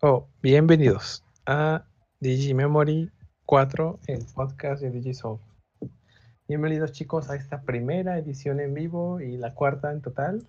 Oh, 0.00 0.28
bienvenidos 0.42 1.24
a 1.46 1.84
Digimemory 2.20 3.10
4, 3.46 3.98
el 4.06 4.24
podcast 4.34 4.82
de 4.82 4.90
DigiSoul. 4.90 5.38
Bienvenidos 6.46 6.92
chicos 6.92 7.28
a 7.30 7.36
esta 7.36 7.62
primera 7.62 8.16
edición 8.18 8.60
en 8.60 8.74
vivo 8.74 9.20
y 9.20 9.36
la 9.36 9.54
cuarta 9.54 9.92
en 9.92 10.00
total. 10.00 10.46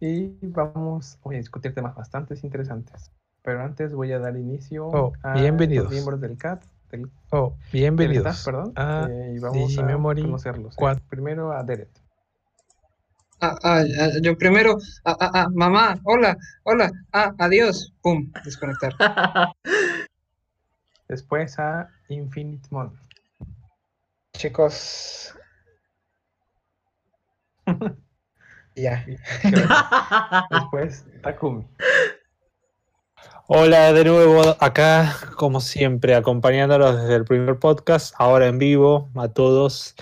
Y 0.00 0.34
vamos 0.48 1.18
a 1.24 1.30
discutir 1.30 1.74
temas 1.74 1.94
bastante 1.94 2.34
interesantes. 2.42 3.12
Pero 3.42 3.62
antes 3.62 3.94
voy 3.94 4.12
a 4.12 4.18
dar 4.18 4.36
inicio 4.36 4.86
Oh, 4.88 5.12
a 5.22 5.34
bienvenidos. 5.34 5.84
los 5.84 5.92
miembros 5.92 6.20
del 6.20 6.36
CAT, 6.36 6.64
del, 6.90 7.10
Oh, 7.30 7.50
del 7.50 7.70
bienvenidos 7.72 8.26
staff, 8.38 8.44
perdón, 8.44 8.72
a 8.76 9.06
eh, 9.10 9.34
y 9.36 9.38
vamos 9.38 9.56
Digimemory 9.68 10.22
a 10.22 10.24
conocerlos. 10.24 10.74
cuatro. 10.76 11.04
Primero 11.08 11.52
a 11.52 11.62
Deret. 11.62 11.90
Ah, 13.38 13.54
ah, 13.62 13.84
ah, 13.84 14.16
yo 14.22 14.32
primero, 14.38 14.78
ah, 15.04 15.16
ah, 15.20 15.30
ah, 15.34 15.48
mamá, 15.52 16.00
hola, 16.04 16.36
hola, 16.64 16.90
ah, 17.12 17.34
adiós, 17.38 17.92
pum, 18.00 18.32
desconectar. 18.44 18.96
Después 21.08 21.58
a 21.58 21.86
Infinite 22.08 22.66
Mon. 22.70 22.98
Chicos. 24.32 25.34
ya. 28.74 29.04
Después 30.50 31.04
Takumi. 31.22 31.68
Hola 33.48 33.92
de 33.92 34.04
nuevo 34.04 34.56
acá, 34.60 35.14
como 35.36 35.60
siempre, 35.60 36.14
acompañándolos 36.14 37.02
desde 37.02 37.16
el 37.16 37.24
primer 37.24 37.58
podcast, 37.58 38.14
ahora 38.18 38.46
en 38.46 38.58
vivo, 38.58 39.10
a 39.14 39.28
todos. 39.28 39.94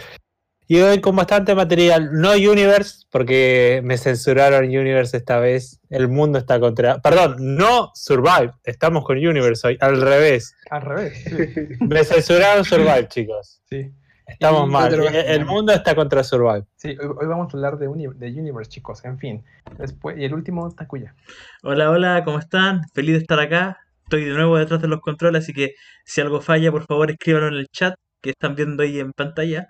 Y 0.67 0.81
hoy 0.81 1.01
con 1.03 1.15
bastante 1.15 1.55
material, 1.55 2.11
no 2.13 2.33
Universe, 2.33 3.05
porque 3.11 3.83
me 3.85 3.99
censuraron 3.99 4.65
Universe 4.65 5.17
esta 5.17 5.39
vez. 5.39 5.79
El 5.91 6.09
mundo 6.09 6.39
está 6.39 6.59
contra. 6.59 6.99
Perdón, 7.01 7.37
no 7.39 7.91
Survive, 7.95 8.53
estamos 8.65 9.05
con 9.05 9.19
Universe 9.19 9.67
hoy, 9.67 9.77
al 9.81 10.01
revés. 10.01 10.57
Al 10.71 10.81
revés. 10.83 11.23
Sí. 11.25 11.75
Me 11.85 12.03
censuraron 12.05 12.65
Survive, 12.65 13.09
chicos. 13.09 13.61
sí. 13.69 13.93
Estamos 14.27 14.67
Y- 14.69 14.73
mal. 14.73 14.95
El 14.95 15.15
el 15.17 15.45
mundo 15.45 15.71
está 15.75 15.95
contra 15.95 16.25
Survive. 16.25 16.65
Sí, 16.77 16.97
hoy, 16.99 17.09
hoy 17.21 17.27
vamos 17.27 17.53
a 17.53 17.57
hablar 17.59 17.77
de, 17.77 17.89
uni- 17.89 18.09
de 18.17 18.29
Universe, 18.29 18.71
chicos. 18.71 19.05
En 19.05 19.19
fin. 19.19 19.45
Después, 19.79 20.17
y 20.19 20.25
el 20.25 20.33
último, 20.33 20.71
Takuya. 20.75 21.15
Hola, 21.63 21.91
hola, 21.91 22.23
¿cómo 22.25 22.39
están? 22.39 22.81
Feliz 22.95 23.17
de 23.17 23.19
estar 23.21 23.39
acá. 23.39 23.79
Estoy 24.05 24.25
de 24.25 24.33
nuevo 24.33 24.57
detrás 24.57 24.81
de 24.81 24.89
los 24.89 25.01
controles, 25.03 25.43
así 25.43 25.53
que 25.53 25.75
si 26.07 26.23
algo 26.23 26.41
falla, 26.41 26.71
por 26.73 26.87
favor 26.87 27.11
escríbanlo 27.11 27.49
en 27.49 27.55
el 27.55 27.67
chat 27.69 27.95
que 28.23 28.31
están 28.31 28.55
viendo 28.55 28.83
ahí 28.83 28.99
en 28.99 29.13
pantalla 29.13 29.67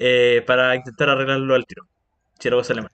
eh, 0.00 0.44
para 0.46 0.76
intentar 0.76 1.08
arreglarlo 1.08 1.54
al 1.54 1.66
tiro. 1.66 1.86
Si 2.38 2.48
algo 2.48 2.62
sale 2.62 2.82
mal. 2.82 2.92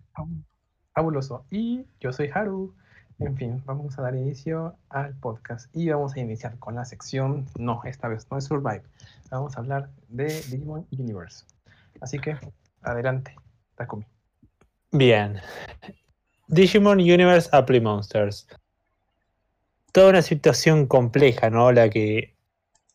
Fabuloso. 0.94 1.44
Y 1.50 1.84
yo 2.00 2.12
soy 2.12 2.30
Haru. 2.32 2.74
En 3.18 3.36
fin, 3.36 3.62
vamos 3.64 3.98
a 3.98 4.02
dar 4.02 4.14
inicio 4.14 4.76
al 4.88 5.14
podcast. 5.14 5.74
Y 5.76 5.88
vamos 5.88 6.16
a 6.16 6.20
iniciar 6.20 6.58
con 6.58 6.74
la 6.74 6.84
sección. 6.84 7.46
No, 7.58 7.82
esta 7.84 8.08
vez 8.08 8.26
no 8.30 8.38
es 8.38 8.44
Survive. 8.44 8.82
Vamos 9.30 9.56
a 9.56 9.60
hablar 9.60 9.90
de 10.08 10.26
Digimon 10.26 10.86
Universe. 10.90 11.44
Así 12.00 12.18
que, 12.18 12.36
adelante, 12.82 13.36
Takumi. 13.76 14.06
Bien. 14.90 15.40
Digimon 16.48 16.98
Universe 16.98 17.48
Apply 17.52 17.80
Monsters. 17.80 18.46
Toda 19.92 20.10
una 20.10 20.22
situación 20.22 20.86
compleja, 20.86 21.50
¿no? 21.50 21.70
La 21.70 21.88
que 21.88 22.33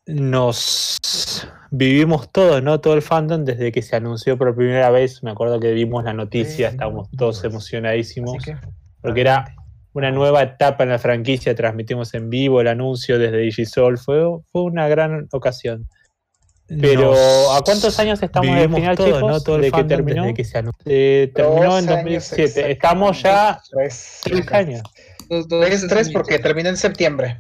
nos 0.10 1.48
vivimos 1.70 2.32
todos, 2.32 2.64
¿no? 2.64 2.80
Todo 2.82 2.96
el 2.96 3.02
fandom 3.02 3.46
desde 3.46 3.72
que 3.72 3.82
se 3.82 3.96
anunció 3.96 4.38
por 4.38 4.56
primera 4.56 4.90
vez. 4.90 5.22
Me 5.24 5.32
acuerdo 5.32 5.60
que 5.60 5.72
vimos 5.72 6.04
la 6.04 6.14
noticia, 6.14 6.70
Sí, 6.70 6.74
estábamos 6.74 7.10
todos 7.18 7.44
emocionadísimos. 7.44 8.44
Que, 8.44 8.58
porque 9.02 9.22
era 9.22 9.56
una 9.94 10.12
nueva 10.12 10.42
etapa 10.42 10.84
en 10.84 10.90
la 10.90 11.00
franquicia. 11.00 11.54
Transmitimos 11.56 12.14
en 12.16 12.30
vivo 12.30 12.60
el 12.62 12.68
anuncio 12.68 13.20
desde 13.20 13.38
Digisol. 13.38 14.00
Fue, 14.00 14.20
fue 14.52 14.64
una 14.64 14.88
gran 14.88 15.28
ocasión. 15.32 15.88
Pero, 16.68 17.12
Nos 17.12 17.58
¿a 17.58 17.62
cuántos 17.62 18.00
años 18.00 18.22
estamos 18.22 18.56
del 18.56 18.72
final, 18.72 18.96
todo, 18.96 19.08
chicos? 19.08 19.22
¿no? 19.22 19.42
Todo 19.42 19.56
el 19.56 19.62
de 19.64 19.68
que 19.68 19.72
fandom 19.72 19.88
terminó. 19.88 20.22
desde 20.24 20.34
que 20.36 20.44
se 20.44 20.58
anunció. 20.58 20.84
Eh, 20.86 21.32
terminó 21.34 21.64
Dos 21.66 21.84
en 21.84 21.90
años 21.90 22.30
2007. 22.30 22.72
Estamos 22.72 23.22
ya 23.22 23.62
Tres. 23.72 24.20
tres 24.24 24.52
años. 24.52 24.84
Dos, 25.30 25.48
dos, 25.48 25.66
Tres, 25.66 25.88
tres 25.88 26.12
porque 26.12 26.40
terminó 26.40 26.70
en 26.70 26.78
septiembre. 26.78 27.40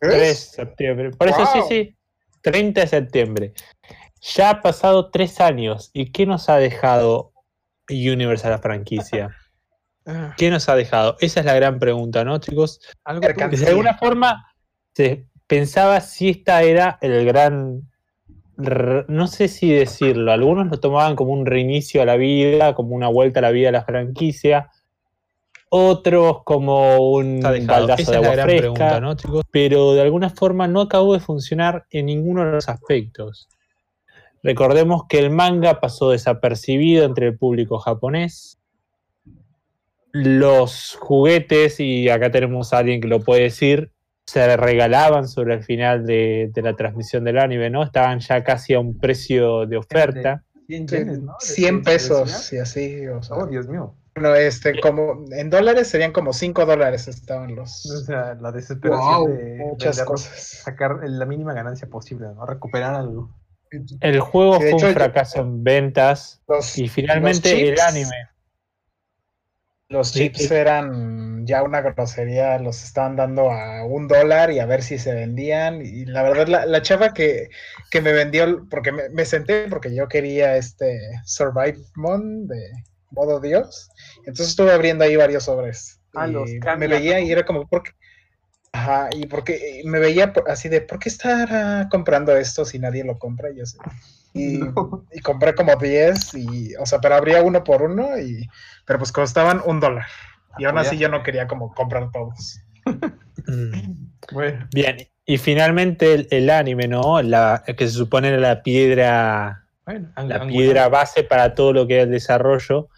3 0.00 0.18
de 0.20 0.34
septiembre. 0.34 1.10
Por 1.10 1.28
eso 1.28 1.46
sí, 1.46 1.58
Wow. 1.58 1.68
sí. 1.68 1.96
30 2.42 2.80
de 2.82 2.86
septiembre. 2.86 3.52
Ya 4.20 4.50
ha 4.50 4.62
pasado 4.62 5.10
tres 5.10 5.40
años. 5.40 5.90
¿Y 5.92 6.12
qué 6.12 6.26
nos 6.26 6.48
ha 6.48 6.56
dejado 6.56 7.32
Universe 7.88 8.46
a 8.46 8.50
la 8.50 8.58
franquicia? 8.58 9.36
ah, 10.06 10.34
¿Qué 10.36 10.50
nos 10.50 10.68
ha 10.68 10.76
dejado? 10.76 11.16
Esa 11.20 11.40
es 11.40 11.46
la 11.46 11.54
gran 11.54 11.78
pregunta, 11.78 12.24
¿no, 12.24 12.38
chicos? 12.38 12.80
algo 13.04 13.26
De 13.26 13.66
alguna 13.66 13.94
forma 13.94 14.46
se 14.94 15.26
pensaba 15.46 16.00
si 16.00 16.30
esta 16.30 16.62
era 16.62 16.98
el 17.00 17.24
gran. 17.24 17.82
No 18.56 19.26
sé 19.26 19.48
si 19.48 19.70
decirlo. 19.70 20.32
Algunos 20.32 20.68
lo 20.68 20.80
tomaban 20.80 21.14
como 21.14 21.32
un 21.32 21.44
reinicio 21.44 22.00
a 22.00 22.06
la 22.06 22.16
vida, 22.16 22.74
como 22.74 22.94
una 22.94 23.08
vuelta 23.08 23.40
a 23.40 23.42
la 23.42 23.50
vida 23.50 23.68
de 23.68 23.72
la 23.72 23.84
franquicia. 23.84 24.70
Otros 25.68 26.42
como 26.44 26.98
un 27.10 27.40
baldazo 27.66 28.02
Esa 28.02 28.10
de 28.12 28.16
agua 28.18 28.32
fresca, 28.34 28.46
pregunta, 28.60 29.00
¿no, 29.00 29.14
chicos? 29.16 29.44
pero 29.50 29.94
de 29.94 30.00
alguna 30.02 30.30
forma 30.30 30.68
no 30.68 30.80
acabó 30.82 31.12
de 31.14 31.20
funcionar 31.20 31.86
en 31.90 32.06
ninguno 32.06 32.44
de 32.44 32.52
los 32.52 32.68
aspectos. 32.68 33.48
Recordemos 34.42 35.02
que 35.08 35.18
el 35.18 35.30
manga 35.30 35.80
pasó 35.80 36.10
desapercibido 36.10 37.04
entre 37.04 37.26
el 37.26 37.36
público 37.36 37.78
japonés. 37.78 38.58
Los 40.12 40.96
juguetes, 41.00 41.80
y 41.80 42.08
acá 42.08 42.30
tenemos 42.30 42.72
a 42.72 42.78
alguien 42.78 43.00
que 43.00 43.08
lo 43.08 43.20
puede 43.20 43.42
decir, 43.42 43.90
se 44.24 44.56
regalaban 44.56 45.28
sobre 45.28 45.54
el 45.54 45.62
final 45.62 46.06
de, 46.06 46.50
de 46.54 46.62
la 46.62 46.74
transmisión 46.74 47.24
del 47.24 47.38
anime, 47.38 47.70
¿no? 47.70 47.82
Estaban 47.82 48.20
ya 48.20 48.42
casi 48.42 48.72
a 48.74 48.80
un 48.80 48.98
precio 48.98 49.66
de 49.66 49.76
oferta. 49.76 50.42
100 50.68 50.86
yenes, 50.88 51.20
¿no? 51.20 51.32
De- 51.40 51.46
100 51.46 51.74
de- 51.74 51.78
de 51.78 51.84
pesos 51.84 52.52
y 52.52 52.58
así. 52.58 53.06
O 53.08 53.22
sea, 53.22 53.36
Oh, 53.36 53.46
Dios 53.46 53.68
mío. 53.68 53.94
Bueno, 54.16 54.34
este, 54.34 54.80
como 54.80 55.24
en 55.30 55.50
dólares 55.50 55.88
serían 55.88 56.12
como 56.12 56.32
5 56.32 56.64
dólares 56.64 57.06
estaban 57.06 57.52
O 57.52 57.56
los. 57.56 57.82
sea, 58.06 58.34
la 58.40 58.50
desesperación 58.50 59.24
Wow, 59.24 59.28
de 59.28 59.56
Muchas 59.58 60.02
cosas. 60.02 60.62
sacar 60.64 61.00
la 61.06 61.26
mínima 61.26 61.52
ganancia 61.52 61.86
posible, 61.88 62.28
¿no? 62.34 62.46
Recuperar 62.46 62.94
algo. 62.94 63.30
El 64.00 64.20
juego 64.20 64.54
Sí, 64.54 64.60
fue 64.60 64.68
hecho, 64.70 64.76
un 64.86 64.92
yo- 64.92 64.94
fracaso 64.94 65.40
en 65.40 65.62
ventas 65.64 66.40
Los, 66.48 66.78
y 66.78 66.88
finalmente 66.88 67.52
los 67.52 67.60
el 67.60 67.74
chips- 67.76 67.88
anime. 67.88 68.28
Los 69.88 70.08
Sí, 70.08 70.18
chips 70.30 70.48
sí. 70.48 70.54
eran 70.54 71.46
ya 71.46 71.62
una 71.62 71.80
grosería, 71.80 72.58
los 72.58 72.82
estaban 72.82 73.14
dando 73.14 73.50
a 73.52 73.84
un 73.84 74.08
dólar 74.08 74.50
y 74.50 74.58
a 74.58 74.66
ver 74.66 74.82
si 74.82 74.98
se 74.98 75.12
vendían. 75.14 75.80
Y 75.82 76.06
la 76.06 76.22
verdad, 76.24 76.48
la, 76.48 76.66
la 76.66 76.82
chava 76.82 77.12
que, 77.14 77.50
que 77.90 78.00
me 78.00 78.12
vendió, 78.12 78.66
porque 78.68 78.90
me, 78.92 79.08
me 79.10 79.24
senté 79.24 79.68
porque 79.68 79.94
yo 79.94 80.08
quería 80.08 80.56
este 80.56 80.98
Survive 81.24 81.78
Mon 81.94 82.48
de 82.48 82.70
modo 83.12 83.38
Dios. 83.40 83.88
Entonces 84.26 84.48
estuve 84.48 84.72
abriendo 84.72 85.04
ahí 85.04 85.16
varios 85.16 85.44
sobres. 85.44 86.00
Ah, 86.14 86.26
y 86.28 86.32
los 86.32 86.50
me 86.50 86.58
cambia, 86.58 86.88
veía 86.88 87.20
¿no? 87.20 87.26
y 87.26 87.32
era 87.32 87.46
como, 87.46 87.66
¿por 87.66 87.84
qué? 87.84 87.92
Ajá, 88.72 89.08
y 89.12 89.26
porque 89.26 89.82
me 89.86 89.98
veía 89.98 90.32
así 90.48 90.68
de, 90.68 90.82
¿por 90.82 90.98
qué 90.98 91.08
estar 91.08 91.88
comprando 91.88 92.36
esto 92.36 92.64
si 92.64 92.78
nadie 92.78 93.04
lo 93.04 93.18
compra? 93.18 93.50
Y, 93.50 93.60
así, 93.60 93.78
y, 94.34 94.58
No. 94.58 95.06
y 95.12 95.20
compré 95.20 95.54
como 95.54 95.76
10 95.76 96.34
y, 96.34 96.74
o 96.76 96.84
sea, 96.84 97.00
pero 97.00 97.14
abría 97.14 97.42
uno 97.42 97.64
por 97.64 97.82
uno 97.82 98.18
y, 98.18 98.46
pero 98.84 98.98
pues 98.98 99.12
costaban 99.12 99.62
un 99.64 99.80
dólar. 99.80 100.06
Y 100.58 100.64
aún 100.64 100.78
así 100.78 100.98
yo 100.98 101.08
no 101.08 101.22
quería 101.22 101.46
como 101.46 101.72
comprar 101.74 102.10
todos. 102.10 102.60
Mm. 103.46 104.06
Bueno, 104.32 104.66
Bien, 104.72 104.96
y 105.24 105.38
finalmente 105.38 106.14
el, 106.14 106.28
el 106.30 106.50
anime, 106.50 106.88
¿no? 106.88 107.22
La, 107.22 107.62
que 107.64 107.86
se 107.86 107.92
supone 107.92 108.28
era 108.28 108.38
la 108.38 108.62
piedra, 108.62 109.66
bueno, 109.84 110.08
la 110.16 110.46
piedra 110.46 110.88
base 110.88 111.22
para 111.24 111.54
todo 111.54 111.72
lo 111.72 111.86
que 111.86 111.94
era 111.94 112.02
el 112.04 112.10
desarrollo. 112.10 112.88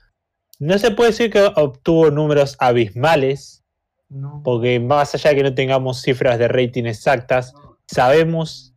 No 0.59 0.79
se 0.79 0.91
puede 0.91 1.11
decir 1.11 1.31
que 1.31 1.41
obtuvo 1.55 2.11
números 2.11 2.57
abismales, 2.59 3.65
No. 4.09 4.41
porque 4.45 4.81
más 4.81 5.15
allá 5.15 5.31
de 5.31 5.37
que 5.37 5.43
no 5.43 5.55
tengamos 5.55 6.01
cifras 6.03 6.39
de 6.39 6.49
rating 6.49 6.85
exactas, 6.85 7.55
sabemos 7.87 8.75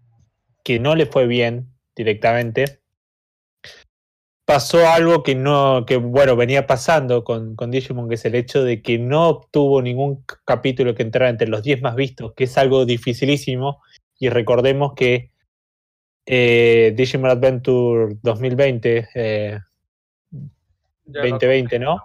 que 0.63 0.80
no 0.80 0.95
le 0.95 1.06
fue 1.06 1.25
bien 1.25 1.68
directamente. 1.95 2.80
Pasó 4.45 4.88
algo 4.89 5.24
que 5.24 5.33
no, 5.33 5.86
que 5.88 5.95
bueno, 5.98 6.36
venía 6.36 6.68
pasando 6.68 7.24
con, 7.24 7.56
con 7.56 7.72
Digimon, 7.72 8.10
que 8.10 8.16
es 8.16 8.25
el 8.25 8.36
hecho 8.36 8.63
de 8.63 8.81
que 8.81 9.00
no 9.00 9.30
obtuvo 9.30 9.81
ningún 9.81 10.25
capítulo 10.45 10.94
que 10.94 11.04
entrara 11.04 11.30
entre 11.30 11.48
los 11.48 11.63
10 11.63 11.81
más 11.81 11.95
vistos, 11.95 12.34
que 12.36 12.44
es 12.44 12.57
algo 12.57 12.86
dificilísimo. 12.86 13.81
Y 14.19 14.30
recordemos 14.30 14.94
que 14.95 15.31
eh, 16.25 16.94
Digimon 16.95 17.31
Adventure 17.31 18.16
2020, 18.22 19.07
eh, 19.16 19.51
Ya 19.54 19.60
lo 19.60 19.70
2020, 21.12 21.80
¿no? 21.80 22.02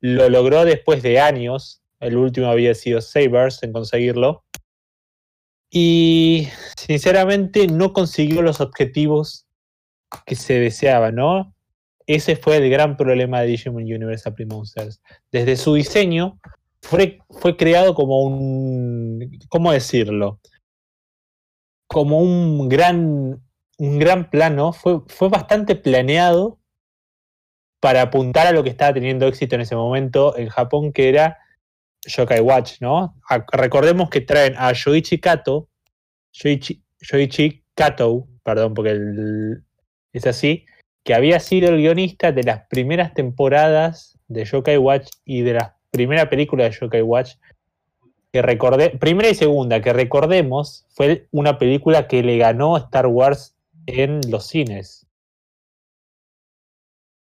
Lo 0.00 0.28
logró 0.28 0.64
después 0.64 1.02
de 1.02 1.20
años. 1.20 1.82
El 2.00 2.16
último 2.16 2.48
había 2.48 2.74
sido 2.74 3.00
Sabers 3.00 3.62
en 3.62 3.72
conseguirlo. 3.72 4.44
Y 5.70 6.48
sinceramente 6.76 7.66
no 7.66 7.92
consiguió 7.92 8.42
los 8.42 8.60
objetivos 8.60 9.46
que 10.24 10.34
se 10.36 10.60
deseaban, 10.60 11.16
¿no? 11.16 11.54
Ese 12.06 12.36
fue 12.36 12.58
el 12.58 12.70
gran 12.70 12.96
problema 12.96 13.40
de 13.40 13.48
Digimon 13.48 13.82
Universe 13.82 14.30
Monsters. 14.46 15.02
Desde 15.32 15.56
su 15.56 15.74
diseño 15.74 16.38
fue, 16.82 17.18
fue 17.30 17.56
creado 17.56 17.94
como 17.94 18.22
un, 18.22 19.38
¿cómo 19.48 19.72
decirlo? 19.72 20.40
Como 21.88 22.20
un 22.20 22.68
gran, 22.68 23.42
un 23.78 23.98
gran 23.98 24.30
plano, 24.30 24.72
fue, 24.72 25.00
fue 25.08 25.28
bastante 25.28 25.74
planeado 25.74 26.60
para 27.80 28.02
apuntar 28.02 28.46
a 28.46 28.52
lo 28.52 28.62
que 28.62 28.70
estaba 28.70 28.94
teniendo 28.94 29.26
éxito 29.26 29.54
en 29.54 29.60
ese 29.62 29.76
momento 29.76 30.36
en 30.36 30.48
Japón, 30.48 30.92
que 30.92 31.08
era 31.08 31.38
Yokai 32.06 32.40
Watch, 32.40 32.80
¿no? 32.80 33.16
Recordemos 33.52 34.10
que 34.10 34.20
traen 34.20 34.54
a 34.56 34.72
Yoichi 34.72 35.18
Kato, 35.18 35.68
Yoichi, 36.32 36.82
Yoichi 37.00 37.64
Kato, 37.74 38.26
perdón, 38.42 38.74
porque 38.74 38.90
el- 38.90 39.64
es 40.12 40.26
así, 40.26 40.64
que 41.04 41.14
había 41.14 41.40
sido 41.40 41.68
el 41.68 41.76
guionista 41.76 42.32
de 42.32 42.42
las 42.42 42.66
primeras 42.68 43.14
temporadas 43.14 44.18
de 44.28 44.44
Yokai 44.44 44.78
Watch 44.78 45.08
y 45.24 45.42
de 45.42 45.54
la 45.54 45.76
primera 45.90 46.28
película 46.28 46.64
de 46.64 46.70
Yokai 46.70 47.02
Watch, 47.02 47.34
que 48.32 48.42
recordé, 48.42 48.90
primera 48.90 49.28
y 49.28 49.34
segunda, 49.34 49.80
que 49.80 49.92
recordemos, 49.92 50.86
fue 50.90 51.26
una 51.30 51.58
película 51.58 52.08
que 52.08 52.22
le 52.22 52.38
ganó 52.38 52.76
Star 52.76 53.06
Wars 53.06 53.56
en 53.86 54.20
los 54.30 54.46
cines. 54.46 55.05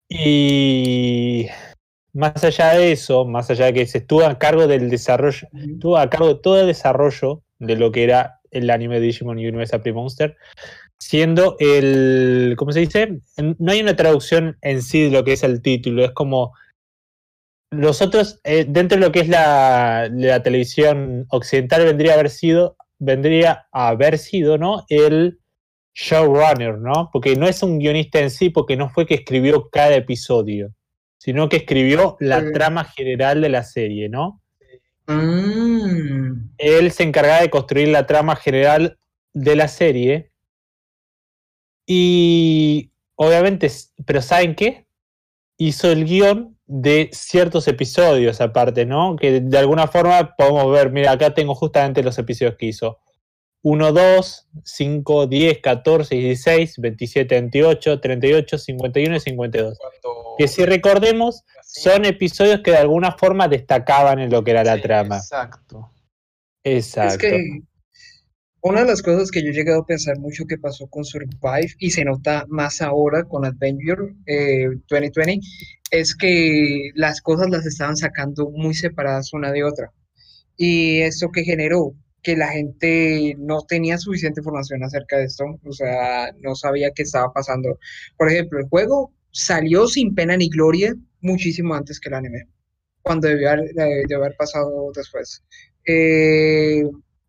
Y 0.10 1.48
más 2.14 2.44
allá 2.44 2.76
de 2.76 2.92
eso, 2.92 3.26
más 3.26 3.50
allá 3.50 3.66
de 3.66 3.74
que 3.74 3.88
se 3.88 4.00
estuvo 4.00 4.24
a 4.24 4.38
cargo 4.38 4.68
del 4.68 4.90
desarrollo, 4.90 5.48
estuvo 5.54 5.98
a 5.98 6.10
cargo 6.10 6.28
de 6.28 6.40
todo 6.42 6.62
el 6.62 6.68
desarrollo 6.68 7.42
de 7.60 7.76
lo 7.76 7.92
que 7.92 8.04
era 8.04 8.40
el 8.52 8.70
anime 8.70 9.00
de 9.00 9.08
Digimon 9.08 9.38
Universe 9.38 9.76
April 9.76 9.96
Monster, 9.96 10.38
siendo 11.00 11.56
el, 11.60 12.56
¿cómo 12.58 12.72
se 12.72 12.82
dice? 12.82 13.20
No 13.58 13.72
hay 13.72 13.82
una 13.82 13.96
traducción 13.96 14.58
en 14.62 14.82
sí 14.82 15.04
de 15.04 15.12
lo 15.12 15.24
que 15.24 15.34
es 15.34 15.44
el 15.44 15.62
título, 15.62 16.06
es 16.06 16.12
como 16.12 16.54
los 17.72 18.02
otros, 18.04 18.40
eh, 18.44 18.66
dentro 18.68 19.00
de 19.00 19.06
lo 19.06 19.12
que 19.12 19.22
es 19.22 19.30
la, 19.30 20.08
la 20.14 20.44
televisión 20.44 21.26
occidental, 21.30 21.84
vendría 21.86 22.12
a 22.12 22.16
haber 22.16 22.30
sido, 22.30 22.78
vendría 23.00 23.66
a 23.72 23.88
haber 23.88 24.20
sido, 24.20 24.60
¿no? 24.60 24.86
El 24.90 25.40
showrunner, 25.94 26.78
¿no? 26.78 27.10
Porque 27.12 27.36
no 27.36 27.48
es 27.48 27.62
un 27.64 27.80
guionista 27.80 28.20
en 28.20 28.30
sí, 28.30 28.50
porque 28.50 28.76
no 28.76 28.90
fue 28.90 29.06
que 29.06 29.16
escribió 29.16 29.70
cada 29.70 29.96
episodio, 29.96 30.74
sino 31.18 31.50
que 31.50 31.58
escribió 31.58 32.18
la 32.20 32.52
trama 32.52 32.86
general 32.86 33.42
de 33.42 33.50
la 33.50 33.64
serie, 33.64 34.10
¿no? 34.10 34.42
Mm, 35.08 36.50
él 36.58 36.92
se 36.92 37.04
encargaba 37.04 37.42
de 37.42 37.50
construir 37.50 37.90
la 37.90 38.08
trama 38.08 38.36
general 38.36 38.98
de 39.34 39.56
la 39.56 39.68
serie. 39.68 40.32
Y 41.86 42.92
obviamente, 43.16 43.70
pero 44.06 44.22
¿saben 44.22 44.56
qué? 44.56 44.86
Hizo 45.58 45.92
el 45.92 46.06
guion 46.06 46.58
de 46.66 47.10
ciertos 47.14 47.68
episodios 47.68 48.42
aparte, 48.42 48.86
¿no? 48.86 49.16
Que 49.16 49.42
de 49.42 49.58
alguna 49.58 49.88
forma 49.88 50.36
podemos 50.36 50.72
ver, 50.72 50.92
mira, 50.92 51.12
acá 51.12 51.34
tengo 51.34 51.54
justamente 51.54 52.02
los 52.04 52.18
episodios 52.18 52.56
que 52.58 52.68
hizo. 52.68 53.00
1, 53.66 53.92
2, 53.94 54.50
5, 54.66 55.28
10, 55.28 55.60
14, 55.62 56.16
16, 56.16 56.76
27, 56.80 57.36
28, 57.36 58.00
38, 58.02 58.58
51 58.58 59.16
y 59.16 59.20
52. 59.22 59.78
Cuando- 59.80 60.36
Que 60.38 60.48
si 60.50 60.66
recordemos, 60.66 61.44
son 61.64 62.04
episodios 62.06 62.60
que 62.62 62.72
de 62.72 62.78
alguna 62.78 63.14
forma 63.14 63.48
destacaban 63.48 64.20
en 64.20 64.30
lo 64.30 64.44
que 64.44 64.52
era 64.52 64.64
la 64.66 64.76
Sí, 64.76 64.82
trama. 64.82 65.16
Exacto. 65.18 65.92
Exacto. 66.64 67.26
Es 67.26 67.32
que 67.32 67.62
una 68.62 68.82
de 68.82 68.88
las 68.88 69.02
cosas 69.02 69.32
que 69.32 69.42
yo 69.44 69.50
he 69.50 69.54
llegado 69.54 69.82
a 69.82 69.86
pensar 69.86 70.18
mucho 70.20 70.46
que 70.46 70.58
pasó 70.58 70.88
con 70.88 71.04
Survive 71.06 71.74
y 71.80 71.92
se 71.92 72.04
nota 72.06 72.46
más 72.50 72.82
ahora 72.82 73.24
con 73.24 73.46
Adventure 73.46 74.14
eh, 74.26 74.68
2020 74.90 75.40
es 75.92 76.16
que 76.16 76.90
las 76.96 77.22
cosas 77.22 77.50
las 77.50 77.66
estaban 77.66 77.96
sacando 77.98 78.50
muy 78.52 78.74
separadas 78.74 79.32
una 79.34 79.52
de 79.52 79.64
otra. 79.64 79.92
Y 80.58 81.00
eso 81.02 81.32
que 81.32 81.44
generó 81.44 81.94
que 82.24 82.38
la 82.38 82.48
gente 82.48 83.36
no 83.38 83.62
tenía 83.64 83.98
suficiente 83.98 84.40
información 84.40 84.84
acerca 84.84 85.18
de 85.18 85.26
esto, 85.26 85.46
o 85.64 85.74
sea, 85.74 86.32
no 86.40 86.56
sabía 86.56 86.92
qué 86.92 87.04
estaba 87.04 87.32
pasando. 87.34 87.78
Por 88.18 88.32
ejemplo, 88.32 88.60
el 88.60 88.70
juego 88.70 89.12
salió 89.32 89.88
sin 89.88 90.16
pena 90.16 90.38
ni 90.38 90.50
gloria 90.50 90.96
muchísimo 91.22 91.76
antes 91.76 92.00
que 92.00 92.10
el 92.10 92.16
anime, 92.16 92.48
cuando 93.02 93.28
debió 93.28 93.52
haber, 93.52 93.70
eh, 93.78 94.36
pasado 94.38 94.92
después. 94.96 95.44
Eh, 95.86 96.84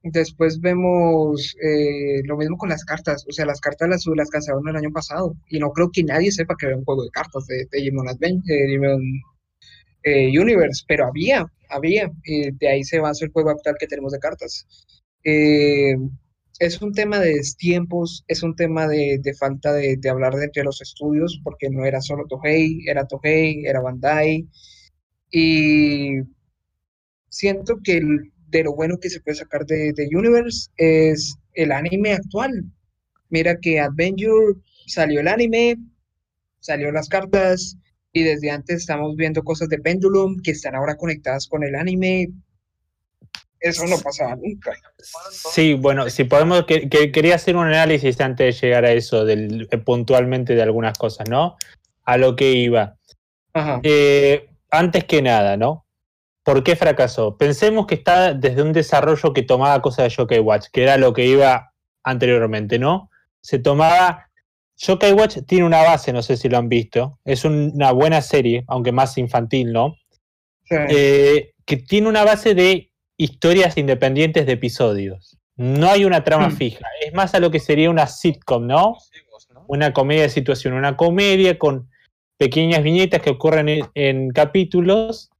después 0.05 0.61
vemos 0.61 1.56
eh, 1.62 2.23
lo 2.25 2.37
mismo 2.37 2.56
con 2.56 2.69
las 2.69 2.85
cartas, 2.85 3.25
o 3.29 3.32
sea, 3.32 3.46
las 3.46 3.61
cartas 3.61 3.88
las, 3.88 4.05
las 4.14 4.31
cancelaron 4.31 4.69
el 4.69 4.76
año 4.76 4.93
pasado 4.93 5.35
y 5.49 5.58
no 5.58 5.73
creo 5.73 5.91
que 5.93 6.05
nadie 6.05 6.31
sepa 6.31 6.55
que 6.58 6.67
había 6.67 6.79
un 6.79 6.85
juego 6.85 7.05
de 7.05 7.11
cartas 7.11 7.46
de, 7.46 7.67
de 7.70 7.79
Digimon 7.79 8.08
Adventure, 8.08 8.67
Digimon 8.67 9.00
eh, 10.04 10.38
Universe, 10.38 10.84
pero 10.86 11.06
había, 11.06 11.46
había, 11.70 12.10
de 12.24 12.68
ahí 12.68 12.84
se 12.84 13.00
basa 13.00 13.24
el 13.24 13.32
juego 13.32 13.50
actual 13.50 13.76
que 13.78 13.86
tenemos 13.86 14.12
de 14.12 14.18
cartas. 14.20 14.66
Eh, 15.24 15.96
es 16.60 16.80
un 16.82 16.92
tema 16.92 17.18
de 17.18 17.40
tiempos, 17.58 18.24
es 18.28 18.42
un 18.42 18.54
tema 18.54 18.86
de, 18.86 19.20
falta 19.38 19.72
de, 19.72 19.98
hablar 20.08 20.34
de 20.34 20.44
entre 20.44 20.62
los 20.62 20.80
estudios, 20.80 21.40
porque 21.42 21.68
no 21.70 21.84
era 21.84 22.00
solo 22.00 22.26
Tohei, 22.28 22.84
era 22.86 23.06
Tohei, 23.06 23.64
era 23.64 23.80
Bandai, 23.80 24.46
y 25.30 26.18
siento 27.28 27.80
que 27.82 28.00
de 28.48 28.62
lo 28.62 28.74
bueno 28.74 28.98
que 29.00 29.10
se 29.10 29.20
puede 29.20 29.36
sacar 29.36 29.66
de, 29.66 29.92
de 29.94 30.08
Universe 30.12 30.70
es 30.76 31.36
el 31.54 31.72
anime 31.72 32.12
actual. 32.12 32.64
Mira 33.30 33.58
que 33.58 33.80
Adventure 33.80 34.54
salió 34.86 35.20
el 35.20 35.28
anime, 35.28 35.76
salió 36.60 36.92
las 36.92 37.08
cartas, 37.08 37.76
y 38.14 38.22
desde 38.22 38.50
antes 38.50 38.76
estamos 38.76 39.14
viendo 39.16 39.43
cosas 39.43 39.69
de 39.69 39.78
Pendulum 39.78 40.40
que 40.40 40.52
están 40.52 40.75
ahora 40.76 40.96
conectadas 40.96 41.46
con 41.49 41.64
el 41.64 41.75
anime. 41.75 42.28
Eso 43.61 43.87
no 43.87 43.99
pasaba 43.99 44.37
nunca. 44.37 44.72
Sí, 45.31 45.75
bueno, 45.75 46.08
si 46.11 46.25
podemos, 46.25 46.64
que, 46.64 46.88
que- 46.88 47.11
quería 47.11 47.34
hacer 47.34 47.56
un 47.56 47.66
análisis 47.66 48.20
antes 48.20 48.61
de 48.61 48.66
llegar 48.66 48.84
a 48.84 48.93
eso, 48.93 49.25
del, 49.25 49.66
eh, 49.70 49.78
puntualmente 49.78 50.55
de 50.55 50.62
algunas 50.62 50.96
cosas, 50.96 51.28
¿no? 51.28 51.56
A 52.05 52.16
lo 52.16 52.37
que 52.37 52.52
iba. 52.52 52.96
Ajá. 53.52 53.81
Eh, 53.82 54.49
antes 54.70 55.05
que 55.05 55.20
nada, 55.22 55.56
¿no? 55.56 55.87
¿Por 56.44 56.62
qué 56.62 56.76
fracasó? 56.76 57.37
Pensemos 57.38 57.87
que 57.87 57.94
está 57.96 58.34
desde 58.34 58.62
un 58.62 58.72
desarrollo 58.75 59.32
que 59.32 59.43
tomaba 59.43 59.81
cosas 59.81 60.05
de 60.05 60.10
Yokai 60.10 60.40
Watch, 60.40 60.67
que 60.70 60.82
era 60.82 60.99
lo 60.99 61.12
que 61.14 61.25
iba 61.26 61.72
anteriormente, 62.02 62.78
¿no? 62.78 63.10
Se 63.40 63.58
tomaba. 63.58 64.28
Yokai 64.76 65.12
Watch 65.12 65.38
tiene 65.46 65.64
una 65.64 65.82
base, 65.82 66.12
no 66.12 66.22
sé 66.22 66.36
si 66.36 66.48
lo 66.48 66.58
han 66.58 66.68
visto. 66.68 67.18
Es 67.24 67.44
un- 67.44 67.72
una 67.74 67.92
buena 67.92 68.20
serie, 68.22 68.64
aunque 68.66 68.92
más 68.92 69.16
infantil, 69.18 69.72
¿no? 69.72 69.96
Sí. 70.66 70.76
eh, 70.88 71.52
que 71.66 71.76
tiene 71.76 72.08
una 72.08 72.24
base 72.24 72.54
de 72.54 72.90
historias 73.19 73.76
independientes 73.76 74.46
de 74.46 74.52
episodios. 74.52 75.36
No 75.56 75.88
hay 75.90 76.04
una 76.06 76.24
trama 76.24 76.48
Hmm. 76.48 76.56
fija. 76.56 76.86
Es 77.04 77.12
más 77.12 77.34
a 77.34 77.40
lo 77.40 77.50
que 77.50 77.60
sería 77.60 77.90
una 77.90 78.06
sitcom, 78.06 78.66
¿no? 78.66 78.96
¿no? 79.52 79.64
Una 79.69 79.93
comedia 79.93 80.22
de 80.22 80.28
situación, 80.31 80.72
una 80.74 80.96
comedia 80.96 81.58
con 81.58 81.90
pequeñas 82.38 82.82
viñetas 82.82 83.20
que 83.22 83.31
ocurren 83.31 83.69
en, 83.69 83.86
en 83.94 84.31
capítulos, 84.31 85.31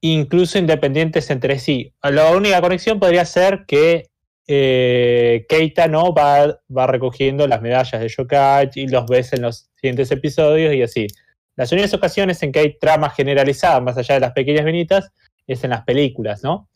incluso 0.00 0.58
independientes 0.58 1.30
entre 1.30 1.58
sí. 1.58 1.92
La 2.02 2.30
única 2.32 2.60
conexión 2.60 2.98
podría 2.98 3.24
ser 3.24 3.64
que 3.66 4.06
eh, 4.52 5.46
Keita 5.48 5.86
no 5.86 6.12
va, 6.12 6.58
recogiendo 6.88 7.46
las 7.46 7.62
medallas 7.62 8.00
de 8.00 8.08
Yokai 8.08 8.70
y 8.74 8.88
los 8.88 9.06
ves 9.06 9.32
en 9.32 9.42
los 9.42 9.70
siguientes 9.76 10.10
episodios 10.10 10.74
y 10.74 10.82
así. 10.82 11.06
Las 11.54 11.70
únicas 11.70 11.94
ocasiones 11.94 12.42
en 12.42 12.50
que 12.50 12.58
hay 12.58 12.76
trama 12.76 13.10
generalizada, 13.10 13.80
más 13.80 13.96
allá 13.96 14.16
de 14.16 14.22
las 14.22 14.32
pequeñas 14.32 14.64
vinitas, 14.64 15.12
es 15.46 15.62
en 15.62 15.70
las 15.70 15.84
películas, 15.84 16.42
¿no? 16.42 16.68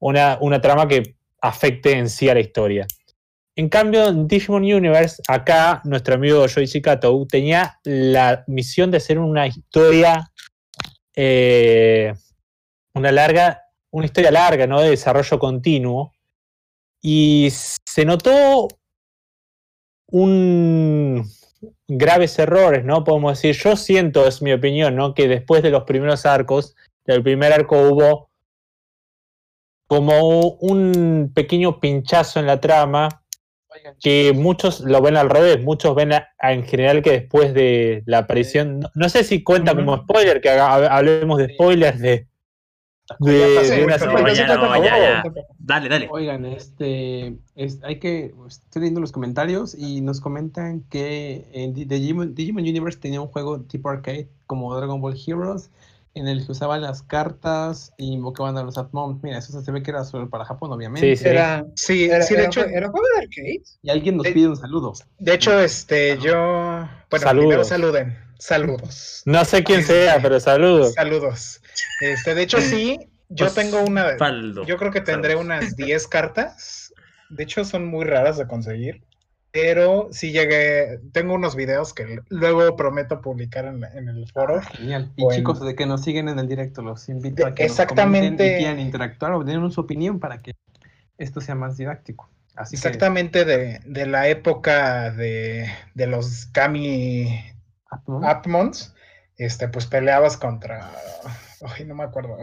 Una, 0.00 0.38
una 0.40 0.60
trama 0.60 0.88
que 0.88 1.14
afecte 1.40 1.92
en 1.92 2.08
sí 2.08 2.28
a 2.28 2.34
la 2.34 2.40
historia. 2.40 2.88
En 3.54 3.68
cambio, 3.68 4.08
en 4.08 4.26
Digimon 4.26 4.64
Universe, 4.64 5.22
acá 5.28 5.82
nuestro 5.84 6.16
amigo 6.16 6.44
Yoichi 6.44 6.82
Kato 6.82 7.24
tenía 7.30 7.78
la 7.84 8.42
misión 8.48 8.90
de 8.90 8.96
hacer 8.96 9.20
una 9.20 9.46
historia, 9.46 10.28
eh, 11.14 12.14
una 12.94 13.12
larga, 13.12 13.62
una 13.90 14.06
historia 14.06 14.32
larga, 14.32 14.66
¿no? 14.66 14.80
De 14.80 14.90
desarrollo 14.90 15.38
continuo. 15.38 16.12
Y 17.02 17.48
se 17.50 18.04
notó 18.04 18.68
un 20.10 21.24
graves 21.88 22.38
errores, 22.38 22.84
¿no? 22.84 23.04
Podemos 23.04 23.32
decir, 23.40 23.54
yo 23.62 23.76
siento, 23.76 24.26
es 24.26 24.42
mi 24.42 24.52
opinión, 24.52 24.96
¿no? 24.96 25.14
Que 25.14 25.28
después 25.28 25.62
de 25.62 25.70
los 25.70 25.84
primeros 25.84 26.26
arcos, 26.26 26.74
del 27.04 27.22
primer 27.22 27.52
arco 27.52 27.80
hubo 27.80 28.30
como 29.86 30.50
un 30.60 31.32
pequeño 31.34 31.80
pinchazo 31.80 32.38
en 32.40 32.46
la 32.46 32.60
trama 32.60 33.08
que 34.00 34.32
muchos 34.34 34.80
lo 34.80 35.00
ven 35.00 35.16
al 35.16 35.30
revés, 35.30 35.62
muchos 35.62 35.94
ven 35.94 36.12
a- 36.12 36.28
a- 36.38 36.52
en 36.52 36.64
general 36.64 37.02
que 37.02 37.10
después 37.12 37.54
de 37.54 38.02
la 38.06 38.18
aparición, 38.18 38.80
no, 38.80 38.90
no 38.94 39.08
sé 39.08 39.22
si 39.24 39.42
cuenta 39.44 39.72
como 39.74 39.96
spoiler, 40.04 40.40
que 40.40 40.50
haga- 40.50 40.94
hablemos 40.96 41.38
de 41.38 41.54
spoilers 41.54 41.98
de, 42.00 42.26
de, 43.18 43.38
Ya 43.54 43.60
pasó, 43.60 43.72
de 43.72 43.84
una 43.84 43.94
mucho, 43.94 43.98
serie. 43.98 44.22
No, 44.22 44.34
ya 44.34 44.56
no, 44.56 44.84
ya, 44.84 44.98
ya. 44.98 45.22
Tampoco. 45.22 45.46
Dale, 45.58 45.88
dale. 45.88 46.08
Oigan, 46.10 46.44
este, 46.46 47.36
es- 47.54 47.78
hay 47.82 47.98
que, 47.98 48.34
estoy 48.46 48.80
leyendo 48.82 49.00
los 49.00 49.12
comentarios 49.12 49.74
y 49.76 50.00
nos 50.00 50.20
comentan 50.20 50.82
que 50.88 51.48
en 51.52 51.74
Di- 51.74 51.84
Digimon, 51.84 52.34
Digimon 52.34 52.62
Universe 52.62 52.98
tenía 52.98 53.20
un 53.20 53.28
juego 53.28 53.60
tipo 53.62 53.88
arcade 53.90 54.28
como 54.46 54.74
Dragon 54.76 55.00
Ball 55.00 55.16
Heroes 55.26 55.70
en 56.14 56.26
el 56.26 56.44
que 56.44 56.50
usaban 56.50 56.82
las 56.82 57.02
cartas 57.04 57.92
y 57.96 58.12
invocaban 58.14 58.56
a 58.58 58.64
los 58.64 58.76
Atmons. 58.78 59.22
Mira, 59.22 59.38
eso 59.38 59.60
se 59.60 59.70
ve 59.72 59.80
que 59.82 59.92
era 59.92 60.02
solo 60.04 60.28
para 60.28 60.44
Japón, 60.44 60.72
obviamente. 60.72 61.14
Sí, 61.16 61.22
sí. 61.22 61.28
Era, 61.28 61.64
Sí, 61.76 62.04
era, 62.06 62.24
sí, 62.24 62.34
de 62.34 62.40
era- 62.40 62.48
hecho, 62.48 62.64
era 62.64 62.88
juego 62.90 63.06
de 63.16 63.22
arcade. 63.22 63.62
Y 63.82 63.90
alguien 63.90 64.16
nos 64.16 64.26
Eh, 64.26 64.32
pide 64.32 64.48
un 64.48 64.56
saludo. 64.56 64.92
de 65.20 65.34
hecho, 65.34 65.60
este, 65.60 66.18
yo, 66.18 66.32
bueno, 67.10 67.22
Saludos. 67.24 67.46
primero 67.46 67.64
saluden, 67.64 68.18
saludos, 68.40 69.22
No 69.26 69.44
sé 69.44 69.62
quién 69.62 69.80
Este, 69.80 70.04
sea, 70.04 70.20
pero 70.20 70.40
saludos. 70.40 70.94
saludos. 70.94 71.60
Este, 72.00 72.34
de 72.34 72.42
hecho, 72.42 72.58
sí, 72.60 72.98
yo 73.28 73.50
tengo 73.52 73.80
una, 73.82 74.06
Osvaldo. 74.06 74.64
yo 74.64 74.76
creo 74.76 74.90
que 74.90 75.00
tendré 75.00 75.32
Saludos. 75.34 75.46
unas 75.46 75.76
10 75.76 76.08
cartas. 76.08 76.92
De 77.28 77.44
hecho, 77.44 77.64
son 77.64 77.86
muy 77.86 78.04
raras 78.04 78.36
de 78.38 78.46
conseguir. 78.48 79.02
Pero 79.52 80.08
sí 80.12 80.30
llegué, 80.30 81.00
tengo 81.12 81.34
unos 81.34 81.56
videos 81.56 81.92
que 81.92 82.20
luego 82.28 82.76
prometo 82.76 83.20
publicar 83.20 83.64
en, 83.64 83.82
en 83.84 84.08
el 84.08 84.28
foro. 84.32 84.62
Genial. 84.62 85.12
Y 85.16 85.22
Bueno. 85.24 85.36
chicos, 85.38 85.60
de 85.60 85.74
que 85.74 85.86
nos 85.86 86.02
siguen 86.04 86.28
en 86.28 86.38
el 86.38 86.46
directo, 86.48 86.82
los 86.82 87.08
invito 87.08 87.44
a 87.46 87.54
que 87.54 87.64
Exactamente. 87.64 88.44
nos 88.44 88.54
y 88.54 88.58
quieran 88.58 88.78
interactuar 88.80 89.32
o 89.32 89.42
den 89.42 89.68
su 89.72 89.80
opinión 89.80 90.20
para 90.20 90.40
que 90.40 90.52
esto 91.18 91.40
sea 91.40 91.56
más 91.56 91.76
didáctico. 91.76 92.30
Así 92.54 92.76
Exactamente 92.76 93.44
de, 93.44 93.80
de 93.84 94.06
la 94.06 94.28
época 94.28 95.10
de, 95.10 95.68
de 95.94 96.06
los 96.06 96.46
Kami 96.46 97.40
Atmons, 98.24 98.94
este, 99.36 99.68
pues 99.68 99.86
peleabas 99.86 100.36
contra. 100.36 100.90
Ay, 101.62 101.84
no 101.84 101.94
me 101.94 102.04
acuerdo. 102.04 102.36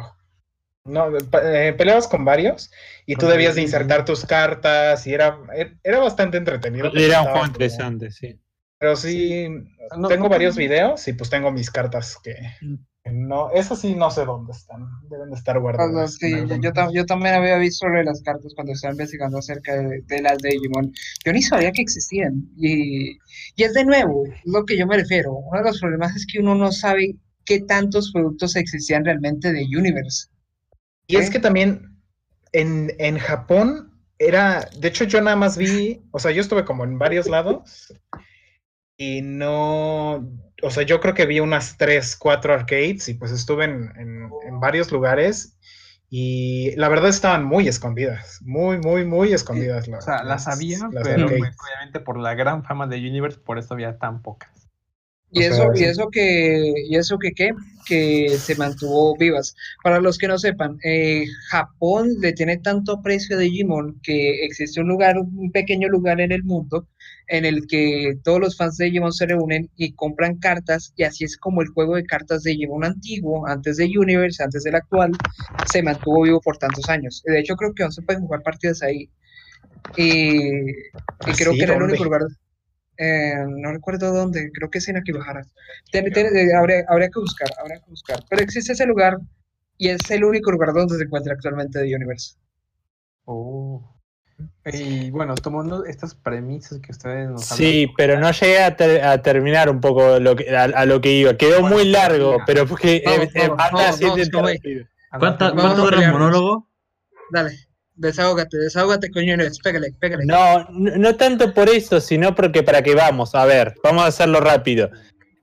No, 0.86 1.10
eh, 1.18 1.74
peleabas 1.78 2.08
con 2.08 2.24
varios 2.24 2.72
y 3.06 3.16
tú 3.16 3.28
debías 3.28 3.56
de 3.56 3.62
insertar 3.62 4.06
tus 4.06 4.26
cartas 4.26 5.06
y 5.06 5.14
era, 5.14 5.38
er- 5.54 5.78
era 5.84 6.00
bastante 6.00 6.38
entretenido. 6.38 6.90
Era 6.96 7.20
un 7.20 7.26
juego 7.26 7.40
como- 7.40 7.46
interesante, 7.48 8.12
sí. 8.12 8.40
Pero 8.80 8.96
sí, 8.96 9.48
tengo 10.08 10.24
no, 10.26 10.30
varios 10.30 10.56
no. 10.56 10.60
videos 10.60 11.08
y 11.08 11.14
pues 11.14 11.30
tengo 11.30 11.52
mis 11.52 11.72
cartas 11.72 12.18
que 12.24 12.36
que 12.36 12.78
no, 13.12 13.52
esas 13.52 13.82
sí 13.82 13.96
no 13.96 14.10
sé 14.12 14.26
dónde 14.26 14.52
están, 14.52 14.88
deben 15.10 15.30
de 15.30 15.36
estar 15.36 15.60
guardadas. 15.60 16.16
sí, 16.16 16.32
yo, 16.62 17.06
también 17.06 17.36
había 17.36 17.58
visto 17.58 17.88
de 17.88 18.04
las 18.04 18.22
cartas 18.22 18.54
cuando 18.56 18.74
estaba 18.74 18.94
investigando 18.94 19.38
acerca 19.38 19.76
de, 19.76 20.02
de 20.06 20.22
las 20.22 20.38
de 20.40 20.50
Digimon. 20.50 20.94
Yo 21.26 21.34
ni 21.34 21.42
sabía 21.42 21.72
que 21.72 21.82
existían. 21.82 22.50
Y, 22.58 23.18
y 23.56 23.64
es 23.64 23.74
de 23.74 23.86
nuevo, 23.86 24.24
lo 24.46 24.66
que 24.66 24.78
yo 24.78 24.88
me 24.88 24.98
refiero. 24.98 25.34
Uno 25.34 25.60
de 25.60 25.66
los 25.66 25.80
problemas 25.80 26.16
es 26.16 26.26
que 26.26 26.40
uno 26.40 26.56
no 26.56 26.72
sabe 26.72 27.16
qué 27.46 27.62
tantos 27.62 28.12
productos 28.12 28.56
existían 28.56 29.06
realmente 29.06 29.52
de 29.52 29.64
Universe. 29.64 30.28
Y 31.08 31.16
es 31.16 31.30
que 31.30 31.40
también 31.40 31.98
en, 32.52 32.94
en 33.00 33.18
Japón 33.18 33.92
era, 34.20 34.68
de 34.80 34.88
hecho 34.88 35.06
yo 35.06 35.22
nada 35.22 35.36
más 35.36 35.58
vi, 35.58 36.02
o 36.12 36.20
sea, 36.20 36.32
yo 36.32 36.42
estuve 36.42 36.66
como 36.66 36.84
en 36.84 36.98
varios 36.98 37.28
lados 37.28 37.94
y 38.98 39.22
no, 39.22 40.16
o 40.64 40.70
sea, 40.72 40.84
yo 40.84 41.00
creo 41.00 41.14
que 41.14 41.26
vi 41.26 41.40
unas 41.40 41.78
tres, 41.78 42.16
cuatro 42.16 42.54
arcades 42.54 43.08
y 43.10 43.14
pues 43.16 43.32
estuve 43.32 43.66
en, 43.66 43.92
en- 43.98 44.32
en 44.48 44.60
varios 44.60 44.92
lugares 44.92 45.58
y 46.10 46.74
la 46.78 46.90
verdad 46.90 47.10
estaban 47.10 47.44
muy 47.46 47.68
escondidas, 47.68 48.40
muy, 48.44 48.80
muy, 48.80 49.06
muy 49.06 49.34
escondidas. 49.34 49.88
o 49.90 50.02
sea, 50.02 50.24
las 50.24 50.48
había, 50.48 50.80
las 50.90 51.04
pero 51.04 51.28
arcades. 51.28 51.38
pues, 51.38 51.56
obviamente 51.60 52.00
por 52.00 52.18
la 52.20 52.34
gran 52.36 52.64
fama 52.64 52.88
de 52.88 52.98
Universe, 52.98 53.40
por 53.40 53.58
eso 53.60 53.74
había 53.74 53.98
tan 54.00 54.22
pocas. 54.24 54.70
Y 55.30 55.42
O 55.42 55.44
eso, 55.44 55.72
y 55.76 55.84
sí. 55.84 55.86
eso 55.86 56.10
que, 56.10 56.74
y 56.90 56.96
eso 56.96 57.18
que 57.20 57.32
qué, 57.34 57.52
que 57.86 58.40
se 58.40 58.56
mantuvo 58.56 59.18
vivas. 59.18 59.56
Para 59.84 60.00
los 60.00 60.18
que 60.18 60.28
no 60.28 60.38
sepan, 60.40 60.78
eh, 60.84 61.26
Japón 61.52 62.10
le 62.22 62.32
tiene 62.34 62.58
tanto 62.60 62.94
aprecio 62.94 63.36
a 63.36 63.40
Digimon 63.40 64.00
que 64.02 64.46
existe 64.46 64.80
un 64.82 64.88
lugar, 64.88 65.18
un 65.18 65.52
pequeño 65.52 65.90
lugar 65.90 66.22
en 66.22 66.32
el 66.32 66.44
mundo 66.44 66.88
en 67.28 67.46
el 67.46 67.68
que 67.68 68.18
todos 68.24 68.40
los 68.40 68.58
fans 68.58 68.78
de 68.78 68.86
Digimon 68.86 69.14
se 69.14 69.26
reúnen 69.28 69.70
y 69.76 69.94
compran 69.94 70.38
cartas, 70.40 70.94
y 70.96 71.04
así 71.04 71.26
es 71.26 71.38
como 71.38 71.62
el 71.62 71.70
juego 71.70 71.96
de 71.96 72.06
cartas 72.06 72.44
de 72.44 72.52
Digimon 72.52 72.86
antiguo, 72.86 73.48
antes 73.48 73.78
de 73.78 73.86
Universe, 73.86 74.44
antes 74.44 74.64
del 74.64 74.76
actual, 74.76 75.12
se 75.66 75.84
mantuvo 75.84 76.24
vivo 76.24 76.42
por 76.42 76.58
tantos 76.58 76.90
años. 76.90 77.24
De 77.26 77.40
hecho, 77.40 77.56
creo 77.56 77.74
que 77.74 77.84
aún 77.84 77.92
se 77.92 78.02
pueden 78.02 78.24
jugar 78.24 78.44
partidas 78.44 78.82
ahí. 78.84 79.10
Y, 79.98 80.70
y 80.72 81.36
creo 81.38 81.54
Sí, 81.54 81.58
que 81.58 81.64
era 81.64 81.76
el 81.76 81.84
único 81.84 82.04
lugar 82.04 82.22
eh, 82.98 83.36
no 83.48 83.72
recuerdo 83.74 84.14
dónde, 84.14 84.52
creo 84.54 84.70
que 84.70 84.80
es 84.80 84.88
en 84.90 84.98
eh, 84.98 86.56
habría, 86.56 86.86
habría 86.88 87.10
que 87.10 87.20
buscar, 87.20 87.50
habría 87.60 87.80
que 87.80 87.90
buscar. 87.90 88.24
Pero 88.30 88.44
existe 88.44 88.74
ese 88.74 88.86
lugar 88.86 89.18
y 89.78 89.90
es 89.90 90.10
el 90.12 90.24
único 90.24 90.52
lugar 90.52 90.74
donde 90.74 90.98
se 90.98 91.04
encuentra 91.04 91.34
actualmente 91.34 91.80
The 91.80 91.96
Universe. 91.96 92.36
Oh. 93.28 93.97
Y 94.72 95.10
bueno, 95.12 95.34
tomando 95.36 95.86
estas 95.86 96.14
premisas 96.14 96.80
que 96.80 96.92
ustedes 96.92 97.30
nos 97.30 97.46
Sí, 97.46 97.88
pero 97.98 98.20
no 98.20 98.30
llegué 98.32 98.60
a, 98.62 98.76
ter- 98.76 99.04
a 99.04 99.22
terminar 99.22 99.70
un 99.70 99.80
poco 99.82 100.20
lo 100.20 100.36
que, 100.36 100.56
a, 100.56 100.64
a 100.64 100.86
lo 100.86 101.00
que 101.02 101.12
iba. 101.14 101.36
Quedó 101.38 101.62
Bueno, 101.62 101.76
muy 101.78 101.86
largo, 101.86 102.38
pero 102.46 102.68
porque 102.68 103.02
Vamos, 103.06 103.20
eh, 103.24 103.30
eh, 103.34 103.48
vamos, 103.48 103.60
anda 103.66 103.72
vamos, 103.78 103.90
haciendo 103.90 104.14
vamos, 104.16 104.30
Tomé. 104.30 104.52
interrumpido. 104.56 104.88
¿Cuánta- 105.20 105.46
Vamos 105.50 105.62
¿Cuánto 105.64 105.82
dura 105.84 106.06
el 106.06 106.12
monólogo? 106.12 106.68
Dale, 107.32 107.52
desahógate, 107.96 108.58
desahógate 108.58 109.10
Universe, 109.16 109.60
pégale, 109.64 109.94
pégale. 110.00 110.26
No, 110.26 110.68
no 110.70 110.98
no 110.98 111.16
tanto 111.16 111.54
por 111.54 111.70
eso, 111.70 112.00
sino 112.02 112.36
porque 112.36 112.62
para 112.62 112.82
que 112.84 112.94
vamos, 112.94 113.34
a 113.36 113.46
ver, 113.46 113.74
vamos 113.84 114.04
a 114.04 114.08
hacerlo 114.08 114.40
rápido. 114.42 114.90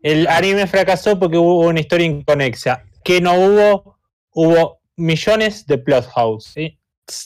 El 0.03 0.29
anime 0.29 0.67
fracasó 0.67 1.19
porque 1.19 1.39
hubo 1.39 1.61
una 1.67 1.81
historia 1.81 2.07
inconexa. 2.07 2.85
Que 3.03 3.21
no 3.23 3.35
hubo, 3.35 3.99
hubo 4.33 4.79
millones 4.97 5.67
de 5.67 5.79
plot 5.79 6.07
house. 6.15 6.53
¿sí? 6.55 6.79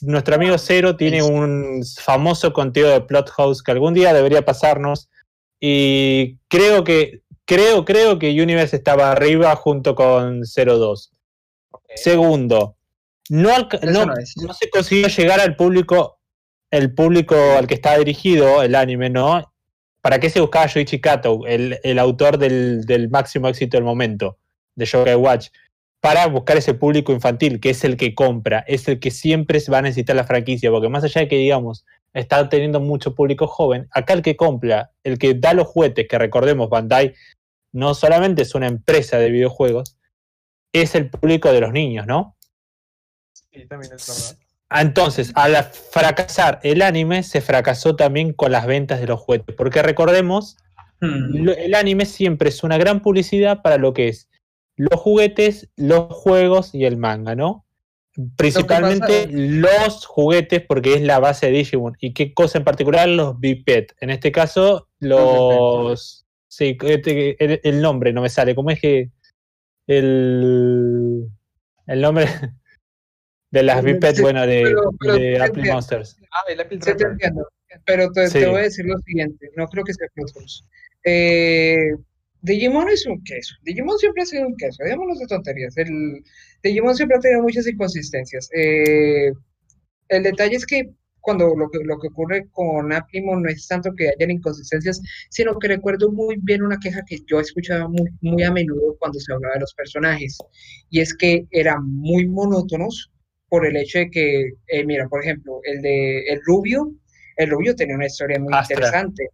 Nuestro 0.02 0.34
amigo 0.34 0.58
Cero 0.58 0.96
tiene 0.96 1.22
un 1.22 1.82
famoso 2.00 2.52
conteo 2.52 2.88
de 2.88 3.00
plot 3.00 3.30
house 3.30 3.62
que 3.62 3.70
algún 3.70 3.94
día 3.94 4.12
debería 4.12 4.44
pasarnos. 4.44 5.08
Y 5.60 6.36
creo 6.48 6.84
que, 6.84 7.22
creo, 7.44 7.84
creo 7.84 8.18
que 8.18 8.30
Universe 8.42 8.76
estaba 8.76 9.12
arriba 9.12 9.54
junto 9.56 9.94
con 9.94 10.42
02. 10.42 11.12
Segundo, 11.94 12.76
no, 13.28 13.68
no, 13.82 14.06
no 14.06 14.54
se 14.54 14.70
consiguió 14.70 15.08
llegar 15.08 15.40
al 15.40 15.56
público, 15.56 16.18
el 16.70 16.94
público 16.94 17.36
al 17.56 17.66
que 17.66 17.74
está 17.74 17.96
dirigido 17.98 18.62
el 18.62 18.74
anime, 18.74 19.10
¿no? 19.10 19.52
¿Para 20.00 20.18
qué 20.20 20.30
se 20.30 20.40
buscaba 20.40 20.66
Yoichi 20.66 21.00
Kato, 21.00 21.40
el, 21.46 21.78
el 21.82 21.98
autor 21.98 22.38
del, 22.38 22.84
del 22.84 23.10
máximo 23.10 23.48
éxito 23.48 23.76
del 23.76 23.84
momento, 23.84 24.38
de 24.74 24.86
Yokai 24.86 25.16
Watch? 25.16 25.48
Para 26.00 26.26
buscar 26.26 26.56
ese 26.56 26.74
público 26.74 27.12
infantil, 27.12 27.60
que 27.60 27.70
es 27.70 27.82
el 27.84 27.96
que 27.96 28.14
compra, 28.14 28.64
es 28.68 28.86
el 28.88 29.00
que 29.00 29.10
siempre 29.10 29.60
va 29.72 29.78
a 29.78 29.82
necesitar 29.82 30.14
la 30.14 30.24
franquicia, 30.24 30.70
porque 30.70 30.88
más 30.88 31.02
allá 31.04 31.22
de 31.22 31.28
que, 31.28 31.36
digamos, 31.36 31.84
está 32.14 32.48
teniendo 32.48 32.80
mucho 32.80 33.14
público 33.14 33.46
joven, 33.46 33.88
acá 33.90 34.14
el 34.14 34.22
que 34.22 34.36
compra, 34.36 34.92
el 35.02 35.18
que 35.18 35.34
da 35.34 35.54
los 35.54 35.66
juguetes, 35.66 36.06
que 36.08 36.18
recordemos, 36.18 36.70
Bandai 36.70 37.14
no 37.72 37.94
solamente 37.94 38.42
es 38.42 38.54
una 38.54 38.68
empresa 38.68 39.18
de 39.18 39.30
videojuegos, 39.30 39.96
es 40.72 40.94
el 40.94 41.10
público 41.10 41.52
de 41.52 41.60
los 41.60 41.72
niños, 41.72 42.06
¿no? 42.06 42.36
Sí, 43.32 43.66
también 43.66 43.92
es 43.94 44.06
verdad. 44.06 44.38
Entonces, 44.70 45.32
al 45.34 45.56
fracasar 45.64 46.60
el 46.62 46.82
anime, 46.82 47.22
se 47.22 47.40
fracasó 47.40 47.96
también 47.96 48.32
con 48.32 48.52
las 48.52 48.66
ventas 48.66 49.00
de 49.00 49.06
los 49.06 49.20
juguetes. 49.20 49.54
Porque 49.56 49.82
recordemos, 49.82 50.58
Hmm. 51.00 51.48
el 51.56 51.74
anime 51.74 52.06
siempre 52.06 52.48
es 52.48 52.64
una 52.64 52.76
gran 52.76 53.00
publicidad 53.00 53.62
para 53.62 53.78
lo 53.78 53.92
que 53.92 54.08
es 54.08 54.28
los 54.78 54.98
juguetes, 54.98 55.68
los 55.76 56.06
juegos 56.14 56.74
y 56.74 56.84
el 56.86 56.96
manga, 56.96 57.34
¿no? 57.34 57.66
Principalmente 58.36 59.28
los 59.30 60.04
juguetes, 60.06 60.62
porque 60.66 60.94
es 60.94 61.02
la 61.02 61.18
base 61.20 61.46
de 61.46 61.52
Digimon. 61.52 61.96
¿Y 62.00 62.14
qué 62.14 62.32
cosa 62.34 62.58
en 62.58 62.64
particular? 62.64 63.08
Los 63.08 63.38
Bipet. 63.38 63.94
En 64.00 64.10
este 64.10 64.32
caso, 64.32 64.88
los. 64.98 66.24
Sí, 66.48 66.76
este- 66.82 67.36
el, 67.44 67.60
el 67.62 67.80
nombre 67.82 68.12
no 68.12 68.22
me 68.22 68.28
sale. 68.28 68.54
¿Cómo 68.54 68.70
es 68.70 68.80
que.? 68.80 69.10
El. 69.86 71.28
El 71.86 72.00
nombre 72.00 72.26
de 73.50 73.62
las 73.62 73.80
Sí, 73.80 73.92
Bipet, 73.92 74.20
bueno, 74.20 74.46
de, 74.46 74.62
pero- 74.62 74.90
pero 75.00 75.12
de 75.14 75.20
sí 75.20 75.34
Apple 75.36 75.46
entiendo. 75.48 75.72
Monsters. 75.74 76.16
Ah, 76.32 76.40
el 76.48 76.60
Apple 76.60 76.78
Sí, 76.82 76.92
te 76.96 77.04
entiendo. 77.04 77.48
Pero 77.84 78.10
te, 78.12 78.46
voy 78.46 78.60
a 78.60 78.62
decir 78.62 78.84
lo 78.86 78.96
siguiente, 78.98 79.50
no 79.56 79.66
creo 79.68 79.84
que 79.84 79.92
sea 79.92 80.08
House. 80.16 80.64
Eh, 81.04 81.76
Digimon 82.42 82.88
es 82.88 83.06
un 83.06 83.22
queso. 83.24 83.54
Digimon 83.62 83.98
siempre 83.98 84.22
ha 84.22 84.26
sido 84.26 84.46
un 84.46 84.56
queso, 84.56 84.82
digámoslo 84.84 85.14
de 85.14 85.26
tonterías. 85.26 85.76
El, 85.76 86.22
Digimon 86.62 86.94
siempre 86.94 87.16
ha 87.16 87.20
tenido 87.20 87.42
muchas 87.42 87.66
inconsistencias. 87.66 88.48
Eh, 88.54 89.32
el 90.08 90.22
detalle 90.22 90.56
es 90.56 90.66
que 90.66 90.90
cuando 91.20 91.54
lo 91.54 91.68
que, 91.70 91.80
lo 91.84 91.98
que 91.98 92.08
ocurre 92.08 92.48
con 92.52 92.92
Applimon 92.92 93.42
no 93.42 93.50
es 93.50 93.66
tanto 93.66 93.92
que 93.94 94.08
hayan 94.08 94.30
inconsistencias, 94.30 95.00
sino 95.30 95.58
que 95.58 95.68
recuerdo 95.68 96.10
muy 96.10 96.36
bien 96.42 96.62
una 96.62 96.78
queja 96.78 97.02
que 97.06 97.18
yo 97.26 97.40
escuchaba 97.40 97.86
muy, 97.88 98.08
muy 98.22 98.42
a 98.42 98.50
menudo 98.50 98.96
cuando 98.98 99.18
se 99.20 99.32
hablaba 99.32 99.54
de 99.54 99.60
los 99.60 99.74
personajes, 99.74 100.38
y 100.90 101.00
es 101.00 101.14
que 101.14 101.46
eran 101.50 101.84
muy 101.86 102.26
monótonos 102.26 103.10
por 103.50 103.66
el 103.66 103.76
hecho 103.76 103.98
de 103.98 104.10
que, 104.10 104.52
eh, 104.68 104.84
mira, 104.84 105.06
por 105.08 105.22
ejemplo, 105.22 105.60
el 105.64 105.82
de 105.82 106.20
el 106.28 106.40
Rubio, 106.46 106.94
el 107.36 107.50
Rubio 107.50 107.74
tenía 107.74 107.96
una 107.96 108.06
historia 108.06 108.38
muy 108.38 108.52
Astra. 108.52 108.76
interesante. 108.76 109.28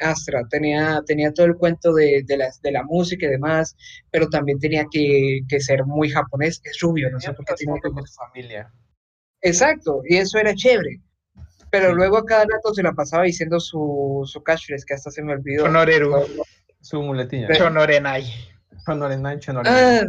Astra 0.00 0.42
tenía, 0.50 1.00
tenía 1.06 1.32
todo 1.32 1.46
el 1.46 1.56
cuento 1.56 1.92
de, 1.94 2.22
de, 2.26 2.36
la, 2.36 2.48
de 2.62 2.72
la 2.72 2.82
música 2.82 3.26
y 3.26 3.30
demás, 3.30 3.76
pero 4.10 4.28
también 4.28 4.58
tenía 4.58 4.84
que, 4.90 5.40
que 5.48 5.60
ser 5.60 5.84
muy 5.84 6.10
japonés. 6.10 6.60
Es 6.64 6.78
rubio, 6.80 7.10
no 7.10 7.20
sé 7.20 7.32
por 7.32 7.44
qué 7.44 7.54
tiene 7.54 7.80
con 7.80 8.06
su 8.06 8.14
familia. 8.14 8.72
Exacto, 9.40 10.02
y 10.08 10.16
eso 10.16 10.38
era 10.38 10.54
chévere. 10.54 11.00
Pero 11.70 11.88
Sí. 11.90 11.94
luego 11.96 12.18
a 12.18 12.24
cada 12.24 12.44
rato 12.44 12.72
se 12.72 12.82
la 12.82 12.92
pasaba 12.92 13.24
diciendo 13.24 13.58
su, 13.60 14.22
su 14.24 14.42
catchphrase, 14.42 14.84
que 14.86 14.94
hasta 14.94 15.10
se 15.10 15.22
me 15.22 15.32
olvidó. 15.32 15.64
Shonoreru, 15.64 16.12
Su 16.80 17.02
muletilla. 17.02 17.48
Shonen 17.52 18.02
Night, 18.02 18.26
Shonen 18.86 19.62
Ah, 19.66 20.02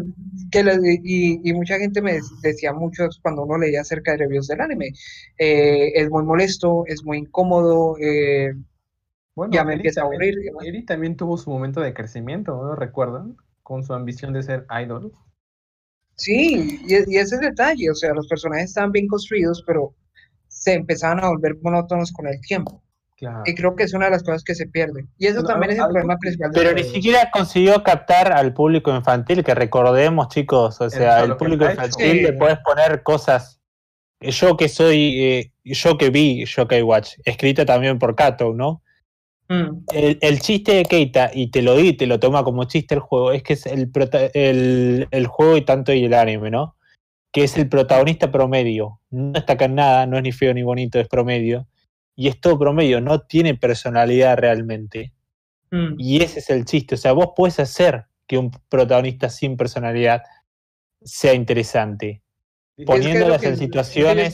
que 0.52 0.60
y, 1.04 1.50
y 1.50 1.54
mucha 1.54 1.78
gente 1.78 2.02
me 2.02 2.20
decía 2.42 2.74
mucho 2.74 3.08
cuando 3.22 3.44
uno 3.44 3.58
leía 3.58 3.82
acerca 3.82 4.12
de 4.12 4.18
reviews 4.18 4.48
del 4.48 4.62
anime. 4.62 4.92
eh, 5.38 5.92
es 5.96 6.10
muy 6.10 6.24
molesto, 6.24 6.84
es 6.88 7.04
muy 7.04 7.20
incómodo, 7.20 7.98
eh, 8.00 8.54
Bueno, 9.36 9.54
ya 9.54 9.64
me 9.64 9.74
Eri 9.74 9.82
empieza 9.82 10.02
a 10.02 10.04
aburrir. 10.06 10.34
y 10.40 10.44
demás. 10.46 10.66
Eri 10.66 10.86
también 10.86 11.18
tuvo 11.18 11.38
su 11.38 11.50
momento 11.50 11.82
de 11.82 11.94
crecimiento, 11.94 12.52
¿no? 12.56 12.76
¿Recuerdan? 12.76 13.36
Con 13.64 13.84
su 13.84 13.94
ambición 13.94 14.34
de 14.34 14.44
ser 14.44 14.66
idol. 14.84 15.12
Sí, 16.16 16.80
y, 16.88 16.94
y 16.94 17.18
ese 17.18 17.22
es 17.22 17.32
el 17.34 17.40
detalle, 17.42 17.92
o 17.92 17.96
sea, 17.96 18.14
los 18.14 18.28
personajes 18.28 18.66
estaban 18.70 18.92
bien 18.94 19.08
construidos, 19.08 19.64
pero 19.68 19.94
se 20.48 20.74
empezaban 20.74 21.22
a 21.24 21.28
volver 21.28 21.58
monótonos 21.62 22.12
con 22.14 22.28
el 22.28 22.40
tiempo. 22.40 22.82
Claro. 23.18 23.44
Y 23.46 23.56
creo 23.56 23.76
que 23.76 23.84
es 23.84 23.94
una 23.94 24.06
de 24.06 24.12
las 24.12 24.24
cosas 24.24 24.44
que 24.44 24.56
se 24.56 24.68
pierde. 24.68 25.06
Y 25.18 25.28
eso 25.28 25.44
también 25.44 25.72
es 25.72 25.78
el 25.80 25.86
problema 25.86 26.16
que- 26.16 26.20
principal 26.20 26.52
Pero 26.54 26.74
ni 26.74 26.84
siquiera 26.84 27.30
consiguió 27.32 27.82
captar 27.84 28.32
al 28.32 28.54
público 28.54 28.94
infantil, 28.96 29.44
que 29.44 29.54
recordemos, 29.56 30.28
chicos, 30.30 30.80
o 30.82 30.90
sea, 30.90 31.24
el 31.24 31.32
que 31.32 31.36
público 31.36 31.66
infantil 31.70 32.24
le 32.24 32.34
puedes 32.34 32.60
poner 32.60 33.04
cosas. 33.04 33.62
Yo 34.22 34.56
que 34.58 34.70
soy, 34.70 35.22
eh, 35.24 35.54
yo 35.64 35.98
que 35.98 36.10
vi 36.10 36.46
Yokai 36.46 36.82
Watch, 36.82 37.16
escrita 37.26 37.66
también 37.66 38.00
por 38.00 38.16
Kato, 38.16 38.54
¿no? 38.54 38.82
Mm, 39.48 39.84
El, 39.94 40.18
el 40.22 40.40
chiste 40.40 40.74
de 40.74 40.84
Keita, 40.86 41.30
y 41.34 41.52
te 41.52 41.62
lo 41.62 41.76
di, 41.76 41.94
te 41.94 42.08
lo 42.08 42.20
toma 42.20 42.44
como 42.44 42.64
chiste 42.66 42.96
el 42.96 43.00
juego, 43.02 43.32
es 43.32 43.44
que 43.44 43.54
es 43.54 43.66
el, 43.68 43.92
prota- 43.92 44.32
el, 44.34 45.08
el 45.12 45.28
juego 45.28 45.56
y 45.58 45.62
tanto 45.62 45.94
y 45.94 46.04
el 46.06 46.14
anime, 46.14 46.50
¿no? 46.50 46.76
Que 47.32 47.44
es 47.44 47.56
el 47.58 47.70
protagonista 47.70 48.32
promedio. 48.32 49.02
No 49.12 49.34
destaca 49.34 49.66
en 49.66 49.76
nada, 49.76 50.06
no 50.08 50.18
es 50.18 50.24
ni 50.24 50.32
feo 50.32 50.54
ni 50.54 50.64
bonito, 50.64 51.00
es 51.00 51.08
promedio. 51.08 51.68
Y 52.16 52.28
es 52.30 52.40
todo 52.40 52.58
promedio, 52.58 53.02
no 53.02 53.20
tiene 53.22 53.56
personalidad 53.56 54.38
realmente. 54.38 55.12
mm. 55.72 55.96
Y 56.00 56.24
ese 56.24 56.40
es 56.40 56.50
el 56.50 56.64
chiste. 56.66 56.96
O 56.96 56.98
sea, 56.98 57.12
vos 57.12 57.32
puedes 57.36 57.60
hacer 57.60 58.06
que 58.28 58.38
un 58.38 58.50
protagonista 58.70 59.30
sin 59.30 59.58
personalidad 59.58 60.24
sea 61.04 61.34
interesante. 61.34 62.22
Es 62.78 62.78
que 62.78 62.86
Poniéndolas 62.86 63.44
lo 63.44 63.50
en 63.50 63.58
situaciones- 63.58 64.34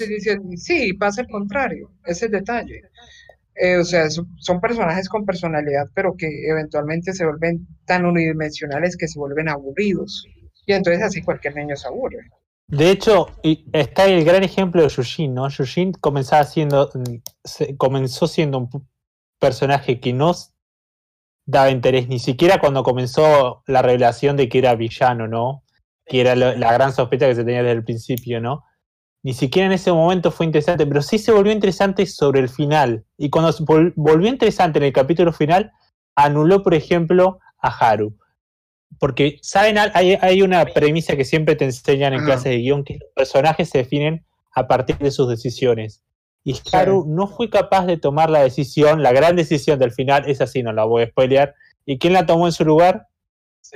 sí, 0.56 0.94
pasa 0.94 1.22
el 1.22 1.28
contrario, 1.28 1.92
ese 2.06 2.12
es 2.12 2.24
el 2.24 2.32
detalle. 2.32 2.82
Eh, 3.56 3.78
o 3.78 3.84
sea, 3.84 4.10
son, 4.10 4.28
son 4.38 4.62
personajes 4.62 5.10
con 5.10 5.26
personalidad, 5.26 5.88
pero 5.94 6.16
que 6.18 6.28
eventualmente 6.50 7.14
se 7.14 7.26
vuelven 7.26 7.68
tan 7.86 8.06
unidimensionales 8.06 8.96
que 8.98 9.08
se 9.08 9.20
vuelven 9.20 9.50
aburridos. 9.50 10.26
Y 10.66 10.74
entonces 10.74 11.04
así 11.04 11.22
cualquier 11.22 11.56
niño 11.56 11.76
se 11.76 11.88
aburre. 11.88 12.20
De 12.68 12.90
hecho, 12.90 13.28
está 13.74 14.06
el 14.06 14.24
gran 14.24 14.44
ejemplo 14.44 14.82
de 14.82 14.88
Yujin, 14.88 15.34
¿no? 15.34 15.50
Yujin 15.50 15.92
comenzaba 15.92 16.46
siendo, 16.46 16.90
mm, 16.94 17.76
comenzó 17.76 18.28
siendo 18.28 18.60
un 18.60 18.88
personaje 19.40 20.00
que 20.00 20.14
no 20.14 20.34
daba 21.46 21.70
interés, 21.70 22.08
ni 22.08 22.20
siquiera 22.20 22.60
cuando 22.62 22.84
comenzó 22.84 23.64
la 23.68 23.82
revelación 23.82 24.38
de 24.38 24.48
que 24.48 24.60
era 24.60 24.76
villano, 24.76 25.28
¿no? 25.28 25.64
Que 26.06 26.22
era 26.22 26.36
la 26.36 26.74
gran 26.74 26.94
sospecha 26.94 27.28
que 27.28 27.36
se 27.36 27.44
tenía 27.44 27.62
desde 27.62 27.78
el 27.78 27.84
principio, 27.84 28.40
¿no? 28.40 28.64
Ni 29.24 29.34
siquiera 29.34 29.68
en 29.68 29.74
ese 29.74 29.92
momento 29.92 30.32
fue 30.32 30.46
interesante, 30.48 30.86
pero 30.88 31.02
sí 31.02 31.20
se 31.20 31.32
volvió 31.32 31.52
interesante 31.52 32.06
sobre 32.08 32.40
el 32.40 32.50
final. 32.50 33.06
Y 33.18 33.30
cuando 33.30 33.52
se 33.52 33.64
vol- 33.64 33.94
volvió 33.96 34.28
interesante 34.30 34.80
en 34.80 34.86
el 34.86 34.94
capítulo 34.94 35.32
final, 35.32 35.72
anuló, 36.16 36.64
por 36.64 36.74
ejemplo, 36.74 37.40
a 37.62 37.68
Haru. 37.70 38.18
Porque, 39.00 39.40
¿saben? 39.42 39.78
Hay, 39.94 40.18
hay 40.22 40.42
una 40.42 40.66
premisa 40.66 41.16
que 41.16 41.24
siempre 41.26 41.56
te 41.56 41.66
enseñan 41.66 42.14
en 42.14 42.20
clases 42.26 42.46
de 42.52 42.58
guion, 42.58 42.84
que 42.84 42.96
los 43.00 43.10
personajes 43.16 43.70
se 43.70 43.80
definen 43.80 44.26
a 44.54 44.68
partir 44.68 44.98
de 44.98 45.12
sus 45.12 45.30
decisiones. 45.30 46.04
Y 46.44 46.60
Haru 46.74 47.06
no 47.08 47.28
fue 47.28 47.50
capaz 47.50 47.86
de 47.86 47.98
tomar 47.98 48.30
la 48.32 48.42
decisión, 48.42 49.04
la 49.04 49.12
gran 49.14 49.36
decisión 49.36 49.78
del 49.80 49.92
final, 49.92 50.28
es 50.28 50.42
así, 50.42 50.64
no 50.64 50.74
la 50.74 50.84
voy 50.86 51.04
a 51.04 51.08
spoilear. 51.08 51.54
¿Y 51.86 52.00
quién 52.00 52.14
la 52.14 52.26
tomó 52.26 52.48
en 52.48 52.52
su 52.54 52.66
lugar? 52.66 53.08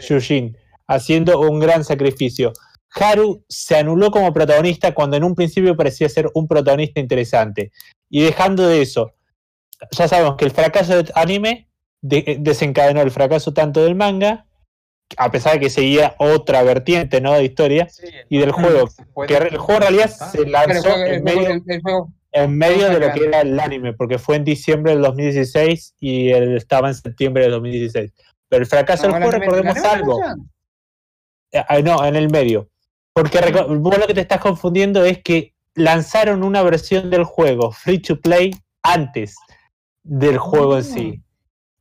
Yujin, 0.10 0.58
haciendo 0.88 1.40
un 1.40 1.60
gran 1.60 1.84
sacrificio. 1.84 2.52
Haru 2.96 3.44
se 3.50 3.76
anuló 3.78 4.10
como 4.12 4.34
protagonista 4.34 4.94
cuando 4.94 5.18
en 5.18 5.24
un 5.24 5.36
principio 5.36 5.76
parecía 5.76 6.08
ser 6.10 6.30
un 6.34 6.48
protagonista 6.48 7.00
interesante. 7.00 7.72
Y 8.10 8.24
dejando 8.24 8.68
de 8.68 8.82
eso, 8.82 9.14
ya 9.92 10.08
sabemos 10.08 10.36
que 10.38 10.46
el 10.46 10.52
fracaso 10.52 10.96
del 10.96 11.12
anime 11.16 11.68
de- 12.02 12.38
desencadenó 12.40 13.02
el 13.02 13.12
fracaso 13.12 13.54
tanto 13.54 13.84
del 13.84 13.96
manga, 13.96 14.46
a 15.18 15.32
pesar 15.32 15.54
de 15.54 15.60
que 15.60 15.70
seguía 15.70 16.16
otra 16.20 16.64
vertiente 16.64 17.20
¿no? 17.22 17.34
de 17.34 17.44
historia, 17.44 17.88
y 18.30 18.38
del 18.38 18.52
juego. 18.52 18.88
Se 18.90 19.04
Que 19.28 19.36
el 19.38 19.58
juego 19.58 19.74
en 19.76 19.82
realidad 19.82 20.10
se 20.10 20.38
Pero 20.38 20.44
el 20.46 20.52
lanzó 20.52 20.82
juego, 20.92 21.06
en 21.06 21.24
medio, 21.24 21.50
el- 21.50 21.64
el 21.68 21.82
juego- 21.82 22.14
en 22.32 22.58
medio 22.58 22.90
de 22.90 23.00
lo 23.00 23.12
que 23.14 23.26
era 23.26 23.42
el 23.42 23.60
anime, 23.60 23.94
porque 23.94 24.18
fue 24.20 24.36
en 24.36 24.44
diciembre 24.44 24.94
del 24.94 25.02
2016 25.02 25.96
y 26.00 26.30
él 26.32 26.56
estaba 26.58 26.88
en 26.90 26.96
septiembre 26.96 27.44
del 27.44 27.52
2016. 27.52 28.12
Pero 28.50 28.62
el 28.64 28.68
fracaso 28.68 29.04
del 29.04 29.16
el 29.16 29.24
juego, 29.24 29.32
recordemos 29.40 29.78
algo. 29.78 30.20
Eh, 31.52 31.64
ah, 31.68 31.80
no, 31.80 32.04
en 32.06 32.16
el 32.16 32.30
medio. 32.30 32.70
Porque 33.16 33.40
vos 33.80 33.98
lo 33.98 34.08
que 34.08 34.14
te 34.14 34.22
estás 34.22 34.42
confundiendo 34.42 35.06
es 35.06 35.24
que 35.24 35.54
lanzaron 35.74 36.44
una 36.44 36.62
versión 36.64 37.10
del 37.10 37.24
juego 37.24 37.72
free 37.72 38.00
to 38.00 38.20
play 38.20 38.52
antes 38.84 39.38
del 40.04 40.38
juego 40.38 40.76
en 40.76 40.84
sí. 40.84 41.24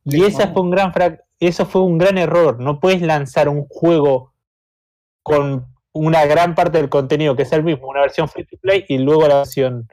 Y 0.05 0.11
Sí, 0.11 0.23
esa 0.23 0.53
fue 0.53 0.61
un 0.61 0.71
gran 0.71 0.93
eso 1.41 1.65
fue 1.65 1.81
un 1.81 1.97
gran 1.97 2.17
error. 2.17 2.61
No 2.61 2.79
puedes 2.79 3.01
lanzar 3.01 3.49
un 3.49 3.67
juego 3.67 4.33
con 5.23 5.67
una 5.91 6.25
gran 6.25 6.55
parte 6.55 6.77
del 6.77 6.87
contenido 6.87 7.35
que 7.35 7.43
es 7.43 7.51
el 7.51 7.63
mismo, 7.63 7.89
una 7.89 7.99
versión 7.99 8.29
free 8.29 8.45
to 8.45 8.55
play 8.61 8.85
y 8.87 8.97
luego 8.97 9.27
la 9.27 9.39
versión 9.39 9.89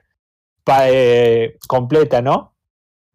eh, 0.87 1.57
completa, 1.67 2.23
¿no? 2.23 2.55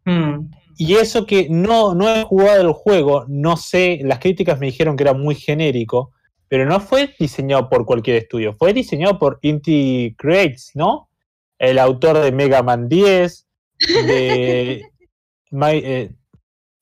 Mm. 0.04 0.50
Y 0.76 0.96
eso 0.96 1.26
que 1.26 1.48
no, 1.50 1.96
no 1.96 2.10
he 2.10 2.24
jugado 2.24 2.62
el 2.62 2.74
juego, 2.74 3.24
no 3.30 3.56
sé, 3.56 4.00
las 4.04 4.20
críticas 4.20 4.60
me 4.60 4.66
dijeron 4.66 4.98
que 4.98 5.04
era 5.04 5.14
muy 5.14 5.36
genérico, 5.36 6.12
pero 6.50 6.66
no 6.66 6.80
fue 6.80 7.14
diseñado 7.20 7.70
por 7.70 7.86
cualquier 7.86 8.18
estudio, 8.18 8.54
fue 8.54 8.74
diseñado 8.74 9.20
por 9.20 9.40
Inti 9.42 10.16
Creates, 10.18 10.72
¿no? 10.76 11.10
El 11.60 11.80
autor 11.80 12.20
de 12.20 12.32
Mega 12.32 12.62
Man 12.64 12.88
10, 12.88 13.48
de, 14.08 14.82
My- 15.52 15.82
eh, 15.84 16.12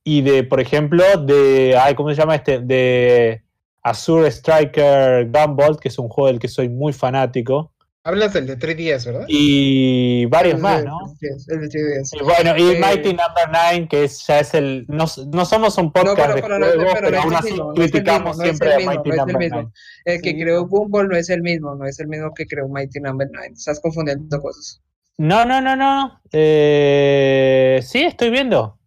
y 0.03 0.21
de, 0.21 0.43
por 0.43 0.59
ejemplo, 0.59 1.03
de, 1.17 1.77
ay, 1.79 1.95
¿cómo 1.95 2.09
se 2.09 2.15
llama 2.15 2.35
este? 2.35 2.59
De 2.59 3.41
Azure 3.81 4.27
Striker 4.29 5.29
Gumball, 5.31 5.79
que 5.79 5.87
es 5.87 5.97
un 5.99 6.09
juego 6.09 6.27
del 6.27 6.39
que 6.39 6.47
soy 6.47 6.69
muy 6.69 6.93
fanático, 6.93 7.71
Hablas 8.07 8.33
del 8.33 8.45
de 8.45 8.55
3DS, 8.57 9.05
¿verdad? 9.07 9.25
y 9.27 10.25
varios 10.27 10.55
El 10.55 10.61
más, 10.61 10.81
de- 10.83 10.87
¿no? 10.87 10.99
el 11.47 11.59
de 11.61 11.67
3DS. 11.69 12.13
Y 12.13 12.23
bueno, 12.23 12.55
y 12.55 12.75
Eh, 12.75 12.79
Mighty 12.79 13.09
Number 13.09 13.49
9, 13.51 13.87
que 13.89 14.03
es, 14.03 14.25
ya 14.27 14.39
es 14.41 14.53
el. 14.53 14.85
No, 14.87 15.05
no 15.33 15.45
somos 15.45 15.75
un 15.79 15.91
podcast 15.91 16.15
pero- 16.15 16.35
de 16.35 16.41
pero 16.43 16.59
no 16.59 16.65
es- 16.67 16.75
juegos, 16.75 16.93
pero 16.93 17.07
pero, 17.07 17.17
no 17.17 17.23
aún 17.23 17.31
el 17.33 17.37
así 17.39 17.49
mismo, 17.51 17.65
no 17.65 17.73
criticamos 17.73 18.37
mismo, 18.37 18.37
no 18.37 18.43
siempre 18.43 18.67
el 18.67 18.73
a 18.73 18.77
mismo, 18.77 18.91
Mighty 18.93 19.09
no 19.09 19.15
Number 19.15 19.37
mismo. 19.39 19.55
9. 19.57 19.71
El 20.05 20.21
que 20.21 20.29
Sí, 20.29 20.39
creó 20.39 20.67
Gumball 20.67 21.07
no 21.09 21.15
es 21.17 21.29
el 21.31 21.41
mismo, 21.41 21.75
no 21.75 21.85
es 21.85 21.99
el 21.99 22.07
mismo 22.07 22.31
que 22.35 22.45
creó 22.45 22.67
Mighty 22.67 22.99
Number 22.99 23.27
9. 23.33 23.49
Estás 23.53 23.79
confundiendo 23.81 24.39
cosas. 24.39 24.81
No, 25.17 25.43
no, 25.45 25.59
no, 25.61 25.75
no. 25.75 26.21
Eh, 26.31 27.79
sí, 27.83 28.03
estoy 28.03 28.29
viendo. 28.29 28.77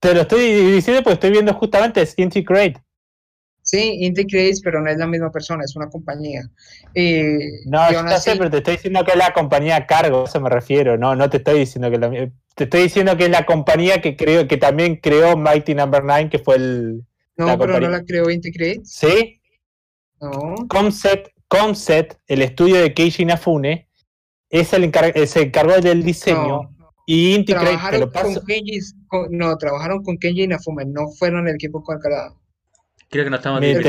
Te 0.00 0.12
lo 0.14 0.20
estoy 0.22 0.40
diciendo 0.72 1.02
porque 1.02 1.14
estoy 1.14 1.30
viendo 1.30 1.54
justamente 1.54 2.02
es 2.02 2.12
Integrate. 2.18 2.82
Sí, 3.68 3.96
Inti 4.02 4.24
Creates, 4.26 4.60
pero 4.62 4.80
no 4.80 4.88
es 4.88 4.96
la 4.96 5.08
misma 5.08 5.32
persona, 5.32 5.64
es 5.64 5.74
una 5.74 5.88
compañía. 5.88 6.42
Y, 6.94 7.20
No, 7.66 7.90
yo 7.92 8.00
sé, 8.08 8.14
así- 8.14 8.30
pero 8.38 8.48
te 8.48 8.58
estoy 8.58 8.74
diciendo 8.76 9.04
que 9.04 9.10
es 9.10 9.16
la 9.16 9.32
compañía 9.32 9.74
a 9.74 9.86
cargo, 9.86 10.22
a 10.22 10.24
eso 10.26 10.40
me 10.40 10.48
refiero. 10.48 10.96
No, 10.96 11.16
no 11.16 11.28
te 11.28 11.38
estoy 11.38 11.58
diciendo 11.58 11.90
que 11.90 11.98
la, 11.98 12.08
te 12.54 12.64
estoy 12.64 12.82
diciendo 12.84 13.16
que 13.16 13.24
es 13.24 13.30
la 13.30 13.44
compañía 13.44 14.00
que 14.00 14.14
creo 14.16 14.46
que 14.46 14.56
también 14.56 14.96
creó 15.02 15.36
Mighty 15.36 15.74
Number 15.74 16.04
9, 16.04 16.30
que 16.30 16.38
fue 16.38 16.54
el. 16.56 17.02
no, 17.36 17.46
la 17.46 17.58
pero 17.58 17.80
no 17.80 17.88
la 17.88 18.04
creó 18.04 18.30
Inti 18.30 18.52
Creates. 18.52 18.88
¿Sí? 18.92 19.40
No. 20.20 20.54
Concept, 20.68 21.28
Concept, 21.48 22.14
el 22.28 22.42
estudio 22.42 22.76
de 22.76 22.94
Keiji 22.94 23.24
Inafune, 23.24 23.88
es 24.48 24.72
el 24.74 24.84
encar- 24.84 25.26
se 25.26 25.42
encargó 25.42 25.80
del 25.80 26.04
diseño 26.04 26.70
No. 26.78 26.92
y 27.04 27.44
te 27.44 27.52
Trabajaron 27.52 28.00
lo 28.00 28.12
paso. 28.12 28.34
con 28.34 28.46
Kenji, 28.46 28.78
con- 29.08 29.28
no, 29.36 29.56
trabajaron 29.58 30.04
con 30.04 30.18
Kenji 30.18 30.44
Inafume, 30.44 30.84
no 30.86 31.08
fueron 31.08 31.48
el 31.48 31.56
equipo 31.56 31.82
calculado. 31.82 32.40
Creo 33.10 33.24
que 33.24 33.30
nos 33.30 33.38
estamos 33.40 33.60
te 33.60 33.74
lo- 33.74 33.80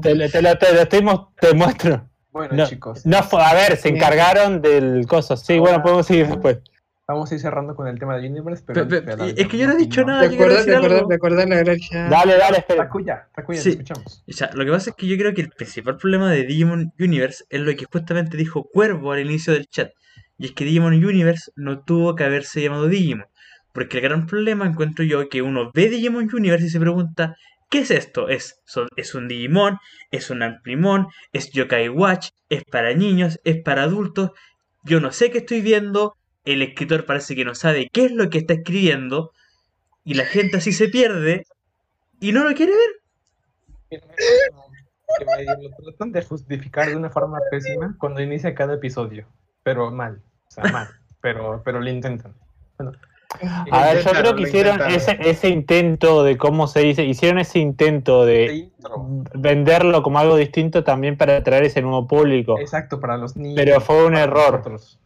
Te, 0.00 0.14
lo- 0.14 0.28
te 0.30 0.42
lo, 0.42 0.56
te 0.58 0.72
lo 0.74 0.80
estoy 0.80 1.04
te 1.40 1.54
muestro. 1.54 2.08
Bueno, 2.30 2.54
No, 2.54 2.66
chicos, 2.66 3.06
no 3.06 3.16
a 3.18 3.54
ver, 3.54 3.76
se 3.78 3.88
encargaron 3.88 4.60
del 4.60 5.06
coso. 5.06 5.36
Sí, 5.38 5.58
bueno, 5.58 5.82
podemos 5.82 6.06
seguir 6.06 6.26
después. 6.26 6.58
vamos 7.08 7.30
a 7.30 7.34
ir 7.34 7.40
cerrando 7.40 7.74
con 7.74 7.86
el 7.88 7.98
tema 7.98 8.18
de 8.18 8.28
Universe, 8.28 8.62
pero... 8.66 8.86
Pe- 8.86 9.00
pe- 9.00 9.34
es 9.40 9.48
que 9.48 9.56
yo 9.56 9.66
no 9.66 9.72
he 9.72 9.76
dicho 9.76 10.04
nada. 10.04 10.28
recuerda, 10.28 10.76
algo. 10.76 11.08
recuerda 11.08 11.46
leer 11.46 11.68
el 11.70 11.80
chat. 11.80 12.10
Dale, 12.10 12.36
dale, 12.36 12.58
espera. 12.58 12.82
Takuya, 12.84 13.28
Takuya, 13.34 13.58
Sí. 13.60 13.70
te 13.76 13.82
escuchamos. 13.82 14.24
O 14.28 14.32
sea, 14.32 14.50
lo 14.52 14.64
que 14.66 14.70
pasa 14.72 14.90
es 14.90 14.96
que 14.96 15.06
yo 15.06 15.16
creo 15.16 15.32
que 15.32 15.40
el 15.42 15.48
principal 15.50 15.96
problema 15.96 16.30
de 16.30 16.42
Digimon 16.44 16.92
Universe 16.98 17.44
es 17.48 17.60
lo 17.60 17.74
que 17.74 17.86
justamente 17.90 18.36
dijo 18.36 18.64
Cuervo 18.70 19.12
al 19.12 19.20
inicio 19.20 19.54
del 19.54 19.66
chat. 19.68 19.92
Y 20.36 20.46
es 20.46 20.52
que 20.52 20.64
Digimon 20.66 20.92
Universe 20.92 21.52
no 21.56 21.78
tuvo 21.84 22.16
que 22.16 22.24
haberse 22.24 22.60
llamado 22.60 22.86
Digimon. 22.88 23.26
Porque 23.72 23.96
el 23.98 24.02
gran 24.02 24.26
problema 24.26 24.66
encuentro 24.66 25.04
yo 25.04 25.26
que 25.30 25.40
uno 25.42 25.70
ve 25.72 25.88
Digimon 25.88 26.28
Universe 26.34 26.66
y 26.66 26.70
se 26.70 26.80
pregunta, 26.80 27.36
¿qué 27.68 27.80
es 27.80 27.90
esto? 27.90 28.28
¿Es, 28.28 28.62
es 28.96 29.14
un 29.14 29.28
Digimon? 29.28 29.78
¿Es 30.10 30.30
un 30.30 30.42
Amplimon? 30.42 31.08
¿Es 31.32 31.50
Yokai 31.50 31.88
Watch? 31.88 32.28
¿Es 32.48 32.64
para 32.64 32.94
niños? 32.94 33.40
¿Es 33.44 33.62
para 33.62 33.84
adultos? 33.84 34.32
Yo 34.84 35.00
no 35.00 35.12
sé 35.12 35.30
qué 35.30 35.38
estoy 35.38 35.60
viendo. 35.60 36.16
El 36.44 36.62
escritor 36.62 37.06
parece 37.06 37.34
que 37.34 37.44
no 37.44 37.54
sabe 37.54 37.88
qué 37.92 38.06
es 38.06 38.12
lo 38.12 38.30
que 38.30 38.38
está 38.38 38.54
escribiendo. 38.54 39.32
Y 40.04 40.14
la 40.14 40.24
gente 40.24 40.58
así 40.58 40.72
se 40.72 40.88
pierde 40.88 41.44
y 42.20 42.32
no 42.32 42.44
lo 42.48 42.54
quiere 42.54 42.72
ver. 42.72 44.02
lo 45.60 45.70
tratan 45.84 46.12
de 46.12 46.22
justificar 46.22 46.88
de 46.88 46.96
una 46.96 47.10
forma 47.10 47.38
pésima 47.50 47.96
cuando 47.98 48.22
inicia 48.22 48.54
cada 48.54 48.74
episodio. 48.74 49.26
Pero 49.62 49.90
mal, 49.90 50.22
o 50.46 50.50
sea, 50.50 50.64
mal. 50.72 50.88
Pero, 51.20 51.62
pero 51.64 51.80
lo 51.80 51.90
intentan. 51.90 52.34
Bueno, 52.78 52.92
A 53.70 53.84
ver, 53.86 54.04
yo 54.04 54.10
creo 54.12 54.36
que 54.36 54.42
hicieron 54.42 54.80
ese, 54.88 55.18
ese 55.20 55.48
intento 55.48 56.22
de 56.22 56.36
cómo 56.36 56.68
se 56.68 56.80
dice, 56.80 57.04
hicieron 57.04 57.38
ese 57.38 57.58
intento 57.58 58.24
de 58.24 58.70
venderlo 59.34 60.02
como 60.02 60.18
algo 60.18 60.36
distinto 60.36 60.84
también 60.84 61.16
para 61.16 61.36
atraer 61.36 61.64
ese 61.64 61.82
nuevo 61.82 62.06
público. 62.06 62.58
Exacto, 62.58 63.00
para 63.00 63.16
los 63.16 63.36
niños. 63.36 63.56
Pero 63.56 63.80
fue 63.80 64.06
un 64.06 64.16
error. 64.16 64.52
nosotros. 64.52 65.00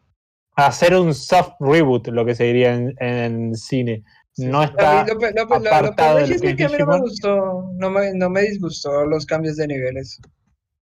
Hacer 0.56 0.94
un 0.94 1.14
soft 1.14 1.54
reboot, 1.60 2.08
lo 2.08 2.24
que 2.26 2.34
se 2.34 2.44
diría 2.44 2.74
en, 2.74 2.94
en 2.98 3.54
cine. 3.54 4.04
No 4.36 4.62
está. 4.62 5.06
lo, 5.06 5.42
apartado 5.42 6.18
es 6.18 6.40
que 6.40 6.64
a 6.64 6.68
mí 6.68 6.76
no 6.78 6.86
me 6.86 7.00
gustó, 7.00 7.70
no 7.74 7.90
me, 7.90 8.14
no 8.14 8.30
me 8.30 8.42
disgustó 8.42 9.04
los 9.06 9.26
cambios 9.26 9.56
de 9.56 9.66
niveles. 9.66 10.20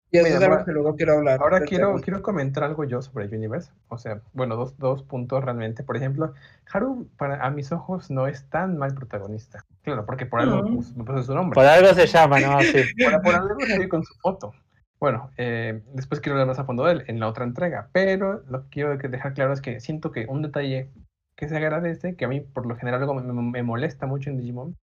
Y 0.09 0.19
es 0.19 0.33
algo 0.35 0.45
ahora- 0.53 0.65
que 0.65 0.71
luego 0.71 0.95
quiero 0.95 1.13
hablar. 1.17 1.39
Ahora 1.41 1.59
quiero, 1.61 1.87
tema. 1.89 2.01
quiero 2.01 2.21
comentar 2.21 2.63
algo 2.63 2.85
yo 2.85 3.01
sobre 3.01 3.25
Universe. 3.27 3.71
O 3.89 3.97
sea, 3.97 4.21
bueno, 4.33 4.55
dos, 4.55 4.77
dos 4.77 5.03
puntos 5.03 5.43
realmente. 5.43 5.83
Por 5.83 5.97
ejemplo, 5.97 6.33
Haru, 6.71 7.09
para, 7.17 7.45
a 7.45 7.51
mis 7.51 7.71
ojos, 7.73 8.09
no 8.09 8.25
es 8.27 8.49
tan 8.49 8.77
mal 8.77 8.93
protagonista. 8.95 9.65
Claro, 9.83 10.05
porque 10.05 10.25
por 10.25 10.39
algo 10.39 10.63
Mm. 10.63 10.75
pus- 10.77 10.95
me 10.95 11.03
puse 11.03 11.23
su 11.23 11.35
nombre. 11.35 11.55
Por 11.55 11.65
algo 11.65 11.93
se 11.93 12.07
llama, 12.07 12.39
¿no? 12.39 12.57
Sí. 12.61 12.83
Por, 13.03 13.21
por 13.21 13.35
algo 13.35 13.59
salió 13.67 13.89
con 13.89 14.03
su 14.03 14.13
foto. 14.21 14.53
Bueno, 14.99 15.29
eh, 15.37 15.83
después 15.93 16.21
quiero 16.21 16.35
hablar 16.35 16.47
más 16.47 16.59
a 16.59 16.63
fondo 16.63 16.85
de 16.85 16.93
él 16.93 17.03
en 17.07 17.19
la 17.19 17.27
otra 17.27 17.43
entrega. 17.43 17.89
Pero 17.91 18.43
lo 18.49 18.63
que 18.63 18.69
quiero 18.69 18.97
dejar 18.97 19.33
claro 19.33 19.53
es 19.53 19.61
que 19.61 19.79
siento 19.81 20.11
que 20.11 20.25
un 20.27 20.41
detalle 20.41 20.89
que 21.35 21.47
se 21.49 21.55
agradece, 21.57 22.15
que 22.15 22.25
a 22.25 22.27
mí 22.29 22.39
por 22.39 22.65
lo 22.65 22.75
general 22.77 23.01
algo 23.01 23.13
me, 23.13 23.21
me- 23.21 23.41
me 23.51 23.61
molesta 23.63 24.07
mucho 24.07 24.29
en 24.29 24.37
Digimon, 24.37 24.75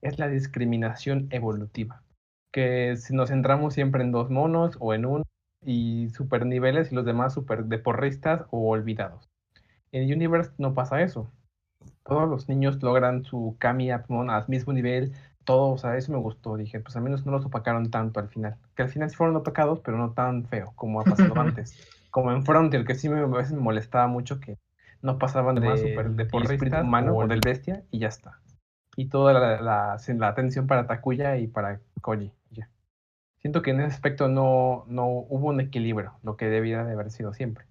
es 0.00 0.18
la 0.20 0.28
discriminación 0.28 1.26
evolutiva. 1.30 2.00
Que 2.52 2.96
si 2.96 3.14
nos 3.14 3.28
centramos 3.28 3.74
siempre 3.74 4.02
en 4.02 4.12
dos 4.12 4.30
monos 4.30 4.76
o 4.80 4.94
en 4.94 5.06
uno 5.06 5.24
y 5.64 6.08
super 6.10 6.46
niveles 6.46 6.92
y 6.92 6.94
los 6.94 7.04
demás 7.04 7.34
super 7.34 7.64
deporristas 7.64 8.44
o 8.50 8.68
olvidados. 8.68 9.28
En 9.92 10.12
Universe 10.12 10.52
no 10.58 10.74
pasa 10.74 11.02
eso. 11.02 11.30
Todos 12.04 12.28
los 12.28 12.48
niños 12.48 12.82
logran 12.82 13.24
su 13.24 13.56
Kami 13.58 13.90
Apmon 13.90 14.30
al 14.30 14.46
mismo 14.48 14.72
nivel, 14.72 15.12
todo, 15.44 15.72
o 15.72 15.78
sea, 15.78 15.96
eso 15.96 16.12
me 16.12 16.18
gustó. 16.18 16.56
Dije, 16.56 16.80
pues 16.80 16.94
al 16.96 17.02
menos 17.02 17.24
no 17.24 17.32
los 17.32 17.44
opacaron 17.46 17.90
tanto 17.90 18.20
al 18.20 18.28
final. 18.28 18.56
Que 18.74 18.82
al 18.82 18.90
final 18.90 19.08
sí 19.08 19.16
fueron 19.16 19.36
opacados, 19.36 19.80
pero 19.80 19.96
no 19.96 20.12
tan 20.12 20.44
feo 20.44 20.72
como 20.74 21.00
ha 21.00 21.04
pasado 21.04 21.32
antes. 21.40 21.74
Como 22.10 22.32
en 22.32 22.44
Frontier, 22.44 22.84
que 22.84 22.94
sí 22.94 23.08
me, 23.08 23.20
a 23.20 23.26
veces 23.26 23.52
me 23.52 23.60
molestaba 23.60 24.06
mucho 24.08 24.40
que 24.40 24.58
no 25.00 25.18
pasaban 25.18 25.54
de, 25.54 25.68
Más 25.68 25.80
super 25.80 26.28
porrista 26.28 26.82
humano 26.82 27.16
o 27.16 27.26
del 27.26 27.40
bestia 27.40 27.84
y 27.90 28.00
ya 28.00 28.08
está. 28.08 28.40
Y 28.96 29.08
toda 29.08 29.32
la, 29.32 29.62
la, 29.62 29.96
la 29.96 30.28
atención 30.28 30.66
para 30.66 30.86
Takuya 30.86 31.36
y 31.36 31.46
para 31.46 31.80
Koji. 32.02 32.32
Siento 33.40 33.62
que 33.62 33.70
en 33.72 33.80
ese 33.80 33.94
aspecto 33.94 34.28
no, 34.28 34.84
no 34.86 35.08
hubo 35.08 35.48
un 35.48 35.60
equilibrio, 35.60 36.18
lo 36.22 36.36
que 36.36 36.46
debía 36.46 36.84
de 36.84 36.92
haber 36.92 37.10
sido 37.10 37.32
siempre. 37.32 37.66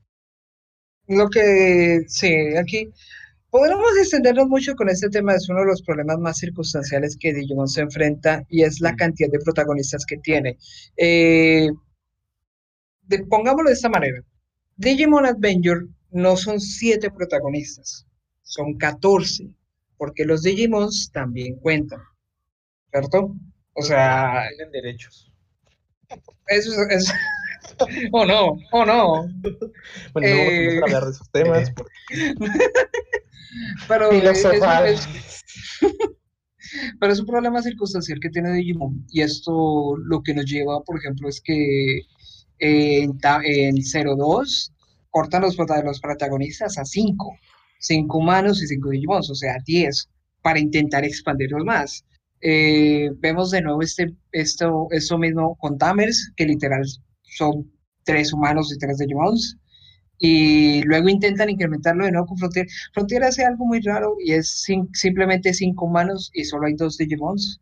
Lo 1.07 1.29
que, 1.29 2.01
sí, 2.07 2.27
aquí 2.57 2.91
podríamos 3.51 3.87
extendernos 3.99 4.47
mucho 4.49 4.75
con 4.75 4.89
este 4.89 5.09
tema, 5.09 5.35
es 5.35 5.49
uno 5.49 5.61
de 5.61 5.67
los 5.67 5.81
problemas 5.83 6.19
más 6.19 6.37
circunstanciales 6.39 7.17
que 7.19 7.33
Digimon 7.33 7.67
se 7.69 7.81
enfrenta 7.81 8.45
y 8.49 8.63
es 8.63 8.81
la 8.81 8.95
cantidad 8.95 9.29
de 9.31 9.39
protagonistas 9.39 10.05
que 10.05 10.17
tiene. 10.17 10.57
Eh, 10.97 11.69
de- 13.03 13.25
pongámoslo 13.25 13.69
de 13.69 13.73
esta 13.75 13.89
manera, 13.89 14.23
Digimon 14.77 15.25
Adventure 15.25 15.87
no 16.11 16.35
son 16.37 16.59
siete 16.59 17.11
protagonistas, 17.11 18.05
son 18.43 18.77
14, 18.77 19.49
porque 19.97 20.25
los 20.25 20.43
Digimons 20.43 21.11
también 21.11 21.55
cuentan, 21.57 22.01
¿cierto? 22.91 23.35
O 23.73 23.81
sea, 23.83 24.47
Tienen 24.49 24.71
derechos. 24.71 25.31
Eso 26.47 26.71
es... 26.89 27.03
es- 27.09 27.13
Oh 28.11 28.25
no, 28.25 28.57
oh 28.71 28.85
no. 28.85 29.27
Bueno, 30.13 30.27
no 30.29 30.37
vamos 30.37 30.49
a 30.49 30.51
Eh, 30.51 30.79
hablar 30.83 31.03
de 31.05 31.11
esos 31.11 31.29
temas. 31.31 31.71
porque- 31.71 31.93
Pero 33.87 34.11
es- 34.11 34.45
es- 34.45 35.07
Pero 36.99 37.13
es 37.13 37.19
un 37.19 37.25
problema 37.25 37.61
circunstancial 37.61 38.19
que 38.21 38.29
tiene 38.29 38.51
Digimon 38.53 39.05
y 39.09 39.21
esto 39.21 39.95
lo 39.97 40.21
que 40.21 40.33
nos 40.33 40.45
lleva, 40.45 40.81
por 40.83 40.97
ejemplo, 40.97 41.29
es 41.29 41.41
que 41.41 41.97
eh, 42.59 43.03
en, 43.03 43.17
en 43.45 43.75
02 44.17 44.73
cortan 45.09 45.41
los, 45.43 45.55
los 45.57 45.99
protagonistas 46.01 46.77
a 46.77 46.85
5, 46.85 47.37
5 47.79 48.17
humanos 48.17 48.61
y 48.61 48.67
5 48.67 48.89
Digimons, 48.89 49.29
o 49.29 49.35
sea, 49.35 49.57
10, 49.65 50.09
para 50.41 50.59
intentar 50.59 51.05
expandirlos 51.05 51.63
más. 51.63 52.03
Eh, 52.41 53.09
vemos 53.17 53.51
de 53.51 53.61
nuevo 53.61 53.81
este, 53.81 54.13
esto, 54.31 54.87
esto 54.91 55.17
mismo 55.17 55.57
con 55.57 55.77
Tamers, 55.77 56.31
que 56.35 56.45
literal 56.45 56.83
son 57.23 57.71
3 58.03 58.33
humanos 58.33 58.71
y 58.73 58.77
3 58.77 58.97
Digimons, 58.99 59.57
y 60.19 60.83
luego 60.83 61.09
intentan 61.09 61.49
incrementarlo 61.49 62.05
de 62.05 62.11
nuevo 62.13 62.27
con 62.27 62.37
Frontier. 62.39 62.67
Frontier 62.93 63.23
hace 63.25 63.45
algo 63.45 63.65
muy 63.65 63.81
raro 63.81 64.15
y 64.23 64.33
es 64.33 64.49
sin- 64.63 64.89
simplemente 64.93 65.53
cinco 65.53 65.85
humanos 65.85 66.31
y 66.33 66.45
solo 66.45 66.67
hay 66.67 66.75
dos 66.75 66.97
Digimons. 66.97 67.61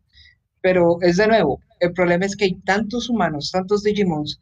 Pero 0.62 0.98
es 1.02 1.16
de 1.18 1.28
nuevo, 1.28 1.60
el 1.80 1.92
problema 1.94 2.26
es 2.26 2.36
que 2.36 2.44
hay 2.46 2.54
tantos 2.62 3.08
humanos, 3.10 3.50
tantos 3.52 3.82
Digimons, 3.84 4.40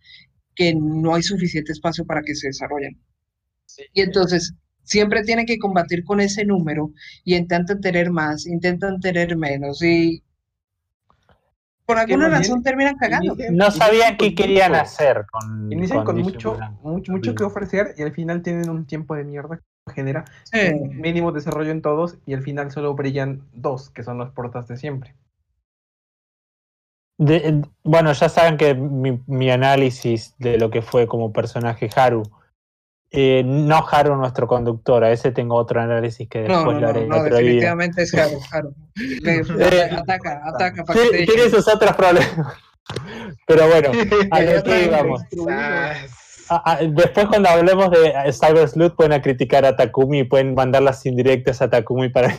que 0.57 0.75
no 0.75 1.15
hay 1.15 1.23
suficiente 1.23 1.73
espacio 1.73 2.07
para 2.07 2.23
que 2.23 2.35
se 2.37 2.49
desarrollen. 2.49 3.01
Y 3.95 4.03
entonces 4.03 4.55
siempre 4.83 5.23
tienen 5.23 5.47
que 5.47 5.59
combatir 5.59 6.05
con 6.05 6.21
ese 6.21 6.45
número 6.45 6.93
y 7.25 7.37
intentan 7.37 7.81
tener 7.81 8.11
más, 8.11 8.47
intentan 8.47 9.01
tener 9.01 9.37
menos 9.37 9.83
y 9.83 10.24
por 11.87 11.99
alguna 11.99 12.29
razón 12.29 12.63
terminan 12.63 12.97
cagando. 12.97 13.37
No 13.51 13.71
sabían 13.71 14.17
qué 14.17 14.35
querían 14.35 14.75
hacer 14.75 15.27
con. 15.31 15.71
Inician 15.71 16.05
con, 16.05 16.19
mucho, 16.19 16.59
mucho, 16.83 17.13
mucho 17.13 17.35
que 17.35 17.45
ofrecer 17.45 17.95
y 17.99 18.03
al 18.03 18.13
final 18.13 18.43
tienen 18.43 18.71
un 18.71 18.87
tiempo 18.87 19.15
de 19.15 19.25
mierda 19.25 19.61
que 19.87 19.93
genera 19.95 20.25
Sí. 20.45 20.59
un 20.73 20.99
mínimo 21.01 21.31
desarrollo 21.33 21.71
en 21.71 21.83
todos 21.83 22.17
y 22.27 22.35
al 22.35 22.43
final 22.43 22.71
solo 22.71 22.95
brillan 22.95 23.43
dos, 23.53 23.91
que 23.91 24.03
son 24.03 24.17
los 24.19 24.31
portas 24.31 24.67
de 24.69 24.77
siempre. 24.79 25.15
De- 27.19 27.63
bueno, 27.85 28.13
ya 28.13 28.29
saben 28.29 28.57
que 28.57 28.75
mi, 28.75 29.23
mi 29.27 29.51
análisis 29.51 30.35
de 30.39 30.59
lo 30.59 30.71
que 30.71 30.83
fue 30.83 31.07
como 31.07 31.33
personaje 31.33 31.89
Haru. 31.95 32.23
Eh, 33.15 33.43
no 33.45 33.85
Haru 33.91 34.17
nuestro 34.17 34.47
conductor, 34.47 35.05
a 35.05 35.13
ese 35.13 35.31
tengo 35.33 35.55
otro 35.57 35.81
análisis 35.81 36.29
que 36.29 36.43
No, 36.49 36.57
después 36.57 36.75
no, 36.77 36.81
lo 36.81 36.81
no, 36.81 36.89
haré 36.89 37.07
no, 37.07 37.17
otro 37.17 37.25
día. 37.29 37.37
definitivamente 37.39 38.03
es 38.03 38.15
Haru, 38.15 38.41
Haru. 38.53 38.75
Le- 39.23 39.41
Eh, 39.41 39.91
ataca, 39.93 40.43
ataca 40.45 40.85
para 40.85 41.01
que 41.01 41.09
Tiene, 41.09 41.27
te 41.27 41.33
tiene 41.33 41.51
sus 41.51 41.67
otros 41.69 41.93
problemas. 41.97 42.37
Pero 43.47 43.67
bueno, 43.69 43.91
a 44.31 44.41
lo 44.43 44.63
que 44.63 44.85
íbamos. 44.85 45.23
Ah, 46.51 46.63
ah, 46.67 46.79
después 46.87 47.27
cuando 47.29 47.49
hablemos 47.49 47.91
de 47.91 48.09
eh, 48.09 48.33
Cyber 48.33 48.69
Sleuth 48.69 48.95
pueden 48.97 49.15
a 49.15 49.23
criticar 49.23 49.65
a 49.65 49.75
Takumi 49.77 50.21
y 50.21 50.25
pueden 50.25 50.55
mandar 50.55 50.83
las 50.83 51.05
indirectas 51.07 51.63
a 51.63 51.71
Takumi 51.71 52.09
para... 52.11 52.35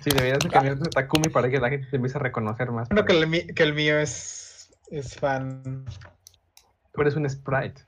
Sí, 0.00 0.10
deberías 0.10 0.38
de 0.40 0.48
cambiar 0.48 0.78
de 0.78 0.88
Takumi 0.90 1.28
para 1.28 1.48
que 1.48 1.60
la 1.60 1.68
gente 1.68 1.86
te 1.88 1.96
empiece 1.96 2.18
a 2.18 2.20
reconocer 2.20 2.70
más. 2.72 2.88
Bueno, 2.88 3.04
que 3.04 3.12
el, 3.12 3.54
que 3.54 3.62
el 3.62 3.72
mío 3.74 3.98
es, 4.00 4.72
es 4.90 5.14
fan. 5.16 5.84
Tú 6.92 7.02
eres 7.02 7.14
un 7.14 7.28
sprite. 7.30 7.82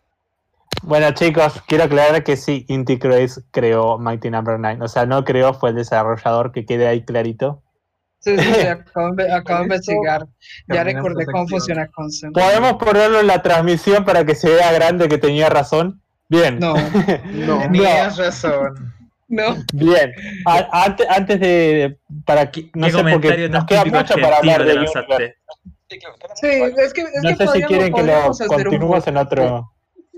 Bueno 0.83 1.11
chicos, 1.13 1.63
quiero 1.67 1.85
aclarar 1.85 2.23
que 2.25 2.37
sí, 2.37 2.65
Inti 2.69 2.99
Creates 2.99 3.43
creó 3.51 3.99
Mighty 3.99 4.31
Number 4.31 4.59
9. 4.59 4.79
O 4.83 4.89
sea, 4.89 5.07
no 5.07 5.25
creó, 5.25 5.55
fue 5.55 5.71
el 5.71 5.77
desarrollador, 5.77 6.53
que 6.53 6.67
quede 6.67 6.87
ahí 6.87 7.05
clarito. 7.05 7.63
Sí, 8.21 8.37
sí, 8.39 8.53
sí, 8.55 8.61
acabo, 8.67 9.15
de- 9.15 9.33
acabo 9.33 9.59
de 9.61 9.65
investigar. 9.65 10.27
Ya 10.69 10.85
recordé 10.85 11.25
cómo 11.27 11.47
funciona 11.49 11.89
Consent. 11.89 12.35
¿Podemos 12.35 12.75
ponerlo 12.75 13.21
en 13.21 13.27
la 13.27 13.41
transmisión 13.43 14.05
para 14.05 14.25
que 14.25 14.35
se 14.35 14.51
vea 14.51 14.73
grande 14.73 15.09
que 15.09 15.19
tenía 15.19 15.49
razón? 15.49 16.03
Bien. 16.29 16.59
No, 16.59 16.75
No, 17.33 17.61
Tenías 17.61 18.17
razón. 18.19 18.93
no. 19.29 19.57
Bien. 19.73 20.13
A- 20.47 20.85
antes, 20.85 21.07
antes 21.09 21.41
de... 21.41 21.99
Para 22.27 22.51
que, 22.51 22.71
no 22.75 22.87
¿Qué 22.87 22.93
sé, 22.93 23.03
porque 23.11 23.49
nos 23.49 23.65
queda 23.65 23.85
mucho 23.87 24.15
para 24.21 24.37
hablar 24.39 24.65
de? 24.65 24.73
Universe. 24.77 25.37
Sí, 26.41 26.47
es 26.49 26.93
que, 26.93 27.03
es 27.03 27.23
No 27.23 27.29
que 27.31 27.37
sé 27.47 27.53
si 27.53 27.63
quieren 27.63 27.93
que 27.95 28.03
lo 28.03 28.33
continuemos 28.49 29.07
en 29.07 29.17
otro, 29.19 29.71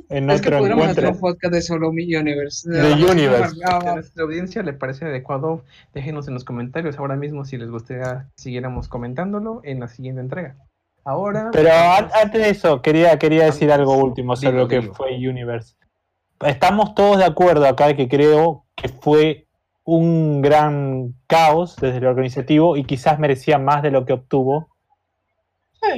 en 0.09 0.31
Es 0.31 0.41
que 0.41 0.49
otro 0.49 0.59
hacer 0.59 0.73
encuentro. 0.73 1.11
un 1.11 1.21
podcast 1.21 1.55
de 1.55 1.63
solo 1.63 1.93
mi 1.93 2.15
Universe. 2.15 2.69
De 2.71 2.93
Universe. 2.95 3.57
Ah, 3.65 3.81
Si 3.81 3.87
a 3.89 3.95
nuestra 3.95 4.25
audiencia 4.25 4.63
le 4.63 4.73
parece 4.73 5.05
adecuado, 5.07 5.65
déjenos 5.95 6.29
en 6.29 6.35
los 6.35 6.45
comentarios 6.45 6.99
ahora 6.99 7.17
mismo 7.17 7.45
si 7.45 7.57
les 7.57 7.71
gustaría 7.71 8.29
que 8.37 8.43
siguiéramos 8.43 8.89
comentándolo 8.89 9.61
en 9.65 9.81
la 9.81 9.89
siguiente 9.89 10.21
entrega. 10.21 10.57
Ahora. 11.05 11.51
Pero 11.53 11.71
an- 11.71 12.11
antes 12.21 12.41
de 12.43 12.51
eso, 12.51 12.83
quería, 12.83 13.19
quería 13.19 13.45
decir 13.45 13.71
algo 13.73 13.97
último 13.97 14.35
sobre 14.37 14.57
lo 14.59 14.69
que 14.69 14.83
fue 14.83 15.13
Universe. 15.17 15.75
Estamos 16.45 16.95
todos 16.95 17.19
de 17.19 17.25
acuerdo 17.25 17.67
acá 17.67 17.87
de 17.87 17.97
que 17.97 18.09
creo 18.09 18.65
que 18.75 18.89
fue 18.89 19.47
un 19.85 20.43
gran 20.43 21.15
caos 21.29 21.77
desde 21.77 22.01
lo 22.01 22.11
organizativo 22.11 22.77
y 22.77 22.83
quizás 22.85 23.19
merecía 23.21 23.57
más 23.59 23.83
de 23.83 23.93
lo 23.93 24.05
que 24.05 24.13
obtuvo, 24.15 24.69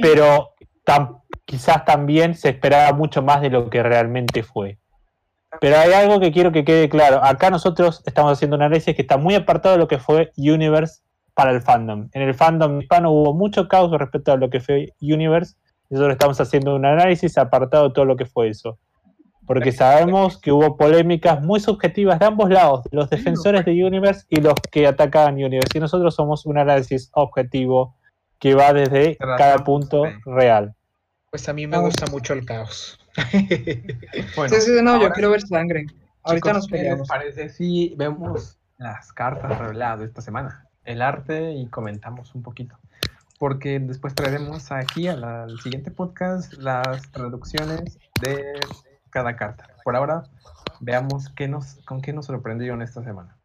pero 0.01 0.53
tam- 0.85 1.18
quizás 1.49 1.83
también 1.83 2.35
se 2.35 2.49
esperaba 2.49 2.95
mucho 2.95 3.23
más 3.23 3.41
de 3.41 3.49
lo 3.49 3.71
que 3.71 3.81
realmente 3.81 4.43
fue. 4.43 4.77
Pero 5.59 5.79
hay 5.79 5.93
algo 5.93 6.19
que 6.19 6.31
quiero 6.31 6.51
que 6.51 6.63
quede 6.63 6.89
claro. 6.89 7.23
Acá 7.23 7.49
nosotros 7.49 8.03
estamos 8.05 8.33
haciendo 8.33 8.55
un 8.55 8.61
análisis 8.61 8.95
que 8.95 9.01
está 9.01 9.17
muy 9.17 9.33
apartado 9.33 9.73
de 9.73 9.79
lo 9.79 9.87
que 9.87 9.97
fue 9.97 10.31
Universe 10.37 11.01
para 11.33 11.49
el 11.51 11.63
fandom. 11.63 12.07
En 12.13 12.21
el 12.21 12.35
fandom 12.35 12.79
hispano 12.79 13.09
hubo 13.09 13.33
mucho 13.33 13.67
caos 13.67 13.89
respecto 13.97 14.31
a 14.31 14.37
lo 14.37 14.51
que 14.51 14.59
fue 14.59 14.93
Universe 15.01 15.55
Nosotros 15.89 16.13
estamos 16.13 16.39
haciendo 16.39 16.75
un 16.75 16.85
análisis 16.85 17.35
apartado 17.39 17.87
de 17.87 17.93
todo 17.95 18.05
lo 18.05 18.15
que 18.15 18.27
fue 18.27 18.49
eso. 18.49 18.77
Porque 19.47 19.71
sabemos 19.71 20.37
que 20.37 20.51
hubo 20.51 20.77
polémicas 20.77 21.41
muy 21.41 21.59
subjetivas 21.59 22.19
de 22.19 22.27
ambos 22.27 22.51
lados, 22.51 22.87
los 22.91 23.09
defensores 23.09 23.65
de 23.65 23.83
Universe 23.83 24.27
y 24.29 24.39
los 24.39 24.53
que 24.71 24.85
atacaban 24.85 25.33
Universe. 25.33 25.75
Y 25.75 25.81
nosotros 25.81 26.13
somos 26.13 26.45
un 26.45 26.59
análisis 26.59 27.09
objetivo 27.13 27.95
que 28.37 28.53
va 28.53 28.71
desde 28.71 29.17
cada 29.17 29.63
punto 29.63 30.03
real. 30.25 30.75
Pues 31.31 31.47
a 31.47 31.53
mí 31.53 31.67
me 31.67 31.77
gusta 31.77 32.05
mucho 32.11 32.33
el 32.33 32.45
caos. 32.45 32.99
Bueno, 34.35 34.55
Sí, 34.55 34.61
sí, 34.61 34.71
no, 34.81 34.99
yo 35.01 35.09
quiero 35.11 35.31
ver 35.31 35.41
sangre. 35.41 35.85
Ahorita 36.23 36.49
chicos, 36.49 36.53
nos 36.53 36.67
¿qué 36.67 36.71
les 36.73 36.81
peleamos. 36.81 37.07
parece 37.07 37.49
si 37.49 37.93
vemos 37.97 38.57
las 38.77 39.11
cartas 39.13 39.57
reveladas 39.57 39.99
de 39.99 40.05
esta 40.05 40.21
semana? 40.21 40.65
El 40.85 41.01
arte 41.01 41.51
y 41.53 41.67
comentamos 41.67 42.33
un 42.35 42.43
poquito. 42.43 42.77
Porque 43.37 43.79
después 43.79 44.15
traeremos 44.15 44.71
aquí 44.71 45.07
a 45.07 45.15
la- 45.15 45.43
al 45.43 45.59
siguiente 45.61 45.91
podcast 45.91 46.53
las 46.53 47.09
traducciones 47.11 47.99
de 48.21 48.59
cada 49.09 49.35
carta. 49.35 49.67
Por 49.83 49.95
ahora, 49.95 50.23
veamos 50.79 51.29
qué 51.29 51.47
nos, 51.47 51.75
con 51.85 52.01
qué 52.01 52.11
nos 52.13 52.25
sorprendieron 52.25 52.81
esta 52.81 53.03
semana. 53.03 53.37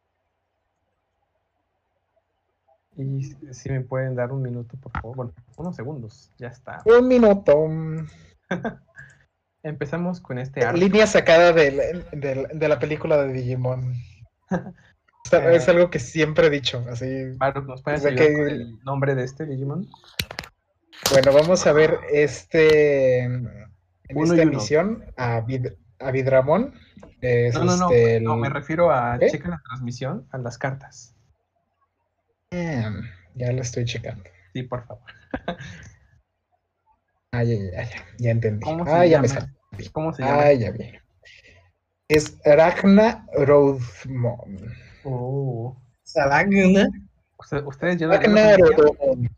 Y 2.97 3.25
si- 3.53 3.71
me 3.71 3.81
pueden 3.81 4.15
dar 4.15 4.33
un 4.33 4.43
minuto, 4.43 4.77
por 4.79 4.93
favor. 4.93 5.17
Bueno, 5.17 5.33
unos 5.57 5.77
segundos. 5.77 6.31
Ya 6.39 6.49
está. 6.49 6.83
Un 6.87 7.09
minuto. 7.09 7.67
Empezamos 9.63 10.21
con 10.21 10.39
este 10.39 10.65
arte. 10.65 10.79
Línea 10.79 11.07
sacada 11.07 11.53
del- 11.53 12.05
de 12.13 12.69
la 12.69 12.79
película 12.79 13.17
de 13.23 13.33
Digimon. 13.33 13.95
O 15.27 15.31
sea, 15.31 15.53
Eh. 15.53 15.57
Es 15.57 15.67
algo 15.71 15.89
que 15.89 15.99
siempre 16.01 16.49
he 16.49 16.51
dicho. 16.51 16.85
Así. 16.91 17.31
Baruch, 17.39 17.65
¿nos 17.65 17.83
puedes 17.83 18.01
O 18.01 18.03
sea 18.03 18.11
ayudar 18.13 18.27
que- 18.29 18.35
con 18.35 18.47
el 18.49 18.79
nombre 18.85 19.15
de 19.15 19.25
este 19.25 19.47
Digimon? 19.47 19.89
Bueno, 21.11 21.33
vamos 21.33 21.67
a 21.67 21.73
ver 21.73 21.99
este. 22.13 23.21
En 23.25 23.49
Uno 24.15 24.25
esta 24.35 24.43
emisión 24.43 25.03
a, 25.17 25.41
Vid- 25.41 25.75
a 25.99 26.11
Vidramon. 26.11 26.75
Es 27.23 27.55
No, 27.55 27.65
no, 27.65 27.77
no, 27.79 27.91
este, 27.91 28.21
no, 28.21 28.35
el- 28.35 28.41
me 28.41 28.51
refiero 28.51 28.91
a 28.91 29.17
¿Eh? 29.17 29.31
checa 29.31 29.49
la 29.49 29.63
transmisión, 29.65 30.29
a 30.31 30.37
las 30.37 30.59
cartas. 30.59 31.14
Em, 32.55 33.03
Ya 33.35 33.51
lo 33.53 33.63
estoy 33.63 33.85
checando. 33.85 34.23
Sí, 34.53 34.63
por 34.63 34.87
favor. 34.87 35.03
Ah, 37.37 37.43
ya, 37.43 37.57
ya, 37.57 37.83
ya, 37.83 38.07
ya 38.19 38.31
entendí. 38.31 38.65
¿Cómo 38.65 38.87
se 38.87 38.93
Ah, 38.93 39.05
ya 39.07 39.21
me 39.21 39.27
salió. 39.27 39.49
¿Cómo 39.91 40.13
se 40.13 40.23
llama? 40.23 40.43
Ah, 40.45 40.53
ya 40.53 40.71
vi. 40.71 40.93
Es 42.07 42.39
Ragna 42.45 43.27
Rothmon. 43.35 44.73
Oh, 45.03 45.77
Ragna. 46.15 46.87
usted- 47.37 47.65
ustedes 47.67 47.99
ya 47.99 48.07
Ragna? 48.07 48.57
Rothmon. 48.57 49.29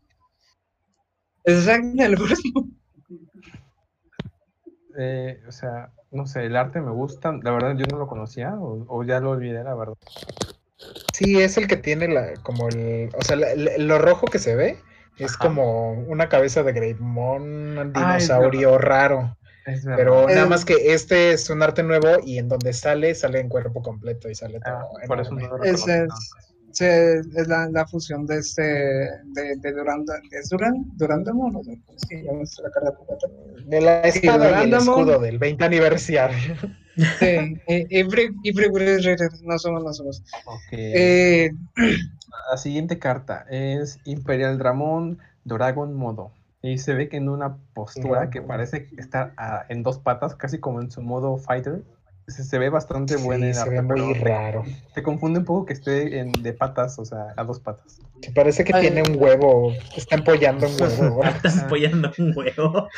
Es 1.43 1.65
Ragna 1.65 2.07
próximo. 2.15 2.67
Eh, 4.99 5.41
o 5.47 5.51
sea, 5.51 5.91
no 6.11 6.27
sé, 6.27 6.45
el 6.45 6.55
arte 6.55 6.79
me 6.81 6.91
gusta. 6.91 7.31
La 7.41 7.49
verdad, 7.49 7.75
yo 7.77 7.85
no 7.91 7.97
lo 7.97 8.07
conocía 8.07 8.53
o, 8.59 8.85
o 8.89 9.03
ya 9.03 9.19
lo 9.19 9.31
olvidé, 9.31 9.63
la 9.63 9.73
verdad. 9.73 9.95
Sí, 11.13 11.39
es 11.41 11.57
el 11.57 11.67
que 11.67 11.77
tiene 11.77 12.07
la, 12.07 12.33
como 12.43 12.67
el, 12.69 13.09
o 13.17 13.21
sea, 13.23 13.35
la- 13.35 13.55
la- 13.55 13.77
lo 13.77 13.97
rojo 13.97 14.27
que 14.27 14.39
se 14.39 14.55
ve 14.55 14.77
es 15.17 15.31
Ajá. 15.33 15.39
como 15.47 15.93
una 15.93 16.29
cabeza 16.29 16.61
de 16.63 16.73
Greymon, 16.73 17.77
un 17.77 17.87
es 17.87 17.93
dinosaurio 17.93 18.77
raro, 18.77 19.35
Es 19.65 19.83
pero 19.85 20.27
nada 20.27 20.43
Eh, 20.43 20.49
más 20.49 20.63
que 20.63 20.93
este 20.93 21.31
es 21.31 21.49
un 21.49 21.63
arte 21.63 21.81
nuevo 21.83 22.07
y 22.23 22.37
en 22.37 22.47
donde 22.47 22.71
sale, 22.73 23.15
sale 23.15 23.39
en 23.39 23.49
cuerpo 23.49 23.81
completo 23.81 24.29
y 24.29 24.35
sale 24.35 24.59
Ah, 24.65 24.79
todo 24.81 25.07
por 25.07 25.19
eso 25.19 25.31
no 25.33 25.39
reconozco 25.57 25.91
es, 25.91 26.13
se- 26.71 27.19
es 27.19 27.47
la, 27.47 27.67
la 27.69 27.87
fusión 27.87 28.27
de 28.27 28.37
este, 28.37 28.61
de, 28.61 29.55
de 29.57 29.71
Duranda, 29.73 30.21
¿es 30.31 30.49
Duran? 30.49 30.85
¿Durandamon? 30.95 31.55
¿O 31.55 31.63
de- 31.63 31.79
¿Cómo 31.85 31.97
se 31.97 32.21
llama 32.23 32.43
esta 32.43 32.61
la 32.63 32.69
carta 32.71 32.93
completa? 32.95 33.27
De 33.65 33.81
la 33.81 34.11
Sí, 34.11 34.19
espada 34.19 34.45
y 34.45 34.63
el 34.65 34.69
Durandamon. 34.69 34.99
escudo 34.99 35.19
del 35.19 35.39
20 35.39 35.65
aniversario. 35.65 36.37
Sí, 37.19 37.61
y, 37.67 37.99
y, 37.99 38.53
no 39.43 39.59
somos, 39.59 39.83
no 39.83 39.93
somos. 39.93 40.23
Ok. 40.45 40.61
Eh, 40.71 41.51
La 42.51 42.57
siguiente 42.57 42.97
carta 42.99 43.45
es 43.49 43.99
Imperial 44.05 44.57
Dramón 44.57 45.19
Dragon 45.43 45.93
Modo. 45.93 46.31
Y 46.61 46.79
se 46.79 46.93
ve 46.95 47.07
que 47.07 47.17
en 47.17 47.29
una 47.29 47.57
postura 47.73 48.29
que 48.29 48.41
parece 48.41 48.89
estar 48.97 49.33
ah, 49.37 49.65
en 49.69 49.83
dos 49.83 49.99
patas, 49.99 50.35
casi 50.35 50.57
como 50.59 50.81
en 50.81 50.89
su 50.91 51.01
modo 51.01 51.37
fighter. 51.37 51.83
Se, 52.27 52.43
se 52.43 52.57
ve 52.57 52.69
bastante 52.69 53.15
buena 53.15 53.45
Sí, 53.45 53.49
el 53.49 53.53
se 53.55 53.61
arte, 53.61 53.75
ve 53.75 53.81
muy 54.03 54.13
raro. 54.15 54.65
te 54.93 55.01
confunde 55.01 55.39
un 55.39 55.45
poco 55.45 55.65
que 55.65 55.71
esté 55.73 56.19
en- 56.19 56.33
de 56.33 56.51
patas, 56.51 56.99
o 56.99 57.05
sea, 57.05 57.33
a 57.37 57.43
dos 57.45 57.61
patas. 57.61 57.99
Sí, 58.21 58.31
parece 58.31 58.65
que 58.65 58.73
Ay. 58.75 58.81
tiene 58.81 59.01
un 59.03 59.15
huevo, 59.21 59.71
está 59.95 60.15
empollando 60.15 60.67
un 60.67 60.73
huevo. 60.81 61.23
Estás 61.23 61.59
apoyando 61.59 62.11
un 62.17 62.33
huevo. 62.35 62.89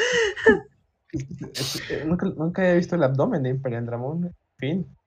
Eh, 1.11 2.03
nunca, 2.05 2.27
nunca 2.27 2.69
he 2.69 2.75
visto 2.75 2.95
el 2.95 3.03
abdomen 3.03 3.43
de 3.43 3.49
Imperial 3.49 3.85
Dramón. 3.85 4.25
En 4.25 4.33
fin, 4.57 4.97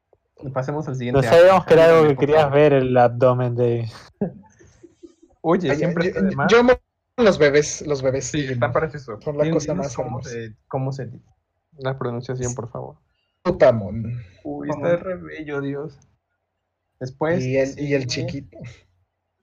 pasemos 0.53 0.89
al 0.89 0.97
siguiente. 0.97 1.23
No 1.23 1.29
sabíamos 1.29 1.65
que 1.67 1.75
era 1.75 1.87
algo 1.87 2.09
que 2.09 2.17
querías 2.17 2.51
ver, 2.51 2.73
el 2.73 2.97
abdomen 2.97 3.55
de... 3.55 3.89
Oye, 5.43 5.71
Ay, 5.71 5.77
siempre 5.77 6.05
yo, 6.05 6.11
está 6.11 6.23
de 6.23 6.37
más. 6.37 6.53
yo 6.53 6.61
amo 6.61 6.73
los 7.17 7.39
bebés, 7.39 7.87
los 7.87 8.03
bebés. 8.03 8.27
Sí, 8.27 8.45
están 8.45 8.73
preciosos. 8.73 9.23
Son 9.23 9.37
la 9.37 9.51
cosa 9.51 9.75
más 9.75 9.95
cómo 9.95 10.23
se, 10.23 10.57
cómo 10.69 10.93
se 10.93 11.07
dice. 11.07 11.27
La 11.79 11.99
pronunciación, 11.99 12.55
por 12.55 12.71
favor. 12.71 12.97
Tutamon. 13.43 14.23
Uy, 14.45 14.69
está 14.71 14.97
re 14.97 15.17
bello, 15.17 15.61
Dios. 15.61 15.99
Después. 17.01 17.45
Y 17.45 17.57
el, 17.57 17.79
y 17.79 17.95
el 17.95 18.07
chiquito. 18.07 18.57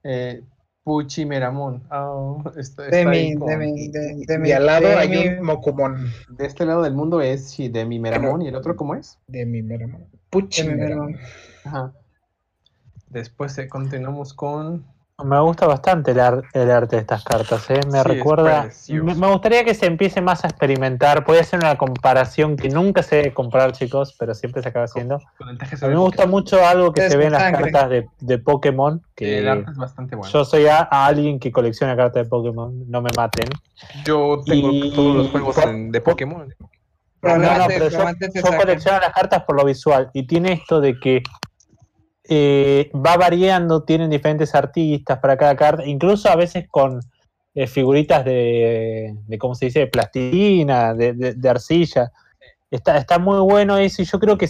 Eh, 0.04 0.41
Puchimeramon. 0.89 1.84
Oh, 1.91 2.41
está, 2.58 2.82
de 2.84 2.97
está 2.99 3.12
mi, 3.12 3.36
con- 3.36 3.47
de 3.47 3.58
mi, 3.58 3.88
de, 3.89 4.23
de 4.25 4.39
mi. 4.39 4.49
Y 4.49 4.52
al 4.54 4.65
lado 4.65 4.88
de 4.88 4.95
hay 4.95 5.08
mi- 5.10 5.28
un 5.28 5.45
Mokumon 5.45 6.12
de 6.30 6.45
este 6.47 6.65
lado 6.65 6.82
del 6.82 6.95
mundo 6.95 7.21
es 7.21 7.52
Shidemi 7.52 7.99
Meramon. 7.99 8.41
¿Y 8.41 8.47
el 8.47 8.56
otro 8.56 8.75
cómo 8.75 8.95
es? 8.95 9.19
de 9.28 9.45
mi 9.45 9.62
Meramon. 9.62 10.02
de 10.02 10.08
mi 10.08 10.19
Puchimeramon. 10.32 11.15
Ajá. 11.63 11.93
Después 13.10 13.56
eh, 13.60 13.67
continuamos 13.69 14.34
con. 14.34 14.84
Me 15.23 15.39
gusta 15.41 15.67
bastante 15.67 16.12
el, 16.12 16.19
ar- 16.19 16.43
el 16.53 16.71
arte 16.71 16.95
de 16.95 17.01
estas 17.01 17.23
cartas, 17.23 17.69
¿eh? 17.69 17.79
me 17.91 18.01
Sí, 18.01 18.08
recuerda. 18.08 18.69
Me, 18.89 19.15
me 19.15 19.27
gustaría 19.32 19.63
que 19.65 19.73
se 19.73 19.86
empiece 19.86 20.21
más 20.21 20.43
a 20.45 20.47
experimentar. 20.47 21.25
Puede 21.25 21.43
ser 21.43 21.60
una 21.60 21.77
comparación 21.77 22.55
que 22.55 22.69
nunca 22.69 23.03
se 23.03 23.17
debe 23.17 23.34
comparar, 23.34 23.73
chicos, 23.73 24.15
pero 24.17 24.34
siempre 24.34 24.62
se 24.63 24.69
acaba 24.69 24.86
haciendo. 24.86 25.19
con 25.38 25.49
el 25.49 25.58
traje 25.58 25.75
A 25.84 25.88
mí 25.89 25.93
me 25.95 25.99
gusta 25.99 26.25
mucho 26.25 26.65
algo 26.65 26.93
que 26.93 27.10
se 27.10 27.17
ve 27.17 27.25
en 27.25 27.34
las 27.34 27.41
sangre. 27.41 27.63
cartas 27.71 27.89
de, 27.89 28.08
de 28.19 28.38
Pokémon. 28.39 29.01
Que 29.15 29.39
El 29.39 29.49
arte 29.49 29.71
es 29.71 29.77
bastante 29.77 30.15
bueno. 30.15 30.32
yo 30.32 30.45
soy 30.45 30.67
a, 30.67 30.88
a 30.89 31.05
alguien 31.08 31.39
que 31.39 31.51
colecciona 31.51 31.95
cartas 31.97 32.23
de 32.23 32.29
Pokémon, 32.29 32.89
no 32.89 33.01
me 33.01 33.10
maten. 33.17 33.49
Yo 34.05 34.39
tengo 34.45 34.71
Y- 34.71 34.93
todos 34.93 35.15
los 35.15 35.29
juegos 35.32 35.58
en- 35.60 35.91
de 35.91 36.01
Pokémon. 36.01 36.53
No, 37.21 37.38
no, 37.38 37.65
pero 37.67 37.89
yo, 37.89 37.99
yo 38.34 38.58
colecciono 38.58 38.99
las 38.99 39.12
cartas 39.13 39.43
por 39.43 39.58
lo 39.58 39.65
visual 39.65 40.10
y 40.13 40.25
tiene 40.25 40.53
esto 40.53 40.79
de 40.79 40.97
que 40.97 41.21
eh, 42.30 42.92
va 42.96 43.18
variando, 43.18 43.84
tienen 43.84 44.10
diferentes 44.10 44.54
artistas 44.56 45.20
para 45.20 45.36
cada 45.36 45.56
carta, 45.56 45.86
incluso 45.86 46.30
a 46.30 46.36
veces 46.36 46.68
con 46.70 47.00
eh, 47.56 47.65
figuritas 47.68 48.24
de, 48.24 49.15
de, 49.28 49.38
¿cómo 49.38 49.56
se 49.56 49.65
dice?, 49.65 49.80
de 49.80 49.88
plastilina, 49.88 50.94
de, 50.94 51.13
de- 51.13 51.34
de 51.34 51.50
arcilla. 51.50 52.12
Está, 52.72 52.98
está 52.98 53.18
muy 53.20 53.39
bueno 53.39 53.78
eso 53.78 54.02
y 54.02 54.06
yo 54.06 54.20
creo 54.20 54.38
que, 54.38 54.48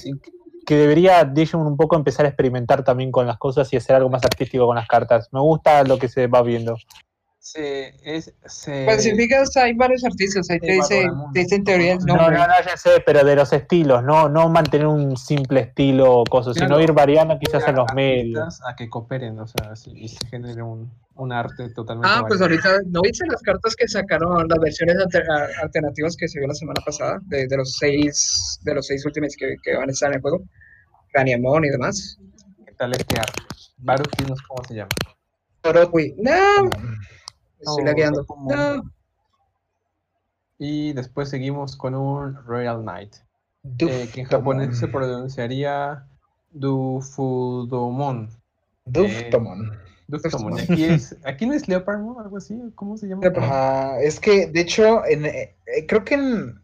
que 0.66 0.76
debería 0.76 1.24
Digimon 1.24 1.66
un 1.68 1.78
poco 1.78 1.96
empezar 1.96 2.26
a 2.26 2.30
experimentar 2.30 2.84
también 2.84 3.12
con 3.12 3.26
las 3.26 3.38
cosas 3.38 3.72
y 3.72 3.78
hacer 3.78 3.96
algo 3.96 4.10
más 4.10 4.24
artístico 4.26 4.66
con 4.68 4.76
las 4.76 4.88
cartas. 4.88 5.30
Me 5.32 5.40
gusta 5.40 5.84
lo 5.86 5.98
que 5.98 6.10
se 6.10 6.28
va 6.28 6.42
viendo. 6.44 6.76
Se, 7.52 7.96
es, 8.04 8.32
se... 8.46 8.86
Pues 8.86 9.02
si 9.02 9.16
fijas, 9.16 9.58
hay 9.58 9.74
varios 9.74 10.04
artistas. 10.06 10.48
Ahí 10.52 10.60
te 10.60 10.74
dice, 10.74 11.10
te 11.34 11.40
dice 11.40 11.56
en 11.56 11.64
teoría 11.64 11.94
el 11.94 12.00
No, 12.06 12.16
no, 12.16 12.30
no, 12.30 12.54
ya 12.64 12.78
sé, 12.78 13.02
pero 13.04 13.24
de 13.24 13.36
los 13.36 13.52
estilos, 13.52 14.04
no, 14.04 14.30
no 14.30 14.50
mantener 14.50 14.86
un 14.86 15.18
simple 15.18 15.62
estilo 15.62 16.20
o 16.20 16.24
cosas, 16.26 16.56
sino 16.56 16.80
ir 16.80 16.92
variando 16.94 17.40
quizás 17.40 17.68
en 17.68 17.78
los 17.78 17.92
medios. 17.96 18.62
A 18.68 18.76
que 18.76 18.88
cooperen, 18.88 19.40
o 19.40 19.48
sea, 19.48 19.74
y 19.96 20.10
se 20.10 20.28
genere 20.28 20.62
un, 20.62 20.92
un 21.16 21.32
arte 21.32 21.70
totalmente 21.74 22.08
Ah, 22.08 22.24
pues 22.28 22.40
ahorita, 22.40 22.82
¿no 22.86 23.02
viste 23.02 23.26
las 23.26 23.42
cartas 23.42 23.76
que 23.76 23.88
sacaron, 23.88 24.48
las 24.48 24.60
versiones 24.60 24.98
alter- 24.98 25.26
alternativas 25.64 26.16
que 26.16 26.28
se 26.28 26.38
vio 26.38 26.48
la 26.48 26.54
semana 26.54 26.82
pasada? 26.86 27.20
De, 27.24 27.48
de 27.48 27.58
los 27.58 27.74
seis, 27.80 28.60
de 28.62 28.76
los 28.76 28.86
seis 28.86 29.04
últimos 29.08 29.36
que, 29.36 29.56
que 29.64 29.76
van 29.76 29.90
a 29.90 29.92
estar 29.92 30.12
en 30.12 30.18
el 30.18 30.22
juego. 30.22 30.44
Craniamon 31.12 31.66
y 31.66 31.70
demás. 31.70 32.20
¿Qué 32.64 32.74
tal 32.74 32.92
este 32.92 33.20
arte? 33.20 33.42
Baruch, 33.80 34.12
cómo 34.48 34.64
se 34.68 34.76
llama. 34.76 34.90
Uy, 35.92 36.14
no, 36.20 36.70
No, 37.66 37.76
no 38.12 38.26
como- 38.26 38.52
No. 38.56 38.92
Y 40.58 40.94
después 40.94 41.30
seguimos 41.30 41.76
con 41.78 41.96
un 41.96 42.36
Royal 42.46 42.82
Knight, 42.82 43.16
eh, 43.16 43.20
que 43.78 43.86
en 43.94 44.08
Duftomon. 44.08 44.28
japonés 44.28 44.78
se 44.78 44.88
pronunciaría 44.88 46.06
Dufudomon. 46.52 48.30
Duftomon. 48.86 49.72
Duftomon. 50.08 50.58
Y 50.58 50.62
Aquí, 50.62 50.84
es, 50.86 51.16
aquí 51.24 51.46
no 51.46 51.54
es 51.54 51.68
Leopard, 51.68 52.00
¿no? 52.00 52.20
Algo 52.20 52.38
así. 52.38 52.60
¿Cómo 52.76 52.98
se 52.98 53.08
llama? 53.08 53.22
Ah, 53.42 53.98
es 54.02 54.20
que, 54.20 54.48
de 54.48 54.60
hecho, 54.62 55.06
en, 55.06 55.26
eh, 55.26 55.56
eh, 55.68 55.86
creo 55.88 56.04
que 56.04 56.16
en, 56.16 56.62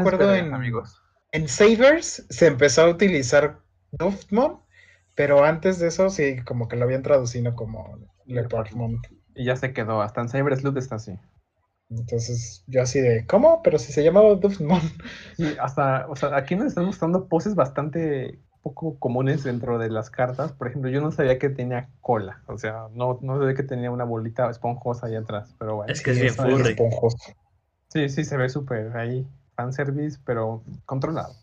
acuerdo 0.00 0.26
breves, 0.26 0.44
en- 0.46 0.54
amigos. 0.54 1.00
en 1.32 1.48
Savers 1.48 2.26
se 2.28 2.46
empezó 2.46 2.82
a 2.82 2.88
utilizar 2.90 3.60
Duftmon, 3.92 4.60
pero 5.14 5.44
antes 5.44 5.78
de 5.78 5.88
eso 5.88 6.10
sí, 6.10 6.42
como 6.44 6.68
que 6.68 6.76
lo 6.76 6.84
habían 6.84 7.02
traducido 7.02 7.54
como 7.54 7.98
Leopardmon. 8.26 9.00
Y 9.34 9.44
ya 9.44 9.56
se 9.56 9.72
quedó. 9.72 10.02
Hasta 10.02 10.20
en 10.20 10.28
Cyber 10.28 10.56
Sleuth 10.56 10.76
está 10.76 10.96
así. 10.96 11.18
Entonces 11.90 12.64
yo 12.66 12.82
así 12.82 13.00
de, 13.00 13.26
¿cómo? 13.26 13.62
Pero 13.62 13.78
si 13.78 13.92
se 13.92 14.02
llamaba 14.02 14.34
Duffmon. 14.34 14.80
Sí, 15.36 15.54
hasta, 15.60 16.06
o 16.08 16.16
sea, 16.16 16.36
aquí 16.36 16.56
nos 16.56 16.68
están 16.68 16.86
mostrando 16.86 17.28
poses 17.28 17.54
bastante 17.54 18.38
poco 18.62 18.98
comunes 18.98 19.44
dentro 19.44 19.78
de 19.78 19.90
las 19.90 20.10
cartas. 20.10 20.52
Por 20.52 20.68
ejemplo, 20.68 20.90
yo 20.90 21.00
no 21.00 21.12
sabía 21.12 21.38
que 21.38 21.50
tenía 21.50 21.90
cola. 22.00 22.42
O 22.46 22.56
sea, 22.56 22.88
no, 22.94 23.18
no 23.20 23.38
sabía 23.38 23.54
que 23.54 23.62
tenía 23.62 23.90
una 23.90 24.04
bolita 24.04 24.48
esponjosa 24.50 25.06
ahí 25.06 25.16
atrás. 25.16 25.54
Pero 25.58 25.76
bueno. 25.76 25.92
Es 25.92 26.02
que 26.02 26.12
es 26.12 26.20
bien 26.20 26.34
furry. 26.34 26.70
esponjoso. 26.70 27.18
Sí, 27.88 28.08
sí, 28.08 28.24
se 28.24 28.36
ve 28.36 28.48
súper 28.48 28.96
ahí. 28.96 29.26
Fanservice, 29.54 30.18
pero 30.24 30.64
controlado. 30.86 31.34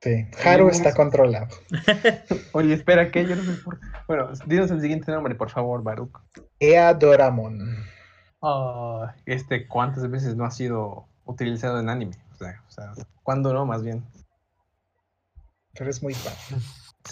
Sí, 0.00 0.26
Haru 0.44 0.68
está 0.68 0.94
controlado. 0.94 1.48
Oye, 2.52 2.74
espera, 2.74 3.10
¿qué? 3.10 3.26
Yo 3.26 3.36
no 3.36 3.42
sé 3.42 3.52
por... 3.62 3.80
Bueno, 4.06 4.28
dinos 4.46 4.70
el 4.70 4.80
siguiente 4.82 5.10
nombre, 5.10 5.34
por 5.34 5.50
favor, 5.50 5.82
Baruch. 5.82 6.18
Ea 6.58 6.94
Doramon. 6.94 7.84
Ah, 8.42 9.14
este, 9.26 9.66
¿cuántas 9.66 10.10
veces 10.10 10.36
no 10.36 10.44
ha 10.44 10.50
sido 10.50 11.08
utilizado 11.24 11.80
en 11.80 11.88
anime? 11.88 12.16
O 12.32 12.36
sea, 12.36 12.62
o 12.68 12.70
sea, 12.70 12.92
¿cuándo 13.22 13.52
no, 13.52 13.64
más 13.64 13.82
bien? 13.82 14.04
Pero 15.72 15.90
es 15.90 16.02
muy 16.02 16.14
fan. 16.14 16.60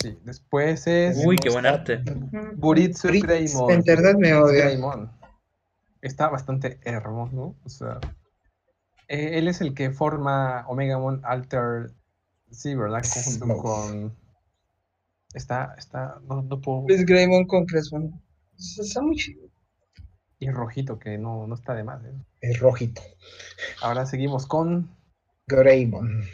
Sí, 0.01 0.19
después 0.25 0.87
es 0.87 1.23
Uy, 1.25 1.37
qué 1.37 1.51
buen 1.51 1.67
arte. 1.67 2.03
Buritsu. 2.57 3.09
Greymon. 3.09 3.73
Internet 3.73 4.17
me 4.19 4.35
Buritsu 4.35 4.45
odia. 4.45 4.65
Greymon. 4.67 5.11
Está 6.01 6.29
bastante 6.29 6.81
hermoso, 6.83 7.35
¿no? 7.35 7.55
O 7.65 7.69
sea, 7.69 8.01
eh, 9.09 9.39
él 9.39 9.49
es 9.49 9.61
el 9.61 9.75
que 9.75 9.91
forma 9.91 10.65
Omegamon 10.69 11.21
Alter, 11.25 11.93
sí, 12.51 12.75
¿verdad? 12.75 13.03
Junto 13.03 13.45
Smooth. 13.45 13.63
con... 13.63 14.17
Está, 15.35 15.75
está, 15.79 16.19
no, 16.27 16.43
no 16.43 16.61
puedo... 16.61 16.87
Chris 16.87 17.05
Greymon 17.05 17.47
con 17.47 17.67
Crespo. 17.67 18.11
Está 18.79 19.03
muy 19.03 19.17
chido. 19.17 19.49
Y 20.39 20.51
rojito, 20.51 20.99
que 20.99 21.19
no, 21.19 21.47
no 21.47 21.55
está 21.55 21.75
de 21.75 21.85
más. 21.85 22.05
¿eh? 22.05 22.15
Es 22.41 22.59
rojito. 22.59 23.03
Ahora 23.81 24.07
seguimos 24.07 24.47
con 24.47 24.91
Greymon. 25.47 26.25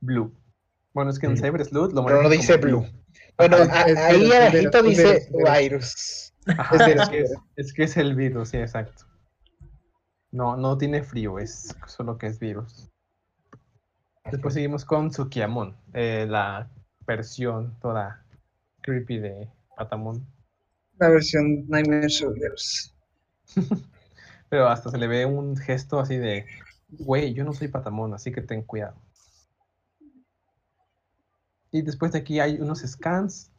Blue. 0.00 0.34
Bueno, 0.92 1.10
es 1.10 1.18
que 1.18 1.26
en 1.26 1.34
Blue. 1.34 1.42
Cyber 1.42 1.64
Sleuth 1.64 1.92
lo 1.92 2.04
Pero 2.04 2.22
no 2.22 2.28
dice 2.28 2.58
como 2.60 2.82
blue. 2.82 2.86
Bueno, 3.36 3.56
es 3.56 3.68
ahí 3.70 4.30
es 4.30 4.34
abajito 4.34 4.78
es 4.78 4.84
dice. 4.84 5.28
Ajá, 6.46 6.76
que 7.10 7.16
virus. 7.18 7.32
es 7.56 7.72
que 7.72 7.84
es 7.84 7.96
el 7.96 8.14
virus, 8.14 8.48
sí, 8.50 8.56
exacto. 8.56 9.04
No, 10.32 10.56
no 10.56 10.76
tiene 10.76 11.02
frío, 11.02 11.38
es 11.38 11.76
solo 11.86 12.18
que 12.18 12.26
es 12.26 12.38
virus. 12.38 12.90
Después 14.30 14.54
seguimos 14.54 14.84
con 14.84 15.10
Tsukiamon, 15.10 15.76
eh, 15.94 16.26
la 16.28 16.70
versión 17.06 17.78
toda 17.80 18.24
creepy 18.80 19.18
de 19.18 19.48
Patamon. 19.76 20.26
La 21.02 21.08
versión 21.08 21.66
Nightmare 21.66 22.08
Soldiers. 22.08 22.94
Pero 24.48 24.68
hasta 24.68 24.88
se 24.88 24.98
le 24.98 25.08
ve 25.08 25.26
un 25.26 25.56
gesto 25.56 25.98
así 25.98 26.16
de, 26.16 26.46
güey, 26.90 27.34
yo 27.34 27.42
no 27.42 27.52
soy 27.52 27.66
Patamon, 27.66 28.14
así 28.14 28.30
que 28.30 28.40
ten 28.40 28.62
cuidado. 28.62 28.94
Y 31.72 31.82
después 31.82 32.12
de 32.12 32.20
aquí 32.20 32.38
hay 32.38 32.60
unos 32.60 32.82
scans 32.82 33.50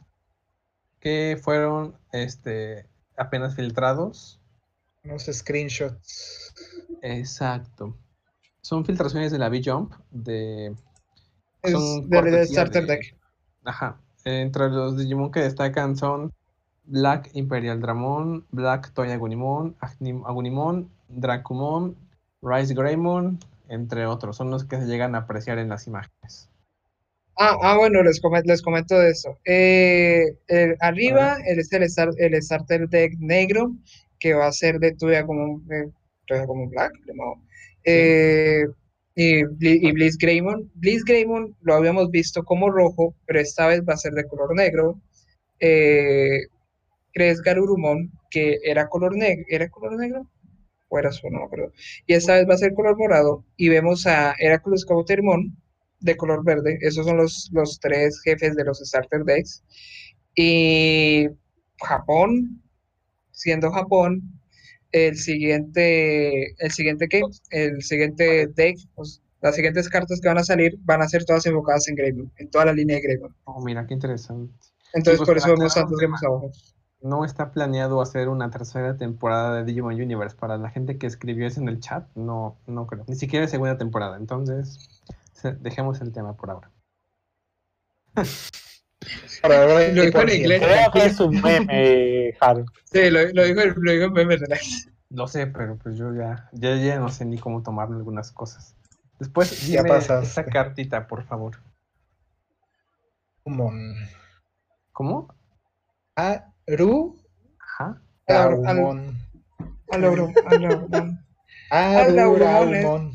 que 1.01 1.37
fueron 1.43 1.97
este, 2.13 2.87
apenas 3.17 3.57
filtrados. 3.57 4.39
Unos 5.03 5.23
screenshots. 5.25 6.53
Exacto. 7.01 7.97
Son 8.61 8.85
filtraciones 8.85 9.33
de 9.33 9.39
la 9.39 9.49
V-Jump 9.49 9.95
de... 10.11 10.73
Es 11.61 11.71
son 11.73 12.09
del 12.09 12.21
cortesía 12.21 12.45
starter 12.61 12.85
de- 12.87 12.93
deck. 12.93 13.17
Ajá. 13.65 13.99
Entre 14.23 14.69
los 14.69 14.97
Digimon 14.97 15.29
que 15.29 15.41
destacan 15.41 15.97
son 15.97 16.31
Black 16.85 17.29
Imperial 17.33 17.79
Dramon, 17.81 18.45
Black 18.51 18.93
Toy 18.93 19.11
Agunimon, 19.11 19.75
Agunimon, 19.81 20.89
Dracumon, 21.09 21.95
Rice 22.41 22.73
Greymon, 22.73 23.39
entre 23.69 24.05
otros. 24.05 24.37
Son 24.37 24.49
los 24.51 24.65
que 24.65 24.77
se 24.77 24.85
llegan 24.87 25.15
a 25.15 25.19
apreciar 25.19 25.59
en 25.59 25.69
las 25.69 25.87
imágenes. 25.87 26.49
Ah, 27.37 27.57
ah, 27.63 27.77
bueno, 27.77 28.03
les 28.03 28.21
comento, 28.21 28.47
les 28.47 28.61
comento 28.61 28.97
de 28.99 29.09
eso. 29.11 29.39
Eh, 29.45 30.23
el- 30.47 30.75
arriba 30.79 31.37
el, 31.47 31.59
es 31.59 31.71
el, 31.73 32.09
el 32.17 32.41
starter 32.43 32.87
deck 32.89 33.13
negro, 33.19 33.73
que 34.19 34.33
va 34.33 34.47
a 34.47 34.51
ser 34.51 34.79
de 34.79 34.93
tuya 34.95 35.25
como, 35.25 35.61
eh, 35.71 35.91
como 36.47 36.69
black, 36.69 36.93
de 37.05 37.13
modo. 37.13 37.35
Eh, 37.83 38.65
y, 39.15 39.41
y 39.59 39.91
Blizz 39.91 40.17
Greymon. 40.17 40.71
Blizz 40.75 41.03
Greymon 41.05 41.55
lo 41.61 41.75
habíamos 41.75 42.11
visto 42.11 42.43
como 42.43 42.69
rojo, 42.69 43.15
pero 43.25 43.39
esta 43.39 43.67
vez 43.67 43.81
va 43.87 43.93
a 43.93 43.97
ser 43.97 44.13
de 44.13 44.27
color 44.27 44.55
negro. 44.55 45.01
Eh, 45.59 46.47
Cres 47.13 47.41
Garurumon, 47.41 48.11
que 48.29 48.57
era 48.63 48.89
color 48.89 49.15
negro, 49.15 49.45
¿era 49.49 49.69
color 49.69 49.97
negro? 49.97 50.27
O 50.89 50.99
era 50.99 51.09
azul, 51.09 51.31
no 51.31 51.39
me 51.39 51.45
acuerdo. 51.45 51.71
Y 52.07 52.13
esta 52.13 52.35
vez 52.35 52.47
va 52.49 52.55
a 52.55 52.57
ser 52.57 52.73
color 52.73 52.97
morado. 52.97 53.45
Y 53.57 53.69
vemos 53.69 54.05
a 54.05 54.33
Heracles 54.39 54.85
Cauterimon, 54.85 55.55
de 55.99 56.17
color 56.17 56.43
verde. 56.43 56.77
Esos 56.81 57.05
son 57.05 57.17
los, 57.17 57.49
los 57.53 57.79
tres 57.79 58.21
jefes 58.23 58.55
de 58.55 58.65
los 58.65 58.79
starter 58.79 59.23
decks. 59.23 59.63
Y 60.35 61.27
Japón, 61.79 62.61
siendo 63.31 63.71
Japón, 63.71 64.21
el 64.91 65.15
siguiente, 65.17 66.53
el 66.63 66.71
siguiente 66.71 67.07
qué? 67.07 67.21
El 67.49 67.81
siguiente 67.81 68.47
deck, 68.47 68.77
pues, 68.95 69.21
las 69.41 69.55
siguientes 69.55 69.89
cartas 69.89 70.21
que 70.21 70.27
van 70.27 70.37
a 70.37 70.43
salir 70.43 70.77
van 70.83 71.01
a 71.01 71.09
ser 71.09 71.25
todas 71.25 71.45
enfocadas 71.45 71.87
en 71.89 71.95
Greymon, 71.95 72.31
en 72.37 72.49
toda 72.49 72.65
la 72.65 72.73
línea 72.73 72.95
de 72.97 73.01
Greymon. 73.01 73.35
Oh, 73.45 73.63
mira, 73.63 73.85
qué 73.85 73.93
interesante. 73.93 74.53
Entonces 74.93 75.17
pues, 75.17 75.27
por 75.27 75.37
eso 75.37 75.49
vemos 75.49 75.73
tantos 75.73 75.97
Greymons 75.97 76.23
abajo. 76.23 76.51
No 77.03 77.25
está 77.25 77.51
planeado 77.51 78.01
hacer 78.01 78.29
una 78.29 78.49
tercera 78.49 78.95
temporada 78.97 79.55
de 79.57 79.65
Digimon 79.65 79.93
Universe. 79.95 80.35
Para 80.37 80.57
la 80.57 80.69
gente 80.69 80.97
que 80.97 81.05
escribió 81.05 81.45
eso 81.45 81.59
en 81.59 81.67
el 81.67 81.79
chat, 81.81 82.07
no, 82.15 82.57
no 82.65 82.87
creo. 82.87 83.03
Ni 83.07 83.15
siquiera 83.15 83.45
segunda 83.47 83.77
temporada. 83.77 84.15
Entonces, 84.15 85.01
dejemos 85.59 85.99
el 85.99 86.13
tema 86.13 86.35
por 86.37 86.49
ahora. 86.49 86.71
Para 89.41 89.65
Lo 89.67 89.77
dijo 89.79 90.21
en 90.21 90.27
20%. 90.27 90.35
inglés. 90.37 90.61
Creo 90.61 90.91
que 90.93 91.05
es 91.05 91.19
un 91.19 91.41
meme, 91.41 92.33
Haru. 92.39 92.65
Sí, 92.85 93.09
lo, 93.09 93.19
lo 93.33 93.43
dijo, 93.43 93.59
lo 93.75 93.91
dijo 93.91 94.05
en 94.05 94.13
meme, 94.13 94.37
relax. 94.37 94.89
Lo 95.09 95.27
sé, 95.27 95.47
pero 95.47 95.77
pues 95.77 95.97
yo 95.97 96.13
ya, 96.15 96.49
ya, 96.53 96.75
ya 96.77 96.99
no 96.99 97.09
sé 97.09 97.25
ni 97.25 97.37
cómo 97.37 97.61
tomarme 97.61 97.97
algunas 97.97 98.31
cosas. 98.31 98.75
Después, 99.19 99.67
Ya 99.67 99.83
dime 99.83 99.89
pasaste. 99.95 100.25
esta 100.25 100.45
cartita, 100.45 101.05
por 101.07 101.23
favor. 101.23 101.57
Mon. 103.45 103.93
¿Cómo? 104.93 105.35
Aru. 106.67 107.17
Ajá. 107.59 108.01
Al- 108.27 108.65
al- 108.65 108.77
Aumon. 108.79 109.17
Aloro, 109.91 110.29
Aloro. 110.45 110.87
Aru 111.69 112.19
Aumon 112.19 112.73
es- 112.75 112.85
Aumon. 112.85 113.11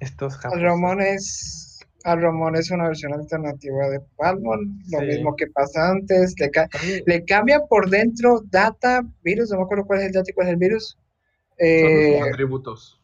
Estos 0.00 0.34
Al 0.34 0.40
japoneses. 0.40 0.62
Ramón 0.62 1.00
es, 1.00 1.62
Al 2.04 2.22
Ramón 2.22 2.54
es 2.54 2.70
una 2.70 2.86
versión 2.86 3.12
alternativa 3.14 3.88
de 3.88 3.98
Palmon, 4.16 4.78
lo 4.92 5.00
Sí. 5.00 5.06
mismo 5.06 5.34
que 5.34 5.48
pasa 5.48 5.90
antes, 5.90 6.34
le, 6.38 6.50
ca- 6.52 6.68
le 7.04 7.24
cambia 7.24 7.60
por 7.68 7.90
dentro 7.90 8.42
data, 8.50 9.02
virus, 9.24 9.50
no 9.50 9.56
me 9.58 9.64
acuerdo 9.64 9.86
cuál 9.86 10.00
es 10.00 10.06
el 10.06 10.12
data 10.12 10.30
y 10.30 10.34
cuál 10.34 10.46
es 10.48 10.52
el 10.52 10.58
virus. 10.58 10.98
son 11.58 11.66
Eh, 11.66 12.18
los 12.20 12.28
atributos. 12.28 13.00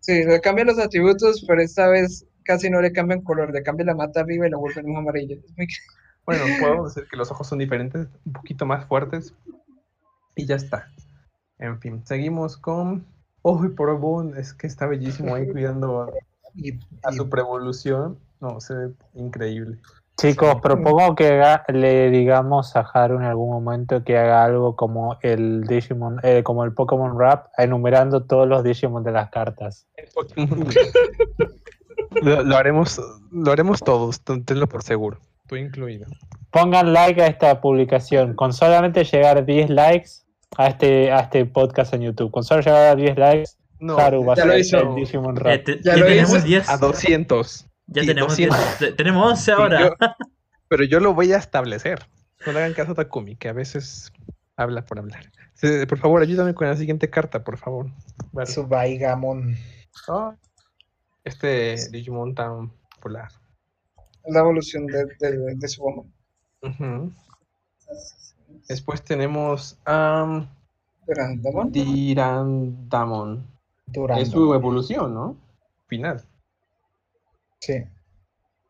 sí, 0.00 0.24
le 0.24 0.40
cambian 0.40 0.66
los 0.66 0.78
atributos, 0.78 1.44
pero 1.46 1.62
esta 1.62 1.88
vez 1.88 2.26
casi 2.44 2.68
no 2.68 2.80
le 2.82 2.90
cambian 2.92 3.22
color, 3.22 3.50
le 3.52 3.62
cambian 3.62 3.86
la 3.86 3.94
mata 3.94 4.20
arriba 4.20 4.46
y 4.46 4.50
la 4.50 4.56
vuelven 4.58 4.92
más 4.92 4.98
amarilla. 4.98 5.36
Es 5.36 5.56
muy- 5.56 5.66
Bueno, 6.28 6.44
puedo 6.58 6.84
decir 6.84 7.06
que 7.10 7.16
los 7.16 7.30
ojos 7.30 7.46
son 7.46 7.58
diferentes, 7.58 8.06
un 8.26 8.32
poquito 8.34 8.66
más 8.66 8.84
fuertes. 8.84 9.32
Y 10.36 10.44
ya 10.44 10.56
está. 10.56 10.92
En 11.58 11.80
fin, 11.80 12.04
seguimos 12.04 12.58
con. 12.58 13.06
Oh, 13.40 13.64
y 13.64 13.68
Porobon, 13.70 14.36
es 14.36 14.52
que 14.52 14.66
está 14.66 14.84
bellísimo 14.86 15.34
ahí 15.34 15.48
cuidando 15.48 16.12
a 17.02 17.12
su 17.12 17.30
prevolución. 17.30 18.18
No, 18.40 18.60
se 18.60 18.74
ve 18.74 18.92
increíble. 19.14 19.78
Chicos, 20.18 20.56
propongo 20.60 21.14
que 21.14 21.28
haga- 21.28 21.64
le 21.68 22.10
digamos 22.10 22.76
a 22.76 22.80
Haru 22.80 23.16
en 23.16 23.22
algún 23.22 23.48
momento 23.50 24.04
que 24.04 24.18
haga 24.18 24.44
algo 24.44 24.76
como 24.76 25.16
el 25.22 25.62
Digimon, 25.64 26.20
eh, 26.22 26.42
como 26.42 26.62
el 26.64 26.74
Pokémon 26.74 27.18
Rap, 27.18 27.46
enumerando 27.56 28.24
todos 28.24 28.46
los 28.46 28.62
Digimon 28.62 29.02
de 29.02 29.12
las 29.12 29.30
cartas. 29.30 29.86
lo, 32.22 32.42
lo 32.42 32.56
haremos, 32.56 33.00
lo 33.30 33.50
haremos 33.50 33.80
todos, 33.80 34.20
ten- 34.20 34.44
tenlo 34.44 34.66
por 34.66 34.82
seguro. 34.82 35.18
Tú 35.48 35.56
incluido. 35.56 36.06
Pongan 36.50 36.92
like 36.92 37.20
a 37.22 37.26
esta 37.26 37.60
publicación. 37.60 38.34
Con 38.34 38.52
solamente 38.52 39.02
llegar 39.04 39.38
a 39.38 39.42
10 39.42 39.70
likes 39.70 40.10
a 40.56 40.68
este, 40.68 41.10
a 41.10 41.20
este 41.20 41.44
podcast 41.46 41.92
en 41.94 42.02
YouTube. 42.02 42.30
Con 42.30 42.44
solo 42.44 42.60
llegar 42.62 42.88
a 42.88 42.94
10 42.96 43.18
likes, 43.18 43.50
No, 43.80 43.98
Haru 43.98 44.24
va 44.24 44.32
a 44.34 44.36
ya 44.36 44.44
lo 44.44 44.52
ser 44.52 44.60
hizo. 44.60 44.78
el 44.78 44.94
Digimon 44.94 45.36
Eh, 45.36 45.40
Rap. 45.40 45.64
te- 45.64 45.76
Ya 45.82 45.92
ya 45.94 45.96
lo 45.98 46.06
tenemos 46.06 46.30
hice. 46.38 46.46
10. 46.46 46.68
a 46.70 46.76
200. 46.78 47.66
Ya 47.86 48.02
Sí, 48.02 48.08
tenemos 48.08 48.36
10. 48.36 48.48
200. 48.50 48.78
Te- 48.78 48.92
Tenemos 48.92 49.30
11 49.30 49.44
Sí, 49.44 49.50
ahora. 49.50 49.80
yo- 49.80 49.94
pero 50.68 50.84
yo 50.84 51.00
lo 51.00 51.14
voy 51.14 51.32
a 51.32 51.36
establecer. 51.38 52.00
No 52.46 52.52
le 52.52 52.58
hagan 52.60 52.74
caso 52.74 52.92
a 52.92 52.94
Takumi, 52.94 53.36
que 53.36 53.48
a 53.48 53.52
veces 53.52 54.12
habla 54.56 54.84
por 54.84 54.98
hablar. 54.98 55.24
Por 55.88 55.98
favor, 55.98 56.22
ayúdame 56.22 56.54
con 56.54 56.68
la 56.68 56.76
siguiente 56.76 57.08
carta, 57.10 57.42
por 57.42 57.56
favor. 57.58 57.86
Vale. 58.32 58.50
Subaigamon. 58.50 59.56
Ah, 60.08 60.34
Este 61.24 61.76
Digimon 61.90 62.34
tan 62.34 62.70
popular. 62.94 63.28
La 64.28 64.40
evolución 64.40 64.86
de, 64.86 65.04
de, 65.20 65.54
de 65.56 65.68
su 65.68 65.82
bomba. 65.82 66.04
Ujú. 66.62 67.12
Después 68.68 69.02
tenemos 69.02 69.78
a 69.86 70.46
Grandamon. 71.06 71.72
Dirandamon. 71.72 73.46
Durando. 73.86 74.22
Es 74.22 74.30
su 74.30 74.52
evolución, 74.52 75.14
¿no? 75.14 75.36
Final. 75.86 76.22
Sí. 77.60 77.82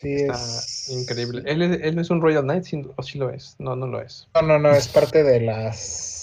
Sí, 0.01 0.15
Está 0.15 0.35
es. 0.35 0.89
increíble. 0.91 1.43
Él, 1.47 1.63
es- 1.63 1.81
él 1.83 1.97
no 1.97 2.03
es 2.03 2.11
un 2.11 2.21
Royal 2.21 2.45
Knight, 2.45 2.67
o 2.97 3.03
sí 3.03 3.19
lo 3.19 3.31
es. 3.31 3.57
No, 3.59 3.75
no 3.75 3.89
lo 3.89 4.01
es. 4.01 4.29
No, 4.37 4.43
no, 4.43 4.59
no, 4.61 4.71
es 4.71 4.87
parte 4.87 5.25
de 5.25 5.41
las, 5.41 6.18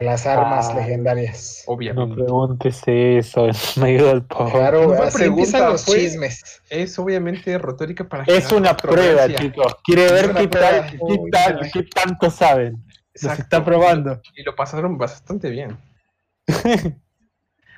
las 0.00 0.26
armas 0.26 0.68
Ay. 0.70 0.76
legendarias. 0.76 1.64
No 1.66 1.74
Obviamente. 1.74 2.14
preguntes 2.16 2.82
eso 2.86 3.46
en 3.46 3.54
medio 3.82 4.06
del 4.08 4.22
podcast. 4.22 4.54
Claro, 4.56 4.94
No 4.94 5.02
así 5.02 5.24
empiezan 5.24 5.70
los 5.72 5.84
fue- 5.84 5.98
chismes. 5.98 6.62
Es 6.70 6.98
obviamente 6.98 7.56
retórica 7.58 8.04
para 8.08 8.24
Es 8.24 8.50
una 8.50 8.76
prueba, 8.76 9.28
chicos. 9.34 9.76
Quiere 9.84 10.06
Es 10.06 10.12
ver 10.12 10.34
qué, 10.34 10.48
prueba. 10.48 10.70
tal, 10.70 10.90
qué, 10.90 10.98
tal- 11.30 11.70
qué 11.72 11.82
tanto 11.84 12.30
saben. 12.30 12.72
Los 13.14 13.24
Exacto. 13.24 13.42
está 13.42 13.64
probando. 13.64 14.20
Y 14.34 14.42
lo 14.42 14.54
pasaron 14.56 14.96
bastante 14.98 15.50
bien. 15.50 15.76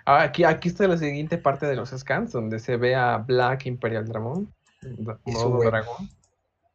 Ah, 0.05 0.23
aquí, 0.23 0.43
aquí 0.43 0.69
está 0.69 0.89
la 0.89 0.97
siguiente 0.97 1.39
parte 1.39 1.65
de 1.67 1.77
los 1.77 1.91
scans, 1.91 2.33
donde 2.33 2.59
se 2.59 2.77
ve 2.77 2.97
a 2.97 3.19
Black 3.19 3.67
Imperial 3.67 4.05
Dramon, 4.05 4.53
d- 4.81 5.15
Y 5.27 5.33
su 5.33 5.59
dragón, 5.61 6.11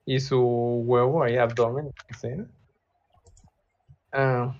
y 0.05 0.21
su 0.21 0.39
huevo 0.85 1.23
ahí, 1.23 1.35
abdomen, 1.35 1.87
lo 1.87 1.91
que 2.07 2.13
sea. 2.13 2.37
Ah, 4.13 4.55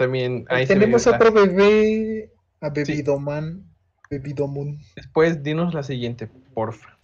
también 0.00 0.46
ahí 0.48 0.66
Tenemos 0.66 1.04
la- 1.04 1.16
otro 1.16 1.30
bebé, 1.30 2.32
a 2.62 2.70
Bebidoman, 2.70 3.62
Bebidomun, 4.08 4.80
Después, 4.96 5.42
dinos 5.42 5.74
la 5.74 5.82
siguiente, 5.82 6.26
porfa. 6.54 6.98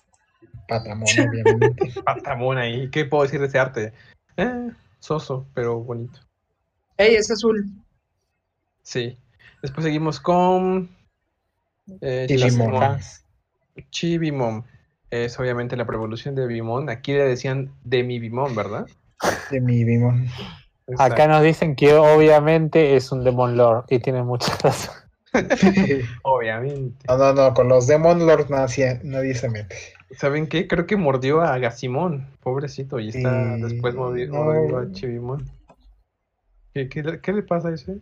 Patamón, 0.67 1.07
obviamente. 1.29 1.93
Patamón 2.03 2.57
ahí, 2.57 2.91
¿qué 2.91 3.05
puedo 3.05 3.25
decir 3.25 3.39
de 3.41 3.49
ese 3.49 3.59
arte? 3.59 3.93
Eh, 4.39 4.71
soso, 4.99 5.47
pero 5.53 5.79
bonito. 5.81 6.21
¡Ey, 6.97 7.17
es 7.17 7.31
azul! 7.31 7.71
Sí. 8.83 9.19
Después 9.61 9.85
seguimos 9.85 10.19
con. 10.19 10.89
Eh. 12.01 12.25
Chibimon. 12.29 12.99
Chibimon. 13.91 14.65
Es 15.11 15.39
obviamente 15.39 15.77
la 15.77 15.87
prevolución 15.87 16.35
de 16.35 16.47
Bimon. 16.47 16.89
Aquí 16.89 17.13
le 17.13 17.25
decían 17.25 17.73
de 17.85 18.03
mi 18.03 18.19
Bimon, 18.19 18.55
¿verdad? 18.57 18.87
De 19.51 19.61
mi 19.61 19.85
Bimon. 19.85 20.27
Acá 20.99 21.27
nos 21.27 21.43
dicen 21.43 21.75
que 21.75 21.95
obviamente 21.95 22.95
es 22.97 23.11
un 23.11 23.25
Demon 23.25 23.57
Lord 23.57 23.87
y 23.89 23.99
tiene 23.99 24.23
mucha 24.23 24.57
razón. 24.63 24.95
Obviamente. 26.23 27.05
No, 27.09 27.19
no, 27.19 27.33
no, 27.33 27.55
con 27.55 27.69
los 27.69 27.87
Demon 27.87 28.27
Lord 28.27 28.49
nadie, 28.51 29.01
nadie 29.03 29.35
se 29.35 29.49
mete. 29.49 29.77
¿Saben 30.17 30.47
qué? 30.49 30.69
Creo 30.69 30.87
que 30.87 30.97
mordió 30.97 31.43
a 31.43 31.59
Gasimon, 31.59 32.27
pobrecito, 32.41 33.01
y 33.01 33.09
está 33.09 33.57
Sí, 33.57 33.63
después 33.63 33.95
mordi- 33.97 34.29
no. 34.29 34.45
mordiendo 34.45 34.79
a 34.79 34.93
Chibimon. 34.93 35.45
¿Qué, 36.73 36.89
qué, 36.89 37.03
le- 37.03 37.21
qué 37.21 37.33
le 37.33 37.43
pasa 37.43 37.69
a 37.69 37.75
ese? 37.75 37.99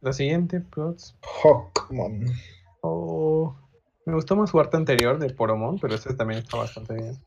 La 0.00 0.12
siguiente, 0.12 0.60
plots. 0.60 1.16
Hawkmon. 1.42 2.26
Oh, 2.80 3.54
me 4.06 4.14
gustó 4.14 4.36
más 4.36 4.50
su 4.50 4.58
arte 4.58 4.76
anterior 4.76 5.18
de 5.18 5.30
Poromon, 5.30 5.78
pero 5.78 5.94
este 5.94 6.14
también 6.14 6.40
está 6.40 6.56
bastante 6.56 6.94
bien. 6.94 7.18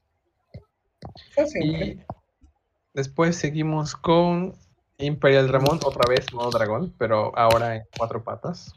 Fue 1.35 1.45
simple. 1.47 1.85
Y 1.85 1.99
después 2.93 3.35
seguimos 3.35 3.95
con 3.95 4.55
Imperial 4.99 5.47
Dramon, 5.47 5.79
otra 5.83 6.09
vez 6.09 6.33
modo 6.33 6.49
dragón, 6.49 6.93
pero 6.97 7.37
ahora 7.37 7.75
en 7.75 7.83
cuatro 7.97 8.23
patas. 8.23 8.73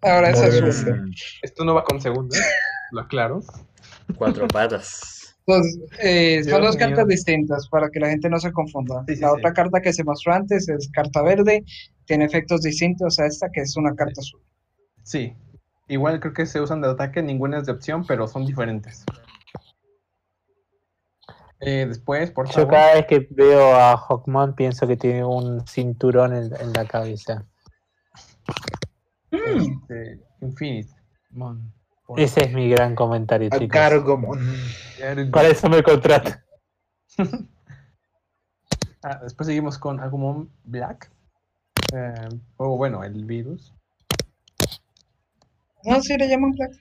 Ahora 0.00 0.30
es 0.30 0.40
azul. 0.40 1.14
Esto 1.42 1.64
no 1.64 1.74
va 1.74 1.84
con 1.84 2.00
segunda, 2.00 2.36
lo 2.92 3.00
aclaro. 3.02 3.42
Cuatro 4.16 4.48
patas. 4.48 5.36
Entonces, 5.46 5.78
eh, 6.02 6.42
son 6.44 6.62
dos 6.62 6.76
mío. 6.76 6.86
cartas 6.86 7.06
distintas 7.06 7.68
para 7.68 7.88
que 7.90 8.00
la 8.00 8.08
gente 8.08 8.28
no 8.28 8.38
se 8.38 8.50
confunda. 8.50 9.04
Sí, 9.06 9.16
sí, 9.16 9.20
la 9.20 9.28
sí. 9.28 9.34
otra 9.38 9.52
carta 9.52 9.80
que 9.80 9.92
se 9.92 10.04
mostró 10.04 10.32
antes 10.32 10.68
es 10.68 10.90
carta 10.90 11.22
verde, 11.22 11.64
tiene 12.06 12.24
efectos 12.24 12.62
distintos 12.62 13.20
a 13.20 13.26
esta 13.26 13.48
que 13.52 13.60
es 13.60 13.76
una 13.76 13.94
carta 13.94 14.20
azul. 14.20 14.40
Sí, 15.02 15.34
igual 15.88 16.18
creo 16.18 16.32
que 16.32 16.46
se 16.46 16.60
usan 16.60 16.80
de 16.80 16.88
ataque, 16.88 17.22
ninguna 17.22 17.58
es 17.58 17.66
de 17.66 17.72
opción, 17.72 18.04
pero 18.06 18.26
son 18.26 18.44
diferentes. 18.44 19.04
Eh, 21.60 21.86
después, 21.88 22.30
por 22.30 22.48
Yo 22.50 22.68
cada 22.68 22.94
vez 22.94 23.06
que 23.06 23.26
veo 23.30 23.74
a 23.74 23.96
Hawkman 23.96 24.54
pienso 24.54 24.86
que 24.86 24.96
tiene 24.96 25.24
un 25.24 25.66
cinturón 25.66 26.34
en, 26.34 26.54
en 26.60 26.72
la 26.72 26.84
cabeza. 26.84 27.44
Mm, 29.30 29.36
este, 29.82 30.20
Infinite. 30.42 30.90
Mon. 31.30 31.72
Por- 32.06 32.20
Ese 32.20 32.44
es 32.44 32.52
mi 32.52 32.68
gran 32.68 32.94
comentario, 32.94 33.48
A 33.52 33.58
chicos. 33.58 33.74
Gargomon. 33.74 34.38
Para 35.32 35.48
eso 35.48 35.68
me 35.68 35.82
contrato. 35.82 36.32
Ah, 39.02 39.20
después 39.22 39.46
seguimos 39.46 39.78
con 39.78 40.00
Agumon 40.00 40.50
Black. 40.64 41.12
Eh, 41.94 42.28
o 42.56 42.76
bueno, 42.76 43.04
el 43.04 43.24
virus. 43.24 43.72
No, 45.84 46.00
sí 46.02 46.16
le 46.18 46.28
llaman 46.28 46.50
Black. 46.52 46.72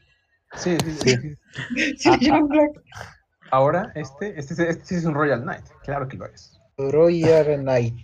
Sí, 0.56 0.76
sí, 0.84 0.92
sí. 0.92 1.10
sí. 1.76 1.96
Sí 1.98 2.10
le 2.20 2.26
llaman 2.26 2.48
Black. 2.48 2.72
Ahora, 3.52 3.92
este, 3.96 4.38
este, 4.40 4.54
este 4.70 4.86
sí 4.86 4.96
es 4.96 5.06
un 5.06 5.14
Royal 5.14 5.42
Knight. 5.44 5.66
Claro 5.84 6.08
que 6.08 6.18
lo 6.18 6.26
es. 6.26 6.60
Royal 6.78 7.60
Knight. 7.62 7.96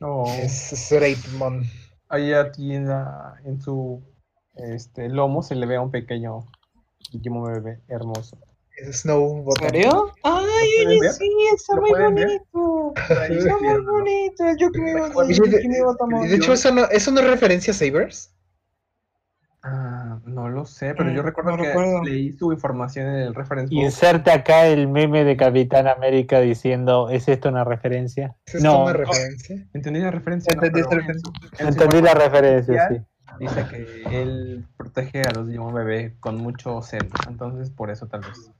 No, 0.00 0.24
Es 0.26 0.88
Raidmon. 0.90 1.62
ahí 2.08 2.32
aquí 2.32 2.74
en, 2.74 2.88
la- 2.88 3.34
en 3.44 3.60
su 3.60 4.02
este, 4.56 5.08
lomo 5.08 5.42
se 5.42 5.54
le 5.54 5.66
ve 5.66 5.76
a 5.76 5.80
un 5.82 5.90
pequeño 5.90 6.46
Digimon 7.12 7.52
bebé 7.52 7.80
hermoso. 7.88 8.38
Es 8.76 9.02
Snow 9.02 9.38
¿En 9.38 9.44
Bottom. 9.44 9.68
serio? 9.68 10.12
Ay, 10.22 10.86
oye, 10.86 11.00
ver? 11.00 11.12
sí, 11.12 11.28
está 11.54 11.76
¿Lo 11.76 11.82
muy 11.82 11.90
bonito. 11.90 12.92
Está 12.96 13.56
muy 13.58 13.84
bonito. 13.84 14.44
El 14.46 14.56
Yukimi 14.56 14.92
Recuerda- 14.94 15.30
el 15.30 15.36
Yukimi 15.36 15.80
Botamon. 15.80 16.28
De 16.28 16.36
hecho, 16.36 16.52
eso 16.54 16.72
no, 16.72 16.84
eso 16.86 17.10
no 17.10 17.20
es 17.20 17.26
referencia 17.26 17.72
a 17.72 17.76
Sabers. 17.76 18.32
No 20.30 20.48
lo 20.48 20.64
sé, 20.64 20.94
pero 20.94 21.10
yo 21.10 21.22
Mm, 21.22 21.26
recuerdo 21.26 21.50
no 21.52 21.56
que 21.58 21.64
recuerdo. 21.68 22.02
leí 22.04 22.32
su 22.32 22.52
información 22.52 23.06
en 23.08 23.14
el 23.16 23.34
reference 23.34 23.74
book. 23.74 23.84
Inserte 23.84 24.30
acá 24.30 24.66
el 24.66 24.86
meme 24.88 25.24
de 25.24 25.36
Capitán 25.36 25.88
América 25.88 26.40
diciendo, 26.40 27.08
¿es 27.10 27.28
esto 27.28 27.48
una 27.48 27.64
referencia? 27.64 28.36
¿Es 28.46 28.54
esto 28.56 28.68
No, 28.68 28.84
una 28.84 28.92
referencia? 28.92 29.66
Entendí 29.74 30.00
la 30.00 30.10
referencia. 30.10 30.52
Entendí 30.52 30.80
pero 30.82 31.00
esta 31.00 31.12
en 31.12 31.20
su- 31.20 31.32
en 31.58 31.58
su 31.58 31.66
entendí 31.68 32.00
la 32.02 32.14
referencia, 32.14 32.88
sí. 32.88 33.00
Dice 33.38 33.64
que 33.70 34.22
él 34.22 34.64
protege 34.76 35.22
a 35.22 35.30
los 35.32 35.46
Digimon 35.46 35.74
bebé 35.74 36.14
con 36.20 36.36
mucho 36.36 36.80
celo, 36.82 37.08
entonces 37.28 37.70
por 37.70 37.90
eso 37.90 38.06
tal 38.06 38.20
vez. 38.20 38.50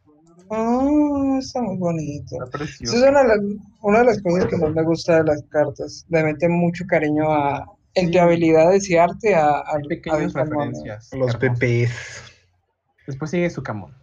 Ah, 0.50 1.36
está 1.38 1.60
muy 1.62 1.76
bonito. 1.76 2.42
Está 2.44 2.64
Esa 2.64 2.82
es 2.96 3.02
una 3.10 3.22
de, 3.22 3.28
las, 3.28 3.38
una 3.82 3.98
de 4.00 4.04
las 4.06 4.22
cosas 4.22 4.46
que 4.46 4.56
más 4.56 4.72
me 4.72 4.82
gusta 4.82 5.18
de 5.18 5.24
las 5.24 5.42
cartas. 5.50 6.04
Le 6.08 6.24
mete 6.24 6.48
mucho 6.48 6.84
cariño 6.86 7.30
a, 7.30 7.66
entre 7.94 8.12
Sí. 8.14 8.18
habilidades 8.18 8.88
y 8.90 8.96
arte 8.96 9.34
a, 9.34 9.58
a, 9.58 9.78
pequeñas 9.88 10.32
referencias. 10.32 11.10
Los 11.12 11.38
bebés. 11.38 12.22
Después 13.06 13.30
sigue 13.30 13.50
Sukamon, 13.50 13.94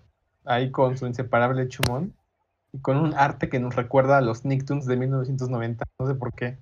ahí 0.45 0.71
con 0.71 0.97
su 0.97 1.07
inseparable 1.07 1.67
Chumon 1.69 2.13
y 2.73 2.79
con 2.79 2.97
un 2.97 3.13
arte 3.13 3.47
que 3.49 3.59
nos 3.59 3.75
recuerda 3.75 4.17
a 4.17 4.21
los 4.21 4.43
Nicktoons 4.43 4.85
de 4.85 4.97
1990, 4.97 5.85
no 5.99 6.07
sé 6.07 6.15
por 6.15 6.33
qué. 6.33 6.57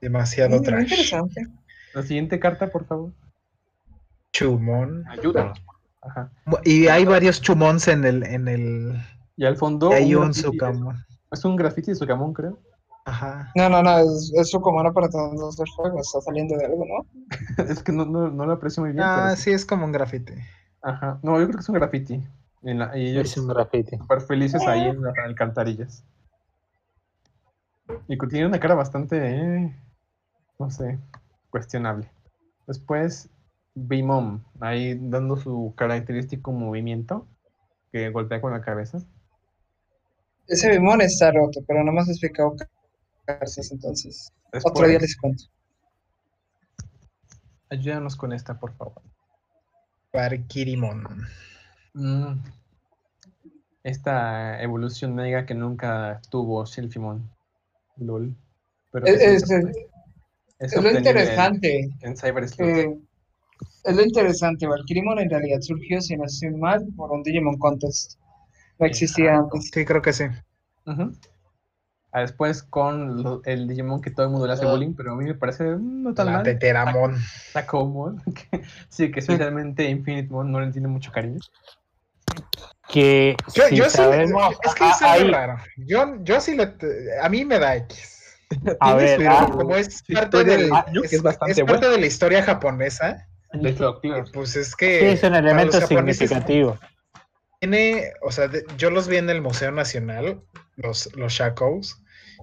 Demasiado 0.00 0.60
trash. 0.62 0.82
interesante. 0.92 1.46
La 1.94 2.02
siguiente 2.02 2.38
carta, 2.38 2.70
por 2.70 2.86
favor. 2.86 3.12
Chumon. 4.32 5.04
Ayúdanos. 5.08 5.58
Ajá. 6.02 6.30
Y 6.64 6.86
hay 6.88 7.04
varios 7.04 7.40
chumons 7.40 7.88
en 7.88 8.04
el, 8.04 8.22
en 8.24 8.46
el. 8.48 9.02
Y 9.36 9.44
al 9.44 9.56
fondo. 9.56 9.90
y 9.90 9.94
hay 9.94 10.14
un 10.14 10.26
graffiti, 10.26 10.42
Sukamon. 10.42 11.04
Es 11.32 11.44
un 11.44 11.56
graffiti 11.56 11.90
de 11.90 11.94
Sukamon, 11.96 12.32
creo. 12.32 12.58
Ajá. 13.06 13.52
No, 13.54 13.68
no, 13.68 13.82
no, 13.82 13.98
es, 13.98 14.32
es 14.36 14.50
su 14.50 14.60
comando 14.60 14.92
para 14.92 15.08
todos 15.08 15.56
los 15.56 15.70
juegos. 15.76 16.06
Está 16.08 16.20
saliendo 16.20 16.56
de 16.56 16.66
algo, 16.66 16.84
¿no? 16.84 17.06
es 17.70 17.82
que 17.82 17.92
no, 17.92 18.04
no, 18.04 18.28
no 18.28 18.46
lo 18.46 18.52
aprecio 18.52 18.82
muy 18.82 18.92
bien. 18.92 19.04
Ah, 19.04 19.14
pero 19.24 19.36
sí, 19.36 19.52
es 19.52 19.64
como 19.64 19.84
un 19.86 19.92
grafite. 19.92 20.44
Ajá. 20.82 21.18
No, 21.22 21.38
yo 21.38 21.46
creo 21.46 21.56
que 21.56 21.62
es 21.62 21.68
un 21.68 21.76
graffiti. 21.76 22.22
En 22.62 22.80
la- 22.80 22.96
y 22.98 23.10
ellos 23.10 23.30
Es 23.30 23.36
un 23.38 23.46
graffiti. 23.48 23.96
súper 23.96 24.20
felices 24.20 24.60
ahí 24.66 24.86
en 24.88 25.02
las 25.02 25.16
alcantarillas. 25.18 26.04
Y 28.08 28.18
que 28.18 28.26
tiene 28.26 28.46
una 28.46 28.58
cara 28.58 28.74
bastante, 28.74 29.16
eh, 29.18 29.76
no 30.58 30.70
sé, 30.70 30.98
cuestionable. 31.50 32.10
Después, 32.66 33.30
Bimom, 33.74 34.42
ahí 34.60 34.98
dando 35.00 35.36
su 35.36 35.74
característico 35.76 36.50
movimiento, 36.50 37.28
que 37.92 38.10
golpea 38.10 38.40
con 38.40 38.52
la 38.52 38.62
cabeza. 38.62 38.98
Ese 40.48 40.70
Bimon 40.70 41.00
está 41.02 41.30
roto, 41.30 41.60
pero 41.66 41.84
no 41.84 41.92
me 41.92 42.00
has 42.00 42.08
explicado 42.08 42.54
cartas, 43.26 43.70
entonces. 43.70 44.32
Otro 44.64 44.86
día 44.88 44.98
les 44.98 45.16
cuento. 45.16 45.44
ayúdanos 47.68 48.16
con 48.16 48.32
esta, 48.32 48.58
por 48.58 48.72
favor. 48.76 49.02
Parkirimon. 50.12 51.04
Mm. 51.94 52.38
Esta 53.82 54.60
evolución 54.62 55.14
mega 55.14 55.46
que 55.46 55.54
nunca 55.54 56.20
tuvo 56.30 56.64
Shelfimon. 56.64 57.28
LOL. 57.98 58.34
Pero 58.92 59.06
Es, 59.06 59.18
que 59.18 59.34
es- 59.34 59.40
sí 59.42 59.46
se- 59.48 59.56
es- 59.60 59.76
es 60.58 60.72
es 60.74 60.82
lo 60.82 60.90
interesante. 60.90 61.80
En, 61.80 62.08
en 62.10 62.16
Cyber 62.16 62.44
eh, 62.58 62.98
es 63.84 63.96
lo 63.96 64.02
interesante. 64.02 64.66
Valkyrimon 64.66 65.18
en 65.18 65.30
realidad 65.30 65.60
surgió, 65.60 66.00
si 66.00 66.16
no 66.16 66.24
estoy 66.24 66.50
mal, 66.50 66.86
por 66.96 67.10
un 67.12 67.22
Digimon 67.22 67.58
Contest. 67.58 68.18
No 68.78 68.86
existía 68.86 69.36
antes. 69.36 69.70
Sí, 69.72 69.84
creo 69.84 70.02
que 70.02 70.12
sí. 70.12 70.24
Ujú. 70.86 71.12
A 72.16 72.20
después 72.20 72.62
con 72.62 73.22
lo- 73.22 73.42
el 73.44 73.68
Digimon 73.68 74.00
que 74.00 74.10
todo 74.10 74.24
el 74.26 74.32
mundo 74.32 74.46
le 74.46 74.54
hace 74.54 74.64
Ah. 74.64 74.70
bullying, 74.70 74.94
pero 74.94 75.12
a 75.12 75.16
mí 75.16 75.24
me 75.26 75.34
parece 75.34 75.64
mm, 75.64 76.02
no 76.02 76.14
tan 76.14 76.26
La 76.26 76.32
mal. 76.32 76.42
Teteramon. 76.44 77.16
Takomon, 77.52 78.22
que- 78.50 78.62
sí, 78.88 79.10
que 79.10 79.20
especialmente 79.20 79.84
Infinite 79.88 80.30
Mon 80.30 80.50
no 80.50 80.60
le 80.60 80.72
tiene 80.72 80.88
mucho 80.88 81.12
cariño. 81.12 81.40
Que 82.88 83.36
Yo, 83.54 83.64
si 83.68 83.76
yo 83.76 83.84
sí, 83.90 84.00
es 84.00 84.74
que 84.74 84.88
es 84.88 85.30
raro. 85.30 85.56
Yo, 85.76 86.16
yo 86.22 86.40
sí 86.40 86.56
le, 86.56 86.74
a 87.20 87.28
mí 87.28 87.44
me 87.44 87.58
da 87.58 87.76
X. 87.76 88.38
a 88.80 88.94
ver, 88.94 89.20
su- 89.20 89.28
ah, 89.28 89.48
Como 89.50 89.74
es 89.76 90.02
parte, 90.12 90.44
del- 90.44 90.70
de 90.70 90.70
niño, 90.70 91.00
que 91.02 91.06
es, 91.08 91.12
es 91.14 91.22
bastante 91.22 91.52
es 91.52 91.58
parte 91.58 91.72
buena. 91.80 91.88
de 91.94 92.00
la 92.00 92.06
historia 92.06 92.42
japonesa, 92.42 93.26
De 93.52 93.70
hecho, 93.70 93.98
claro. 94.00 94.24
pues 94.32 94.54
es 94.56 94.68
sí, 94.68 94.74
que 94.78 95.12
es 95.12 95.22
un 95.22 95.34
elemento 95.34 95.80
significativo. 95.80 96.78
tiene, 97.60 98.12
o 98.22 98.30
sea, 98.30 98.48
de- 98.48 98.64
yo 98.78 98.90
los 98.90 99.08
vi 99.08 99.16
en 99.16 99.28
el 99.30 99.42
Museo 99.42 99.70
Nacional, 99.72 100.40
los, 100.76 101.08
los 101.16 101.32
Shakos, 101.32 102.00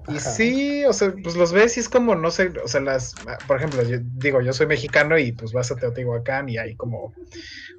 y 0.07 0.17
Ajá. 0.17 0.19
sí, 0.31 0.85
o 0.85 0.93
sea, 0.93 1.13
pues 1.23 1.35
los 1.35 1.53
ves 1.53 1.77
y 1.77 1.79
es 1.79 1.89
como, 1.89 2.15
no 2.15 2.29
sé, 2.31 2.51
o 2.63 2.67
sea, 2.67 2.81
las, 2.81 3.15
por 3.47 3.57
ejemplo, 3.57 3.83
yo 3.83 3.97
digo, 4.01 4.41
yo 4.41 4.51
soy 4.53 4.67
mexicano 4.67 5.17
y 5.17 5.31
pues 5.31 5.53
vas 5.53 5.71
a 5.71 5.75
Teotihuacán 5.75 6.49
y 6.49 6.57
hay 6.57 6.75
como, 6.75 7.13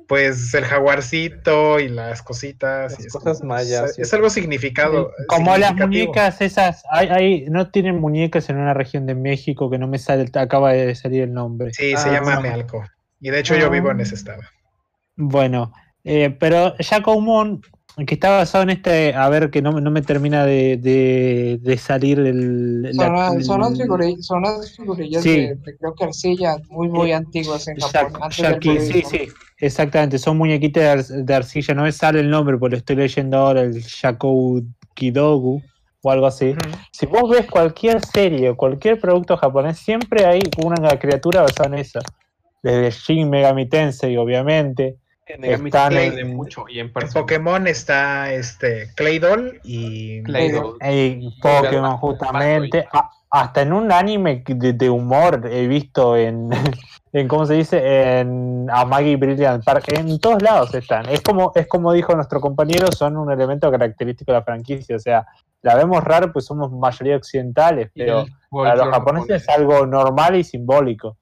pues 0.09 0.53
el 0.55 0.65
jaguarcito 0.65 1.81
y 1.81 1.89
las 1.89 2.23
cositas. 2.23 2.93
Las 2.93 3.01
y 3.01 3.07
es 3.07 3.13
cosas 3.13 3.39
como, 3.41 3.55
mayas 3.55 3.99
Es, 3.99 4.13
algo 4.15 4.31
significado. 4.31 5.11
Como 5.29 5.57
las 5.57 5.75
muñecas 5.75 6.41
esas, 6.41 6.83
hay, 6.91 7.09
hay- 7.09 7.45
no 7.51 7.71
tienen 7.71 8.01
muñecas 8.01 8.49
en 8.51 8.57
una 8.57 8.75
región 8.75 9.07
de 9.07 9.15
México 9.15 9.71
que 9.71 9.79
no 9.79 9.87
me 9.89 9.99
sale, 9.99 10.27
acaba 10.35 10.73
de 10.73 10.95
salir 10.95 11.23
el 11.23 11.33
nombre. 11.33 11.73
Sí, 11.73 11.91
se 11.97 12.09
Ah, 12.09 12.13
llama 12.13 12.35
no. 12.37 12.41
Mealco. 12.43 12.85
Y 13.21 13.31
de 13.31 13.41
hecho 13.41 13.57
yo 13.57 13.71
vivo 13.71 13.91
en 13.91 14.01
Ah. 14.01 14.03
ese 14.03 14.15
estado. 14.15 14.43
Bueno, 15.17 15.73
eh, 16.05 16.31
pero 16.39 16.75
Jacomon, 16.79 17.63
que 18.07 18.15
está 18.15 18.31
basado 18.31 18.65
en 18.65 18.71
este, 18.71 19.15
a 19.15 19.29
ver, 19.29 19.51
que 19.51 19.63
no, 19.63 19.71
no 19.81 19.91
me 19.91 20.03
termina 20.03 20.45
de, 20.45 20.77
de- 20.79 21.59
de 21.63 21.79
salir 21.79 22.19
el... 22.19 22.91
Son, 22.93 23.13
la- 23.13 23.41
son 23.41 23.61
las 23.61 23.79
el- 23.79 23.87
figuri- 23.87 24.21
son 24.21 24.43
las 24.43 24.75
figurillas 24.77 25.23
Sí. 25.23 25.31
de, 25.31 25.55
de 25.55 25.77
creo 25.77 25.95
que 25.95 26.05
arcilla, 26.05 26.57
muy, 26.69 26.89
muy 26.89 27.13
antiguas 27.13 27.69
en 27.69 27.77
Japón. 27.79 28.21
antes 28.21 28.61
del 28.61 28.81
sí, 28.81 29.03
sí, 29.09 29.29
exactamente, 29.59 30.19
son 30.19 30.37
muñequitas 30.39 30.83
de, 30.83 30.89
ar- 31.15 31.25
de 31.25 31.35
arcilla, 31.35 31.73
no 31.75 31.83
me 31.85 31.93
sale 31.93 32.19
el 32.19 32.31
nombre, 32.31 32.59
porque 32.59 32.73
lo 32.73 32.79
estoy 32.79 32.97
leyendo 32.97 33.37
ahora, 33.39 33.61
el 33.63 33.75
Shakou 33.81 34.63
Kidogu 34.95 35.63
o 36.03 36.11
algo 36.11 36.27
así. 36.27 36.55
Si 36.91 37.07
vos 37.07 37.31
ves 37.31 37.47
cualquier 37.49 38.05
serie 38.05 38.51
o 38.51 38.57
cualquier 38.57 38.99
producto 39.01 39.37
japonés, 39.37 39.79
siempre 39.79 40.27
hay 40.27 40.41
una 40.65 40.99
criatura 40.99 41.43
basada 41.43 41.69
en 41.69 41.75
eso. 41.75 42.01
Desde 42.61 42.91
Shin 42.91 43.31
Megami 43.31 43.69
Tensei, 43.69 44.17
obviamente. 44.17 44.97
En 45.27 45.41
mucho 46.37 46.65
y. 46.69 46.91
Pokémon 47.21 47.67
está 47.67 48.33
este 48.33 48.93
Claydol 48.95 49.61
y 49.65 50.23
Claydol. 50.23 50.77
Pokémon, 51.41 51.97
justamente. 51.99 52.87
A- 52.93 53.11
hasta 53.31 53.63
en 53.63 53.73
un 53.73 53.91
anime 53.91 54.45
de, 54.47 54.75
de 54.75 54.91
humor 54.91 55.49
he 55.51 55.67
visto 55.67 56.17
en, 56.17 56.51
en, 57.13 57.27
¿cómo 57.27 57.47
se 57.47 57.55
dice? 57.55 58.21
En 58.21 58.69
Amagi 58.71 59.17
Brilliant 59.17 59.65
Park. 59.65 59.87
En 59.93 60.21
todos 60.21 60.41
lados 60.43 60.73
están. 60.75 61.09
Es 61.09 61.21
como, 61.23 61.51
es 61.57 61.67
como 61.67 61.93
dijo 61.93 62.15
nuestro 62.15 62.41
compañero, 62.41 62.93
son 62.93 63.17
un 63.17 63.33
elemento 63.33 63.71
característico 63.73 64.31
de 64.31 64.39
la 64.39 64.45
franquicia. 64.45 64.95
O 64.95 65.01
sea, 65.01 65.27
la 65.63 65.75
vemos 65.75 66.05
raro, 66.05 66.33
pues 66.33 66.45
somos 66.45 66.71
mayoría 66.71 67.17
occidentales, 67.17 67.91
pero 67.95 68.27
para 68.51 68.77
los 68.77 68.85
japoneses 68.95 69.43
es 69.43 69.49
algo 69.49 69.85
normal 69.87 70.37
y 70.37 70.45
simbólico. 70.45 71.17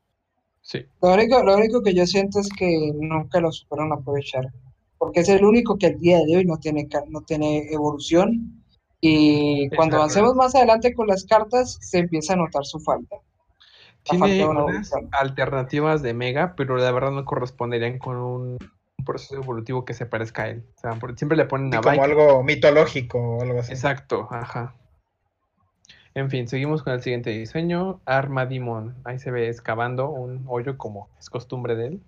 Sí. 0.63 0.85
Lo 1.03 1.13
único, 1.15 1.43
lo 1.43 1.57
único 1.57 1.83
que 1.83 1.95
yo 1.95 2.07
siento 2.07 2.41
es 2.41 2.49
que 2.57 2.93
nunca 2.95 3.41
lo 3.41 3.53
supieron 3.53 3.93
aprovechar, 3.93 4.47
porque 4.97 5.21
es 5.21 5.29
el 5.29 5.45
único 5.45 5.77
que 5.77 5.87
al 5.87 5.99
día 5.99 6.21
de 6.25 6.37
hoy 6.37 6.45
no 6.45 6.57
tiene, 6.59 6.89
no 7.09 7.21
tiene 7.23 7.69
evolución 7.73 8.63
y 9.01 9.69
cuando 9.71 9.97
Exacto. 9.97 9.97
avancemos 9.97 10.35
más 10.37 10.55
adelante 10.55 10.95
con 10.95 11.09
las 11.09 11.25
cartas 11.25 11.77
se 11.81 11.99
empieza 11.99 12.35
a 12.35 12.37
notar 12.37 12.65
su 12.65 12.79
falta. 12.79 13.17
Tiene 14.05 14.47
unas 14.47 14.93
alternativas 15.13 16.03
de 16.03 16.15
Mega, 16.15 16.55
pero 16.57 16.77
la 16.77 16.91
verdad 16.91 17.11
no 17.11 17.25
corresponderían 17.25 17.99
con 17.99 18.17
un, 18.17 18.59
proceso 19.05 19.35
evolutivo 19.35 19.85
que 19.85 19.95
se 19.95 20.07
parezca 20.07 20.45
a 20.45 20.51
él. 20.51 20.65
O 20.77 20.81
sea, 20.81 20.99
siempre 21.17 21.37
le 21.37 21.47
ponen 21.47 21.75
a 21.75 21.81
como 21.81 21.91
Viking. 21.91 22.05
algo 22.05 22.43
mitológico 22.45 23.19
o 23.19 23.43
algo 23.43 23.59
así. 23.59 23.73
Exacto, 23.73 24.29
ajá. 24.31 24.77
En 26.15 26.29
fin, 26.31 26.47
seguimos 26.47 26.83
con 26.83 26.93
el 26.93 27.03
siguiente 27.03 27.31
diseño. 27.31 28.01
Armadimon. 28.05 28.97
Ahí 29.05 29.19
se 29.19 29.31
ve 29.31 29.49
excavando 29.49 30.11
un 30.11 30.45
hoyo 30.47 30.77
como 30.77 31.09
es 31.19 31.31
costumbre 31.31 31.75
de 31.75 31.87
él. 31.87 32.03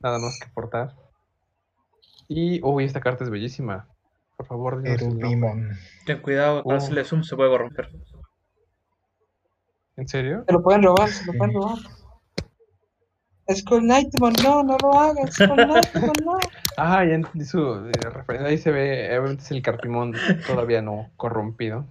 Nada 0.00 0.18
más 0.18 0.38
que 0.38 0.50
portar. 0.52 0.94
Y, 2.28 2.60
uy, 2.62 2.84
esta 2.84 3.00
carta 3.00 3.24
es 3.24 3.30
bellísima. 3.30 3.88
Por 4.36 4.46
favor. 4.46 4.86
Erudimon. 4.86 5.70
Ten 6.04 6.20
cuidado, 6.20 6.62
con 6.62 6.74
Oh. 6.74 6.76
hacerle 6.76 7.04
zoom 7.04 7.22
se 7.22 7.36
puede 7.36 7.48
corromper. 7.50 7.88
¿En 9.96 10.06
serio? 10.06 10.44
Se 10.46 10.52
lo 10.52 10.62
pueden 10.62 10.82
robar, 10.82 11.08
se 11.08 11.24
lo 11.24 11.32
pueden 11.38 11.54
robar. 11.54 11.78
Skull 13.54 13.82
Knightmon, 13.82 14.32
no, 14.42 14.62
no 14.64 14.76
lo 14.82 14.92
hagas, 14.98 15.32
Skull 15.34 15.54
Knightmon, 15.54 16.12
no. 16.24 16.38
Ah, 16.76 17.02
ya 17.06 17.14
entendí 17.14 17.46
su 17.46 17.86
eh, 17.86 17.92
referencia. 18.10 18.50
Ahí 18.50 18.58
se 18.58 18.70
ve, 18.70 19.08
obviamente 19.18 19.44
es 19.44 19.50
el 19.52 19.62
Carpimón 19.62 20.12
todavía 20.46 20.82
no 20.82 21.10
corrompido. 21.16 21.86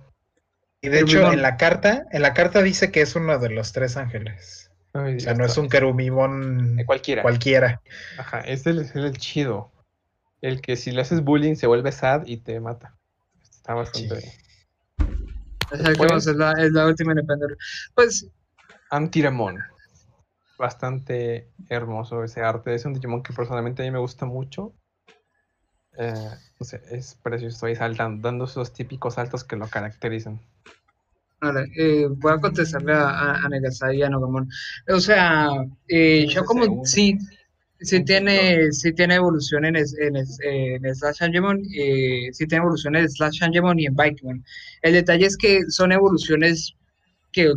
Y 0.86 0.90
de 0.90 1.00
hecho, 1.02 1.32
en 1.32 1.42
la 1.42 1.58
carta, 1.58 2.06
en 2.12 2.22
la 2.22 2.34
carta 2.34 2.62
dice 2.62 2.92
que 2.92 3.02
es 3.02 3.16
uno 3.16 3.38
de 3.40 3.50
los 3.50 3.72
tres 3.72 3.98
ángeles. 3.98 4.72
Ay, 4.94 5.18
O 5.18 5.20
sea, 5.20 5.34
no 5.34 5.44
está. 5.46 5.54
es 5.54 5.58
un 5.58 5.70
querubimon 5.70 6.80
Eh, 6.80 6.86
cualquiera. 6.86 7.22
cualquiera. 7.22 7.82
Ajá, 8.18 8.42
es 8.42 8.66
el, 8.68 8.80
es 8.80 8.96
el 8.96 9.18
chido. 9.18 9.72
El 10.42 10.62
que 10.62 10.76
si 10.76 10.92
le 10.92 11.02
haces 11.02 11.24
bullying 11.24 11.56
se 11.56 11.68
vuelve 11.68 11.92
sad 11.92 12.24
y 12.26 12.38
te 12.38 12.60
mata. 12.60 12.96
Está 13.50 13.74
bastante. 13.74 14.34
Exacto, 15.72 15.98
Pues- 16.08 16.28
es 16.28 16.36
la, 16.36 16.52
es 16.54 16.72
la 16.72 16.86
última 16.86 17.12
independencia. 17.14 17.58
Pues 17.96 18.28
Antiramon. 18.92 19.58
Bastante 20.58 21.50
hermoso 21.70 22.24
ese 22.24 22.42
arte. 22.42 22.74
Es 22.76 22.86
un 22.86 22.94
Digimon 22.94 23.24
que 23.24 23.34
personalmente 23.34 23.82
a 23.82 23.86
mí 23.86 23.92
me 23.92 24.00
gusta 24.00 24.26
mucho. 24.26 24.74
Eh, 25.98 26.30
es 26.92 27.16
precioso. 27.24 27.66
Ahí 27.66 27.76
saltando, 27.76 28.22
dando 28.28 28.46
esos 28.46 28.74
típicos 28.74 29.16
saltos 29.16 29.44
que 29.44 29.56
lo 29.56 29.68
caracterizan. 29.70 30.40
Vale, 31.42 31.66
eh, 31.78 32.08
voy 32.10 32.34
a 32.34 32.40
contestarle 32.40 32.94
a, 32.94 33.08
a, 33.10 33.46
a 33.46 33.50
Negasai 33.50 33.98
y 33.98 34.04
a 34.04 34.10
Nogamon. 34.10 34.48
O 34.88 35.00
sea, 35.00 35.50
eh, 35.88 36.26
yo 36.28 36.44
como 36.46 36.86
sí, 36.86 37.18
sí 37.80 38.04
tiene, 38.04 38.72
sí 38.72 38.94
tiene 38.94 39.16
evolución 39.16 39.66
en, 39.66 39.76
es- 39.76 39.96
en, 40.00 40.16
es- 40.16 40.40
en 40.44 40.96
Slash 40.96 41.24
Angemon, 41.24 41.62
eh, 41.76 42.30
sí 42.32 42.48
tiene 42.48 42.64
evolución 42.64 42.96
en 42.96 43.10
Slash 43.10 43.44
Angemon 43.44 43.80
y 43.80 43.86
en 43.86 43.96
Bikemon. 43.96 44.44
El 44.82 44.94
detalle 44.94 45.26
es 45.28 45.38
que 45.38 45.62
son 45.70 45.92
evoluciones 45.92 46.74
que 47.32 47.54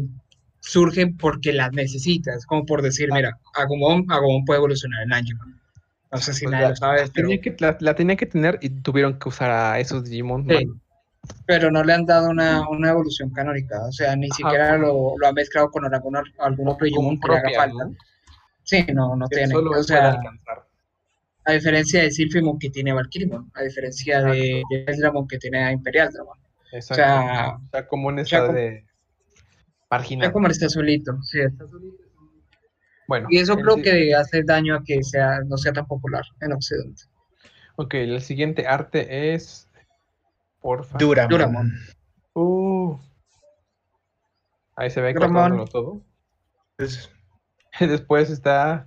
surgen 0.61 1.16
porque 1.16 1.53
las 1.53 1.72
necesitas, 1.72 2.45
como 2.47 2.66
por 2.66 2.82
decir, 2.82 3.11
mira, 3.12 3.39
Agumon, 3.55 4.05
Agumon 4.11 4.45
puede 4.45 4.59
evolucionar 4.59 5.03
en 5.05 5.12
Angemon. 5.14 5.57
No 6.11 6.18
sé 6.18 6.32
si 6.32 6.44
Pues 6.44 6.52
nadie 6.52 6.64
la- 6.64 6.70
lo 6.70 6.76
sabe, 6.76 6.98
pero, 7.12 7.28
Tenía 7.28 7.40
que, 7.40 7.56
la, 7.59 7.76
la 7.80 7.94
tenía 7.94 8.16
que 8.16 8.26
tener 8.26 8.59
y 8.62 8.70
tuvieron 8.70 9.18
que 9.18 9.28
usar 9.28 9.50
a 9.50 9.78
esos 9.80 10.04
Digimon. 10.04 10.46
Sí. 10.48 10.66
pero 11.46 11.70
no 11.70 11.82
le 11.84 11.92
han 11.92 12.06
dado 12.06 12.30
una, 12.30 12.66
una 12.70 12.90
evolución 12.90 13.30
canónica. 13.30 13.84
O 13.86 13.92
sea, 13.92 14.16
ni 14.16 14.26
Ajá, 14.26 14.36
siquiera 14.36 14.70
como- 14.78 14.86
lo, 15.12 15.18
lo 15.18 15.26
ha 15.26 15.32
mezclado 15.32 15.70
con 15.70 15.84
algún, 15.84 16.16
algún 16.38 16.68
otro 16.68 16.84
Digimon 16.86 17.18
que 17.20 17.28
le 17.28 17.36
haga 17.38 17.50
falta. 17.56 17.84
¿no? 17.84 17.96
Sí, 18.62 18.86
no, 18.94 19.16
no 19.16 19.26
tiene. 19.28 19.54
O 19.54 19.82
sea, 19.82 20.12
alcanzar. 20.12 20.66
a 21.44 21.52
diferencia 21.52 22.02
de 22.02 22.11
Sylphimon 22.11 22.59
que 22.59 22.70
tiene 22.70 22.92
Valkyrimon, 22.92 23.50
a 23.54 23.62
diferencia 23.62 24.22
de, 24.22 24.62
de 24.70 24.84
Esdramon 24.86 25.26
que 25.26 25.38
tiene 25.38 25.64
a 25.64 25.72
Imperial 25.72 26.11
Dramon. 26.12 26.38
Exacto. 26.72 26.94
sea, 27.02 27.56
O 27.56 27.70
sea, 27.70 27.86
como 27.88 28.11
en 28.11 28.18
como- 28.24 28.52
de 28.52 28.84
marginal. 29.90 30.32
como 30.32 30.48
está 30.48 30.68
solito, 30.68 31.20
sí, 31.22 31.40
está 31.40 31.66
solito. 31.66 32.04
Bueno, 33.09 33.26
Y 33.30 33.38
eso 33.38 33.56
creo 33.56 33.76
que 33.76 34.14
hace 34.14 34.42
daño 34.44 34.76
a 34.76 34.84
que 34.84 35.02
sea, 35.02 35.40
no 35.46 35.56
sea 35.56 35.72
tan 35.72 35.86
popular 35.86 36.22
en 36.40 36.52
Occidente. 36.52 37.02
Ok, 37.76 37.94
el 37.94 38.20
siguiente 38.20 38.66
arte 38.66 39.34
es. 39.34 39.68
Porfa. 40.61 40.98
Duramon. 40.98 41.30
Duramon. 41.30 41.72
Uh. 42.34 42.98
Ahí 44.76 44.90
se 44.90 45.00
ve 45.00 45.14
cortándolo 45.14 45.64
todo. 45.66 46.02
Es- 46.76 47.11
Después 47.80 48.30
está 48.30 48.86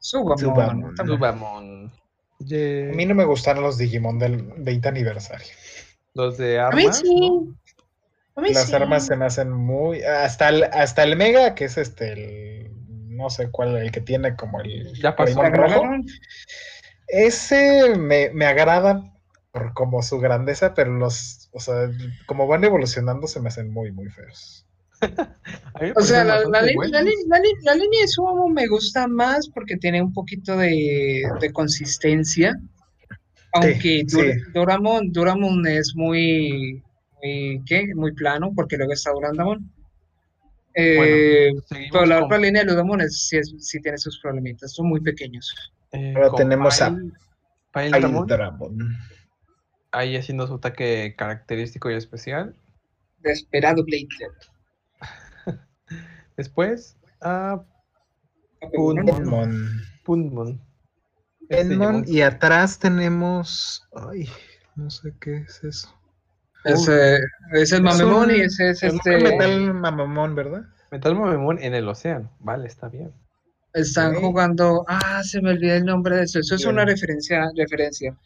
Subamon. 0.00 0.96
Subamon. 0.96 1.92
A 2.40 2.94
mí 2.94 3.06
no 3.06 3.14
me 3.14 3.24
gustaron 3.24 3.62
los 3.62 3.78
Digimon 3.78 4.18
del 4.18 4.42
20 4.58 4.88
aniversario. 4.88 5.46
Los 6.14 6.38
de 6.38 6.58
A 6.60 6.70
mí 6.70 6.82
armas. 6.82 6.98
sí. 6.98 7.20
¿no? 7.30 7.54
A 8.36 8.40
mí 8.40 8.52
Las 8.52 8.66
sí. 8.68 8.74
armas 8.74 9.06
se 9.06 9.16
me 9.16 9.24
hacen 9.26 9.50
muy. 9.52 10.02
Hasta 10.02 10.48
el, 10.48 10.64
hasta 10.64 11.02
el 11.04 11.16
Mega, 11.16 11.54
que 11.54 11.64
es 11.66 11.76
este, 11.78 12.12
el. 12.12 12.47
No 13.18 13.28
sé 13.30 13.50
cuál, 13.50 13.76
el 13.76 13.90
que 13.90 14.00
tiene 14.00 14.36
como 14.36 14.60
el. 14.60 14.94
Ya 14.94 15.16
pasó. 15.16 15.42
Rojo. 15.42 15.82
Ese 17.08 17.96
me, 17.96 18.30
me 18.30 18.46
agrada 18.46 19.12
por 19.50 19.74
como 19.74 20.02
su 20.02 20.18
grandeza, 20.20 20.74
pero 20.74 20.92
los. 20.92 21.48
O 21.52 21.60
sea, 21.60 21.90
como 22.26 22.46
van 22.46 22.62
evolucionando, 22.64 23.26
se 23.26 23.40
me 23.40 23.48
hacen 23.48 23.72
muy, 23.72 23.90
muy 23.92 24.08
feos. 24.08 24.64
O 25.96 26.00
sea, 26.00 26.24
la, 26.24 26.40
la, 26.40 26.62
la 26.62 26.62
la 26.62 27.74
línea 27.74 28.00
de 28.02 28.08
Subamon 28.08 28.52
me 28.52 28.66
gusta 28.66 29.06
más 29.06 29.48
porque 29.48 29.76
tiene 29.76 30.02
un 30.02 30.12
poquito 30.12 30.56
de, 30.56 31.22
de 31.40 31.52
consistencia. 31.52 32.54
Aunque 33.52 33.80
Sí, 33.80 34.04
Dur- 34.04 34.34
sí. 34.34 35.10
Doramon 35.12 35.66
es 35.66 35.94
muy, 35.94 36.82
muy, 37.22 37.62
¿qué? 37.66 37.94
Muy 37.94 38.12
plano, 38.12 38.52
porque 38.54 38.76
luego 38.76 38.92
está 38.92 39.12
Durandamon. 39.12 39.72
Eh, 40.80 41.50
Seguimos 41.66 41.90
pero 41.92 42.06
la 42.06 42.16
con- 42.16 42.24
otra 42.26 42.38
línea 42.38 42.62
de 42.62 42.70
Ludamon 42.70 43.00
es, 43.00 43.26
sí, 43.26 43.36
es- 43.36 43.52
sí 43.58 43.80
tiene 43.80 43.98
sus 43.98 44.20
problemitas, 44.20 44.72
son 44.72 44.88
muy 44.88 45.00
pequeños. 45.00 45.52
eh, 45.92 46.12
Ahora 46.14 46.28
con 46.28 46.36
tenemos 46.38 46.80
a 46.80 46.90
Dramon. 48.26 48.96
ahí 49.90 50.16
haciendo 50.16 50.46
su 50.46 50.54
ataque 50.54 51.14
característico 51.16 51.90
y 51.90 51.94
especial. 51.94 52.54
Desesperado 53.18 53.84
Blazer. 53.84 54.30
Después, 56.36 56.96
a 57.20 57.64
Pokémon. 58.60 59.08
Edmon. 59.08 59.80
Punmon. 60.04 60.60
Este 61.48 61.76
y 62.06 62.20
atrás 62.20 62.78
tenemos. 62.78 63.82
Ay, 63.92 64.28
no 64.76 64.90
sé 64.90 65.12
qué 65.20 65.38
es 65.38 65.64
eso. 65.64 65.97
Ese, 66.64 67.16
ese 67.16 67.62
es 67.62 67.72
Es 67.72 67.80
Mamemon 67.80 68.30
un- 68.30 68.36
y 68.36 68.40
ese 68.40 68.70
es 68.70 68.82
Es 68.82 68.94
este. 68.94 69.16
un 69.16 69.22
metal 69.22 69.74
mamamón, 69.74 70.34
¿verdad? 70.34 70.62
Metal 70.90 71.14
Mamemon 71.14 71.58
en 71.62 71.74
el 71.74 71.88
océano. 71.88 72.30
Vale, 72.40 72.66
está 72.66 72.88
bien. 72.88 73.12
Están 73.74 74.14
jugando. 74.14 74.84
Ah, 74.88 75.22
se 75.22 75.40
me 75.40 75.50
olvidó 75.50 75.74
el 75.74 75.84
nombre 75.84 76.16
de 76.16 76.22
eso. 76.24 76.40
Eso 76.40 76.54
es 76.56 76.62
Bien. 76.62 76.72
una 76.74 76.84
referencia. 76.84 77.48
referencia. 77.56 78.16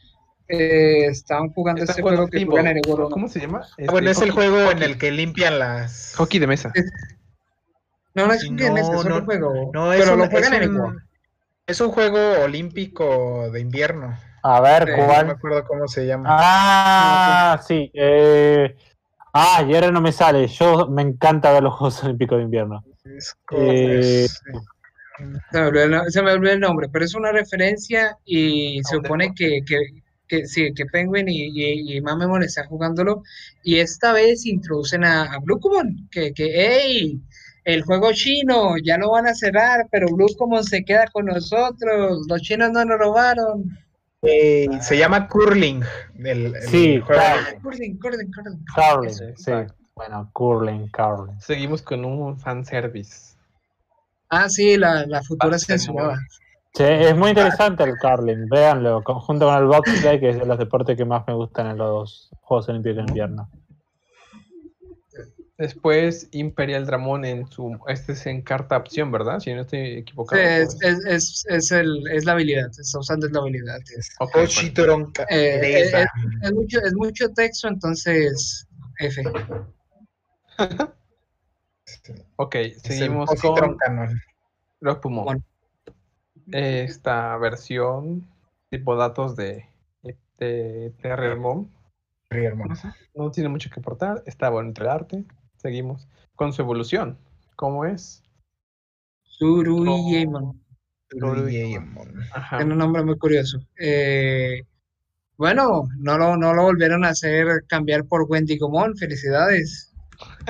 Eh, 0.49 1.07
estaban 1.07 1.51
jugando 1.51 1.83
este 1.85 2.03
juego 2.03 2.27
que 2.29 2.45
juegan 2.45 2.67
en 2.69 2.77
el 2.79 2.83
World 2.87 3.11
¿Cómo 3.13 3.29
se 3.29 3.41
llama? 3.41 3.63
Ah, 3.79 3.85
bueno, 3.91 4.11
es 4.11 4.17
Este, 4.19 4.29
el 4.29 4.33
hockey- 4.33 4.35
juego 4.51 4.61
en 4.71 4.77
hockey. 4.79 4.93
el 4.93 4.99
que 4.99 5.11
limpian 5.11 5.59
las. 5.59 6.15
Hockey 6.17 6.41
de 6.41 6.47
mesa. 6.47 6.73
No, 8.15 8.27
no 8.27 8.33
es 8.35 8.43
Sí, 8.43 8.49
un 8.49 8.57
game, 8.57 8.81
es 8.81 8.87
no, 8.89 9.03
no, 9.05 9.25
juego. 9.25 9.71
No, 9.73 9.93
es 9.93 10.01
pero 10.01 10.13
un, 10.13 10.19
lo 10.19 10.25
es 10.25 10.31
juegan 10.31 10.55
en 10.55 10.63
el 10.63 10.71
un- 10.71 10.77
World. 10.81 11.03
es 11.67 11.81
un 11.81 11.91
juego 11.91 12.43
olímpico 12.43 13.51
de 13.51 13.61
invierno. 13.61 14.19
A 14.43 14.61
ver, 14.61 14.89
Eh, 14.89 14.93
No 14.93 14.97
me 14.99 15.07
¿cuál? 15.07 15.31
acuerdo 15.31 15.65
cómo 15.67 15.89
se 15.89 16.07
llama. 16.07 16.29
Ah, 16.31 17.61
sí. 17.67 17.91
eh, 17.95 18.77
Ah, 19.35 19.65
y 19.67 19.75
ahora 19.75 19.91
no 19.91 20.03
me 20.03 20.13
sale. 20.13 20.47
Yo 20.47 20.89
me 20.89 21.01
encanta 21.03 21.53
ver 21.53 21.63
los 21.63 21.75
Juegos 21.75 22.03
Olímpicos 22.05 22.39
de 22.39 22.45
Invierno. 22.45 22.85
Es 23.05 23.35
como- 23.47 23.63
Eh, 23.71 24.25
es- 24.25 24.43
Se 25.51 25.61
me, 25.61 25.67
olvidó 25.67 26.05
se 26.11 26.23
me 26.23 26.33
olvidó 26.33 26.53
el 26.55 26.61
nombre, 26.61 26.89
pero 26.93 27.05
es 27.05 27.15
una 27.15 27.33
referencia 27.33 28.17
y 28.25 28.81
se 28.85 28.97
supone 28.97 29.33
que, 29.35 29.61
que, 29.67 29.77
que 30.27 30.47
sí, 30.47 30.73
que 30.75 30.87
Penguin 30.87 31.29
y, 31.29 31.47
y, 31.49 31.97
y 31.97 32.01
Mamemon 32.01 32.43
están 32.43 32.67
jugándolo 32.67 33.23
y 33.63 33.79
esta 33.79 34.13
vez 34.13 34.45
introducen 34.47 35.05
a, 35.05 35.25
a 35.33 35.39
Bluecomon, 35.39 36.09
que, 36.11 36.33
que 36.33 36.51
hey, 36.55 37.21
el 37.65 37.83
juego 37.83 38.13
chino 38.13 38.75
ya 38.83 38.97
lo 38.99 39.11
van 39.13 39.27
a 39.29 39.35
cerrar, 39.35 39.87
pero 39.91 40.09
Bluecomon 40.09 40.65
se 40.65 40.85
queda 40.85 41.07
con 41.13 41.27
nosotros, 41.27 42.27
los 42.29 42.41
chinos 42.43 42.71
no 42.73 42.85
nos 42.85 42.99
robaron. 42.99 43.65
Eh, 44.23 44.67
se 44.81 44.97
llama 44.97 45.29
Curling. 45.29 45.83
El, 46.19 46.55
el 46.57 46.63
Sí, 46.63 47.01
juego. 47.01 47.21
Ah, 47.23 47.37
curling, 47.63 47.99
curling, 47.99 48.31
curling. 48.31 48.65
Curling, 48.75 49.11
Eso. 49.11 49.25
sí. 49.25 49.31
exacto. 49.31 49.75
Bueno, 49.95 50.31
curling, 50.33 50.89
curling. 50.89 51.39
Seguimos 51.41 51.83
con 51.83 52.05
un 52.05 52.39
fanservice. 52.39 53.37
Ah, 54.31 54.49
sí, 54.49 54.77
la, 54.79 55.05
la 55.07 55.23
futura 55.23 55.57
Ah, 55.57 55.59
censurada. 55.59 56.19
Sí, 56.75 56.85
es 56.85 57.15
muy 57.15 57.29
interesante 57.31 57.85
el 57.85 57.99
curling, 57.99 58.49
véanlo, 58.49 59.03
junto 59.05 59.45
con 59.47 59.55
el 59.57 59.67
bobsleigh, 59.67 60.19
que 60.19 60.31
es 60.31 60.39
de 60.39 60.47
los 60.47 60.57
deportes 60.59 60.97
que 60.97 61.05
más 61.05 61.23
me 61.27 61.35
gustan 61.35 61.67
en 61.67 61.77
los 61.77 62.31
Juegos 62.41 62.67
Olímpicos 62.71 62.97
de 62.97 63.03
Invierno. 63.03 63.51
Después 65.59 66.29
Imperial 66.33 66.87
Dramon 66.87 67.25
en 67.25 67.47
su. 67.47 67.79
Este 67.87 68.13
es 68.13 68.27
en 68.27 68.43
carta 68.43 68.77
opción, 68.77 69.13
¿verdad? 69.13 69.39
Si 69.39 69.53
no 69.53 69.61
estoy 69.61 69.99
equivocado. 69.99 70.41
Es, 70.41 70.77
pues. 70.81 70.99
es, 70.99 71.05
es, 71.07 71.45
es, 71.49 71.71
el, 71.73 72.03
es 72.11 72.25
la 72.25 72.33
habilidad, 72.33 72.69
está 72.71 72.99
usando 72.99 73.29
la 73.29 73.41
habilidad. 73.41 73.79
Ok, 74.21 74.33
Toshitoron 74.33 75.13
Ka- 75.13 75.27
Eh, 75.29 75.61
eh, 75.63 76.05
Es 76.43 76.53
mucho, 76.53 76.81
es 76.81 76.95
mucho 76.95 77.29
texto, 77.35 77.69
entonces 77.69 78.67
F. 78.99 79.23
ok, 82.37 82.55
Es 82.55 82.83
seguimos 82.83 83.31
con 83.41 83.77
Pumon. 85.01 85.25
Bueno. 85.25 85.43
Esta 86.51 87.37
versión, 87.37 88.27
tipo 88.71 88.97
datos 88.97 89.37
de, 89.37 89.67
de 90.39 90.93
Terriermon. 91.01 91.71
Muy 92.31 92.45
hermoso. 92.47 92.93
No 93.15 93.31
tiene 93.31 93.49
mucho 93.51 93.71
que 93.71 93.79
aportar. 93.81 94.23
Está 94.27 94.49
bonito 94.49 94.83
el 94.83 94.89
arte. 94.89 95.25
Seguimos 95.63 96.09
con 96.35 96.53
su 96.53 96.63
evolución. 96.63 97.19
¿Cómo 97.57 97.85
es? 97.85 98.23
Doraemon. 99.39 100.61
Ajá. 102.33 102.59
Tiene 102.59 102.73
un 102.73 102.79
nombre 102.79 103.05
muy 103.05 103.17
curioso. 103.19 103.61
Eh, 103.79 104.63
bueno, 105.37 105.89
no 105.99 106.19
lo, 106.19 106.37
no 106.37 106.55
lo 106.55 106.63
volvieron 106.65 107.05
a 107.05 107.11
hacer 107.11 107.65
cambiar 107.67 108.05
por 108.05 108.27
Wendigomon. 108.29 108.97
Felicidades. 108.97 109.93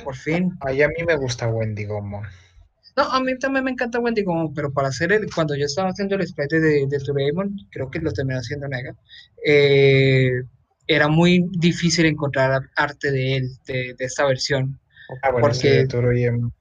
Por 0.05 0.17
fin. 0.17 0.57
Ay, 0.61 0.83
a 0.83 0.89
mí 0.89 1.05
me 1.07 1.17
gusta 1.17 1.49
Wendigomon. 1.49 2.25
No, 2.97 3.03
a 3.05 3.21
mí 3.21 3.39
también 3.39 3.65
me 3.65 3.71
encanta 3.71 4.01
Wendigomon, 4.01 4.53
pero 4.53 4.71
para 4.73 4.89
hacer 4.89 5.13
el, 5.13 5.33
cuando 5.35 5.55
yo 5.57 5.65
estaba 5.65 5.91
haciendo 5.91 6.15
el 6.15 6.27
sprite 6.27 6.61
de, 6.61 6.87
de 6.87 6.99
Doraemon, 6.99 7.57
creo 7.71 7.91
que 7.91 8.01
lo 8.01 8.13
terminé 8.13 8.39
haciendo 8.39 8.69
Nega, 8.69 8.95
eh, 9.47 10.43
era 10.87 11.09
muy 11.09 11.47
difícil 11.53 12.05
encontrar 12.05 12.61
arte 12.77 13.11
de 13.11 13.37
él, 13.37 13.49
de, 13.67 13.95
de 13.99 14.05
esta 14.05 14.27
versión. 14.27 14.79
Ah, 15.23 15.31
bueno, 15.31 15.41
Porque- 15.47 15.55
sí, 15.59 15.69
de 15.69 15.87
Doraemon. 15.87 16.53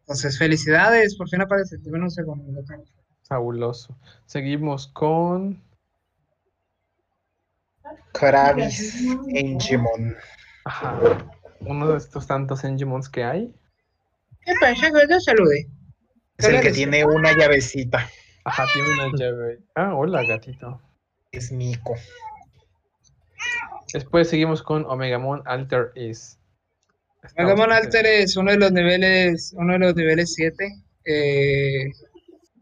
Entonces, 0.00 0.38
felicidades, 0.38 1.16
por 1.16 1.28
fin 1.28 1.40
aparece. 1.40 1.76
Un 1.84 2.10
segundo. 2.10 2.62
Fabuloso. 3.28 3.96
Seguimos 4.26 4.88
con. 4.88 5.62
Kravis 8.12 9.02
Engemon. 9.28 10.14
Ajá. 10.64 10.98
Uno 11.60 11.88
de 11.88 11.98
estos 11.98 12.26
tantos 12.26 12.64
Engemons 12.64 13.08
que 13.08 13.24
hay. 13.24 13.54
¿Qué 14.44 14.52
pasa? 14.60 14.88
Yo 15.08 15.20
salude. 15.20 15.68
Es 16.36 16.46
el 16.46 16.52
que 16.54 16.58
Eres- 16.58 16.74
tiene 16.74 17.04
una 17.04 17.32
llavecita. 17.36 18.08
Ajá, 18.44 18.64
tiene 18.72 18.88
una 18.94 19.16
llave. 19.16 19.60
Ah, 19.74 19.94
hola, 19.94 20.24
gatito. 20.24 20.80
Es 21.30 21.52
Nico. 21.52 21.94
Después 23.92 24.28
seguimos 24.28 24.62
con 24.62 24.84
Omegamon 24.86 25.42
Alter 25.46 25.92
Is. 25.94 26.38
Bastante- 27.22 27.74
Alter 27.74 28.06
es 28.06 28.36
uno 28.36 28.50
de 28.50 28.58
los 28.58 28.72
niveles, 28.72 29.54
uno 29.56 29.74
de 29.74 29.78
los 29.78 29.94
niveles 29.96 30.34
7. 30.34 30.82
Eh, 31.04 31.90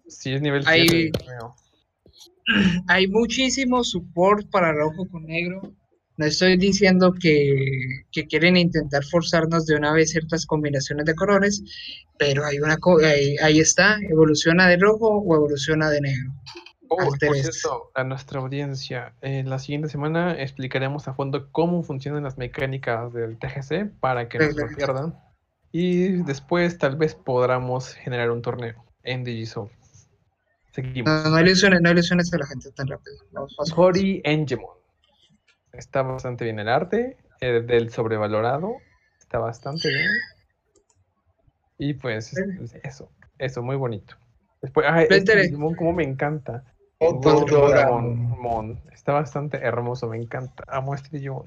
Sí, 0.07 0.33
es 0.33 0.43
nivel 0.43 0.63
Ahí- 0.67 0.89
7. 0.89 1.19
creo. 1.25 1.55
hay 2.89 3.07
muchísimo 3.07 3.85
support 3.85 4.49
para 4.51 4.73
rojo 4.73 5.07
con 5.09 5.25
negro. 5.27 5.73
No 6.17 6.27
estoy 6.27 6.59
diciendo 6.59 7.15
que, 7.19 7.55
que 8.13 8.27
quieren 8.27 8.57
intentar 8.57 9.03
forzarnos 9.05 9.65
de 9.67 9.77
una 9.77 9.93
vez 9.95 10.11
ciertas 10.11 10.45
combinaciones 10.45 11.07
de 11.07 11.15
colores, 11.15 11.63
pero 12.19 12.45
hay 12.45 12.59
una 12.59 12.77
co- 12.77 12.99
ahí, 13.03 13.37
ahí 13.39 13.61
está, 13.61 13.99
evoluciona 14.11 14.69
de 14.69 14.77
rojo 14.77 15.09
o 15.09 15.35
evoluciona 15.37 15.89
de 15.89 16.01
negro. 16.03 16.33
Oh, 16.93 16.97
por 16.97 17.37
cierto, 17.37 17.93
a 17.95 18.03
nuestra 18.03 18.41
audiencia, 18.41 19.15
en 19.21 19.49
la 19.49 19.61
siguiente 19.61 19.89
semana 19.89 20.33
explicaremos 20.41 21.07
a 21.07 21.15
fondo 21.15 21.51
cómo 21.53 21.85
funcionan 21.85 22.25
las 22.25 22.37
mecánicas 22.37 23.13
del 23.13 23.39
TGC 23.39 23.93
para 24.01 24.29
que 24.29 24.39
no 24.41 24.51
se 24.53 24.67
pierdan. 24.75 25.19
Y 25.71 26.23
después 26.25 26.79
tal 26.79 26.97
vez 26.97 27.15
podamos 27.15 27.95
generar 27.95 28.33
un 28.33 28.43
torneo 28.43 28.85
en 29.05 29.23
Digisoul. 29.23 29.71
Seguimos. 30.73 31.25
No, 31.25 31.31
no 31.31 31.41
ilusiones, 31.41 31.81
no 31.81 31.91
ilusiones 31.93 32.33
a 32.35 32.39
la 32.39 32.47
gente 32.47 32.73
tan 32.73 32.89
rápido. 32.89 33.17
Hori 33.77 34.21
Engemon. 34.25 34.75
Está 35.73 36.03
bastante 36.03 36.45
bien 36.45 36.59
el 36.59 36.69
arte, 36.69 37.17
eh, 37.41 37.63
del 37.63 37.91
sobrevalorado. 37.91 38.75
Está 39.21 39.39
bastante 39.39 39.89
bien. 39.89 40.09
Y 41.79 41.95
pues 41.95 42.37
es- 42.37 42.75
eso, 42.83 43.11
eso, 43.39 43.63
muy 43.63 43.77
bonito. 43.77 44.17
Después, 44.61 44.87
ah, 44.91 45.03
este. 45.03 45.37
Digimon 45.37 45.75
como 45.77 45.93
me 45.93 46.03
encanta. 46.03 46.65
Otro 47.01 47.41
Doraemon. 47.41 48.29
Doraemon. 48.29 48.41
Mon. 48.41 48.81
Está 48.93 49.13
bastante 49.13 49.57
hermoso, 49.59 50.07
me 50.09 50.19
encanta. 50.19 50.65
Amo 50.69 50.95
este 50.95 51.09
Digimon. 51.17 51.45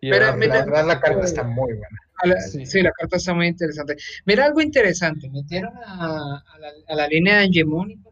Y 0.00 0.10
Pero 0.10 0.24
ahora- 0.26 0.36
mira, 0.38 0.54
La 0.60 0.64
verdad, 0.64 0.86
la 0.86 1.00
carta 1.00 1.24
está 1.24 1.42
muy 1.44 1.72
buena. 1.74 1.98
La- 2.24 2.40
Sí. 2.40 2.64
sí. 2.66 2.82
la 2.82 2.90
carta 2.92 3.16
está 3.18 3.34
muy 3.34 3.46
interesante. 3.46 3.96
Mira 4.24 4.46
algo 4.46 4.60
interesante, 4.62 5.28
metieron 5.30 5.72
a, 5.86 6.42
a 6.54 6.58
la, 6.58 6.68
a 6.88 6.94
la 6.94 7.06
línea 7.08 7.38
de 7.38 7.44
Angemon, 7.44 8.02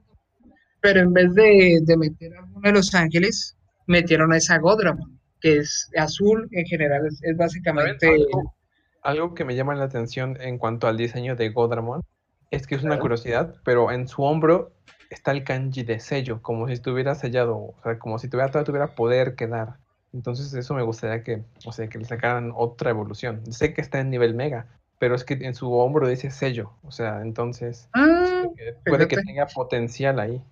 pero 0.80 1.00
en 1.00 1.12
vez 1.14 1.34
de, 1.34 1.78
de 1.82 1.96
meter 1.96 2.34
a 2.36 2.42
uno 2.44 2.60
de 2.62 2.72
los 2.72 2.94
ángeles, 2.94 3.56
metieron 3.86 4.32
a 4.32 4.36
esa 4.36 4.58
Godramon, 4.58 5.18
que 5.40 5.56
es 5.58 5.90
azul 5.96 6.46
en 6.52 6.66
general, 6.66 7.06
es, 7.06 7.36
básicamente... 7.36 8.06
Algo, 8.08 8.54
algo 9.02 9.34
que 9.34 9.44
me 9.46 9.56
llama 9.56 9.74
la 9.74 9.84
atención 9.84 10.36
en 10.40 10.58
cuanto 10.58 10.86
al 10.88 10.96
diseño 10.98 11.34
de 11.36 11.48
Godramon 11.50 12.02
es 12.50 12.66
que 12.66 12.74
es 12.74 12.82
una 12.82 12.90
Claro. 12.92 13.02
curiosidad, 13.02 13.54
pero 13.64 13.90
en 13.90 14.08
su 14.08 14.22
hombro 14.22 14.72
está 15.11 15.32
el 15.32 15.44
kanji 15.44 15.82
de 15.84 16.00
sello, 16.00 16.42
como 16.42 16.66
si 16.66 16.74
estuviera 16.74 17.14
sellado, 17.14 17.56
o 17.56 17.74
sea, 17.82 17.98
como 17.98 18.18
si 18.18 18.28
tuviera, 18.28 18.64
tuviera 18.64 18.94
poder 18.94 19.34
que 19.36 19.46
dar. 19.46 19.78
Entonces 20.12 20.52
eso 20.54 20.74
me 20.74 20.82
gustaría 20.82 21.22
que, 21.22 21.44
o 21.66 21.72
sea, 21.72 21.88
que 21.88 21.98
le 21.98 22.04
sacaran 22.04 22.52
otra 22.54 22.90
evolución. 22.90 23.42
Sé 23.52 23.74
que 23.74 23.80
está 23.82 24.00
en 24.00 24.11
nivel 24.11 24.34
mega, 24.34 24.66
pero 24.98 25.14
es 25.14 25.24
que 25.24 25.34
en 25.34 25.54
su 25.54 25.72
hombro 25.72 26.09
dice 26.09 26.30
sello, 26.30 26.72
o 26.82 26.90
sea, 26.92 27.20
entonces 27.22 27.88
Ah, 27.92 28.44
eh, 28.59 28.74
puede 28.86 29.09
que 29.09 29.16
tenga 29.18 29.46
potencial 29.46 30.18
ahí. 30.20 30.42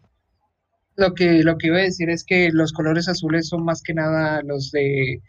lo 0.96 1.14
que, 1.14 1.42
lo 1.42 1.58
que 1.58 1.68
iba 1.68 1.76
a 1.78 1.80
decir 1.82 2.08
es 2.10 2.24
que 2.24 2.50
los 2.52 2.72
colores 2.72 3.08
azules 3.08 3.48
son 3.48 3.64
más 3.64 3.82
que 3.82 3.94
nada 3.94 4.42
los 4.42 4.70
de 4.72 5.22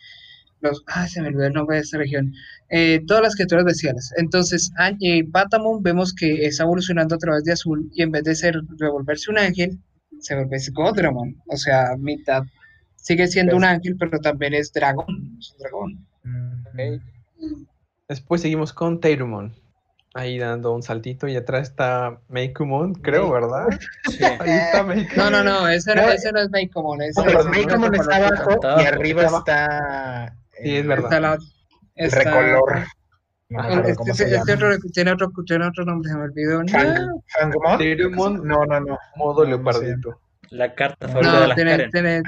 los, 0.62 0.84
ah, 0.88 1.08
se 1.08 1.22
me 1.22 1.28
olvidó 1.28 1.46
el 1.46 1.54
nombre 1.54 1.78
de 1.78 1.84
esta 1.84 1.98
región, 1.98 2.34
eh, 2.70 3.02
todas 3.06 3.24
las 3.24 3.36
criaturas 3.36 3.66
bestiales. 3.66 4.14
Entonces, 4.18 4.72
eh, 5.02 5.24
Batamon 5.28 5.84
vemos 5.84 6.14
que 6.14 6.46
está 6.46 6.64
evolucionando 6.64 7.16
a 7.16 7.20
través 7.20 7.44
de 7.44 7.54
azul 7.54 7.90
y 7.94 8.04
en 8.04 8.12
vez 8.12 8.24
de 8.24 8.36
ser 8.36 8.56
revolverse 8.78 9.32
un 9.32 9.38
ángel, 9.38 9.80
se 10.20 10.36
vuelve 10.36 10.58
Godramon, 10.74 11.36
o 11.48 11.58
sea, 11.58 11.96
mitad. 11.98 12.44
Sigue 12.96 13.28
siendo 13.28 13.56
un 13.56 13.64
ángel, 13.64 13.96
pero 13.98 14.20
también 14.20 14.54
es 14.54 14.74
dragón. 14.74 15.38
es 15.40 15.52
un 15.52 15.58
dragón. 15.60 16.08
Después 18.10 18.42
seguimos 18.42 18.74
con 18.74 19.00
Teirumon. 19.00 19.54
Ahí 20.14 20.40
dando 20.40 20.74
un 20.74 20.82
saltito 20.82 21.28
y 21.28 21.36
atrás 21.36 21.70
está 21.70 22.20
Meikumon, 22.28 22.96
creo, 22.96 23.32
¿verdad? 23.32 23.68
Sí. 24.10 24.24
Ahí 24.40 24.50
está 24.50 24.84
Meikumon. 24.84 25.32
No, 25.32 25.44
no, 25.44 25.44
no, 25.44 25.68
ese 25.68 25.94
no, 25.94 26.02
No, 26.02 26.12
ese 26.12 26.32
no 26.32 26.40
es 26.40 26.50
Meikomon. 26.50 27.02
ese 27.04 27.22
No, 27.22 27.30
ese 27.30 27.96
está 27.98 28.18
es 28.18 28.32
abajo 28.32 28.60
y 28.82 28.86
arriba 28.86 29.24
está. 29.26 30.36
Sí, 30.64 30.76
es 30.78 30.84
eh, 30.84 30.88
verdad. 30.88 31.06
Está 31.06 31.20
la- 31.20 31.38
está- 31.96 32.18
recolor. 32.24 32.84
No 33.50 33.62
acuerdo 33.62 33.90
Este, 34.08 34.36
este 34.36 34.54
otro, 34.54 34.70
tiene, 34.94 35.12
otro, 35.14 35.32
tiene 35.46 35.66
otro 35.68 35.86
nombre, 35.86 36.10
se 36.12 36.18
me 36.18 36.24
olvidó. 36.24 36.64
No, 36.64 36.66
Fang- 36.70 37.24
Fangomon. 37.40 37.78
Teirumon, 37.78 38.46
No, 38.48 38.66
no, 38.66 38.80
no. 38.82 38.98
modo 39.16 39.46
leopardito. 39.46 40.20
La 40.50 40.76
carta 40.76 41.08
favorita 41.08 41.34
de 41.34 41.40
no 41.40 41.48
las 41.48 41.56
tiene, 41.56 41.78
tiene, 41.90 42.22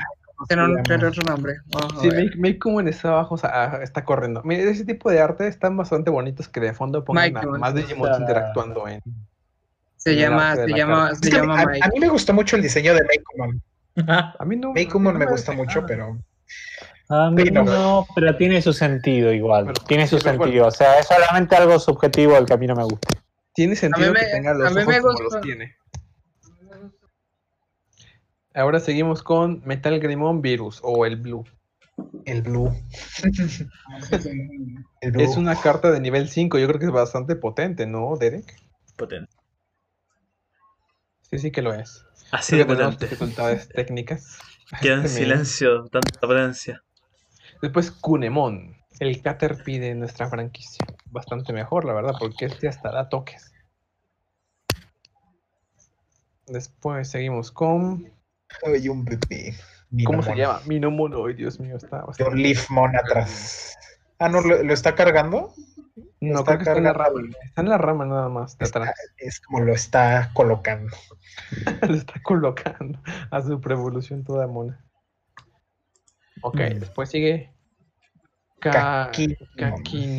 tiene, 0.47 0.63
un- 0.63 0.77
se 0.77 0.83
tiene 0.83 0.97
llama? 1.03 1.07
otro 1.09 1.23
nombre. 1.35 1.53
Vamos 1.73 2.01
Sí, 2.01 2.09
ver. 2.09 2.19
Meik- 2.23 2.35
Meikumon 2.37 2.87
está 2.87 3.09
abajo, 3.09 3.35
o 3.35 3.37
sea, 3.37 3.49
ah, 3.53 3.83
está 3.83 4.05
corriendo. 4.05 4.41
Mira, 4.45 4.63
ese 4.63 4.85
tipo 4.85 5.11
de 5.11 5.19
arte 5.19 5.47
están 5.47 5.75
bastante 5.75 6.09
bonitos 6.09 6.47
que 6.47 6.61
de 6.61 6.71
fondo 6.73 7.03
pongan 7.03 7.35
a 7.35 7.41
más 7.57 7.75
Digimon 7.75 8.09
Está- 8.11 8.21
interactuando 8.21 8.87
en. 8.87 9.01
Se 9.97 10.11
el 10.11 10.19
llama, 10.19 10.55
de 10.55 10.63
se 10.63 10.69
la 10.69 10.77
llama, 10.77 11.15
se 11.15 11.29
llama 11.31 11.59
a, 11.61 11.65
Mike. 11.65 11.79
a 11.85 11.89
mí 11.89 11.99
me 11.99 12.07
gustó 12.07 12.33
mucho 12.33 12.55
el 12.55 12.61
diseño 12.61 12.93
de 12.93 13.01
Meikumon. 13.03 13.61
A 14.39 14.45
mí 14.45 14.55
no. 14.55 14.71
Meikumon 14.71 15.13
no 15.15 15.19
me 15.19 15.25
me 15.25 15.31
gusta 15.31 15.51
mucho, 15.51 15.81
nada. 15.81 15.87
pero. 15.87 16.17
A 17.09 17.31
mí 17.31 17.41
Sí, 17.43 17.51
no. 17.51 17.63
no, 17.63 18.07
pero 18.15 18.37
tiene 18.37 18.61
su 18.61 18.71
sentido 18.71 19.33
igual. 19.33 19.65
Pero- 19.65 19.83
tiene 19.87 20.07
su 20.07 20.19
sentido. 20.19 20.67
O 20.67 20.71
sea, 20.71 20.99
es 20.99 21.07
solamente 21.07 21.55
algo 21.55 21.79
subjetivo 21.79 22.35
al 22.35 22.45
que 22.45 22.53
a 22.53 22.57
mí 22.57 22.67
no 22.67 22.75
me 22.75 22.83
gusta. 22.83 23.07
Tiene 23.53 23.75
sentido 23.75 24.13
me- 24.13 24.19
que 24.19 24.25
tenga 24.27 24.53
los 24.53 24.71
ojos 24.71 24.85
me 24.85 25.01
como 25.01 25.19
los 25.19 25.41
tiene. 25.41 25.75
Ahora 28.53 28.79
seguimos 28.79 29.23
con 29.23 29.61
Metal 29.65 29.99
Greymon 29.99 30.41
Virus 30.41 30.79
o 30.83 31.05
el 31.05 31.15
Blue. 31.17 31.43
El 32.25 32.41
blue. 32.43 32.73
El 35.01 35.11
blue. 35.11 35.21
Es 35.21 35.35
una 35.35 35.55
carta 35.59 35.91
de 35.91 35.99
nivel 35.99 36.29
5, 36.29 36.57
yo 36.57 36.67
creo 36.67 36.79
que 36.79 36.85
es 36.85 36.91
bastante 36.91 37.35
potente, 37.35 37.85
¿no, 37.87 38.15
Derek? 38.17 38.55
Potente. 38.95 39.31
Sí, 41.29 41.39
sí 41.39 41.51
que 41.51 41.61
lo 41.61 41.73
es. 41.73 42.05
Así 42.31 42.55
de 42.57 42.65
potente. 42.65 43.05
dificultades 43.05 43.67
técnicas. 43.75 44.37
Queda 44.81 44.93
en 44.95 45.05
Este, 45.05 45.19
silencio, 45.23 45.85
tanta 45.91 46.19
potencia. 46.21 46.81
Después 47.61 47.91
Kunemon, 47.91 48.75
el 48.99 49.21
Caterpie 49.21 49.79
de 49.79 49.95
nuestra 49.95 50.29
franquicia. 50.29 50.85
Bastante 51.05 51.51
mejor, 51.53 51.85
la 51.85 51.93
verdad, 51.93 52.13
porque 52.19 52.45
este 52.45 52.67
hasta 52.67 52.91
da 52.91 53.09
toques. 53.09 53.51
Después 56.47 57.09
seguimos 57.09 57.51
con... 57.51 58.11
Ay, 58.65 58.89
un 58.89 59.05
bebé. 59.05 59.53
¿Cómo 60.05 60.23
se 60.23 60.35
llama? 60.35 60.61
Minomon. 60.65 61.13
Ay, 61.27 61.33
Dios 61.35 61.59
mío, 61.59 61.77
está 61.77 62.01
bastante... 62.01 62.35
Leafmon 62.35 62.95
atrás. 62.95 63.75
Ah, 64.17 64.29
no, 64.29 64.41
¿lo, 64.41 64.63
lo 64.63 64.73
está 64.73 64.95
cargando? 64.95 65.53
No, 66.21 66.39
está 66.39 66.43
creo 66.45 66.57
que 66.57 66.63
está 66.63 66.77
en 66.77 66.83
la 66.83 66.93
rama. 66.93 67.21
Está 67.45 67.61
en 67.61 67.69
la 67.69 67.77
rama 67.77 68.05
nada 68.05 68.29
más, 68.29 68.57
de 68.57 68.65
Está- 68.65 68.79
atrás. 68.79 68.95
es 69.17 69.39
como 69.39 69.61
lo 69.61 69.73
está 69.73 70.31
colocando. 70.33 70.95
Lo 71.87 71.95
está 71.95 72.21
colocando 72.21 72.99
a 73.31 73.41
su 73.41 73.61
prevolución 73.61 74.23
toda 74.23 74.45
mona. 74.47 74.83
Ok, 76.41 76.55
Mm. 76.59 76.79
después 76.79 77.09
sigue... 77.09 77.51
Ka... 78.59 79.09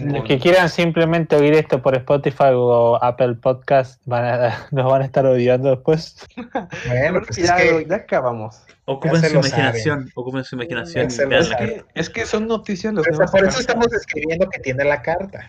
Los 0.07 0.25
que 0.25 0.39
quieran 0.39 0.71
simplemente 0.71 1.37
oír 1.37 1.53
esto 1.53 1.83
por 1.83 1.95
Spotify 1.95 2.53
o 2.55 2.97
Apple 3.03 3.35
Podcast 3.35 4.01
van 4.07 4.25
a- 4.25 4.67
nos 4.71 4.91
van 4.91 5.03
a 5.03 5.05
estar 5.05 5.27
odiando 5.27 5.69
después. 5.71 6.27
Bueno, 6.89 7.21
pues 7.21 7.37
es 7.37 7.49
ya, 7.49 7.57
que 7.59 7.87
ya 7.87 7.97
acabamos. 7.97 8.63
Ocupen 8.87 9.21
su 9.21 9.35
imaginación. 9.37 10.11
Ocupen 10.15 10.43
su 10.45 10.55
imaginación. 10.55 11.07
Es 11.09 11.19
la 11.19 11.43
saben. 11.43 11.49
carta. 11.51 11.59
que, 11.67 12.01
es 12.01 12.09
que 12.09 12.25
son 12.25 12.49
noticias 12.49 12.95
los 12.95 13.07
nuevos 13.07 13.31
por 13.31 13.45
eso 13.47 13.61
estamos 13.61 13.93
escribiendo 13.93 14.49
que 14.49 14.59
tiene 14.61 14.85
la 14.85 15.03
carta. 15.03 15.47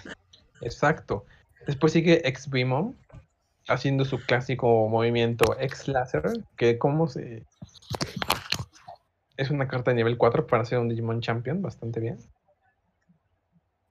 Exacto. 0.62 1.26
Después 1.68 1.94
sigue 1.94 2.28
X-Beamon 2.28 2.98
haciendo 3.70 4.04
su 4.04 4.20
clásico 4.20 4.90
movimiento 4.90 5.56
X-Laser, 5.60 6.24
que 6.58 6.78
como 6.78 7.08
se... 7.08 7.44
Es 9.38 9.50
una 9.50 9.68
carta 9.68 9.92
de 9.92 9.96
nivel 9.96 10.18
4 10.18 10.48
para 10.48 10.66
ser 10.66 10.80
un 10.80 10.90
Digimon 10.90 11.22
Champion, 11.22 11.62
bastante 11.62 12.00
bien. 12.00 12.18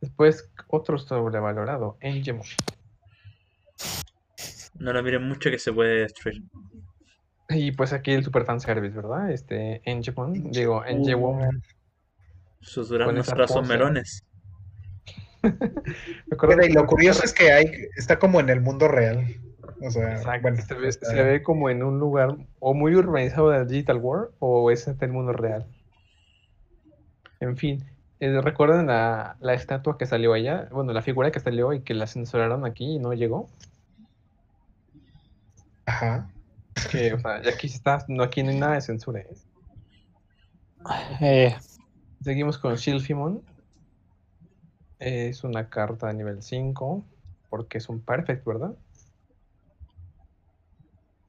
Después 0.01 0.51
otro 0.69 0.99
sobrevalorado, 0.99 1.97
Engemon. 2.01 2.47
No 4.79 4.93
lo 4.93 5.03
miren 5.03 5.29
mucho 5.29 5.51
que 5.51 5.59
se 5.59 5.73
puede 5.73 6.01
destruir. 6.01 6.43
Y 7.51 7.73
pues 7.73 7.93
aquí 7.93 8.13
el 8.13 8.25
super 8.25 8.45
fan 8.45 8.61
service, 8.61 8.97
¿verdad? 8.97 9.31
Este 9.31 9.83
Engemon, 9.85 10.51
digo, 10.53 10.85
Engemon. 10.85 11.63
Sus 12.61 12.89
son 12.89 13.15
pose. 13.15 13.63
melones. 13.63 14.25
Mira, 15.43 16.67
y 16.67 16.69
que 16.69 16.75
lo 16.75 16.87
curioso 16.87 17.23
es 17.25 17.33
que 17.33 17.53
hay, 17.53 17.89
está 17.97 18.19
como 18.19 18.41
en 18.41 18.51
el 18.51 18.61
mundo 18.61 18.89
real. 18.89 19.37
O 19.81 19.91
sea, 19.91 20.17
Exacto, 20.17 20.43
bueno, 20.43 20.57
se, 20.63 20.75
ve, 20.75 20.89
está- 20.89 21.07
se 21.07 21.23
ve 21.23 21.43
como 21.43 21.71
en 21.71 21.83
un 21.83 21.99
lugar 21.99 22.37
o 22.59 22.75
muy 22.75 22.95
urbanizado 22.95 23.51
de 23.51 23.59
la 23.59 23.65
Digital 23.65 23.99
World 23.99 24.35
o 24.39 24.71
es 24.71 24.87
en 24.89 24.97
el 25.01 25.13
mundo 25.13 25.33
real. 25.33 25.67
En 27.41 27.57
fin, 27.57 27.85
eh, 28.21 28.41
¿recuerdan 28.43 28.87
la, 28.89 29.37
la 29.41 29.55
estatua 29.55 29.97
que 29.97 30.07
salió 30.07 30.33
allá? 30.35 30.69
Bueno, 30.71 30.93
la 30.93 31.03
figura 31.03 31.31
que 31.31 31.41
salió 31.41 31.73
y 31.73 31.81
que 31.81 31.95
la 31.95 32.07
censuraron 32.07 32.65
aquí 32.67 32.97
y 32.97 32.99
no 32.99 33.13
llegó. 33.15 33.49
Ajá. 35.87 36.29
Que, 36.91 37.13
o 37.15 37.19
sea, 37.19 37.43
ya 37.43 37.51
aquí 37.51 37.67
está, 37.67 38.05
no 38.09 38.23
aquí 38.23 38.43
no 38.43 38.51
hay 38.51 38.59
nada 38.59 38.75
de 38.75 38.81
censura. 38.81 39.21
¿eh? 39.21 39.29
Eh, 41.21 41.57
Seguimos 42.23 42.59
con 42.59 42.75
Shilfimon. 42.77 43.43
Es 44.99 45.45
una 45.45 45.69
carta 45.71 46.09
de 46.09 46.15
nivel 46.15 46.43
5 46.43 47.05
porque 47.49 47.79
es 47.79 47.89
un 47.89 48.01
perfect, 48.01 48.45
¿verdad? 48.45 48.75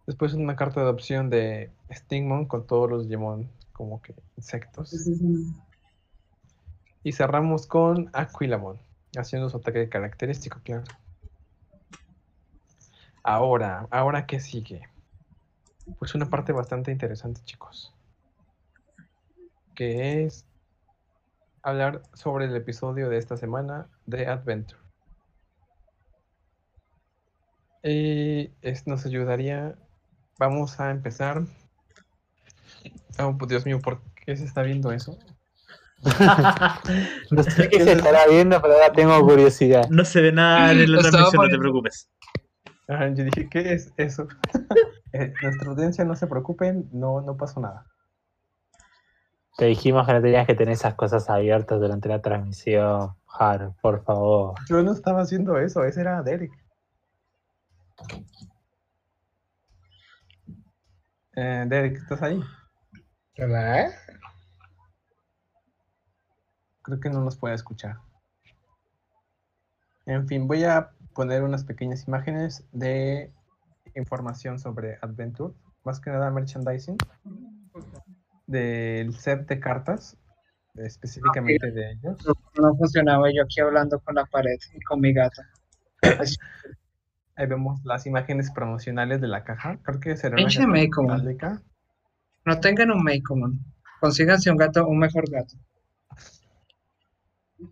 Después 0.08 0.34
una 0.34 0.56
carta 0.56 0.84
de 0.84 0.89
opción 0.89 1.30
de 1.30 1.72
Stingmon 1.91 2.45
con 2.45 2.66
todos 2.68 2.89
los 2.89 3.08
Digimon 3.08 3.49
como 3.72 4.02
que 4.02 4.16
insectos. 4.38 4.91
Y 7.04 7.12
cerramos 7.14 7.66
con 7.68 8.10
Aquilamon, 8.14 8.80
haciendo 9.18 9.49
su 9.49 9.58
ataque 9.58 9.89
característico, 9.89 10.60
claro. 10.64 10.84
Ahora, 13.24 13.88
ahora 13.91 14.26
qué 14.26 14.39
sigue? 14.39 14.88
Pues 15.99 16.16
una 16.16 16.30
parte 16.30 16.52
bastante 16.52 16.91
interesante, 16.91 17.41
chicos. 17.43 17.93
Que 19.76 20.24
es 20.26 20.45
hablar 21.64 22.04
sobre 22.14 22.45
el 22.45 22.56
episodio 22.56 23.10
de 23.10 23.18
esta 23.18 23.38
semana 23.38 23.88
de 24.06 24.28
Adventure. 24.28 24.82
Y 27.84 28.52
es- 28.62 28.88
nos 28.88 29.06
ayudaría. 29.06 29.76
Vamos 30.42 30.80
a 30.80 30.89
empezar. 30.89 31.44
Oh, 33.20 33.38
pues, 33.38 33.48
Dios 33.48 33.64
mío, 33.64 33.80
¿por 33.80 34.02
qué 34.26 34.36
se 34.36 34.44
está 34.44 34.64
viendo 34.64 34.92
eso? 34.92 35.20
no 37.30 37.44
sé 37.44 37.70
qué 37.70 37.84
se 37.84 37.92
estará 37.92 38.26
viendo, 38.26 38.60
pero 38.60 38.74
ahora 38.74 38.92
tengo 38.92 39.22
curiosidad. 39.22 39.88
No 39.92 40.04
se 40.04 40.20
ve 40.20 40.32
nada 40.32 40.72
en 40.72 40.92
la 40.92 41.00
transmisión, 41.00 41.44
no 41.44 41.48
te 41.48 41.60
preocupes. 41.60 42.10
Ah, 42.88 43.08
yo 43.10 43.24
dije, 43.24 43.48
¿qué 43.50 43.74
es 43.74 43.94
eso? 43.98 44.28
Eh, 45.14 45.34
nuestra 45.44 45.70
audiencia, 45.70 46.06
no 46.06 46.16
se 46.16 46.26
preocupen, 46.26 46.88
no, 46.94 47.20
no 47.20 47.36
pasó 47.36 47.60
nada. 47.60 47.86
Te 49.58 49.66
dijimos 49.66 50.08
que 50.08 50.14
no 50.14 50.22
tenías 50.22 50.48
que 50.48 50.56
tener 50.56 50.74
esas 50.74 50.94
cosas 50.94 51.30
abiertas 51.30 51.82
durante 51.82 52.08
la 52.08 52.22
transmisión. 52.22 53.12
Jaro, 53.28 53.76
por 53.82 54.06
favor. 54.06 54.56
Yo 54.70 54.82
no 54.82 54.94
estaba 54.94 55.22
haciendo 55.22 55.58
eso, 55.60 55.84
ese 55.84 56.00
era 56.00 56.24
Derek. 56.24 56.54
Eh, 61.36 61.65
Derek, 61.67 61.97
¿estás 61.97 62.21
ahí? 62.21 62.41
¿Verdad? 63.38 63.91
Creo 66.82 66.99
que 66.99 67.09
no 67.09 67.21
nos 67.21 67.38
puede 67.38 67.55
escuchar. 67.55 67.97
En 70.05 70.27
fin, 70.27 70.47
voy 70.47 70.65
a 70.65 70.91
poner 71.13 71.43
unas 71.43 71.63
pequeñas 71.63 72.07
imágenes 72.07 72.65
de 72.73 73.32
información 73.95 74.59
sobre 74.59 74.97
Adventure, 75.01 75.53
más 75.84 76.01
que 76.01 76.09
nada 76.09 76.32
merchandising, 76.32 76.97
del 78.47 79.13
set 79.15 79.47
de 79.47 79.59
cartas, 79.59 80.17
específicamente 80.75 81.71
de 81.71 81.91
ellos. 81.91 82.17
No, 82.25 82.34
no 82.61 82.75
funcionaba 82.75 83.32
yo 83.34 83.43
aquí 83.43 83.61
hablando 83.61 83.99
con 83.99 84.15
la 84.15 84.25
pared 84.25 84.57
y 84.73 84.82
con 84.82 84.99
mi 84.99 85.13
gata. 85.13 85.47
Ahí 87.36 87.47
vemos 87.47 87.84
las 87.86 88.05
imágenes 88.05 88.51
promocionales 88.51 89.21
de 89.21 89.27
la 89.27 89.43
caja. 89.43 89.79
Creo 89.84 89.99
que 89.99 90.17
será 90.17 90.36
una 90.36 90.67
metálica. 90.67 91.61
No 92.45 92.59
tengan 92.59 92.91
un 92.91 93.03
Meikomon. 93.03 93.59
Consíganse 93.99 94.49
un 94.49 94.57
gato, 94.57 94.88
un 94.88 94.99
mejor 94.99 95.29
gato. 95.29 95.55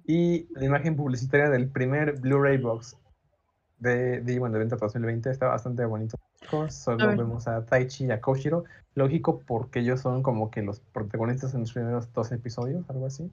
Y 0.05 0.47
la 0.53 0.66
imagen 0.66 0.95
publicitaria 0.95 1.49
del 1.49 1.70
primer 1.70 2.20
Blu-ray 2.20 2.57
box 2.57 2.95
de 3.80 4.22
Digimon 4.22 4.51
de 4.51 4.60
venta 4.60 4.76
2020 4.76 5.32
está 5.32 5.47
bastante 5.47 5.86
bonito. 5.86 6.18
Solo 6.70 7.07
vemos 7.07 7.47
a 7.47 7.66
Taichi 7.66 8.05
y 8.05 8.12
a 8.12 8.22
Koshiro. 8.22 8.66
Lógico, 8.95 9.39
porque 9.39 9.80
ellos 9.80 10.01
son 10.01 10.22
como 10.22 10.51
que 10.51 10.62
los 10.62 10.80
protagonistas 10.80 11.53
en 11.53 11.62
los 11.62 11.74
primeros 11.74 12.12
dos 12.14 12.32
episodios, 12.32 12.89
algo 12.89 13.07
así. 13.07 13.32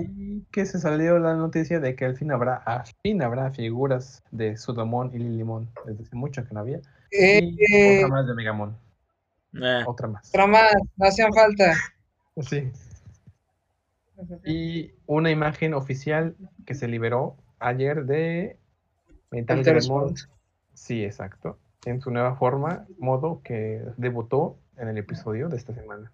Y 0.00 0.42
que 0.50 0.66
se 0.66 0.78
salió 0.78 1.18
la 1.18 1.34
noticia 1.34 1.80
de 1.80 1.94
que 1.96 2.04
al 2.04 2.16
fin 2.16 2.32
habrá, 2.32 2.56
al 2.56 2.84
fin 3.02 3.22
habrá 3.22 3.50
figuras 3.50 4.22
de 4.30 4.56
Sudomon 4.56 5.10
y 5.14 5.18
Lilimon. 5.18 5.70
Desde 5.86 6.02
hace 6.04 6.16
mucho 6.16 6.46
que 6.46 6.54
no 6.54 6.60
había. 6.60 6.80
Eh, 7.10 7.40
Y 7.42 7.74
eh, 7.74 8.04
otra 8.04 8.08
más 8.08 8.26
de 8.26 8.34
Megamon. 8.34 8.76
Eh, 9.62 9.84
Otra 9.86 10.08
más. 10.08 10.28
otra 10.30 10.46
más, 10.48 10.72
no 10.96 11.06
hacían 11.06 11.32
falta. 11.32 11.74
Sí. 12.40 12.70
Y 14.44 14.92
una 15.06 15.30
imagen 15.30 15.74
oficial 15.74 16.36
que 16.66 16.74
se 16.74 16.88
liberó 16.88 17.36
ayer 17.60 18.04
de 18.04 18.58
Metal. 19.30 19.62
Sí, 20.74 21.04
exacto. 21.04 21.58
En 21.84 22.00
su 22.00 22.10
nueva 22.10 22.34
forma, 22.36 22.86
modo 22.98 23.42
que 23.42 23.82
debutó 23.96 24.58
en 24.76 24.88
el 24.88 24.98
episodio 24.98 25.48
de 25.48 25.56
esta 25.56 25.74
semana. 25.74 26.10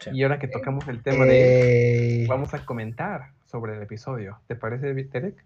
Sí. 0.00 0.10
Y 0.12 0.22
ahora 0.22 0.38
que 0.38 0.48
tocamos 0.48 0.86
el 0.88 1.02
tema 1.02 1.24
de 1.24 2.24
Eh, 2.24 2.26
vamos 2.28 2.52
a 2.54 2.64
comentar 2.64 3.32
sobre 3.44 3.76
el 3.76 3.82
episodio. 3.82 4.40
¿Te 4.46 4.56
parece, 4.56 4.92
Terek? 5.04 5.44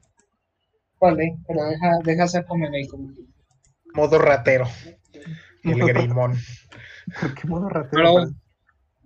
Vale, 1.00 1.38
pero 1.46 1.64
deja, 1.64 1.90
deja 2.04 2.24
hacer 2.24 2.44
como 2.46 2.68
me 2.68 2.86
como- 2.88 3.12
modo 3.94 4.18
ratero. 4.18 4.66
El 5.62 5.78
Grimón. 5.84 6.34
¿Por 7.20 7.34
qué 7.34 7.48
modo 7.48 7.68
ratero? 7.68 8.02
No, 8.02 8.30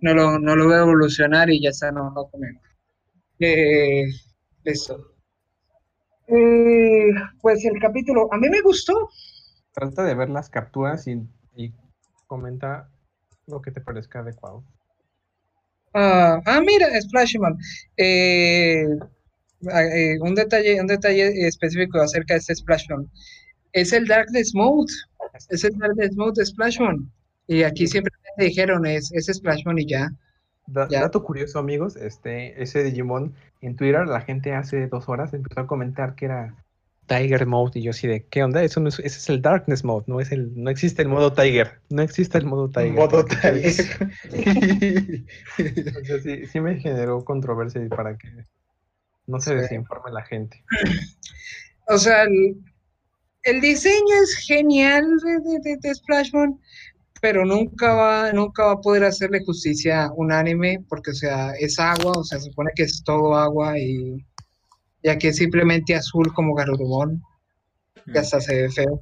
no 0.01 0.13
lo, 0.13 0.39
no 0.39 0.55
lo 0.55 0.65
voy 0.65 0.73
a 0.75 0.81
evolucionar 0.81 1.49
y 1.49 1.61
ya 1.61 1.69
está, 1.69 1.91
no 1.91 2.11
lo 2.13 2.29
comemos. 2.29 2.61
Eh, 3.39 4.05
listo. 4.63 5.13
Eh, 6.27 7.09
pues 7.41 7.63
el 7.65 7.79
capítulo, 7.79 8.27
a 8.33 8.37
mí 8.37 8.49
me 8.49 8.61
gustó. 8.61 9.09
Trata 9.73 10.03
de 10.03 10.15
ver 10.15 10.29
las 10.29 10.49
capturas 10.49 11.07
y, 11.07 11.21
y 11.55 11.73
comenta 12.27 12.89
lo 13.47 13.61
que 13.61 13.71
te 13.71 13.81
parezca 13.81 14.19
adecuado. 14.19 14.63
Ah, 15.95 16.41
ah, 16.45 16.59
mira, 16.61 16.87
Splashman. 17.01 17.57
Eh, 17.97 18.85
ah, 19.71 19.83
eh, 19.83 20.17
un 20.21 20.35
detalle, 20.35 20.79
un 20.81 20.87
detalle 20.87 21.47
específico 21.47 21.99
acerca 21.99 22.33
de 22.33 22.39
este 22.39 22.55
Splashman. 22.55 23.09
Es 23.71 23.93
el 23.93 24.05
Darkness 24.05 24.53
Mode. 24.53 24.91
Es 25.49 25.63
el 25.63 25.77
Darkness 25.77 26.15
Mode 26.15 26.33
de 26.35 26.45
Splashman. 26.45 27.09
Y 27.47 27.63
aquí 27.63 27.87
siempre 27.87 28.11
dijeron 28.37 28.85
es, 28.85 29.11
es 29.13 29.27
Splashman 29.27 29.79
y 29.79 29.85
ya. 29.87 30.09
Da- 30.67 30.87
Ya. 30.89 31.01
dato 31.01 31.23
curioso, 31.23 31.59
amigos, 31.59 31.95
este, 31.95 32.61
ese 32.61 32.83
Digimon 32.83 33.33
en 33.61 33.75
Twitter, 33.75 34.05
la 34.07 34.21
gente 34.21 34.53
hace 34.53 34.87
dos 34.87 35.07
horas 35.07 35.33
empezó 35.33 35.61
a 35.61 35.67
comentar 35.67 36.15
que 36.15 36.25
era 36.25 36.55
Tiger 37.07 37.45
Mode 37.45 37.79
y 37.79 37.83
yo 37.83 37.91
así 37.91 38.07
de, 38.07 38.25
¿qué 38.25 38.43
onda? 38.43 38.63
Eso 38.63 38.79
no 38.79 38.89
es, 38.89 38.99
ese 38.99 39.17
es 39.19 39.29
el 39.29 39.41
Darkness 39.41 39.83
Mode, 39.83 40.05
no 40.07 40.19
es 40.19 40.31
el, 40.31 40.51
no 40.55 40.69
existe 40.69 41.01
el 41.01 41.07
modo 41.07 41.33
Tiger, 41.33 41.79
no 41.89 42.01
existe 42.01 42.37
el 42.37 42.45
modo 42.45 42.69
Tiger. 42.69 42.91
Modo 42.93 43.23
Tiger. 43.41 44.05
o 46.01 46.05
sea, 46.05 46.19
sí, 46.21 46.47
sí 46.47 46.59
me 46.59 46.79
generó 46.79 47.23
controversia 47.23 47.83
y 47.83 47.89
para 47.89 48.17
que 48.17 48.27
no 49.27 49.39
se 49.39 49.51
Sí. 49.51 49.55
desinforme 49.61 50.11
la 50.11 50.23
gente. 50.23 50.63
O 51.87 51.99
sea, 51.99 52.23
el, 52.23 52.55
el 53.43 53.61
diseño 53.61 54.15
es 54.23 54.37
genial 54.47 55.05
de, 55.23 55.59
de, 55.61 55.77
de- 55.79 55.93
Splashman, 55.93 56.59
pero 57.21 57.45
nunca 57.45 57.93
va, 57.93 58.33
nunca 58.33 58.65
va 58.65 58.71
a 58.71 58.81
poder 58.81 59.03
hacerle 59.03 59.43
justicia 59.45 60.05
a 60.05 60.11
un 60.13 60.31
anime, 60.31 60.83
porque, 60.89 61.11
o 61.11 61.13
sea, 61.13 61.51
es 61.59 61.77
agua, 61.77 62.13
o 62.17 62.23
sea, 62.23 62.39
se 62.39 62.49
supone 62.49 62.71
que 62.75 62.81
es 62.83 63.03
todo 63.03 63.35
agua 63.35 63.77
y 63.77 64.15
ya 65.05 65.17
que 65.19 65.27
es 65.29 65.35
simplemente 65.35 65.93
azul 65.95 66.33
como 66.33 66.55
Garurumon, 66.55 67.21
que 68.11 68.19
hasta 68.19 68.41
se 68.41 68.63
ve 68.63 68.71
feo. 68.71 69.01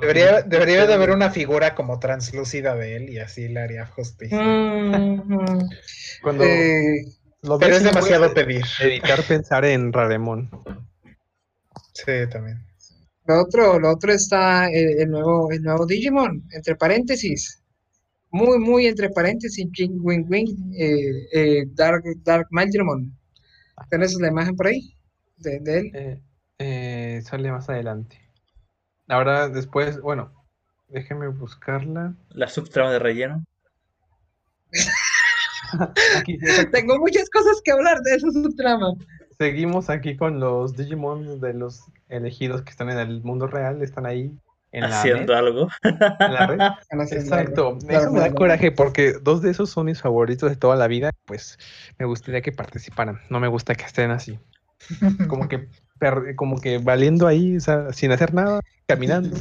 Debería, 0.00 0.42
debería 0.42 0.86
de 0.86 0.94
haber 0.94 1.10
una 1.10 1.30
figura 1.30 1.74
como 1.74 1.98
translúcida 1.98 2.74
de 2.74 2.96
él 2.96 3.08
y 3.08 3.18
así 3.18 3.48
le 3.48 3.60
haría 3.60 3.86
justicia. 3.86 4.36
Mm, 4.38 5.68
Cuando 6.22 6.44
eh, 6.44 7.06
lo 7.42 7.58
Pero 7.58 7.76
es 7.76 7.84
demasiado 7.84 8.34
pedir. 8.34 8.64
evitar 8.80 9.22
pensar 9.22 9.64
en 9.64 9.92
Raremon. 9.92 10.50
Sí, 11.94 12.12
también. 12.30 12.58
lo 13.26 13.42
otro, 13.42 13.78
lo 13.78 13.92
otro 13.92 14.12
está 14.12 14.68
el, 14.68 15.00
el 15.00 15.10
nuevo, 15.10 15.50
el 15.50 15.62
nuevo 15.62 15.86
Digimon, 15.86 16.44
entre 16.52 16.74
paréntesis. 16.76 17.62
Muy, 18.32 18.58
muy 18.58 18.86
entre 18.86 19.08
paréntesis, 19.10 19.66
Wing 19.78 20.26
Wing, 20.28 20.74
eh, 20.78 21.26
eh, 21.32 21.64
Dark, 21.74 22.02
Dark. 22.22 22.48
¿Tienes 23.88 24.14
la 24.20 24.28
imagen 24.28 24.56
por 24.56 24.66
ahí? 24.66 24.94
De, 25.36 25.60
de 25.60 25.78
él. 25.78 25.90
Eh, 25.94 26.22
eh, 26.58 27.22
sale 27.24 27.50
más 27.50 27.68
adelante. 27.70 28.20
Ahora 29.08 29.48
después, 29.48 30.00
bueno, 30.00 30.32
déjeme 30.88 31.28
buscarla. 31.28 32.14
la 32.30 32.48
subtrama 32.48 32.92
de 32.92 32.98
relleno. 32.98 33.44
Aquí. 36.18 36.38
Tengo 36.72 36.98
muchas 36.98 37.30
cosas 37.30 37.60
que 37.64 37.72
hablar 37.72 38.00
de 38.02 38.14
eso, 38.14 38.30
su 38.30 38.54
trama. 38.56 38.94
Seguimos 39.38 39.88
aquí 39.88 40.16
con 40.16 40.38
los 40.38 40.76
Digimon 40.76 41.40
de 41.40 41.54
los 41.54 41.86
elegidos 42.08 42.62
que 42.62 42.70
están 42.70 42.90
en 42.90 42.98
el 42.98 43.22
mundo 43.22 43.46
real, 43.46 43.80
están 43.82 44.04
ahí 44.04 44.36
en 44.72 44.82
la, 44.82 44.98
haciendo 45.00 45.34
algo. 45.36 45.68
en 45.82 45.98
la 46.34 46.46
red. 46.46 46.58
Exacto, 47.12 47.68
algo. 47.68 47.78
eso 47.78 48.10
me 48.12 48.20
da 48.20 48.26
Claro, 48.26 48.34
coraje 48.34 48.70
porque 48.72 49.14
dos 49.20 49.42
de 49.42 49.50
esos 49.50 49.70
son 49.70 49.86
mis 49.86 50.00
favoritos 50.00 50.48
de 50.50 50.56
toda 50.56 50.76
la 50.76 50.86
vida, 50.86 51.10
pues 51.24 51.58
me 51.98 52.06
gustaría 52.06 52.40
que 52.40 52.52
participaran, 52.52 53.20
no 53.30 53.40
me 53.40 53.48
gusta 53.48 53.74
que 53.74 53.84
estén 53.84 54.10
así, 54.10 54.38
como 55.28 55.48
que, 55.48 55.68
per- 55.98 56.34
como 56.36 56.60
que 56.60 56.78
valiendo 56.78 57.26
ahí, 57.26 57.56
o 57.56 57.60
sea, 57.60 57.92
sin 57.92 58.12
hacer 58.12 58.32
nada, 58.32 58.60
caminando, 58.86 59.36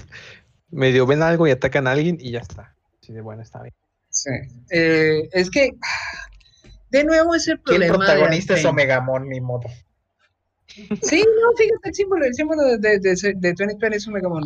medio 0.71 1.05
ven 1.05 1.21
algo 1.23 1.47
y 1.47 1.51
atacan 1.51 1.87
a 1.87 1.91
alguien 1.91 2.17
y 2.19 2.31
ya 2.31 2.39
está. 2.39 2.75
Así 3.01 3.13
de 3.13 3.21
bueno, 3.21 3.41
está 3.41 3.61
bien. 3.61 3.73
Sí. 4.09 4.29
Eh, 4.71 5.29
es 5.31 5.49
que, 5.49 5.71
de 6.89 7.03
nuevo, 7.03 7.35
es 7.35 7.47
el 7.47 7.53
Aquí 7.55 7.75
el 7.75 7.77
problema. 7.87 7.91
de 7.93 7.97
protagonista 7.97 8.53
es. 8.55 8.65
Omegamon, 8.65 9.29
ni 9.29 9.39
modo. 9.39 9.67
Sí, 11.01 11.23
no, 11.41 11.57
fíjate, 11.57 11.89
el 11.89 11.95
símbolo, 11.95 12.25
el 12.25 12.33
símbolo 12.35 12.63
de, 12.63 12.77
de, 12.77 12.99
de, 12.99 13.33
de 13.35 13.53
2020 13.53 13.97
es 13.97 14.05
un 14.07 14.13
Megamon. 14.13 14.43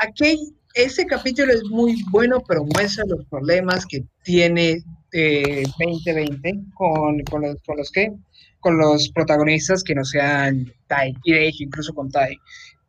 Aquí, 0.00 0.54
ese 0.74 1.06
capítulo 1.06 1.52
es 1.52 1.64
muy 1.64 1.96
bueno, 2.10 2.40
pero 2.46 2.64
muestra 2.64 3.04
los 3.06 3.24
problemas 3.26 3.84
que 3.86 4.04
tiene 4.22 4.82
eh, 5.12 5.64
2020 5.78 6.54
con, 6.74 7.20
con, 7.24 7.42
los, 7.42 7.56
con 7.62 7.78
los 7.78 7.90
que, 7.90 8.12
con 8.60 8.78
los 8.78 9.10
protagonistas 9.10 9.82
que 9.82 9.94
no 9.94 10.04
sean 10.04 10.72
Tai, 10.86 11.14
y 11.24 11.32
de 11.32 11.48
hecho, 11.48 11.64
incluso 11.64 11.94
con 11.94 12.10
Tai. 12.10 12.36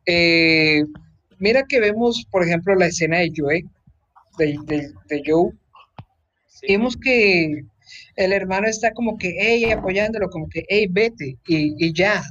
Eh, 0.06 0.84
mira 1.38 1.64
que 1.68 1.80
vemos, 1.80 2.26
por 2.30 2.44
ejemplo, 2.44 2.74
la 2.74 2.86
escena 2.86 3.18
de 3.18 3.32
Joe, 3.36 3.64
de, 4.38 4.58
de, 4.66 4.92
de 5.08 5.22
Joe, 5.26 5.52
vemos 6.68 6.96
que 6.96 7.64
el 8.16 8.32
hermano 8.32 8.68
está 8.68 8.92
como 8.92 9.18
que, 9.18 9.34
hey, 9.38 9.70
apoyándolo, 9.72 10.28
como 10.30 10.48
que, 10.48 10.64
hey, 10.68 10.86
vete, 10.90 11.36
y, 11.46 11.74
y 11.84 11.92
ya. 11.92 12.22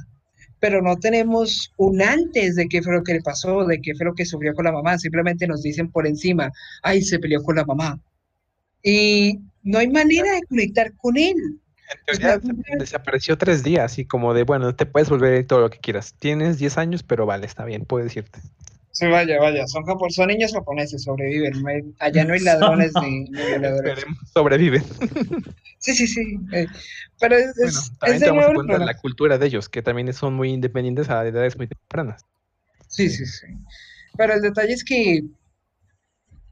Pero 0.60 0.82
no 0.82 0.96
tenemos 0.96 1.72
un 1.76 2.02
antes 2.02 2.56
de 2.56 2.68
qué 2.68 2.82
fue 2.82 2.92
lo 2.92 3.02
que 3.02 3.14
le 3.14 3.22
pasó, 3.22 3.64
de 3.64 3.80
qué 3.80 3.94
fue 3.94 4.06
lo 4.06 4.14
que 4.14 4.26
sufrió 4.26 4.54
con 4.54 4.66
la 4.66 4.72
mamá. 4.72 4.98
Simplemente 4.98 5.46
nos 5.46 5.62
dicen 5.62 5.90
por 5.90 6.06
encima, 6.06 6.50
ay, 6.82 7.02
se 7.02 7.18
peleó 7.18 7.42
con 7.42 7.56
la 7.56 7.64
mamá. 7.64 7.98
Y 8.82 9.40
no 9.62 9.78
hay 9.78 9.88
manera 9.88 10.32
de 10.32 10.42
conectar 10.42 10.92
con 10.96 11.16
él. 11.16 11.36
En 12.06 12.18
teoría, 12.18 12.38
desapareció 12.78 13.36
tres 13.36 13.62
días 13.62 13.98
y 13.98 14.04
como 14.04 14.32
de, 14.32 14.44
bueno, 14.44 14.74
te 14.76 14.86
puedes 14.86 15.08
volver 15.08 15.44
todo 15.46 15.60
lo 15.60 15.70
que 15.70 15.78
quieras. 15.78 16.14
Tienes 16.18 16.58
10 16.58 16.78
años, 16.78 17.02
pero 17.02 17.26
vale, 17.26 17.46
está 17.46 17.64
bien, 17.64 17.84
puedes 17.84 18.16
irte. 18.16 18.40
Sí, 19.00 19.06
vaya, 19.06 19.38
vaya, 19.40 19.66
son, 19.66 19.82
japo- 19.84 20.10
son 20.10 20.28
niños 20.28 20.52
japoneses, 20.52 21.04
sobreviven. 21.04 21.62
no 21.62 21.68
hay- 21.70 21.94
allá 22.00 22.22
no 22.26 22.34
hay 22.34 22.40
ladrones 22.40 22.92
ni, 23.00 23.20
ni 23.20 23.30
violadores. 23.46 23.92
Esperemos, 23.96 24.18
sobreviven. 24.34 24.84
Sí, 25.78 25.94
sí, 25.94 26.06
sí. 26.06 26.20
eh, 26.52 26.66
pero 27.18 27.36
es, 27.36 27.54
Bueno, 27.56 27.68
es- 27.70 27.98
también 27.98 28.20
tenemos 28.20 28.46
en 28.46 28.52
cuenta 28.52 28.78
la 28.78 28.94
cultura 28.98 29.38
de 29.38 29.46
ellos, 29.46 29.70
que 29.70 29.80
también 29.80 30.12
son 30.12 30.34
muy 30.34 30.50
independientes 30.50 31.08
a 31.08 31.26
edades 31.26 31.56
muy 31.56 31.68
tempranas. 31.68 32.26
Sí, 32.88 33.08
sí, 33.08 33.24
sí. 33.24 33.46
Pero 34.18 34.34
el 34.34 34.42
detalle 34.42 34.74
es 34.74 34.84
que, 34.84 35.22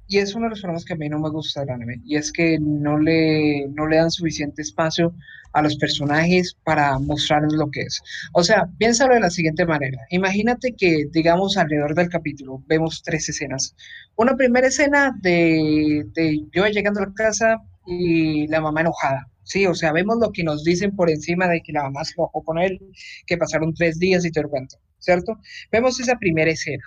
y 0.09 0.19
es 0.19 0.35
uno 0.35 0.47
de 0.47 0.51
los 0.51 0.61
problemas 0.61 0.85
que 0.85 0.95
a 0.95 0.97
mí 0.97 1.09
no 1.09 1.19
me 1.19 1.31
gusta 1.31 1.61
del 1.61 1.71
anime, 1.71 2.01
y 2.05 2.17
es 2.17 2.33
que 2.33 2.59
no 2.61 2.99
le, 2.99 3.69
no 3.69 3.87
le 3.87 3.97
dan 3.97 4.11
suficiente 4.11 4.63
espacio 4.63 5.15
a 5.53 5.63
los 5.63 5.77
personajes 5.77 6.57
para 6.65 6.99
mostrarles 6.99 7.53
lo 7.55 7.71
que 7.71 7.83
es. 7.83 8.01
O 8.33 8.43
sea, 8.43 8.69
piénsalo 8.79 9.15
de 9.15 9.21
la 9.21 9.31
siguiente 9.31 9.67
manera. 9.67 9.99
Imagínate 10.11 10.75
que, 10.77 11.07
digamos, 11.11 11.57
alrededor 11.57 11.95
del 11.95 12.09
capítulo 12.09 12.63
vemos 12.67 13.03
tres 13.03 13.29
escenas. 13.29 13.75
Una 14.17 14.37
primera 14.37 14.69
escena 14.69 15.15
de, 15.21 16.05
de 16.15 16.45
yo 16.53 16.67
llegando 16.67 17.01
a 17.01 17.07
la 17.07 17.15
casa 17.15 17.59
y 17.87 18.47
la 18.49 18.61
mamá 18.61 18.83
enojada. 18.83 19.29
Sí, 19.45 19.67
o 19.67 19.75
sea, 19.75 19.93
vemos 19.93 20.19
lo 20.21 20.31
que 20.31 20.45
nos 20.45 20.63
dicen 20.63 20.95
por 20.95 21.11
encima 21.11 21.49
de 21.49 21.63
que 21.63 21.73
la 21.73 21.85
mamá 21.85 22.05
se 22.05 22.13
enojó 22.19 22.45
con 22.45 22.59
él, 22.59 22.79
que 23.27 23.39
pasaron 23.39 23.73
tres 23.73 23.99
días 23.99 24.25
y 24.27 24.31
te 24.31 24.43
lo 24.43 24.51
cuento, 24.51 24.77
¿cierto? 24.99 25.39
Vemos 25.73 25.99
esa 26.01 26.17
primera 26.17 26.51
escena. 26.51 26.85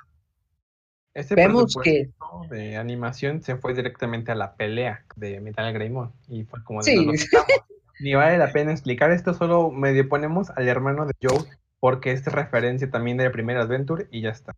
Ese 1.13 1.35
Vemos 1.35 1.75
que 1.83 2.09
de 2.49 2.77
animación 2.77 3.41
se 3.43 3.55
fue 3.57 3.73
directamente 3.73 4.31
a 4.31 4.35
la 4.35 4.55
pelea 4.55 5.03
de 5.17 5.41
Metal 5.41 5.73
Greymon 5.73 6.11
y 6.29 6.43
fue 6.45 6.63
como 6.63 6.81
de 6.81 6.91
Sí. 6.91 7.05
no. 7.05 7.11
Ni 7.99 8.13
vale 8.15 8.37
la 8.37 8.51
pena 8.51 8.71
explicar 8.71 9.11
esto, 9.11 9.33
solo 9.33 9.69
medio 9.71 10.07
ponemos 10.09 10.49
al 10.51 10.67
hermano 10.67 11.05
de 11.05 11.13
Joe 11.21 11.43
porque 11.79 12.11
es 12.11 12.25
referencia 12.25 12.89
también 12.89 13.17
de 13.17 13.25
la 13.25 13.31
primera 13.31 13.61
Adventure 13.61 14.07
y 14.09 14.21
ya 14.21 14.29
está. 14.29 14.55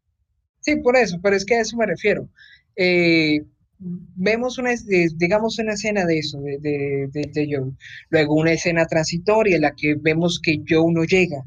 Sí, 0.62 0.78
por 0.78 0.96
eso, 0.96 1.20
pero 1.22 1.36
es 1.36 1.44
que 1.44 1.56
a 1.56 1.62
eso 1.62 1.76
me 1.76 1.86
refiero. 1.86 2.30
Eh, 2.78 3.44
vemos 3.80 4.58
una, 4.60 4.70
de- 4.70 5.10
digamos, 5.16 5.60
una 5.60 5.74
escena 5.74 6.06
de 6.06 6.20
eso, 6.20 6.40
de, 6.40 6.58
de, 6.60 7.10
de- 7.12 7.32
de 7.34 7.48
Joe. 7.58 7.72
Luego 8.10 8.36
una 8.36 8.52
escena 8.54 8.86
transitoria 8.86 9.56
en 9.58 9.64
la 9.64 9.74
que 9.76 9.96
vemos 10.00 10.40
que 10.42 10.62
Joe 10.68 10.94
no 10.94 11.04
llega. 11.04 11.44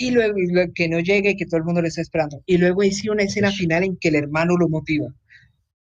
Y 0.00 0.12
luego, 0.12 0.38
y 0.38 0.46
luego 0.50 0.72
que 0.74 0.88
no 0.88 0.98
llega 1.00 1.28
y 1.28 1.36
que 1.36 1.44
todo 1.44 1.58
el 1.58 1.64
mundo 1.64 1.82
le 1.82 1.88
está 1.88 2.00
esperando. 2.00 2.42
Y 2.46 2.56
luego 2.56 2.80
hay 2.80 2.90
sí 2.90 3.10
una 3.10 3.24
escena 3.24 3.50
final 3.52 3.84
en 3.84 3.98
que 3.98 4.08
el 4.08 4.14
hermano 4.14 4.56
lo 4.56 4.66
motiva. 4.66 5.08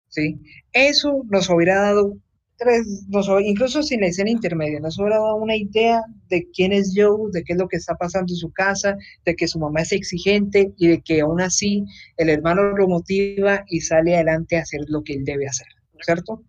¿Sí? 0.09 0.38
Eso 0.74 1.24
nos 1.30 1.49
hubiera 1.49 1.80
dado, 1.80 2.17
tres, 2.57 3.05
nos 3.07 3.30
incluso 3.41 3.82
sin 3.82 4.01
la 4.01 4.07
escena 4.07 4.30
intermedia, 4.30 4.82
nos 4.82 4.99
hubiera 4.99 5.20
dado 5.20 5.38
una 5.38 5.55
idea 5.55 6.01
de 6.28 6.45
quién 6.53 6.74
es 6.74 6.93
Joe, 6.93 7.32
de 7.32 7.43
qué 7.45 7.53
es 7.53 7.59
lo 7.59 7.70
que 7.70 7.78
está 7.78 7.95
pasando 7.95 8.34
en 8.34 8.38
su 8.38 8.51
casa, 8.51 8.97
de 9.24 9.36
que 9.36 9.47
su 9.47 9.57
mamá 9.57 9.84
es 9.84 9.93
exigente 9.93 10.74
y 10.78 10.88
de 10.88 11.01
que 11.01 11.22
aún 11.22 11.39
así 11.39 11.86
el 12.17 12.30
hermano 12.30 12.76
lo 12.76 12.89
motiva 12.89 13.63
y 13.70 13.80
sale 13.80 14.15
adelante 14.15 14.57
a 14.57 14.63
hacer 14.63 14.82
lo 14.88 15.01
que 15.01 15.13
él 15.13 15.24
debe 15.24 15.47
hacer, 15.47 15.67
¿cierto? 16.01 16.43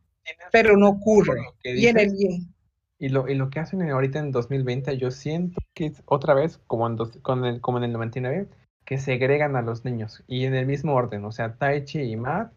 Pero 0.51 0.77
no 0.77 0.89
ocurre. 0.89 1.41
Que 1.63 1.77
Y 1.77 1.87
en 1.87 1.99
el, 1.99 2.17
Y 3.01 3.09
lo, 3.09 3.29
y 3.29 3.35
lo 3.35 3.51
que 3.51 3.61
hacen 3.61 3.83
ahorita 3.91 4.19
en 4.21 4.31
2020, 4.31 4.97
yo 4.99 5.11
siento 5.11 5.59
que 5.75 5.87
es 5.87 6.03
otra 6.07 6.35
vez, 6.35 6.59
como 6.69 6.87
en, 6.87 6.97
dos- 6.97 7.19
con 7.23 7.45
el, 7.47 7.61
como 7.61 7.79
en 7.79 7.85
el 7.85 7.93
99, 7.93 8.49
que 8.85 8.99
segregan 8.99 9.57
a 9.57 9.63
los 9.63 9.85
niños. 9.85 10.23
Y 10.29 10.45
en 10.45 10.55
el 10.55 10.67
mismo 10.67 10.95
orden, 10.95 11.25
o 11.25 11.33
sea, 11.33 11.57
Taichi 11.57 12.01
y 12.03 12.17
Matt, 12.17 12.53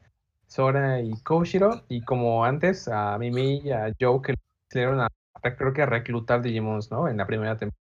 Sora 0.48 1.00
y 1.02 1.14
Koshiro, 1.24 1.84
y 1.88 2.02
como 2.02 2.46
antes, 2.46 2.88
a 2.90 3.18
Mimi 3.18 3.62
y 3.64 3.72
a 3.72 3.94
Joe, 4.00 4.22
que 4.22 4.36
hicieron 4.70 5.00
a, 5.02 5.08
creo 5.58 5.74
que 5.74 5.82
a 5.84 5.86
reclutar 5.88 6.42
Digimons, 6.42 6.92
¿no? 6.92 7.08
En 7.08 7.18
la 7.18 7.26
primera 7.26 7.58
temporada. 7.58 7.80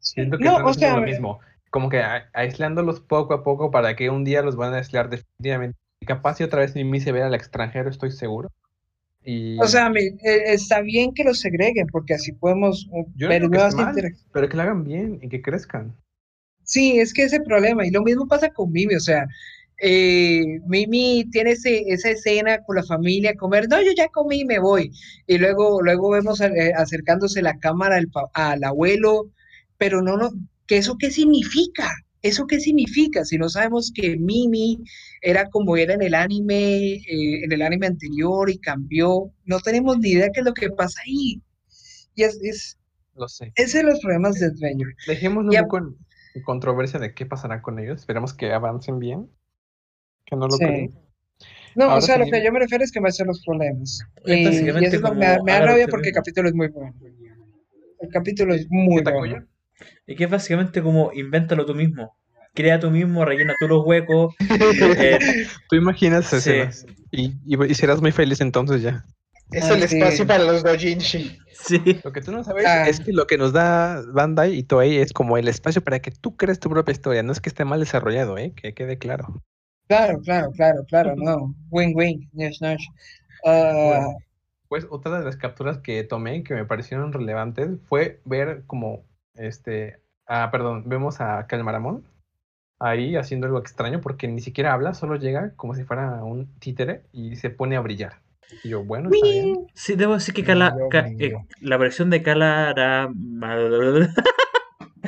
Siento 0.00 0.38
que 0.38 0.44
no, 0.44 0.50
están 0.50 0.66
o 0.66 0.74
sea, 0.74 0.94
lo 0.96 1.02
mismo. 1.02 1.40
Como 1.70 1.88
que 1.88 2.00
a- 2.02 2.30
aislándolos 2.34 3.00
poco 3.00 3.34
a 3.34 3.42
poco 3.42 3.70
para 3.70 3.96
que 3.96 4.10
un 4.10 4.24
día 4.24 4.42
los 4.42 4.56
van 4.56 4.74
a 4.74 4.78
aislar 4.78 5.08
definitivamente. 5.10 5.78
Y 6.00 6.06
capaz 6.06 6.34
si 6.36 6.44
otra 6.44 6.60
vez 6.60 6.74
Mimi 6.74 7.00
se 7.00 7.12
vea 7.12 7.26
al 7.26 7.34
extranjero, 7.34 7.88
estoy 7.90 8.10
seguro. 8.10 8.50
Y 9.30 9.60
o 9.60 9.66
sea, 9.66 9.92
eh, 9.94 10.18
está 10.46 10.80
bien 10.80 11.12
que 11.12 11.22
los 11.22 11.40
segreguen 11.40 11.86
porque 11.92 12.14
así 12.14 12.32
podemos 12.32 12.88
uh, 12.90 13.04
yo 13.14 13.28
ver 13.28 13.42
nuevas 13.42 13.74
interacciones. 13.74 14.26
pero 14.32 14.48
que 14.48 14.56
lo 14.56 14.62
hagan 14.62 14.84
bien 14.84 15.18
y 15.20 15.28
que 15.28 15.42
crezcan. 15.42 15.94
Sí, 16.62 16.98
es 16.98 17.12
que 17.12 17.24
ese 17.24 17.40
problema, 17.40 17.86
y 17.86 17.90
lo 17.90 18.02
mismo 18.02 18.26
pasa 18.26 18.48
con 18.48 18.72
Mimi, 18.72 18.94
o 18.94 19.00
sea, 19.00 19.26
eh, 19.82 20.60
Mimi 20.66 21.28
tiene 21.30 21.50
ese, 21.50 21.84
esa 21.88 22.08
escena 22.08 22.62
con 22.62 22.76
la 22.76 22.82
familia, 22.82 23.34
comer, 23.34 23.68
no, 23.68 23.82
yo 23.82 23.90
ya 23.94 24.08
comí 24.08 24.40
y 24.40 24.44
me 24.46 24.60
voy, 24.60 24.92
y 25.26 25.36
luego, 25.36 25.82
luego 25.82 26.08
vemos 26.08 26.40
eh, 26.40 26.72
acercándose 26.74 27.42
la 27.42 27.58
cámara 27.58 27.96
al, 27.96 28.08
al 28.32 28.64
abuelo, 28.64 29.30
pero 29.76 30.00
no, 30.00 30.16
no, 30.16 30.30
¿qué 30.66 30.78
eso 30.78 30.96
qué 30.98 31.10
significa? 31.10 31.90
¿Eso 32.22 32.46
qué 32.46 32.58
significa? 32.60 33.24
Si 33.24 33.38
no 33.38 33.48
sabemos 33.48 33.92
que 33.94 34.16
Mimi 34.16 34.78
era 35.22 35.48
como 35.50 35.76
era 35.76 35.94
en 35.94 36.02
el 36.02 36.14
anime, 36.14 36.94
eh, 36.94 37.44
en 37.44 37.52
el 37.52 37.62
anime 37.62 37.86
anterior 37.86 38.50
y 38.50 38.58
cambió, 38.58 39.32
no 39.44 39.60
tenemos 39.60 39.98
ni 39.98 40.10
idea 40.10 40.30
qué 40.32 40.40
es 40.40 40.46
lo 40.46 40.52
que 40.54 40.70
pasa 40.70 41.00
ahí. 41.06 41.40
Y 42.14 42.22
es, 42.24 42.38
es, 42.42 42.78
Lo 43.14 43.28
sé. 43.28 43.52
ese 43.54 43.78
es 43.78 43.84
los 43.84 44.00
problemas 44.00 44.34
de 44.40 44.46
Adventure. 44.46 44.94
Dejémoslo 45.06 45.52
Ya- 45.52 45.62
un 45.62 45.66
poco 45.68 45.78
en 45.78 45.96
en 46.34 46.42
controversia 46.42 47.00
de 47.00 47.14
qué 47.14 47.26
pasará 47.26 47.62
con 47.62 47.78
ellos. 47.80 48.00
Esperemos 48.00 48.34
que 48.34 48.52
avancen 48.52 48.98
bien. 48.98 49.28
Que 50.26 50.36
no 50.36 50.46
lo 50.46 50.52
Sí. 50.56 50.64
creen. 50.64 50.94
No, 51.74 51.84
Ahora 51.84 51.96
o 51.96 52.00
sea, 52.00 52.18
lo 52.18 52.26
que 52.26 52.44
yo 52.44 52.52
me 52.52 52.58
refiero 52.60 52.84
es 52.84 52.92
que 52.92 53.00
me 53.00 53.08
hacen 53.08 53.26
los 53.26 53.42
problemas. 53.44 54.00
Y, 54.26 54.44
eso 54.46 55.14
me, 55.14 55.38
me 55.42 55.52
da 55.52 55.60
rabia 55.60 55.86
que 55.86 55.90
porque 55.90 56.08
el 56.10 56.14
capítulo 56.14 56.48
es 56.48 56.54
muy 56.54 56.68
bueno. 56.68 56.94
El 58.00 58.08
capítulo 58.10 58.54
es 58.54 58.66
muy 58.70 59.02
¿Qué, 59.02 59.10
bueno. 59.12 59.46
Y 60.06 60.16
que 60.16 60.24
es 60.24 60.30
básicamente 60.30 60.82
como 60.82 61.12
invéntalo 61.12 61.64
tú 61.66 61.74
mismo. 61.74 62.16
Crea 62.54 62.80
tú 62.80 62.90
mismo, 62.90 63.24
rellena 63.24 63.54
tú 63.58 63.68
los 63.68 63.84
huecos. 63.86 64.34
eh, 64.98 65.18
Tú 65.68 65.76
imaginas 65.76 66.26
Sí. 66.26 66.36
escenas 66.36 66.86
y, 67.10 67.34
y, 67.46 67.64
y 67.70 67.74
serás 67.74 68.00
muy 68.00 68.10
feliz 68.12 68.40
entonces 68.40 68.82
ya. 68.82 69.04
Es 69.52 69.64
Ah, 69.64 69.74
el 69.74 69.88
sí. 69.88 69.96
espacio 69.96 70.26
para 70.26 70.44
los 70.44 70.62
dojinshi. 70.62 71.38
sí. 71.52 72.00
Lo 72.04 72.12
que 72.12 72.20
tú 72.20 72.32
no 72.32 72.42
sabes 72.44 72.66
Ah. 72.66 72.88
es 72.88 73.00
que 73.00 73.12
lo 73.12 73.26
que 73.26 73.38
nos 73.38 73.52
da 73.52 74.02
Bandai 74.12 74.54
y 74.54 74.62
Toei 74.62 74.98
es 74.98 75.12
como 75.12 75.38
el 75.38 75.48
espacio 75.48 75.82
para 75.82 76.00
que 76.00 76.10
tú 76.10 76.36
crees 76.36 76.58
tu 76.60 76.68
propia 76.68 76.92
historia. 76.92 77.22
No 77.22 77.32
es 77.32 77.40
que 77.40 77.48
esté 77.48 77.64
mal 77.64 77.80
desarrollado, 77.80 78.36
¿eh? 78.38 78.52
Que 78.54 78.74
quede 78.74 78.98
claro. 78.98 79.42
Claro, 79.88 80.20
claro, 80.20 80.50
claro, 80.52 80.84
claro, 80.86 81.14
no. 81.16 81.54
Win, 81.70 81.92
win. 81.94 82.28
Yes, 82.34 82.60
no. 82.60 82.76
Ah, 83.46 83.72
Bueno, 83.86 84.16
pues 84.68 84.86
otra 84.90 85.18
de 85.18 85.24
las 85.24 85.36
capturas 85.36 85.78
que 85.78 86.02
tomé 86.04 86.42
que 86.42 86.52
me 86.54 86.66
parecieron 86.66 87.12
relevantes 87.12 87.70
fue 87.88 88.20
ver 88.26 88.64
como 88.66 89.06
este. 89.38 90.00
Ah, 90.26 90.50
perdón, 90.52 90.84
vemos 90.86 91.20
a 91.20 91.46
Calmaramón 91.46 92.04
ahí 92.80 93.16
haciendo 93.16 93.46
algo 93.46 93.58
extraño 93.58 94.00
porque 94.00 94.28
ni 94.28 94.40
siquiera 94.40 94.72
habla, 94.72 94.94
solo 94.94 95.16
llega 95.16 95.52
como 95.56 95.74
si 95.74 95.84
fuera 95.84 96.22
un 96.22 96.46
títere 96.60 97.02
y 97.12 97.36
se 97.36 97.50
pone 97.50 97.76
a 97.76 97.80
brillar. 97.80 98.20
Y 98.62 98.68
yo, 98.70 98.84
bueno, 98.84 99.10
está 99.12 99.26
bien. 99.26 99.66
Sí, 99.74 99.94
debo 99.96 100.14
decir 100.14 100.34
que 100.34 100.44
Cala- 100.44 100.74
ca- 100.90 101.06
eh, 101.18 101.34
la 101.60 101.76
versión 101.76 102.08
de 102.10 102.22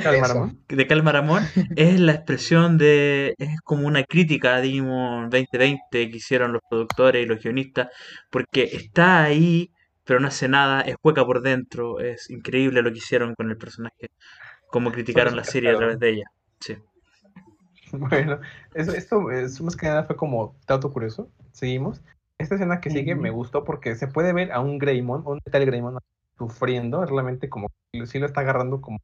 Calmaramón. 0.03 0.59
de 0.69 0.87
Calmaramón 0.87 1.43
es 1.77 2.01
la 2.01 2.13
expresión 2.13 2.79
de. 2.79 3.35
Es 3.39 3.61
como 3.63 3.87
una 3.87 4.05
crítica 4.05 4.57
a 4.57 4.61
Digimon 4.61 5.29
2020 5.31 6.11
que 6.11 6.17
hicieron 6.17 6.53
los 6.53 6.63
productores 6.69 7.23
y 7.25 7.29
los 7.29 7.43
guionistas, 7.43 7.89
porque 8.31 8.63
está 8.65 9.25
ahí, 9.25 9.71
pero 10.11 10.19
no 10.19 10.27
hace 10.27 10.49
nada, 10.49 10.81
es 10.81 10.97
hueca 11.05 11.25
por 11.25 11.41
dentro, 11.41 12.01
es 12.01 12.31
increíble 12.31 12.83
lo 12.83 12.91
que 12.91 12.99
hicieron 12.99 13.37
con 13.37 13.49
el 13.49 13.57
personaje, 13.57 14.11
como 14.67 14.91
criticaron 14.91 15.37
la 15.37 15.45
serie 15.45 15.71
a 15.71 15.77
través 15.77 16.01
de 16.01 16.11
ella. 16.11 16.25
Sí. 16.59 16.77
Bueno, 17.93 18.41
eso, 18.75 18.93
esto 18.93 19.31
es 19.31 19.61
más 19.61 19.77
que 19.77 19.87
nada 19.87 20.03
fue 20.03 20.17
como 20.17 20.57
dato 20.67 20.93
curioso. 20.93 21.31
Seguimos. 21.53 22.03
Esta 22.39 22.57
escena 22.57 22.81
que 22.81 22.91
sigue 22.91 23.15
me 23.15 23.31
gustó 23.31 23.63
porque 23.63 23.95
se 23.95 24.09
puede 24.09 24.33
ver 24.33 24.51
a 24.51 24.59
un 24.59 24.79
Greymon, 24.79 25.23
un 25.25 25.39
tal 25.43 25.65
Greymon 25.65 25.99
sufriendo, 26.37 27.07
realmente 27.07 27.49
como 27.49 27.69
que 27.93 28.05
sí 28.09 28.19
lo 28.19 28.27
está 28.27 28.41
agarrando 28.41 28.81
como 28.81 28.99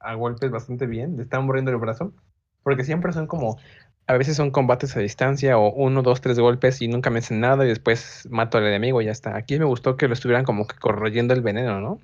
a 0.00 0.14
golpes 0.14 0.50
bastante 0.50 0.86
bien, 0.86 1.18
le 1.18 1.24
está 1.24 1.40
muriendo 1.40 1.72
el 1.72 1.76
brazo, 1.76 2.14
porque 2.62 2.84
siempre 2.84 3.12
son 3.12 3.26
como, 3.26 3.58
a 4.06 4.16
veces 4.16 4.36
son 4.36 4.50
combates 4.50 4.96
a 4.96 5.00
distancia 5.00 5.58
o 5.58 5.72
uno, 5.72 6.02
dos, 6.02 6.20
tres 6.20 6.38
golpes 6.38 6.82
y 6.82 6.88
nunca 6.88 7.10
me 7.10 7.20
hacen 7.20 7.40
nada 7.40 7.64
y 7.64 7.68
después 7.68 8.26
mato 8.30 8.58
al 8.58 8.66
enemigo 8.66 9.00
y 9.00 9.06
ya 9.06 9.12
está. 9.12 9.36
Aquí 9.36 9.58
me 9.58 9.64
gustó 9.64 9.96
que 9.96 10.08
lo 10.08 10.14
estuvieran 10.14 10.44
como 10.44 10.66
que 10.66 10.76
corroyendo 10.76 11.34
el 11.34 11.42
veneno, 11.42 11.80
¿no? 11.80 12.00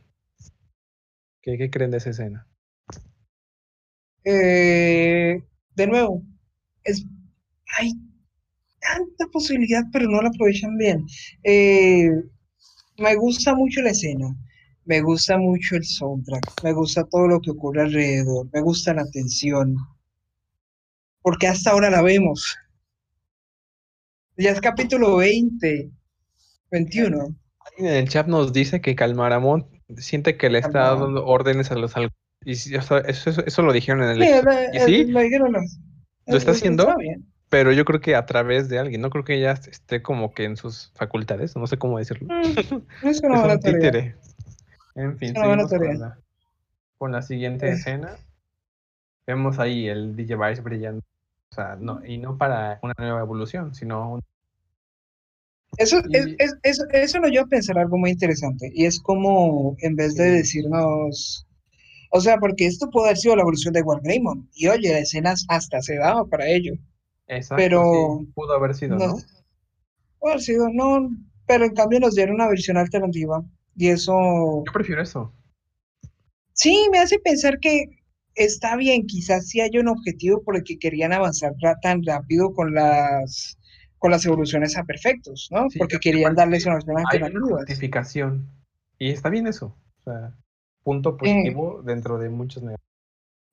¿Qué, 1.42 1.70
creen 1.70 1.90
de 1.90 1.99
esa 1.99 2.11
escena? 2.11 2.46
eh, 4.24 5.42
de 5.74 5.86
nuevo, 5.86 6.22
es, 6.84 7.07
hay 7.78 7.92
tanta 8.80 9.26
posibilidad, 9.32 9.82
pero 9.92 10.09
no 10.09 10.20
la 10.20 10.28
aprovechan 10.28 10.76
bien. 10.76 11.07
Eh, 11.44 12.11
me 12.99 13.14
gusta 13.16 13.55
mucho 13.55 13.80
la 13.80 13.90
escena, 13.90 14.36
me 14.84 15.01
gusta 15.01 15.38
mucho 15.38 15.76
el 15.76 15.84
soundtrack, 15.84 16.62
me 16.64 16.72
gusta 16.72 17.05
todo 17.05 17.28
lo 17.28 17.40
que 17.40 17.53
ocurre 17.53 17.82
alrededor, 17.82 18.49
me 18.53 18.61
gusta 18.61 18.92
la 18.92 19.09
tensión, 19.11 19.76
porque 21.22 21.46
hasta 21.46 21.70
ahora 21.70 21.90
la 21.90 22.02
vemos. 22.02 22.56
Ya 24.36 24.50
es 24.50 24.60
capítulo 24.60 25.16
20, 25.16 25.90
21. 26.70 27.34
Alguien 27.66 27.86
en 27.92 27.94
el 27.96 28.08
chat 28.08 28.26
nos 28.28 28.52
dice 28.52 28.80
que 28.80 28.94
Calmaramón 28.94 29.66
siente 29.96 30.36
que 30.36 30.48
le 30.50 30.58
está 30.58 30.94
dando 30.94 31.24
órdenes 31.26 31.70
a 31.70 31.74
los 31.74 31.94
y 32.44 32.52
eso, 32.52 32.98
eso, 32.98 33.30
eso 33.44 33.62
lo 33.62 33.72
dijeron 33.72 34.02
en 34.04 34.10
el 34.10 34.16
Sí, 34.22 34.28
episodio. 34.32 34.44
la- 34.70 34.76
¿Y 34.76 34.80
sí? 34.80 35.04
lo 35.04 35.20
dijeron 35.20 35.52
los- 35.52 35.78
¿Lo 36.26 36.36
está 36.36 36.52
haciendo? 36.52 36.84
está 36.84 36.94
pero 37.50 37.72
yo 37.72 37.84
creo 37.86 38.00
que 38.00 38.14
a 38.14 38.26
través 38.26 38.68
de 38.68 38.78
alguien, 38.78 39.00
no 39.00 39.08
creo 39.10 39.24
que 39.24 39.34
ella 39.34 39.52
esté 39.52 40.02
como 40.02 40.32
que 40.34 40.44
en 40.44 40.56
sus 40.58 40.92
facultades, 40.94 41.56
no 41.56 41.66
sé 41.66 41.78
cómo 41.78 41.98
decirlo. 41.98 42.28
Mm, 42.28 42.50
es 42.52 42.70
Es 43.02 43.22
una 43.22 43.38
buena 43.38 43.54
un 43.54 43.60
títere. 43.60 44.14
En 44.94 45.16
fin, 45.18 45.30
Es 45.30 45.36
una 45.36 45.46
buena 45.48 45.66
seguimos 45.68 45.70
con 45.92 45.98
la, 46.00 46.18
con 46.98 47.12
la 47.12 47.22
siguiente 47.22 47.70
escena. 47.72 48.16
Vemos 49.28 49.58
ahí 49.58 49.86
el 49.88 50.16
DJ 50.16 50.36
Vice 50.36 50.62
brillando. 50.62 51.02
O 51.52 51.54
sea, 51.54 51.76
no, 51.78 52.02
y 52.04 52.16
no 52.16 52.38
para 52.38 52.80
una 52.82 52.94
nueva 52.98 53.20
evolución, 53.20 53.74
sino 53.74 54.14
un- 54.14 54.24
Eso, 55.76 55.98
es, 56.12 56.26
Y- 56.28 56.36
es- 56.38 56.56
eso, 56.62 56.84
eso 56.92 57.20
nos 57.20 57.30
lleva 57.30 57.44
a 57.44 57.48
pensar 57.48 57.78
algo 57.78 57.98
muy 57.98 58.10
interesante, 58.10 58.70
y 58.74 58.86
es 58.86 58.98
como 58.98 59.76
en 59.80 59.96
vez 59.96 60.14
de 60.16 60.30
decirnos, 60.30 61.46
o 62.10 62.20
sea, 62.22 62.38
porque 62.38 62.66
esto 62.66 62.88
puede 62.90 63.08
haber 63.08 63.18
sido 63.18 63.36
la 63.36 63.42
evolución 63.42 63.74
de 63.74 63.82
War 63.82 64.00
Greymon, 64.02 64.48
y 64.54 64.66
oye, 64.68 64.90
la 64.92 65.00
escena 65.00 65.34
hasta 65.48 65.82
se 65.82 65.96
daba 65.96 66.24
para 66.24 66.48
ello, 66.48 66.72
Exacto, 67.26 67.56
Pero- 67.62 68.18
sí, 68.20 68.32
pudo 68.34 68.54
haber 68.54 68.74
sido, 68.74 68.96
no, 68.96 69.08
¿no? 69.08 69.16
puede 70.18 70.32
haber 70.34 70.42
sido, 70.42 70.68
no, 70.72 71.10
pero 71.46 71.66
en 71.66 71.74
cambio 71.74 72.00
nos 72.00 72.14
dieron 72.14 72.36
una 72.36 72.48
versión 72.48 72.78
alternativa, 72.78 73.44
y 73.76 73.88
eso 73.88 74.64
Yo 74.66 74.72
prefiero 74.72 75.02
eso. 75.02 75.30
sí 76.54 76.88
me 76.90 76.98
hace 76.98 77.18
pensar 77.18 77.60
que 77.60 77.97
está 78.39 78.76
bien, 78.76 79.07
quizás 79.07 79.49
sí 79.49 79.61
hay 79.61 79.76
un 79.78 79.89
objetivo 79.89 80.43
por 80.43 80.57
el 80.57 80.64
que 80.64 80.78
querían 80.78 81.12
avanzar 81.12 81.53
tan 81.82 82.03
rápido 82.05 82.53
con 82.55 82.72
las, 82.72 83.59
con 83.99 84.11
las 84.11 84.24
evoluciones 84.24 84.76
a 84.78 84.84
perfectos, 84.84 85.49
¿no? 85.51 85.68
Sí, 85.68 85.78
Porque 85.78 85.99
querían 85.99 86.34
darles 86.34 86.64
que 86.64 86.70
una 86.70 87.03
justificación. 87.57 88.49
Y 88.99 89.11
está 89.11 89.28
bien 89.28 89.47
eso. 89.47 89.76
O 90.01 90.03
sea, 90.05 90.32
punto 90.82 91.16
positivo 91.16 91.82
dentro 91.84 92.18
de 92.18 92.30
muchos 92.30 92.62
negativos. 92.62 92.86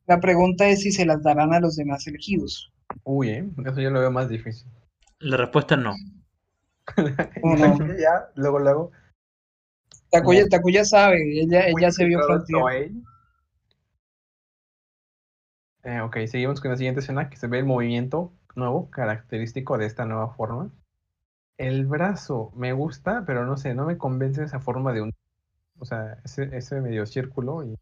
La 0.07 0.19
pregunta 0.19 0.67
es 0.67 0.81
si 0.81 0.91
se 0.91 1.05
las 1.05 1.21
darán 1.23 1.53
a 1.53 1.59
los 1.59 1.75
demás 1.75 2.05
elegidos. 2.07 2.71
Uy, 3.03 3.29
¿eh? 3.29 3.49
eso 3.65 3.81
yo 3.81 3.89
lo 3.89 3.99
veo 3.99 4.11
más 4.11 4.29
difícil. 4.29 4.69
La 5.19 5.37
respuesta 5.37 5.75
es 5.75 5.81
no. 5.81 5.95
¿O 7.41 7.55
no? 7.55 7.77
ya, 7.97 8.29
luego, 8.35 8.59
luego. 8.59 8.91
Takuya, 10.11 10.47
Takuya 10.47 10.85
sabe, 10.85 11.41
ella, 11.41 11.67
ella 11.67 11.91
se 11.91 12.05
vio. 12.05 12.19
Toei. 12.47 12.91
Eh, 15.85 16.01
ok, 16.01 16.17
seguimos 16.27 16.59
con 16.61 16.71
la 16.71 16.77
siguiente 16.77 16.99
escena 17.01 17.29
que 17.29 17.37
se 17.37 17.47
ve 17.47 17.59
el 17.59 17.65
movimiento 17.65 18.33
nuevo, 18.55 18.89
característico 18.89 19.77
de 19.77 19.85
esta 19.85 20.05
nueva 20.05 20.33
forma. 20.33 20.71
El 21.57 21.85
brazo 21.87 22.51
me 22.55 22.73
gusta, 22.73 23.23
pero 23.27 23.45
no 23.45 23.57
sé, 23.57 23.75
no 23.75 23.85
me 23.85 23.97
convence 23.97 24.43
esa 24.43 24.59
forma 24.61 24.93
de 24.93 25.01
un. 25.03 25.13
O 25.79 25.85
sea, 25.85 26.19
ese, 26.25 26.55
ese 26.57 26.81
medio 26.81 27.05
círculo 27.07 27.63
y. 27.65 27.77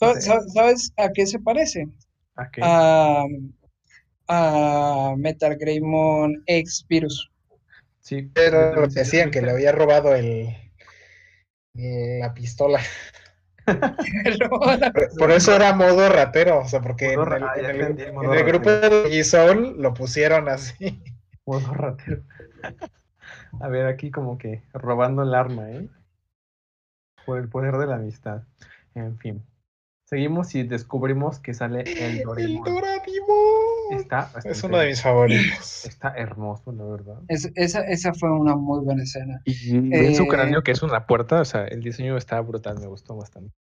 no 0.00 0.10
¿Sabes, 0.10 0.24
sé, 0.24 0.24
sabes- 0.24 0.52
sabes 0.54 0.92
a 0.96 1.10
qué 1.12 1.26
se 1.26 1.38
parece? 1.38 1.88
¿a 2.36 2.50
qué? 2.50 2.72
A, 2.72 3.24
a 4.28 5.14
Metal 5.16 5.56
Greymon 5.56 6.42
X 6.46 6.84
Virus. 6.88 7.28
Sí, 8.00 8.30
Pero 8.32 8.86
decían 8.86 9.30
que 9.32 9.42
le 9.42 9.50
había 9.50 9.72
robado 9.72 10.14
el, 10.14 10.54
la 11.74 12.32
pistola. 12.34 12.80
Por, 15.18 15.30
eso 15.30 15.54
era 15.54 15.72
modo 15.74 16.08
ratero, 16.08 16.60
o 16.60 16.68
sea, 16.68 16.80
porque 16.80 17.12
en 17.12 17.20
el, 17.20 17.42
ah, 17.42 17.52
en 17.56 17.64
el- 17.64 17.70
entendí 17.80 18.02
el 18.04 18.12
modo 18.12 18.32
en 18.32 18.38
el 18.38 18.44
grupo 18.44 18.70
de 18.70 19.10
Gisol 19.10 19.80
lo 19.80 19.92
pusieron 19.94 20.48
así. 20.48 21.02
Modo 21.44 21.74
ratero. 21.74 22.22
A 23.60 23.68
ver, 23.68 23.86
aquí 23.86 24.10
como 24.10 24.38
que 24.38 24.62
robando 24.72 25.22
el 25.22 25.34
arma, 25.34 25.70
¿eh? 25.70 25.88
Por 27.24 27.38
el 27.38 27.48
poder 27.48 27.76
de 27.76 27.86
la 27.86 27.96
amistad. 27.96 28.42
En 28.94 29.18
fin. 29.18 29.42
Seguimos 30.04 30.54
y 30.54 30.62
descubrimos 30.62 31.40
que 31.40 31.54
sale 31.54 31.80
el 31.80 32.18
El 32.18 32.22
Doraemon. 32.22 32.64
Doraemon. 33.90 34.00
Está, 34.00 34.30
Es 34.48 34.62
uno 34.64 34.78
de 34.78 34.86
mis 34.88 35.02
favoritos. 35.02 35.84
Está 35.86 36.14
hermoso, 36.16 36.72
la 36.72 36.84
verdad. 36.84 37.16
Es- 37.28 37.50
esa, 37.54 37.80
esa 37.82 38.12
fue 38.14 38.30
una 38.30 38.54
muy 38.56 38.84
buena 38.84 39.02
escena. 39.02 39.40
Y 39.44 39.78
ven 39.78 40.14
su 40.14 40.24
Eh, 40.24 40.28
cráneo, 40.28 40.62
que 40.62 40.72
es 40.72 40.82
una 40.82 41.06
puerta, 41.06 41.40
o 41.40 41.44
sea, 41.44 41.64
el 41.66 41.82
diseño 41.82 42.16
está 42.16 42.40
brutal, 42.40 42.78
me 42.80 42.86
gustó 42.86 43.16
bastante. 43.16 43.52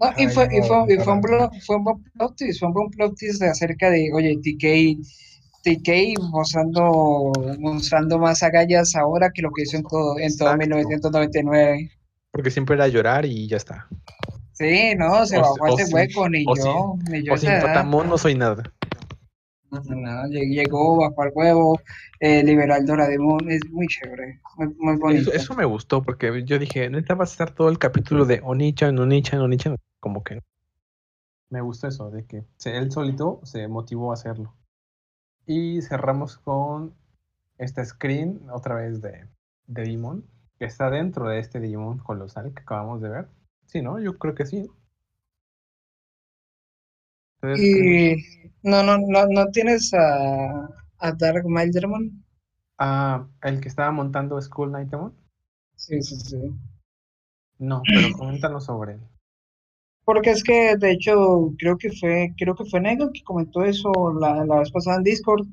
No, 0.00 0.08
y 0.16 0.24
Ay, 0.24 0.28
fue, 0.28 0.48
y 0.52 0.58
no, 0.60 0.66
fue, 0.66 0.94
y 0.94 0.98
fue 0.98 1.12
un 1.12 1.20
no. 1.20 1.28
blo- 1.28 1.50
fue 1.64 1.76
un 1.76 1.84
buen 1.84 2.02
plot 2.14 2.36
twist, 2.36 2.58
fue 2.58 2.68
un 2.68 2.74
buen 2.74 2.90
plot 2.90 3.14
twist 3.16 3.40
de 3.40 3.48
acerca 3.50 3.88
de, 3.90 4.10
oye, 4.12 4.36
TK, 4.42 4.98
TK 5.62 6.18
mostrando, 6.30 7.30
mostrando 7.60 8.18
más 8.18 8.42
agallas 8.42 8.96
ahora 8.96 9.30
que 9.32 9.42
lo 9.42 9.50
que 9.52 9.62
hizo 9.62 9.76
en 9.76 9.84
todo, 9.84 10.18
en 10.18 10.36
todo 10.36 10.48
Exacto. 10.54 10.58
1999. 10.58 11.90
Porque 12.32 12.50
siempre 12.50 12.74
era 12.74 12.88
llorar 12.88 13.26
y 13.26 13.46
ya 13.46 13.58
está. 13.58 13.86
Sí, 14.52 14.94
no, 14.96 15.24
se 15.26 15.38
bajó 15.38 15.76
si- 15.78 15.86
si- 15.86 15.94
hueco, 15.94 16.28
ni 16.28 16.44
o 16.48 16.56
yo, 16.56 16.94
ni 17.10 17.22
yo 17.24 17.34
O 17.34 17.36
edad. 17.36 17.62
Patamón 17.62 18.08
no 18.08 18.18
soy 18.18 18.34
nada. 18.34 18.62
Llegó, 20.30 20.98
bajó 20.98 21.22
al 21.22 21.32
huevo, 21.34 21.80
eh, 22.20 22.42
liberó 22.42 22.74
al 22.74 22.84
Doraemon, 22.84 23.50
es 23.50 23.60
muy 23.70 23.86
chévere, 23.86 24.40
muy, 24.56 24.74
muy 24.78 24.96
bonito. 24.98 25.30
Eso, 25.30 25.32
eso 25.32 25.54
me 25.54 25.64
gustó 25.64 26.02
porque 26.02 26.44
yo 26.44 26.58
dije, 26.58 26.90
neta 26.90 27.14
va 27.14 27.24
a 27.24 27.26
estar 27.26 27.54
todo 27.54 27.70
el 27.70 27.78
capítulo 27.78 28.26
de 28.26 28.40
Onichan, 28.44 28.98
Onichan, 28.98 29.40
Onichan. 29.40 29.76
Como 29.98 30.22
que 30.22 30.36
no. 30.36 30.40
me 31.48 31.62
gustó 31.62 31.88
eso, 31.88 32.10
de 32.10 32.26
que 32.26 32.44
él 32.66 32.92
solito 32.92 33.40
se 33.44 33.66
motivó 33.68 34.10
a 34.10 34.14
hacerlo. 34.14 34.54
Y 35.46 35.80
cerramos 35.80 36.36
con 36.36 36.94
esta 37.56 37.84
screen 37.84 38.42
otra 38.52 38.74
vez 38.74 39.00
de, 39.00 39.26
de 39.68 39.82
Digimon, 39.82 40.26
que 40.58 40.66
está 40.66 40.90
dentro 40.90 41.28
de 41.28 41.38
este 41.38 41.60
Digimon 41.60 41.98
colosal 41.98 42.52
que 42.52 42.60
acabamos 42.60 43.00
de 43.00 43.08
ver. 43.08 43.28
Sí, 43.66 43.80
¿no? 43.80 43.98
Yo 43.98 44.18
creo 44.18 44.34
que 44.34 44.44
sí. 44.44 44.68
Y 47.58 48.16
no, 48.62 48.82
no, 48.82 48.98
no, 48.98 49.26
no 49.26 49.46
tienes 49.50 49.92
a, 49.94 50.68
a 50.98 51.12
Dark 51.12 51.44
Milderman. 51.46 52.24
Ah, 52.78 53.26
el 53.42 53.60
que 53.60 53.68
estaba 53.68 53.90
montando 53.90 54.40
School 54.40 54.72
Night 54.72 54.88
Demon. 54.88 55.14
Sí, 55.76 56.00
sí, 56.02 56.16
sí. 56.16 56.38
No, 57.58 57.82
pero 57.84 58.16
coméntanos 58.16 58.64
sobre 58.64 58.94
él. 58.94 59.00
Porque 60.04 60.30
es 60.30 60.42
que, 60.42 60.76
de 60.76 60.92
hecho, 60.92 61.52
creo 61.58 61.76
que 61.78 61.90
fue, 61.92 62.34
creo 62.36 62.54
que 62.54 62.64
fue 62.64 62.80
Nego 62.80 63.10
que 63.12 63.22
comentó 63.22 63.62
eso 63.64 63.92
la, 64.18 64.44
la 64.44 64.58
vez 64.58 64.70
pasada 64.70 64.96
en 64.96 65.04
Discord, 65.04 65.46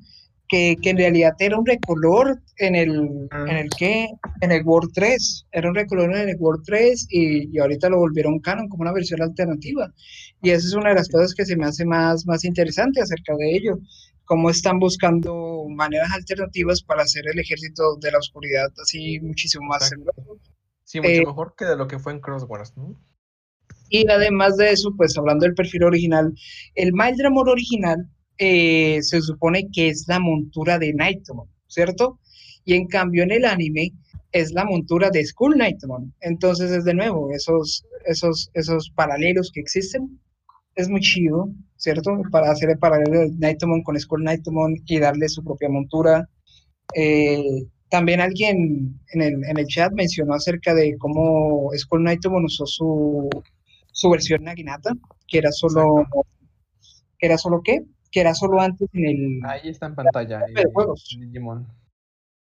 que, 0.49 0.77
que 0.81 0.89
en 0.91 0.97
realidad 0.97 1.33
era 1.39 1.57
un 1.59 1.65
recolor 1.65 2.41
en 2.57 2.75
el, 2.75 3.31
en 3.45 3.57
el 3.57 3.69
que, 3.77 4.09
en 4.41 4.51
el 4.51 4.63
World 4.65 4.91
3, 4.93 5.47
era 5.51 5.69
un 5.69 5.75
recolor 5.75 6.13
en 6.15 6.29
el 6.29 6.37
World 6.39 6.63
3 6.65 7.07
y, 7.09 7.55
y 7.55 7.59
ahorita 7.59 7.89
lo 7.89 7.99
volvieron 7.99 8.39
canon 8.41 8.69
como 8.69 8.83
una 8.83 8.93
versión 8.93 9.21
alternativa. 9.21 9.93
Y 10.41 10.51
esa 10.51 10.67
es 10.67 10.73
una 10.73 10.89
de 10.89 10.95
las 10.95 11.09
cosas 11.09 11.33
que 11.35 11.45
se 11.45 11.57
me 11.57 11.65
hace 11.67 11.85
más, 11.85 12.25
más 12.27 12.45
interesante 12.45 13.01
acerca 13.01 13.35
de 13.37 13.55
ello, 13.55 13.79
cómo 14.25 14.49
están 14.49 14.79
buscando 14.79 15.65
maneras 15.69 16.11
alternativas 16.13 16.83
para 16.83 17.03
hacer 17.03 17.23
el 17.31 17.39
ejército 17.39 17.97
de 18.01 18.11
la 18.11 18.19
oscuridad 18.19 18.69
así 18.81 19.19
muchísimo 19.21 19.65
más 19.67 19.87
seguro. 19.87 20.13
Sí, 20.83 21.01
mucho 21.01 21.21
Eh, 21.21 21.23
mejor 21.23 21.55
que 21.57 21.65
de 21.65 21.77
lo 21.77 21.87
que 21.87 21.99
fue 21.99 22.11
en 22.13 22.19
Crosswords, 22.19 22.75
¿no? 22.77 22.99
Y 23.89 24.09
además 24.09 24.57
de 24.57 24.71
eso, 24.71 24.91
pues 24.95 25.17
hablando 25.17 25.45
del 25.45 25.55
perfil 25.55 25.83
original, 25.83 26.33
el 26.75 26.93
Mildramon 26.93 27.49
original 27.49 28.09
eh, 28.39 29.03
se 29.03 29.21
supone 29.21 29.69
que 29.71 29.89
es 29.89 30.05
la 30.07 30.19
montura 30.19 30.79
de 30.79 30.93
Nightmon, 30.93 31.47
¿cierto? 31.67 32.19
Y 32.63 32.73
en 32.73 32.87
cambio 32.87 33.23
en 33.23 33.31
el 33.31 33.45
anime 33.45 33.91
es 34.31 34.53
la 34.53 34.63
montura 34.63 35.09
de 35.09 35.25
Skull 35.25 35.57
Nightmon. 35.57 36.13
Entonces 36.21 36.71
es 36.71 36.85
de 36.85 36.93
nuevo 36.93 37.31
esos, 37.33 37.85
esos, 38.05 38.49
esos 38.53 38.91
paralelos 38.91 39.51
que 39.53 39.59
existen. 39.59 40.19
Es 40.75 40.87
muy 40.87 41.01
chido, 41.01 41.49
¿cierto? 41.75 42.21
Para 42.31 42.51
hacer 42.51 42.69
el 42.69 42.79
paralelo 42.79 43.19
de 43.19 43.31
Nightmon 43.37 43.83
con 43.83 43.99
Skull 43.99 44.23
Nightmon 44.23 44.75
y 44.85 44.99
darle 44.99 45.27
su 45.27 45.43
propia 45.43 45.67
montura. 45.67 46.29
Eh, 46.95 47.65
también 47.89 48.21
alguien 48.21 48.99
en 49.13 49.21
el, 49.21 49.43
en 49.43 49.57
el 49.57 49.65
chat 49.67 49.91
mencionó 49.93 50.35
acerca 50.35 50.73
de 50.73 50.95
cómo 50.97 51.71
Skull 51.75 52.03
Nightmon 52.03 52.45
usó 52.45 52.65
su, 52.65 53.29
su 53.91 54.09
versión 54.09 54.43
Naginata, 54.43 54.93
que 55.27 55.39
era 55.39 55.51
solo, 55.51 56.05
que 57.17 57.25
era 57.25 57.37
solo 57.37 57.61
qué, 57.63 57.83
que 58.11 58.21
era 58.21 58.33
solo 58.33 58.59
antes 58.59 58.89
en 58.93 59.05
el... 59.05 59.39
Ahí 59.45 59.69
está 59.69 59.87
en 59.87 59.95
pantalla. 59.95 60.39
de 60.39 60.61
eh, 60.61 60.65
juegos. 60.73 61.05
Digimon. 61.19 61.67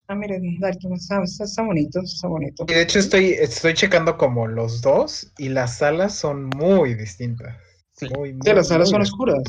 Ah, 0.08 0.14
miren, 0.14 0.58
Dalton, 0.58 0.94
está, 0.94 1.22
está, 1.22 1.44
está 1.44 1.62
bonito, 1.62 2.00
está 2.00 2.26
bonito. 2.26 2.64
Y 2.68 2.74
de 2.74 2.82
hecho 2.82 2.98
estoy, 2.98 3.30
estoy 3.34 3.74
checando 3.74 4.16
como 4.16 4.46
los 4.48 4.82
dos 4.82 5.32
y 5.38 5.50
las 5.50 5.78
salas 5.78 6.14
son 6.14 6.48
muy 6.56 6.94
distintas. 6.94 7.56
Sí. 7.92 8.08
Muy, 8.16 8.37
Sí, 8.42 8.53
las 8.53 8.68
salas 8.68 8.88
muy 8.88 8.92
son 8.92 9.03
oscuras. 9.03 9.42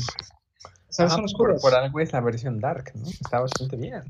Las 0.86 0.96
salas 0.96 1.12
Ah, 1.12 1.16
son 1.16 1.24
oscuras. 1.24 1.60
por 1.60 1.74
algo 1.74 1.98
es 2.00 2.12
la 2.12 2.20
versión 2.20 2.60
Dark, 2.60 2.92
¿no? 2.94 3.08
Está 3.08 3.40
bastante 3.40 3.76
bien. 3.76 4.02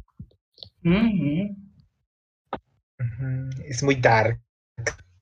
Es 3.64 3.82
muy 3.82 3.94
dark. 3.96 4.40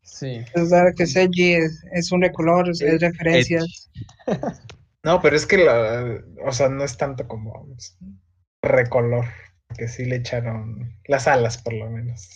Sí. 0.02 0.40
Es 0.54 0.70
dar 0.70 0.92
que 0.94 1.04
es 1.04 1.14
edgy, 1.14 1.52
es, 1.52 1.84
es 1.92 2.10
un 2.10 2.22
recolor, 2.22 2.68
es, 2.70 2.80
es 2.80 3.00
referencias. 3.00 3.90
No, 5.02 5.20
pero 5.22 5.36
es 5.36 5.46
que 5.46 5.56
la, 5.58 6.22
o 6.46 6.52
sea, 6.52 6.68
no 6.68 6.84
es 6.84 6.96
tanto 6.98 7.26
como 7.26 7.66
recolor, 8.62 9.26
que 9.76 9.88
sí 9.88 10.04
le 10.06 10.16
echaron 10.16 10.98
las 11.06 11.26
alas 11.28 11.58
por 11.58 11.74
lo 11.74 11.90
menos. 11.90 12.28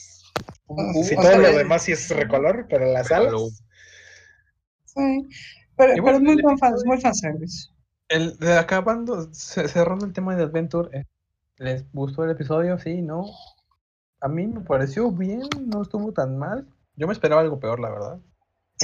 Ah, 0.68 0.92
Sí, 0.94 1.16
o 1.16 1.26
todo 1.28 1.38
lo 1.40 1.52
demás 1.54 1.84
sí 1.84 1.92
es 1.92 2.08
recolor, 2.10 2.66
pero 2.68 2.86
las 2.92 3.10
Recolor. 3.10 3.12
alas. 3.12 3.64
Sí, 4.86 5.28
pero, 5.76 5.92
Y 5.92 6.00
pero 6.02 6.16
bueno, 6.16 6.18
es 6.18 6.22
muy 6.22 6.36
el 6.36 6.58
fan, 6.58 6.74
muy 6.86 6.98
fanservice. 7.00 7.68
El, 8.08 8.38
de 8.38 8.56
acabando, 8.56 9.30
ce- 9.34 9.68
cerrando 9.68 10.06
el 10.06 10.12
tema 10.14 10.34
de 10.36 10.44
Adventure, 10.44 10.88
eh, 10.98 11.04
¿les 11.58 11.90
gustó 11.92 12.24
el 12.24 12.30
episodio? 12.32 12.78
Sí, 12.78 13.02
¿no? 13.02 13.26
A 14.20 14.28
mí 14.28 14.46
me 14.48 14.60
pareció 14.62 15.10
bien, 15.12 15.42
no 15.68 15.82
estuvo 15.82 16.12
tan 16.12 16.36
mal. 16.38 16.68
Yo 16.96 17.06
me 17.06 17.12
esperaba 17.12 17.42
algo 17.42 17.60
peor, 17.60 17.78
la 17.78 17.90
verdad. 17.90 18.20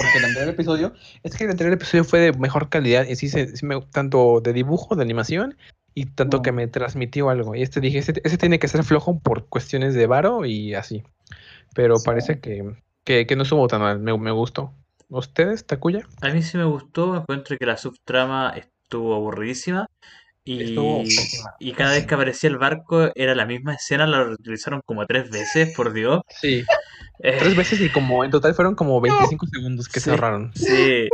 Porque 0.01 0.19
el 0.19 0.25
anterior 0.25 0.49
episodio, 0.55 0.95
es 1.23 1.37
que 1.37 1.45
el 1.45 1.51
anterior 1.51 1.75
episodio 1.75 2.05
fue 2.05 2.21
de 2.21 2.33
mejor 2.33 2.71
calidad, 2.71 3.07
y 3.07 3.17
sí, 3.17 3.29
se, 3.29 3.55
sí 3.57 3.67
me, 3.67 3.81
tanto 3.93 4.41
de 4.41 4.53
dibujo, 4.55 4.97
de 4.97 5.03
animación, 5.03 5.57
y 5.95 6.07
tanto 6.07 6.41
que 6.41 6.53
Mm. 6.53 6.55
me 6.55 6.67
transmitió 6.69 7.29
algo. 7.29 7.55
Y 7.55 7.63
este 7.63 7.81
dije, 7.81 7.99
ese, 7.99 8.15
ese 8.25 8.39
tiene 8.39 8.59
que 8.59 8.69
ser 8.69 8.83
flojo 8.83 9.19
por 9.19 9.47
cuestiones 9.47 9.93
de 9.95 10.07
varo 10.07 10.45
y 10.47 10.75
así. 10.75 11.03
Pero 11.75 11.99
Sí. 11.99 12.05
parece 12.07 12.41
que, 12.41 12.75
que, 13.05 13.27
que 13.27 13.37
no 13.37 13.43
estuvo 13.43 13.67
tan 13.69 13.81
mal, 13.83 13.99
me, 13.99 14.17
me 14.17 14.31
gustó. 14.31 14.73
¿Ustedes, 15.09 15.67
Takuya? 15.67 16.07
A 16.23 16.31
mí 16.31 16.43
sí 16.43 16.57
me 16.57 16.65
gustó, 16.65 17.17
encuentro 17.17 17.57
que 17.59 17.67
la 17.67 17.77
subtrama 17.77 18.55
estuvo 18.57 19.15
aburridísima 19.15 19.87
y, 20.45 20.63
Estuvo 20.63 21.03
y 21.59 21.73
cada 21.73 21.93
vez 21.93 22.07
que 22.07 22.15
aparecía 22.15 22.49
el 22.49 22.57
barco 22.57 23.11
era 23.15 23.35
la 23.35 23.45
misma 23.45 23.75
escena, 23.75 24.07
la 24.07 24.25
reutilizaron 24.25 24.81
como 24.87 25.05
tres 25.07 25.31
veces, 25.31 25.75
por 25.77 25.93
Dios. 25.93 26.23
Sí. 26.29 26.65
Eh, 27.23 27.37
Tres 27.39 27.55
veces 27.57 27.81
y 27.81 27.91
como 27.91 28.25
en 28.25 28.31
total 28.31 28.55
fueron 28.55 28.75
como 28.75 29.01
25 29.01 29.47
segundos 29.47 29.89
que 29.89 30.01
Sí. 30.01 30.05
se 30.05 30.11
ahorraron. 30.11 30.53
Sí. 30.55 31.09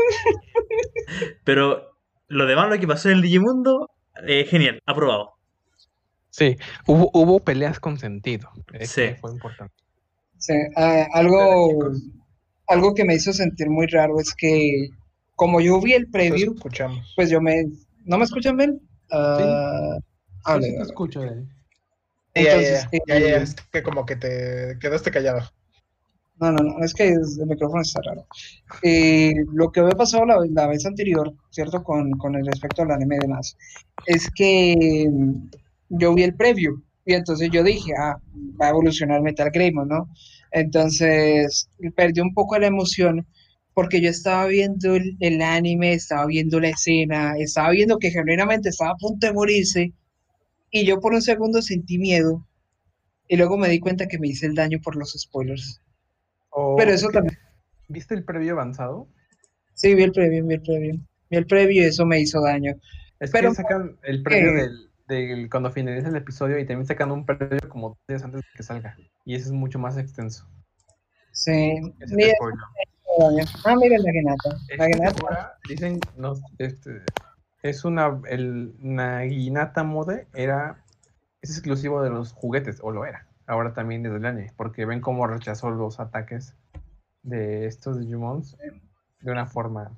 Pero 1.44 1.96
lo 2.28 2.46
demás, 2.46 2.68
lo 2.70 2.78
que 2.78 2.86
pasó 2.86 3.08
en 3.08 3.16
el 3.16 3.22
Digimundo, 3.22 3.90
eh, 4.26 4.44
genial, 4.44 4.80
aprobado. 4.86 5.32
Sí, 6.30 6.56
hubo, 6.86 7.10
hubo 7.14 7.40
peleas 7.40 7.80
con 7.80 7.98
sentido. 7.98 8.50
Eso 8.72 8.94
Sí. 8.94 9.14
fue 9.20 9.32
importante. 9.32 9.74
Sí, 10.38 10.52
ah, 10.76 11.06
algo, 11.12 11.92
algo 12.68 12.94
que 12.94 13.04
me 13.04 13.14
hizo 13.14 13.32
sentir 13.32 13.68
muy 13.70 13.86
raro 13.86 14.20
es 14.20 14.34
que 14.34 14.88
como 15.34 15.60
yo 15.60 15.80
vi 15.80 15.94
el 15.94 16.04
Te 16.06 16.10
preview, 16.12 16.54
escuchamos. 16.54 17.12
pues 17.16 17.30
yo 17.30 17.40
me... 17.40 17.64
¿No 18.04 18.18
me 18.18 18.24
escuchan 18.24 18.56
bien? 18.56 18.80
Ah, 19.10 19.96
sí 19.96 20.44
te 20.44 20.50
hable. 20.52 20.68
escucho, 20.82 21.20
Dani. 21.20 21.46
Ya, 22.34 22.42
ya, 22.42 22.50
entonces, 22.52 22.88
ya, 22.92 23.14
ya, 23.14 23.18
ya, 23.18 23.36
eh, 23.38 23.42
es 23.42 23.54
que 23.72 23.82
como 23.82 24.04
que 24.06 24.16
te 24.16 24.76
quedaste 24.80 25.10
callado. 25.10 25.40
No, 26.38 26.52
no, 26.52 26.62
no, 26.62 26.84
es 26.84 26.92
que 26.92 27.08
el 27.08 27.46
micrófono 27.46 27.80
está 27.80 28.00
raro. 28.02 28.26
Eh, 28.82 29.32
lo 29.54 29.72
que 29.72 29.80
había 29.80 29.94
pasado 29.94 30.26
la, 30.26 30.36
la 30.50 30.66
vez 30.66 30.84
anterior, 30.84 31.32
¿cierto? 31.50 31.82
Con, 31.82 32.10
con 32.12 32.34
el 32.34 32.44
respecto 32.46 32.82
al 32.82 32.90
anime 32.90 33.16
y 33.16 33.20
demás, 33.20 33.56
es 34.06 34.30
que 34.34 35.08
mm, 35.10 35.50
yo 35.90 36.14
vi 36.14 36.24
el 36.24 36.34
preview 36.36 36.82
y 37.06 37.14
entonces 37.14 37.48
yo 37.50 37.62
dije, 37.64 37.92
ah, 37.98 38.18
va 38.60 38.66
a 38.66 38.70
evolucionar 38.70 39.22
Metal 39.22 39.50
Greymon, 39.50 39.88
¿no? 39.88 40.10
Entonces 40.52 41.68
perdí 41.96 42.20
un 42.20 42.34
poco 42.34 42.58
la 42.58 42.66
emoción 42.66 43.26
porque 43.72 44.00
yo 44.00 44.10
estaba 44.10 44.46
viendo 44.46 44.94
el, 44.96 45.16
el 45.20 45.40
anime, 45.42 45.92
estaba 45.94 46.26
viendo 46.26 46.60
la 46.60 46.68
escena, 46.70 47.34
estaba 47.38 47.70
viendo 47.70 47.98
que 47.98 48.10
genuinamente 48.10 48.68
estaba 48.70 48.90
a 48.92 48.96
punto 48.96 49.26
de 49.26 49.32
morirse 49.32 49.92
y 50.70 50.86
yo 50.86 51.00
por 51.00 51.14
un 51.14 51.22
segundo 51.22 51.62
sentí 51.62 51.98
miedo 51.98 52.46
y 53.28 53.36
luego 53.36 53.56
me 53.58 53.68
di 53.68 53.80
cuenta 53.80 54.08
que 54.08 54.18
me 54.18 54.28
hice 54.28 54.46
el 54.46 54.54
daño 54.54 54.78
por 54.82 54.96
los 54.96 55.12
spoilers. 55.12 55.80
Pero 56.76 56.90
es 56.90 57.00
eso 57.02 57.10
también. 57.10 57.38
¿Viste 57.88 58.14
el 58.14 58.24
previo 58.24 58.54
avanzado? 58.54 59.08
Sí, 59.74 59.94
vi 59.94 60.02
el 60.04 60.12
preview, 60.12 60.46
vi 60.46 60.54
el 60.54 60.62
preview. 60.62 60.96
Vi 61.30 61.36
el 61.36 61.46
preview 61.46 61.82
y 61.82 61.86
eso 61.86 62.06
me 62.06 62.18
hizo 62.20 62.40
daño. 62.40 62.74
Es 63.20 63.30
Pero- 63.30 63.50
que 63.50 63.56
sacan 63.56 63.96
el 64.02 64.22
previo 64.22 64.50
eh. 64.50 64.54
del, 64.62 64.90
del- 65.08 65.50
cuando 65.50 65.70
finaliza 65.70 66.08
el 66.08 66.16
episodio 66.16 66.58
y 66.58 66.66
también 66.66 66.86
sacan 66.86 67.10
un 67.12 67.24
previo 67.26 67.58
como 67.68 67.98
días 68.08 68.22
antes 68.24 68.40
de 68.42 68.46
que 68.56 68.62
salga. 68.62 68.96
Y 69.24 69.34
ese 69.34 69.46
es 69.46 69.52
mucho 69.52 69.78
más 69.78 69.96
extenso. 69.98 70.48
Sí. 71.32 71.74
Ese 72.00 72.14
Mira. 72.16 72.32
Ah, 73.64 73.74
mira 73.76 73.96
la. 73.98 74.10
Esta 74.68 74.76
Naginata. 74.76 75.14
temporada, 75.14 75.58
dicen, 75.68 76.00
no, 76.16 76.34
este, 76.58 77.00
es 77.62 77.84
una, 77.84 78.20
el 78.28 78.74
Naginata 78.78 79.84
Mode 79.84 80.26
era, 80.34 80.82
es 81.40 81.50
exclusivo 81.50 82.02
de 82.02 82.10
los 82.10 82.32
juguetes, 82.32 82.78
o 82.82 82.90
lo 82.90 83.06
era, 83.06 83.25
ahora 83.46 83.72
también 83.74 84.02
desde 84.02 84.16
el 84.16 84.26
anime, 84.26 84.52
porque 84.56 84.84
ven 84.86 85.00
cómo 85.00 85.26
rechazó 85.26 85.70
los 85.70 86.00
ataques 86.00 86.54
de 87.22 87.66
estos 87.66 87.98
Digimons 87.98 88.56
de 89.20 89.30
una 89.32 89.46
forma 89.46 89.90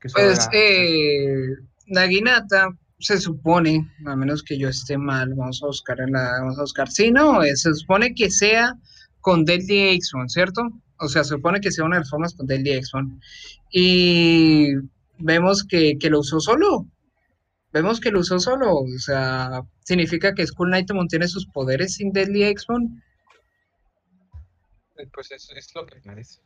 que 0.00 0.08
Pues 0.08 0.38
era- 0.38 0.48
eh, 0.52 1.46
Naginata 1.86 2.68
se 2.98 3.18
supone, 3.18 3.88
a 4.06 4.14
menos 4.16 4.42
que 4.42 4.58
yo 4.58 4.68
esté 4.68 4.96
mal, 4.98 5.34
vamos 5.34 5.60
a 5.62 5.66
buscar 5.66 6.00
en 6.00 6.12
la, 6.12 6.38
vamos 6.40 6.58
a 6.58 6.62
buscar. 6.62 6.88
Sí, 6.90 7.10
no, 7.10 7.42
eh, 7.42 7.56
se 7.56 7.72
supone 7.74 8.14
que 8.14 8.30
sea 8.30 8.74
con 9.20 9.44
Deadly 9.44 9.98
X1, 9.98 10.28
¿cierto? 10.28 10.62
O 10.98 11.08
sea, 11.08 11.24
se 11.24 11.30
supone 11.30 11.60
que 11.60 11.70
sea 11.72 11.84
una 11.84 11.96
de 11.96 12.00
las 12.00 12.10
formas 12.10 12.34
con 12.34 12.46
Deadly 12.46 12.72
X1. 12.80 13.20
Y 13.72 14.68
vemos 15.18 15.64
que, 15.64 15.96
que 15.98 16.10
lo 16.10 16.20
usó 16.20 16.38
solo. 16.40 16.86
Vemos 17.72 18.00
que 18.00 18.10
lo 18.10 18.20
usó 18.20 18.38
solo. 18.38 18.74
O 18.74 18.98
sea, 18.98 19.62
significa 19.84 20.34
que 20.34 20.46
Skull 20.46 20.68
Knight 20.68 20.88
tiene 21.08 21.26
sus 21.28 21.46
poderes 21.46 21.94
sin 21.94 22.12
Deadly 22.12 22.44
X1. 22.44 23.02
Eh, 24.98 25.08
Pues 25.12 25.30
es, 25.32 25.50
es 25.56 25.74
lo 25.74 25.86
que 25.86 26.00
parece. 26.00 26.40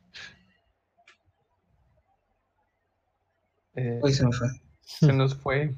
Eh, 3.74 4.00
Uy, 4.02 4.12
se 4.12 4.24
me 4.24 4.32
fue. 4.32 4.48
se 4.82 5.12
nos 5.12 5.34
fue. 5.36 5.74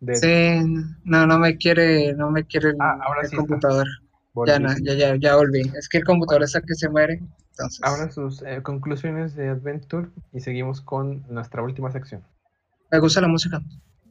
de- 0.00 0.16
Sí, 0.16 0.88
no, 1.04 1.26
no 1.26 1.38
me 1.38 1.56
quiere, 1.58 2.14
no 2.14 2.30
me 2.30 2.44
quiere 2.46 2.70
el, 2.70 2.76
Ah, 2.80 2.98
ahora 3.04 3.20
el 3.22 3.28
sí 3.28 3.36
está. 3.36 3.46
computador. 3.46 3.86
Ya, 4.46 4.58
no, 4.58 4.68
ya, 4.82 4.94
ya, 4.94 5.16
ya 5.16 5.36
volví. 5.36 5.60
Es 5.76 5.88
que 5.88 5.98
el 5.98 6.04
computador 6.04 6.42
está 6.44 6.62
que 6.62 6.74
se 6.74 6.88
muere. 6.88 7.20
Entonces, 7.50 7.80
Ahora 7.82 8.10
sus 8.10 8.42
eh, 8.42 8.62
conclusiones 8.62 9.34
de 9.34 9.50
Adventure 9.50 10.08
y 10.32 10.40
seguimos 10.40 10.80
con 10.80 11.22
nuestra 11.28 11.62
última 11.62 11.90
sección. 11.90 12.24
me 12.90 12.98
gusta 12.98 13.20
la 13.20 13.28
música. 13.28 13.60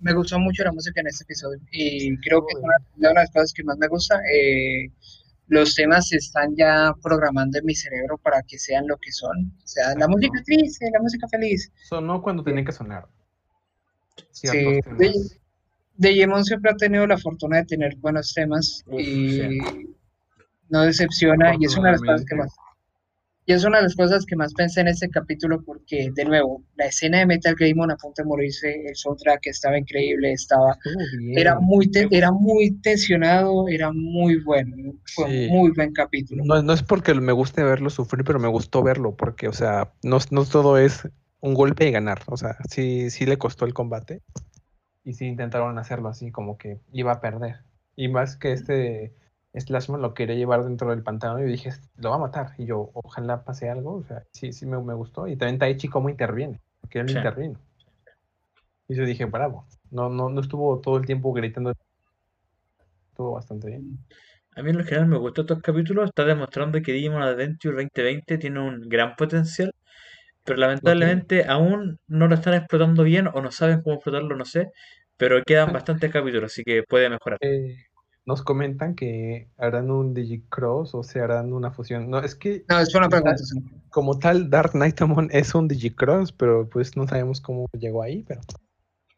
Me 0.02 0.14
gustó 0.14 0.40
mucho 0.40 0.64
la 0.64 0.72
música 0.72 1.02
en 1.02 1.08
este 1.08 1.24
episodio. 1.24 1.60
Y 1.72 2.18
creo 2.20 2.46
que 2.46 2.54
es 2.54 2.64
una, 2.64 2.76
una 2.98 3.10
de 3.10 3.16
las 3.16 3.32
cosas 3.32 3.54
que 3.54 3.64
más 3.64 3.78
me 3.78 3.88
gusta. 3.88 4.20
Eh, 4.34 4.92
los 5.48 5.74
temas 5.76 6.08
se 6.08 6.18
están 6.18 6.56
ya 6.56 6.94
programando 7.02 7.58
en 7.58 7.66
mi 7.66 7.76
cerebro 7.76 8.18
para 8.18 8.42
que 8.44 8.58
sean 8.58 8.88
lo 8.88 8.98
que 8.98 9.12
son. 9.12 9.52
O 9.64 9.68
sea, 9.68 9.96
la 9.96 10.08
música 10.08 10.42
triste, 10.46 10.90
la 10.94 11.02
música 11.02 11.28
feliz. 11.28 11.72
Sonó 11.84 12.22
cuando 12.22 12.44
tenía 12.44 12.64
que 12.64 12.72
sonar. 12.72 13.08
Sí. 14.32 14.50
Digimon 15.96 16.46
siempre 16.46 16.72
ha 16.72 16.76
tenido 16.76 17.06
la 17.08 17.18
fortuna 17.18 17.58
de 17.58 17.66
tener 17.66 17.96
buenos 17.98 18.34
temas 18.34 18.84
Uf, 18.88 19.02
y 19.02 19.50
no 20.70 20.84
decepciona 20.84 21.56
y 21.60 21.66
es 21.66 21.76
una 21.76 21.90
de 21.90 21.92
las 21.94 22.02
cosas 22.02 22.26
que 22.26 22.36
más 22.36 22.56
y 23.50 23.54
es 23.54 23.64
una 23.66 23.78
de 23.78 23.84
las 23.84 23.96
cosas 23.96 24.26
que 24.28 24.36
más 24.36 24.54
pensé 24.54 24.82
en 24.82 24.90
este 24.90 25.10
capítulo 25.10 25.64
porque 25.64 26.12
de 26.14 26.24
nuevo 26.24 26.64
la 26.76 26.86
escena 26.86 27.18
de 27.18 27.26
Metal 27.26 27.56
Greymon 27.56 27.90
a 27.90 27.98
punto 27.98 28.22
de 28.22 28.28
morirse 28.28 28.86
el 28.88 28.96
soundtrack 28.96 29.48
estaba 29.48 29.78
increíble 29.80 30.32
estaba 30.34 30.78
era 31.36 31.60
muy 31.60 31.90
te- 31.90 32.08
era 32.12 32.32
muy 32.32 32.72
tensionado 32.82 33.68
era 33.68 33.92
muy 33.92 34.40
bueno 34.44 34.94
fue 35.16 35.26
Sí. 35.26 35.48
un 35.48 35.48
muy 35.58 35.72
buen 35.72 35.92
capítulo 35.94 36.44
No, 36.46 36.62
no 36.62 36.74
es 36.74 36.84
porque 36.84 37.16
me 37.16 37.32
guste 37.32 37.64
verlo 37.64 37.90
sufrir, 37.90 38.24
pero 38.24 38.38
me 38.40 38.48
gustó 38.48 38.84
verlo, 38.84 39.16
porque, 39.16 39.48
o 39.48 39.54
sea, 39.54 39.92
no, 40.04 40.20
no 40.30 40.46
todo 40.46 40.78
es 40.78 41.08
un 41.42 41.56
golpe 41.56 41.88
y 41.88 41.92
ganar. 41.92 42.20
O 42.28 42.38
sea, 42.38 42.56
sí, 42.70 43.10
sí 43.10 43.26
le 43.26 43.38
costó 43.38 43.66
el 43.66 43.74
combate. 43.74 44.22
Y 45.04 45.14
sí 45.14 45.26
intentaron 45.26 45.78
hacerlo 45.80 46.10
así, 46.10 46.30
como 46.32 46.58
que 46.58 46.80
iba 46.94 47.14
a 47.14 47.22
perder. 47.22 47.58
Y 47.96 48.10
más 48.10 48.38
que 48.38 48.52
este 48.54 49.14
Slashman 49.54 50.02
lo 50.02 50.14
quería 50.14 50.36
llevar 50.36 50.64
dentro 50.64 50.90
del 50.92 51.04
pantano 51.04 51.40
y 51.40 51.46
dije, 51.46 51.72
lo 51.98 52.12
va 52.12 52.16
a 52.18 52.20
matar. 52.20 52.52
Y 52.58 52.66
yo, 52.66 52.92
ojalá 52.94 53.44
pase 53.44 53.70
algo. 53.70 53.96
O 53.96 54.04
sea, 54.04 54.24
sí, 54.32 54.54
sí 54.54 54.66
me, 54.66 54.82
me 54.82 54.94
gustó. 54.94 55.28
Y 55.28 55.36
también 55.38 55.60
Taichi 55.60 55.88
cómo 55.88 56.10
interviene, 56.10 56.60
porque 56.82 57.00
él 57.00 57.10
Sí. 57.10 57.18
intervino. 57.18 57.60
Y 58.88 58.96
yo 58.96 59.06
dije, 59.06 59.26
bravo. 59.26 59.66
No, 59.92 60.10
no, 60.10 60.30
no 60.30 60.42
estuvo 60.42 60.80
todo 60.80 60.98
el 60.98 61.06
tiempo 61.06 61.34
gritando. 61.34 61.74
Estuvo 63.12 63.34
bastante 63.34 63.68
bien. 63.68 63.98
A 64.56 64.62
mí 64.62 64.72
en 64.72 64.78
lo 64.78 64.84
general 64.84 65.08
me 65.08 65.18
gustó 65.18 65.42
estos 65.42 65.62
capítulos, 65.62 66.10
está 66.10 66.26
demostrando 66.26 66.82
que 66.82 66.92
Digimon 66.92 67.22
Adventure 67.22 67.76
2020 67.76 68.38
tiene 68.38 68.60
un 68.60 68.82
gran 68.90 69.16
potencial, 69.16 69.72
pero 70.44 70.60
lamentablemente 70.60 71.46
aún 71.48 72.00
no 72.08 72.28
lo 72.28 72.36
están 72.36 72.56
explotando 72.56 73.04
bien 73.04 73.28
o 73.28 73.42
no 73.42 73.52
saben 73.52 73.82
cómo 73.82 73.96
explotarlo, 73.96 74.36
no 74.36 74.46
sé, 74.46 74.72
pero 75.18 75.42
quedan 75.44 75.74
bastantes 75.74 76.12
capítulos, 76.12 76.52
así 76.52 76.64
que 76.64 76.84
puede 76.84 77.10
mejorar. 77.10 77.38
Eh, 77.42 77.78
nos 78.30 78.44
comentan 78.44 78.94
que 78.94 79.50
harán 79.58 79.90
un 79.90 80.14
Digicross 80.14 80.94
o 80.94 81.02
se 81.02 81.20
harán 81.20 81.52
una 81.52 81.72
fusión. 81.72 82.12
No, 82.12 82.20
es 82.20 82.36
que 82.36 82.64
no 82.70 82.80
es 82.80 82.94
una 82.94 83.10
pregunta 83.10 83.36
sí. 83.40 83.60
como 83.90 84.20
tal 84.20 84.52
Dark 84.52 84.74
Knightamon 84.74 85.30
es 85.32 85.56
un 85.56 85.68
Digicross, 85.68 86.32
pero 86.32 86.70
pues 86.70 86.96
no 86.96 87.08
sabemos 87.08 87.42
cómo 87.42 87.66
llegó 87.74 88.04
ahí, 88.04 88.24
pero 88.28 88.42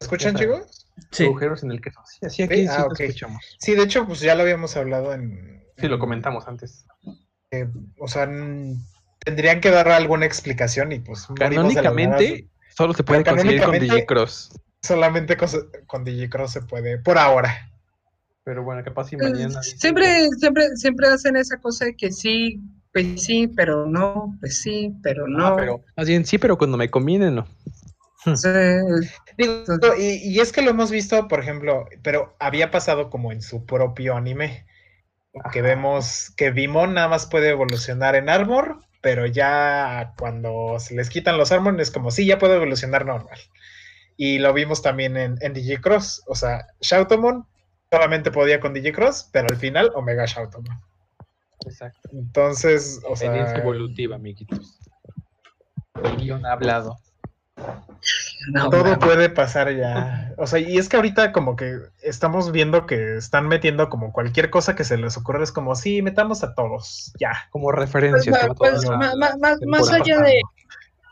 ¿Escuchan, 0.00 0.34
chicos? 0.34 0.86
Sí, 1.10 1.26
agujeros 1.26 1.62
en 1.62 1.72
el 1.72 1.82
queso. 1.82 2.00
Sí, 2.06 2.26
así 2.26 2.42
aquí 2.42 2.54
Sí, 2.54 2.62
sí, 2.62 2.68
ah, 2.70 2.76
te 2.78 2.82
ok. 2.86 3.00
escuchamos. 3.00 3.56
Sí, 3.60 3.74
de 3.74 3.82
hecho, 3.82 4.06
pues 4.06 4.20
ya 4.20 4.34
lo 4.34 4.42
habíamos 4.42 4.76
hablado 4.78 5.12
en... 5.12 5.62
Sí, 5.76 5.88
lo 5.88 5.94
en- 5.96 6.00
comentamos 6.00 6.48
antes. 6.48 6.86
eh, 7.50 7.68
o 7.98 8.08
sea, 8.08 8.26
tendrían 9.18 9.60
que 9.60 9.70
dar 9.70 9.90
alguna 9.90 10.24
explicación 10.24 10.90
y 10.92 11.00
pues. 11.00 11.28
Canónicamente 11.36 12.48
solo 12.74 12.94
se 12.94 13.04
puede 13.04 13.24
conseguir 13.24 13.62
con 13.62 13.78
Digicross. 13.78 14.58
Solamente 14.82 15.36
con 15.86 16.02
Digicross 16.02 16.52
se 16.52 16.62
puede, 16.62 16.96
por 16.98 17.18
ahora. 17.18 17.71
Pero 18.44 18.64
bueno, 18.64 18.82
capaz 18.84 19.08
si 19.08 19.16
Pues, 19.16 19.32
mañana. 19.32 19.60
siempre 19.62 20.28
siempre 20.38 20.76
siempre 20.76 21.08
hacen 21.08 21.36
esa 21.36 21.58
cosa 21.58 21.84
de 21.86 21.96
que 21.96 22.10
sí 22.10 22.60
pues 22.92 23.22
sí 23.24 23.48
pero 23.56 23.86
no 23.86 24.36
pues 24.40 24.60
sí 24.60 24.92
pero 25.02 25.26
que- 25.26 25.32
no 25.32 25.46
Ah, 25.46 25.54
pero 25.56 25.80
más 25.96 26.06
bien 26.08 26.24
sí, 26.24 26.38
pero 26.38 26.58
cuando 26.58 26.76
me 26.76 26.90
conviene 26.90 27.30
no. 27.30 27.46
Digo, 29.38 29.64
y, 29.98 30.32
y 30.34 30.40
es 30.40 30.52
que 30.52 30.62
lo 30.62 30.70
hemos 30.70 30.90
visto, 30.90 31.26
por 31.28 31.40
ejemplo, 31.40 31.86
pero 32.02 32.36
había 32.38 32.70
pasado 32.70 33.10
como 33.10 33.32
en 33.32 33.42
su 33.42 33.64
propio 33.66 34.16
anime, 34.16 34.66
que 35.52 35.60
Ajá. 35.60 35.62
vemos 35.62 36.32
que 36.36 36.50
Vimon 36.50 36.94
nada 36.94 37.08
más 37.08 37.26
puede 37.26 37.50
evolucionar 37.50 38.16
en 38.16 38.28
Armor, 38.28 38.80
pero 39.02 39.26
ya 39.26 40.14
cuando 40.18 40.78
se 40.80 40.94
les 40.94 41.10
quitan 41.10 41.38
los 41.38 41.52
Armor 41.52 41.80
es 41.80 41.90
como, 41.90 42.10
sí, 42.10 42.26
ya 42.26 42.38
puede 42.38 42.56
evolucionar 42.56 43.06
normal. 43.06 43.38
Y 44.16 44.38
lo 44.38 44.52
vimos 44.54 44.82
también 44.82 45.16
en, 45.16 45.36
en 45.40 45.54
Digicross, 45.54 46.22
o 46.26 46.34
sea, 46.34 46.66
Shoutomon 46.80 47.46
solamente 47.92 48.30
podía 48.30 48.58
con 48.58 48.72
Digicross, 48.72 49.28
pero 49.32 49.46
al 49.50 49.56
final 49.56 49.90
Omega 49.94 50.24
Shoutomon. 50.24 50.80
Exacto. 51.66 52.08
Entonces, 52.12 53.00
o 53.06 53.14
sea, 53.14 53.54
evolutiva, 53.56 54.16
amiguitos. 54.16 54.78
El 56.02 56.16
guion 56.16 56.46
ha 56.46 56.52
hablado. 56.52 56.96
no, 58.52 58.70
todo 58.70 58.84
man. 58.84 58.98
puede 58.98 59.28
pasar 59.28 59.70
ya. 59.76 60.32
O 60.38 60.46
sea, 60.46 60.58
y 60.58 60.78
es 60.78 60.88
que 60.88 60.96
ahorita 60.96 61.32
como 61.32 61.54
que 61.54 61.76
estamos 62.02 62.50
viendo 62.50 62.86
que 62.86 63.16
están 63.18 63.46
metiendo 63.46 63.90
como 63.90 64.10
cualquier 64.12 64.48
cosa 64.48 64.74
que 64.74 64.84
se 64.84 64.96
les 64.96 65.16
ocurra, 65.18 65.44
es 65.44 65.52
como, 65.52 65.76
sí, 65.76 66.00
metamos 66.00 66.42
a 66.42 66.54
todos, 66.54 67.12
ya. 67.20 67.32
Como 67.50 67.66
Pues, 67.66 67.78
referencia. 67.78 68.32
pues, 68.56 68.84
ma- 68.88 69.14
ma- 69.16 69.36
más 69.38 69.58
temporada 69.60 69.96
allá 69.96 70.18
de 70.22 70.40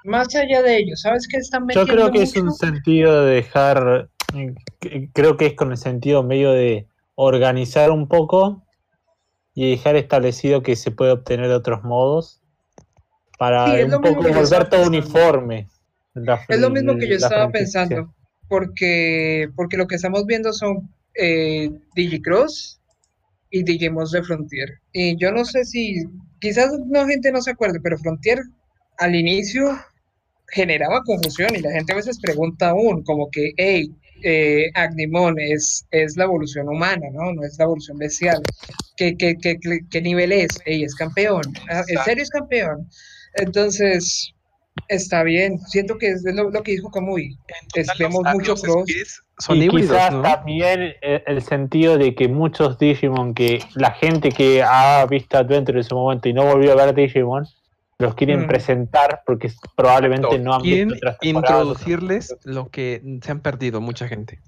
más 0.03 0.35
allá 0.35 0.63
de 0.63 0.79
ello 0.79 0.97
sabes 0.97 1.29
que 1.29 1.37
están 1.37 1.61
Yo 1.61 1.67
metiendo 1.67 1.93
creo 1.93 2.11
que 2.11 2.23
es 2.23 2.35
un 2.35 2.55
sentido 2.55 3.27
de 3.27 3.35
dejar, 3.35 4.09
creo 5.13 5.37
que 5.37 5.47
es 5.47 5.55
con 5.55 5.71
el 5.73 5.79
sentido 5.79 6.23
medio 6.23 6.53
de 6.53 6.87
organizar 7.15 7.91
un 7.91 8.09
poco 8.09 8.63
y 9.55 9.71
dejar 9.71 9.97
establecido 9.97 10.63
que 10.63 10.77
se 10.77 10.91
puede 10.91 11.13
obtener 11.13 11.49
de 11.49 11.55
otros 11.55 11.83
modos 11.83 12.41
para 13.39 13.77
Sí, 13.77 13.83
un 13.85 14.01
poco 14.01 14.23
volver 14.33 14.69
todo 14.69 14.87
uniforme. 14.87 15.69
la- 16.15 16.41
Es 16.49 16.61
lo 16.61 16.71
mismo 16.71 16.97
que 16.99 17.09
yo 17.09 17.17
la 17.19 17.27
estaba 17.27 17.51
pensando, 17.51 18.15
porque, 18.49 19.49
porque 19.57 19.77
lo 19.77 19.87
que 19.87 19.97
estamos 19.97 20.27
viendo 20.27 20.53
son 20.53 20.91
eh, 21.15 21.71
Digicross 21.95 22.81
y 23.51 23.63
Digimon 23.65 24.07
de 24.11 24.23
Frontier. 24.23 24.69
Y 24.93 25.17
yo 25.19 25.33
no 25.33 25.45
sé 25.45 25.65
si, 25.65 26.05
quizás 26.41 26.71
no 26.87 27.07
gente 27.07 27.33
no 27.33 27.43
se 27.43 27.51
acuerde, 27.51 27.81
pero 27.81 27.99
Frontier 27.99 28.39
al 28.99 29.15
inicio 29.15 29.77
generaba 30.49 31.03
confusión 31.05 31.55
y 31.55 31.61
la 31.61 31.73
gente 31.73 31.93
a 31.93 31.97
veces 31.97 32.21
pregunta 32.21 32.71
aún, 32.71 33.03
como 33.05 33.31
que, 33.31 33.53
hey, 33.57 33.95
eh, 34.23 34.71
Agnimon 34.75 35.39
es, 35.39 35.87
es 35.91 36.17
la 36.17 36.25
evolución 36.25 36.69
humana, 36.69 37.07
¿no? 37.13 37.33
No 37.33 37.43
es 37.45 37.57
la 37.59 37.65
evolución 37.65 37.99
bestial. 37.99 38.41
¿Qué, 38.97 39.17
qué, 39.17 39.37
qué, 39.41 39.59
qué- 39.61 39.81
qué 39.91 40.01
nivel 40.03 40.33
es? 40.33 40.49
Hey, 40.65 40.83
es 40.85 40.95
campeón. 40.95 41.43
Ah, 41.71 41.83
¿En 41.89 41.99
serio 42.05 42.23
es 42.23 42.31
campeón? 42.31 42.89
Entonces, 43.35 44.33
está 44.89 45.23
bien. 45.23 45.59
Siento 45.61 45.97
que 45.99 46.09
es 46.11 46.23
lo, 46.25 46.51
lo 46.51 46.63
que 46.63 46.73
dijo 46.73 46.91
Kamui. 46.91 47.37
Vemos 47.99 48.23
mucho 48.33 48.53
los 48.53 48.63
cross. 48.63 48.91
son 49.39 49.57
y 49.57 49.65
híbridos, 49.65 49.91
quizás 49.93 50.13
¿no? 50.13 50.23
también 50.23 50.95
eh, 51.03 51.23
el 51.27 51.43
sentido 51.43 51.97
de 51.97 52.15
que 52.15 52.29
muchos 52.29 52.79
Digimon, 52.79 53.35
que 53.35 53.63
la 53.75 53.93
gente 53.93 54.31
que 54.31 54.63
ha 54.63 55.07
visto 55.07 55.39
Adventure 55.39 55.79
en 55.79 55.85
su 55.85 55.95
momento 55.95 56.29
y 56.29 56.33
no 56.33 56.45
volvió 56.45 56.73
a 56.73 56.85
ver 56.87 56.95
Digimon, 56.95 57.47
los 58.01 58.15
quieren 58.15 58.45
Mm. 58.45 58.47
presentar 58.49 59.23
porque 59.27 59.53
probablemente 59.77 60.39
no 60.39 60.55
han 60.55 60.63
Quieren 60.63 60.89
visto 60.89 61.09
introducirles 61.23 62.37
lo 62.45 62.69
que 62.69 63.03
se 63.23 63.31
han 63.31 63.41
perdido 63.41 63.81
mucha 63.81 64.09
gente. 64.09 64.41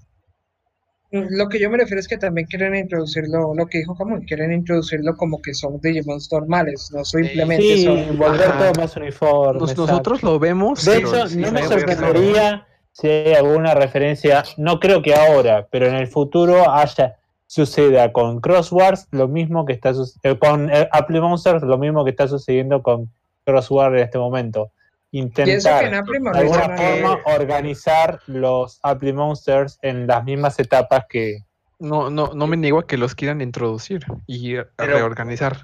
Lo 1.10 1.50
que 1.50 1.60
yo 1.60 1.68
me 1.68 1.76
refiero 1.76 2.00
es 2.00 2.08
que 2.08 2.16
también 2.16 2.46
quieren 2.46 2.74
introducirlo, 2.74 3.54
lo 3.54 3.66
que 3.66 3.78
dijo 3.78 3.94
Kamui, 3.94 4.24
quieren 4.24 4.50
introducirlo 4.50 5.14
como 5.14 5.42
que 5.42 5.52
son 5.52 5.78
Digimons 5.82 6.32
normales, 6.32 6.90
no 6.94 7.04
simplemente 7.04 7.62
Sí, 7.62 7.84
son. 7.84 8.16
volver 8.18 8.50
todo 8.56 8.72
más 8.78 8.96
uniforme. 8.96 9.60
Nos- 9.60 9.76
nosotros 9.76 10.22
lo 10.22 10.38
vemos. 10.38 10.82
De 10.86 10.96
hecho, 10.96 11.28
sí 11.28 11.36
no 11.40 11.52
me 11.52 11.62
sorprendería 11.64 12.66
si 12.92 13.08
hay 13.08 13.34
alguna 13.34 13.74
referencia, 13.74 14.42
no 14.56 14.80
creo 14.80 15.02
que 15.02 15.14
ahora, 15.14 15.66
pero 15.70 15.86
en 15.86 15.96
el 15.96 16.06
futuro 16.06 16.70
haya 16.72 17.16
suceda 17.46 18.10
con 18.12 18.40
Crosswords 18.40 19.08
lo 19.10 19.28
mismo 19.28 19.66
que 19.66 19.74
está 19.74 19.92
eh, 20.22 20.38
con 20.38 20.70
eh, 20.70 20.88
Apple 20.90 21.20
Monsters 21.20 21.62
lo 21.62 21.76
mismo 21.76 22.02
que 22.04 22.10
está 22.10 22.26
sucediendo 22.26 22.82
con 22.82 23.10
Crossword 23.44 23.94
en 23.96 24.00
este 24.04 24.18
momento. 24.18 24.72
Intentar 25.10 25.84
que 25.84 25.90
de 25.90 26.20
no 26.20 26.30
alguna 26.32 26.76
forma 26.76 27.18
organizar 27.26 28.20
los 28.26 28.80
Apple 28.82 29.12
Monsters 29.12 29.78
en 29.82 30.06
las 30.06 30.24
mismas 30.24 30.58
etapas 30.58 31.04
que 31.08 31.38
No, 31.78 32.08
no, 32.10 32.32
no 32.34 32.46
me 32.46 32.56
niego 32.56 32.78
a 32.78 32.86
que 32.86 32.96
los 32.96 33.14
quieran 33.14 33.40
introducir 33.40 34.06
y 34.26 34.54
Pero- 34.54 34.96
reorganizar. 34.96 35.58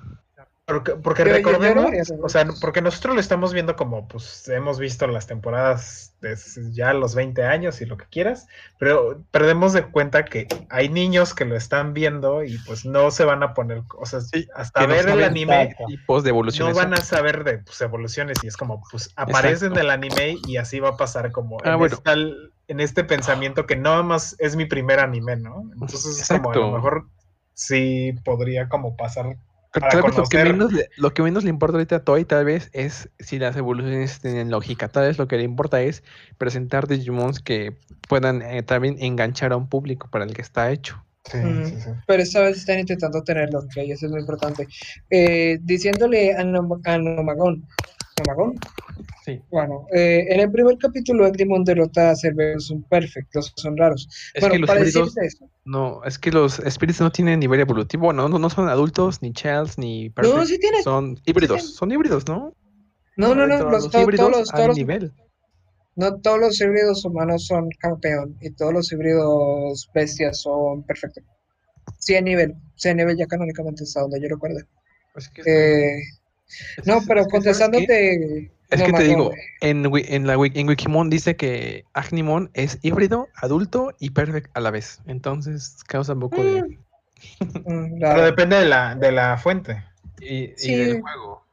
Porque, 0.69 0.93
porque 0.97 1.25
recordemos, 1.25 1.91
o 2.23 2.29
sea, 2.29 2.47
porque 2.61 2.83
nosotros 2.83 3.15
lo 3.15 3.21
estamos 3.23 3.55
viendo 3.55 3.75
como, 3.75 4.07
pues, 4.07 4.47
hemos 4.49 4.79
visto 4.79 5.07
las 5.07 5.27
temporadas 5.27 6.13
desde 6.21 6.71
ya 6.73 6.93
los 6.93 7.15
20 7.15 7.43
años 7.43 7.81
y 7.81 7.87
lo 7.87 7.97
que 7.97 8.05
quieras, 8.11 8.47
pero 8.79 9.25
perdemos 9.31 9.73
de 9.73 9.85
cuenta 9.91 10.27
que 10.27 10.47
hay 10.69 10.91
niños 10.91 11.33
que 11.33 11.47
lo 11.47 11.57
están 11.57 11.95
viendo 11.95 12.45
y 12.45 12.59
pues 12.67 12.85
no 12.85 13.11
se 13.11 13.25
van 13.25 13.43
a 13.43 13.55
poner, 13.55 13.83
o 13.99 14.05
sea, 14.05 14.21
Sí, 14.21 14.47
hasta 14.55 14.81
que 14.83 14.87
no 14.89 14.93
ver 14.93 15.09
el 15.09 15.25
anime 15.25 15.63
Exacto. 15.63 15.85
Tipos 15.87 16.23
de 16.23 16.29
no 16.33 16.35
evoluciones. 16.37 16.77
van 16.77 16.93
a 16.93 16.99
saber 16.99 17.45
de 17.45 17.59
pues, 17.61 17.81
evoluciones 17.81 18.37
y 18.43 18.49
es 18.49 18.57
como, 18.59 18.83
pues, 18.91 19.11
aparece 19.17 19.67
en 19.67 19.79
el 19.79 19.89
anime 19.89 20.37
y 20.47 20.59
así 20.59 20.81
va 20.81 20.91
a 20.91 20.97
pasar 20.99 21.33
como 21.33 21.57
Ah, 21.65 21.73
en, 21.73 21.79
bueno. 21.79 21.97
esta- 21.97 22.13
en 22.13 22.81
este 22.81 23.05
pensamiento 23.05 23.65
que 23.65 23.77
nada 23.77 24.03
más 24.03 24.37
es 24.39 24.55
mi 24.55 24.67
primer 24.67 25.01
anime, 25.01 25.37
¿no? 25.37 25.63
Entonces 25.73 26.21
es 26.21 26.29
como 26.29 26.51
a 26.51 26.55
lo 26.55 26.61
Exacto. 26.61 26.77
mejor 26.77 27.09
sí 27.55 28.13
podría 28.23 28.69
como 28.69 28.97
pasar 28.99 29.39
Pero 29.73 29.83
para 29.87 29.91
tal 29.91 30.03
vez 30.03 30.17
lo 30.17 30.29
que, 30.29 30.39
menos 30.45 30.73
le, 30.73 30.89
lo 30.97 31.13
que 31.15 31.23
menos 31.23 31.45
le 31.45 31.51
importa 31.51 31.77
ahorita 31.77 31.97
a 31.97 32.05
Toy 32.05 32.25
tal 32.25 32.45
vez 32.45 32.71
es 32.73 33.11
si 33.19 33.39
las 33.39 33.57
evoluciones 33.57 34.21
tienen 34.21 34.51
lógica. 34.51 34.89
Tal 34.89 35.07
vez 35.07 35.19
lo 35.19 35.29
que 35.29 35.37
le 35.37 35.43
importa 35.43 35.83
es 35.83 36.03
presentar 36.39 36.87
Digimons 36.89 37.41
que 37.41 37.77
puedan 38.09 38.43
eh, 38.43 38.63
también 38.63 38.97
enganchar 39.01 39.53
a 39.53 39.57
un 39.57 39.69
público 39.69 40.09
para 40.11 40.25
el 40.25 40.33
que 40.35 40.43
está 40.43 40.71
hecho. 40.71 41.05
Sí, 41.25 41.39
sí, 41.67 41.77
sí. 41.83 41.91
Pero 42.07 42.23
esta 42.23 42.41
vez 42.41 42.57
están 42.57 42.79
intentando 42.79 43.23
tenerlo, 43.23 43.61
que 43.75 43.83
eso 43.93 44.07
es 44.07 44.11
muy 44.13 44.21
importante. 44.21 44.67
Eh, 45.11 45.59
diciéndole 45.61 46.33
a, 46.33 46.43
Nom- 46.43 46.81
a 46.87 46.97
Nomagón, 46.97 47.67
¿Nomagón? 48.19 48.55
Sí. 49.25 49.41
Bueno, 49.51 49.87
eh, 49.93 50.27
en 50.31 50.41
el 50.41 50.51
primer 50.51 50.77
capítulo 50.79 51.27
Agrimon 51.27 51.63
derrota 51.65 52.11
a 52.11 52.17
Cerberus 52.17 52.73
Perfect, 52.89 53.35
los 53.35 53.53
son 53.57 53.77
raros. 53.77 54.09
Es 54.35 54.41
bueno, 54.41 54.55
que 54.55 54.59
los 54.61 54.67
para 54.69 54.81
decirte 54.81 55.27
eso. 55.27 55.51
no, 55.65 56.03
es 56.05 56.19
que 56.19 56.31
los 56.33 56.57
spirits 56.69 57.01
no 57.01 57.13
tienen 57.13 57.39
nivel 57.41 57.61
evolutivo. 57.61 58.07
Bueno, 58.07 58.29
no, 58.29 58.39
no 58.39 58.51
son 58.51 58.69
adultos, 58.69 59.21
ni 59.23 59.33
childs, 59.33 59.77
ni 59.79 60.09
No, 60.09 60.15
perfect. 60.15 60.47
sí 60.47 60.59
tiene. 60.59 60.83
Son 60.83 61.19
híbridos, 61.27 61.59
tienen. 61.59 61.75
son 61.75 61.93
híbridos, 61.93 62.27
¿no? 62.29 62.55
No, 63.17 63.35
no, 63.35 63.47
no, 63.47 63.57
de 63.57 63.65
los, 63.65 63.73
los 63.85 63.91
to- 63.91 64.01
híbridos 64.03 64.31
todos 64.33 64.49
todos 64.51 64.77
nivel. 64.77 65.13
no 65.97 66.21
todos 66.21 66.39
los 66.39 66.61
híbridos 66.61 67.05
humanos 67.05 67.47
son 67.47 67.69
campeón 67.81 68.37
y 68.41 68.51
todos 68.51 68.73
los 68.73 68.93
híbridos 68.93 69.91
bestias 69.93 70.41
son 70.41 70.85
perfectos. 70.85 71.25
Sí, 71.99 72.15
a 72.15 72.21
nivel, 72.21 72.55
sí, 72.77 72.89
a 72.89 72.95
nivel 72.95 73.17
ya 73.19 73.27
canónicamente 73.27 73.85
está 73.85 74.01
donde 74.03 74.21
yo 74.21 74.29
recuerdo. 74.29 74.61
Es 75.17 75.29
que, 75.29 75.43
Eh, 75.43 75.99
es 75.99 76.18
no, 76.85 77.01
pero 77.07 77.25
contestándote. 77.27 78.51
Es 78.71 78.83
que 78.83 78.93
te 78.93 79.05
digo, 79.05 79.31
en, 79.63 79.87
en, 79.95 80.27
la, 80.27 80.35
en 80.35 80.69
Wikimon 80.69 81.09
dice 81.09 81.37
que 81.37 81.85
Agnimon 81.95 82.51
es 82.53 82.79
híbrido, 82.83 83.29
adulto 83.35 83.95
y 83.99 84.11
perfect 84.11 84.51
a 84.55 84.61
la 84.61 84.71
vez. 84.71 85.01
Entonces 85.07 85.77
causa 85.87 86.13
un 86.13 86.21
poco 86.21 86.45
de... 86.45 86.63
mm, 86.63 86.71
Pero 87.65 87.99
raro. 88.01 88.25
depende 88.25 88.57
de 88.57 88.67
la, 88.67 88.95
de 88.95 89.13
la 89.13 89.37
fuente. 89.39 89.85
Y, 90.21 90.49
del 90.77 91.01
juego. 91.01 91.45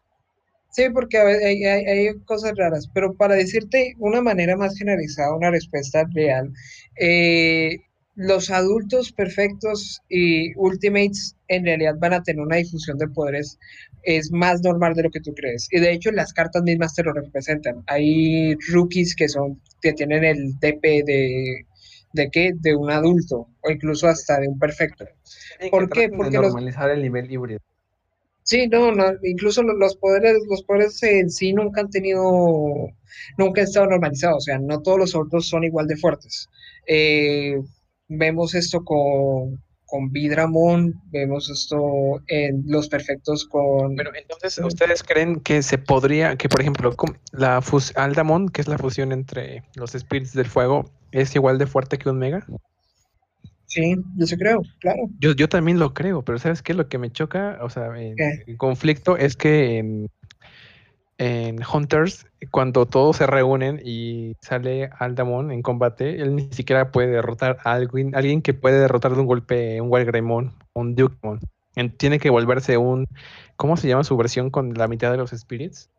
Sí, 0.71 0.89
porque 0.89 1.17
hay, 1.17 1.63
hay- 1.63 1.85
hay 1.85 2.19
cosas 2.25 2.53
raras, 2.57 2.89
pero 2.93 3.13
para 3.13 3.35
decirte 3.35 3.95
una 3.97 4.21
manera 4.21 4.57
más 4.57 4.77
generalizada, 4.77 5.33
una 5.35 5.49
respuesta 5.51 6.05
real, 6.13 6.51
eh, 6.99 7.77
los 8.15 8.49
adultos 8.49 9.11
perfectos 9.13 10.01
y 10.09 10.53
ultimates 10.57 11.35
en 11.47 11.65
realidad 11.65 11.95
van 11.99 12.13
a 12.13 12.23
tener 12.23 12.41
una 12.41 12.57
difusión 12.57 12.97
de 12.97 13.07
poderes, 13.07 13.57
es 14.05 14.31
más 14.31 14.61
normal 14.61 14.93
de 14.93 15.03
lo 15.03 15.09
que 15.11 15.21
tú 15.21 15.33
crees. 15.33 15.67
Y 15.71 15.79
de 15.79 15.91
hecho 15.91 16.11
las 16.11 16.33
cartas 16.33 16.63
mismas 16.63 16.93
te 16.95 17.03
lo 17.03 17.13
representan. 17.13 17.83
Hay 17.87 18.55
rookies 18.71 19.15
que 19.15 19.27
son, 19.27 19.61
que 19.81 19.93
tienen 19.93 20.23
el 20.23 20.57
TP 20.59 21.03
de, 21.05 21.65
¿de 22.13 22.29
qué? 22.31 22.53
De 22.55 22.75
un 22.75 22.91
adulto, 22.91 23.47
o 23.61 23.71
incluso 23.71 24.07
hasta 24.07 24.39
de 24.39 24.47
un 24.47 24.59
perfecto. 24.59 25.05
¿Por 25.71 25.89
qué? 25.89 26.09
Porque 26.09 26.37
los- 26.37 26.53
normalizar 26.53 26.89
el 26.91 27.01
nivel 27.01 27.31
híbrido. 27.31 27.59
Sí, 28.43 28.67
no, 28.67 28.91
no, 28.91 29.05
incluso 29.23 29.63
lo- 29.63 29.73
los 29.75 29.95
poderes, 29.97 30.37
los 30.47 30.61
poderes 30.63 31.01
en 31.03 31.31
sí 31.31 31.51
nunca 31.51 31.81
han 31.81 31.89
tenido, 31.89 32.21
nunca 33.37 33.61
han 33.61 33.67
estado 33.67 33.87
normalizados, 33.87 34.37
o 34.37 34.41
sea, 34.41 34.59
no 34.59 34.81
todos 34.81 34.99
los 34.99 35.15
adultos 35.15 35.47
son 35.47 35.63
igual 35.63 35.87
de 35.87 35.97
fuertes. 35.97 36.47
Eh, 36.85 37.59
vemos 38.07 38.53
esto 38.53 38.83
con, 38.83 39.63
con 39.85 40.11
Vidramon, 40.11 40.93
vemos 41.11 41.49
esto 41.49 42.21
en 42.27 42.63
los 42.67 42.89
perfectos 42.89 43.45
con... 43.45 43.95
Pero 43.95 44.11
entonces, 44.15 44.57
¿ustedes 44.59 45.03
creen 45.03 45.39
que 45.39 45.61
se 45.61 45.77
podría, 45.77 46.35
que 46.35 46.49
por 46.49 46.61
ejemplo, 46.61 46.93
la 47.31 47.61
fus 47.61 47.95
Aldamon, 47.95 48.49
que 48.49 48.61
es 48.61 48.67
la 48.67 48.77
fusión 48.77 49.11
entre 49.11 49.63
los 49.75 49.91
spirits 49.91 50.33
del 50.33 50.47
fuego, 50.47 50.89
es 51.11 51.35
igual 51.35 51.57
de 51.57 51.67
fuerte 51.67 51.97
que 51.97 52.09
un 52.09 52.19
mega? 52.19 52.45
Sí, 53.67 53.95
yo 54.15 54.25
sí 54.25 54.37
creo, 54.37 54.61
claro. 54.79 55.09
Yo, 55.19 55.33
yo 55.33 55.49
también 55.49 55.79
lo 55.79 55.93
creo, 55.93 56.23
pero 56.23 56.37
¿sabes 56.39 56.61
qué? 56.61 56.73
Lo 56.73 56.87
que 56.87 56.97
me 56.97 57.11
choca, 57.11 57.59
o 57.61 57.69
sea, 57.69 57.89
en 57.97 58.15
conflicto 58.57 59.17
es 59.17 59.35
que 59.35 59.79
en, 59.79 60.09
en 61.17 61.57
Hunters, 61.63 62.25
cuando 62.51 62.85
todos 62.85 63.17
se 63.17 63.25
reúnen 63.27 63.81
y 63.83 64.35
sale 64.41 64.89
Aldamon 64.99 65.51
en 65.51 65.61
combate, 65.61 66.21
él 66.21 66.35
ni 66.35 66.51
siquiera 66.51 66.91
puede 66.91 67.07
derrotar 67.07 67.57
a 67.63 67.73
alguien, 67.73 68.15
alguien 68.15 68.41
que 68.41 68.53
puede 68.53 68.79
derrotar 68.79 69.13
de 69.15 69.21
un 69.21 69.25
golpe 69.27 69.79
un 69.79 69.89
Walgreymon, 69.89 70.53
un 70.73 70.95
Dukemon. 70.95 71.39
En- 71.75 71.95
Tiene 71.95 72.19
que 72.19 72.29
volverse 72.29 72.77
un, 72.77 73.07
¿cómo 73.55 73.77
se 73.77 73.87
llama 73.87 74.03
su 74.03 74.15
versión 74.17 74.49
con 74.49 74.73
la 74.73 74.87
mitad 74.87 75.11
de 75.11 75.17
los 75.17 75.31
spirits? 75.31 75.89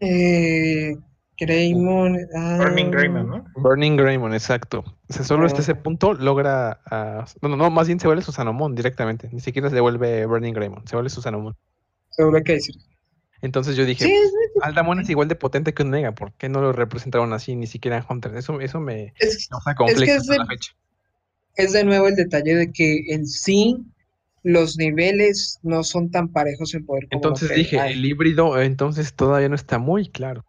Eh, 0.00 0.96
Greymon, 1.38 2.18
ah, 2.36 2.56
Burning 2.58 2.90
Greymon, 2.90 3.28
¿no? 3.28 3.44
Burning 3.56 3.96
Greymon, 3.96 4.34
exacto. 4.34 4.84
O 5.08 5.12
sea, 5.12 5.24
solo 5.24 5.46
hasta 5.46 5.58
Ah. 5.58 5.62
ese 5.62 5.74
punto 5.74 6.12
logra. 6.14 6.80
a- 6.86 7.24
no, 7.40 7.48
no, 7.48 7.56
no, 7.56 7.70
más 7.70 7.86
bien 7.86 7.98
se 7.98 8.06
vuelve 8.06 8.22
Susanomon 8.22 8.74
directamente. 8.74 9.28
Ni 9.32 9.40
siquiera 9.40 9.70
se 9.70 9.80
vuelve 9.80 10.24
Burning 10.26 10.52
Greymon, 10.54 10.86
se 10.86 10.94
vuelve 10.96 11.10
Susanomon. 11.10 11.56
Seguro 12.10 12.42
que 12.44 12.52
decir. 12.54 12.74
Entonces 13.42 13.76
yo 13.76 13.84
dije, 13.84 14.04
Sí, 14.04 14.14
Aldamon 14.62 15.00
es 15.00 15.10
igual 15.10 15.28
de 15.28 15.36
potente 15.36 15.74
que 15.74 15.82
un 15.82 15.90
Mega, 15.90 16.14
¿por 16.14 16.32
qué 16.34 16.48
no 16.48 16.60
lo 16.60 16.72
representaron 16.72 17.32
así 17.32 17.56
ni 17.56 17.66
siquiera 17.66 17.98
en 17.98 18.04
Hunter? 18.08 18.34
Eso, 18.36 18.60
eso 18.60 18.80
me 18.80 19.12
es, 19.18 19.48
causa 19.48 19.74
conflicto 19.74 20.12
es 20.14 20.20
hasta 20.22 20.32
de- 20.32 20.38
la 20.38 20.46
fecha. 20.46 20.72
es 21.56 21.72
de 21.72 21.84
nuevo 21.84 22.08
el 22.08 22.16
detalle 22.16 22.54
de 22.54 22.72
que 22.72 23.04
en 23.08 23.26
sí 23.26 23.78
los 24.42 24.76
niveles 24.76 25.58
no 25.62 25.84
son 25.84 26.10
tan 26.10 26.28
parejos 26.28 26.74
en 26.74 26.84
poder 26.84 27.08
como 27.08 27.22
Entonces 27.22 27.48
que 27.48 27.54
dije, 27.54 27.78
hay. 27.78 27.92
el 27.94 28.04
híbrido 28.04 28.60
entonces 28.60 29.14
todavía 29.14 29.48
no 29.48 29.54
está 29.54 29.78
muy 29.78 30.08
claro. 30.10 30.44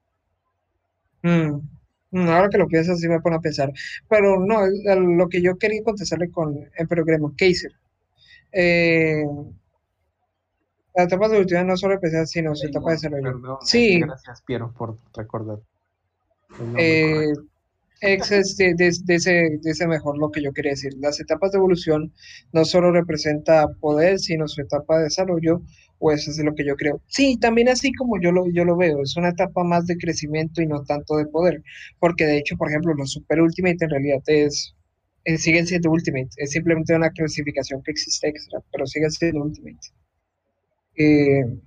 Mm, 1.24 1.62
mm, 2.12 2.28
ahora 2.30 2.50
que 2.50 2.58
lo 2.58 2.68
piensas, 2.68 3.00
sí 3.00 3.08
me 3.08 3.20
pone 3.22 3.38
a 3.38 3.40
pensar. 3.40 3.72
Pero 4.10 4.40
no, 4.40 4.66
el- 4.66 4.82
el- 4.88 5.18
lo 5.18 5.30
que 5.30 5.42
yo 5.42 5.58
quería 5.58 5.84
contestarle 5.84 6.32
con 6.32 6.56
Emperor 6.78 7.06
Gremon, 7.06 7.36
Kaiser. 7.36 7.72
Eh, 8.54 9.24
La 10.96 11.04
etapa 11.04 11.28
de 11.28 11.36
evolución 11.36 11.68
no 11.68 11.78
solo 11.78 11.96
empezar, 11.96 12.28
sino 12.28 12.56
su 12.56 12.68
etapa 12.68 12.92
de 12.92 12.96
desarrollo. 12.96 13.42
Perdón, 13.42 13.58
Sí. 13.62 14.00
Gracias, 14.00 14.42
Piero, 14.42 14.74
por 14.78 14.98
recordar. 15.16 15.60
Eh, 16.78 17.34
ex 18.02 18.32
este, 18.32 18.76
de, 18.76 18.92
de 19.04 19.16
ese, 19.16 19.60
de 19.62 19.88
mejor 19.88 20.18
lo 20.18 20.30
que 20.30 20.42
yo 20.44 20.52
quería 20.54 20.72
decir. 20.72 20.94
Las 21.00 21.20
etapas 21.20 21.52
de 21.52 21.58
evolución 21.58 22.12
no 22.52 22.66
solo 22.66 22.92
representa 22.92 23.68
poder, 23.80 24.20
sino 24.20 24.48
su 24.48 24.62
etapa 24.62 24.98
de 24.98 25.06
desarrollo, 25.06 25.62
o 26.00 26.12
eso 26.12 26.32
es 26.32 26.38
lo 26.40 26.54
que 26.54 26.66
yo 26.66 26.76
creo. 26.76 27.02
Sí, 27.08 27.38
también 27.40 27.70
así 27.70 27.94
como 27.94 28.20
yo 28.22 28.32
lo, 28.32 28.50
yo 28.52 28.66
lo 28.66 28.76
veo, 28.76 29.02
es 29.02 29.16
una 29.16 29.30
etapa 29.30 29.64
más 29.64 29.88
de 29.88 29.98
crecimiento 29.98 30.62
y 30.62 30.68
no 30.68 30.84
tanto 30.84 31.16
de 31.16 31.26
poder, 31.26 31.64
porque 32.00 32.26
de 32.26 32.38
hecho, 32.38 32.58
por 32.58 32.70
ejemplo, 32.70 32.94
los 32.94 33.12
Super 33.12 33.42
Ultimate 33.42 33.78
en 33.80 33.90
realidad 33.90 34.22
es, 34.28 34.76
eh, 35.24 35.38
siguen 35.38 35.66
siendo 35.66 35.90
Ultimate, 35.90 36.30
es 36.38 36.52
simplemente 36.52 36.94
una 36.94 37.10
clasificación 37.10 37.82
que 37.84 37.92
existe 37.92 38.28
extra, 38.28 38.60
pero 38.72 38.86
siguen 38.86 39.12
siendo 39.12 39.44
Ultimate. 39.44 39.80
Eh. 40.96 41.60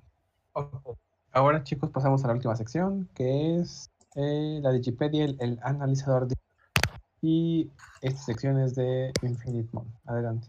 Ahora, 1.33 1.63
chicos, 1.65 1.91
pasamos 1.91 2.25
a 2.25 2.29
la 2.29 2.35
última 2.35 2.57
sección, 2.57 3.09
que 3.15 3.59
es 3.61 3.91
eh, 4.15 4.59
la 4.63 4.73
Digipedia, 4.73 5.25
el, 5.25 5.37
el 5.41 5.59
analizador. 5.63 6.29
de- 6.29 6.37
Y 7.21 7.71
esta 8.03 8.21
sección 8.23 8.59
es 8.61 8.75
de 8.75 9.13
Infinite 9.23 9.69
Mon. 9.73 9.87
Adelante. 10.07 10.49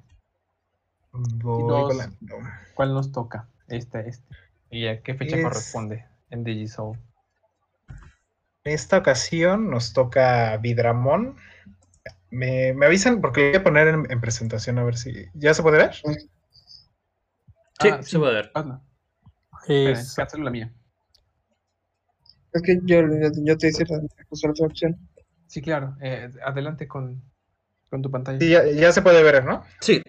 Volando. 1.12 2.16
¿Cuál 2.76 2.94
nos 2.94 3.12
toca? 3.12 3.48
Este, 3.68 4.08
este. 4.08 4.36
¿Y 4.70 4.88
a 4.88 5.02
qué 5.02 5.14
fecha 5.16 5.36
Es- 5.38 5.44
corresponde 5.44 6.06
en 6.30 6.44
Digisoul? 6.44 6.98
En 8.64 8.74
esta 8.74 8.98
ocasión 8.98 9.70
nos 9.70 9.94
toca 9.94 10.58
Vidramon. 10.58 11.36
Me, 12.30 12.74
me 12.74 12.86
avisan 12.86 13.22
porque 13.22 13.42
lo 13.42 13.48
voy 13.52 13.56
a 13.58 13.64
poner 13.64 13.88
en, 13.88 14.12
en 14.12 14.22
presentación 14.22 14.78
a 14.78 14.84
ver 14.84 14.98
si. 14.98 15.26
¿Ya 15.34 15.54
se 15.54 15.64
puede 15.64 15.78
ver? 15.78 15.94
Sí, 15.94 16.30
Ah, 17.80 18.02
se 18.02 18.18
puede 18.20 18.34
ver. 18.34 18.52
Hazlo. 18.54 18.82
Espera, 19.68 20.28
Es- 20.28 20.40
la 20.40 20.50
mía. 20.52 20.74
es 22.54 22.62
que 22.62 22.80
yo, 22.84 23.02
yo, 23.02 23.30
yo 23.44 23.58
te 23.58 23.68
hice 23.68 23.86
la, 23.86 24.02
otra 24.30 24.66
opción. 24.66 24.98
Sí, 25.48 25.62
claro. 25.62 25.96
eh, 26.02 26.30
adelante 26.44 26.88
con, 26.88 27.22
con 27.90 28.02
tu 28.02 28.10
pantalla. 28.12 28.40
Sí, 28.40 28.50
ya, 28.50 28.66
ya 28.66 28.92
se 28.92 29.02
puede 29.02 29.24
ver, 29.24 29.46
¿no? 29.46 29.64
Sí, 29.82 30.02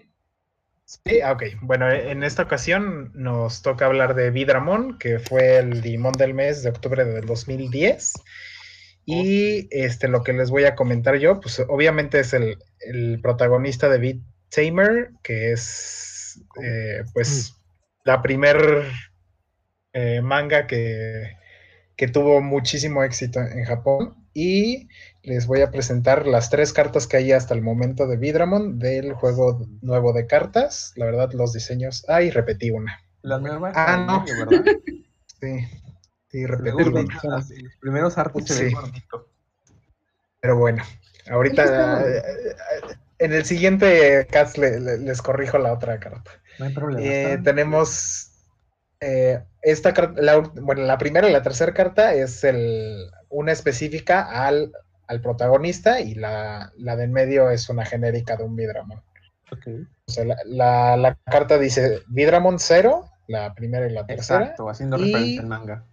Sí, 0.88 1.20
ah, 1.20 1.32
ok. 1.32 1.42
Bueno, 1.60 1.90
en 1.92 2.22
esta 2.22 2.44
ocasión 2.44 3.12
nos 3.14 3.60
toca 3.60 3.84
hablar 3.84 4.14
de 4.14 4.30
Vidramon, 4.30 4.98
que 4.98 5.18
fue 5.18 5.58
el 5.58 5.82
Digimon 5.82 6.14
del 6.14 6.32
mes 6.32 6.62
de 6.62 6.70
octubre 6.70 7.04
del 7.04 7.26
2010. 7.26 8.14
Y 9.04 9.68
este, 9.70 10.08
lo 10.08 10.22
que 10.22 10.32
les 10.32 10.50
voy 10.50 10.64
a 10.64 10.74
comentar 10.74 11.16
yo, 11.16 11.40
pues 11.40 11.62
obviamente 11.68 12.20
es 12.20 12.32
el, 12.32 12.56
el 12.80 13.20
protagonista 13.20 13.90
de 13.90 13.98
Beat 13.98 14.16
Tamer, 14.48 15.10
que 15.22 15.52
es 15.52 16.42
eh, 16.62 17.02
pues 17.12 17.54
la 18.08 18.22
primer 18.22 18.56
eh, 19.92 20.20
manga 20.22 20.66
que, 20.66 21.36
que 21.96 22.08
tuvo 22.08 22.40
muchísimo 22.40 23.02
éxito 23.04 23.40
en 23.40 23.64
Japón. 23.64 24.14
Y 24.34 24.88
les 25.22 25.46
voy 25.46 25.62
a 25.62 25.70
presentar 25.72 26.26
las 26.26 26.48
tres 26.50 26.72
cartas 26.72 27.08
que 27.08 27.16
hay 27.16 27.32
hasta 27.32 27.54
el 27.54 27.62
momento 27.62 28.06
de 28.06 28.16
Vidramon 28.16 28.78
del 28.78 29.12
juego 29.14 29.66
nuevo 29.82 30.12
de 30.12 30.26
cartas. 30.28 30.92
La 30.96 31.06
verdad, 31.06 31.32
los 31.32 31.52
diseños. 31.52 32.04
Ay, 32.08 32.30
repetí 32.30 32.70
una. 32.70 33.00
La 33.22 33.38
nueva 33.38 33.72
Ah, 33.74 33.96
no. 34.06 34.20
medio, 34.20 34.38
¿verdad? 34.38 34.64
Sí, 35.40 35.60
sí, 36.30 36.46
repetí 36.46 36.82
una. 36.88 37.20
los, 37.22 37.52
primeros 37.80 38.18
artes 38.18 38.44
se 38.46 38.54
ven 38.54 38.68
Sí. 38.68 38.74
gorditos. 38.74 39.26
Pero 40.40 40.56
bueno, 40.56 40.82
ahorita 41.30 41.64
eh, 42.08 42.18
eh, 42.18 42.94
en 43.18 43.32
el 43.32 43.44
siguiente 43.44 44.26
cast 44.30 44.56
le- 44.58 44.80
le- 44.80 44.98
les 44.98 45.22
corrijo 45.22 45.58
la 45.58 45.72
otra 45.72 45.98
carta. 45.98 46.30
No 46.58 46.66
hay 46.66 46.72
problema. 46.74 47.04
Eh, 47.06 47.38
tenemos 47.44 48.30
eh, 49.00 49.42
esta 49.62 49.94
carta, 49.94 50.20
la, 50.20 50.38
bueno, 50.38 50.82
la 50.82 50.98
primera 50.98 51.28
y 51.28 51.32
la 51.32 51.42
tercera 51.42 51.72
carta 51.72 52.14
es 52.14 52.42
el, 52.44 53.10
una 53.28 53.52
específica 53.52 54.22
al, 54.46 54.72
al 55.06 55.20
protagonista 55.20 56.00
y 56.00 56.14
la, 56.14 56.72
la 56.76 56.96
de 56.96 57.04
en 57.04 57.12
medio 57.12 57.50
es 57.50 57.68
una 57.68 57.84
genérica 57.84 58.36
de 58.36 58.44
un 58.44 58.56
Vidramon. 58.56 58.98
ok. 59.52 59.66
O 60.08 60.10
sea, 60.10 60.24
la, 60.24 60.36
la- 60.46 60.96
la 60.96 61.14
carta 61.26 61.58
dice 61.58 62.00
Vidramon 62.08 62.58
0, 62.58 63.08
la 63.28 63.54
primera 63.54 63.86
y 63.86 63.92
la 63.92 64.06
tercera, 64.06 64.40
Exacto, 64.40 64.68
haciendo 64.70 64.96
Y- 64.98 65.12
referencia 65.12 65.40
al 65.42 65.46
manga. 65.48 65.84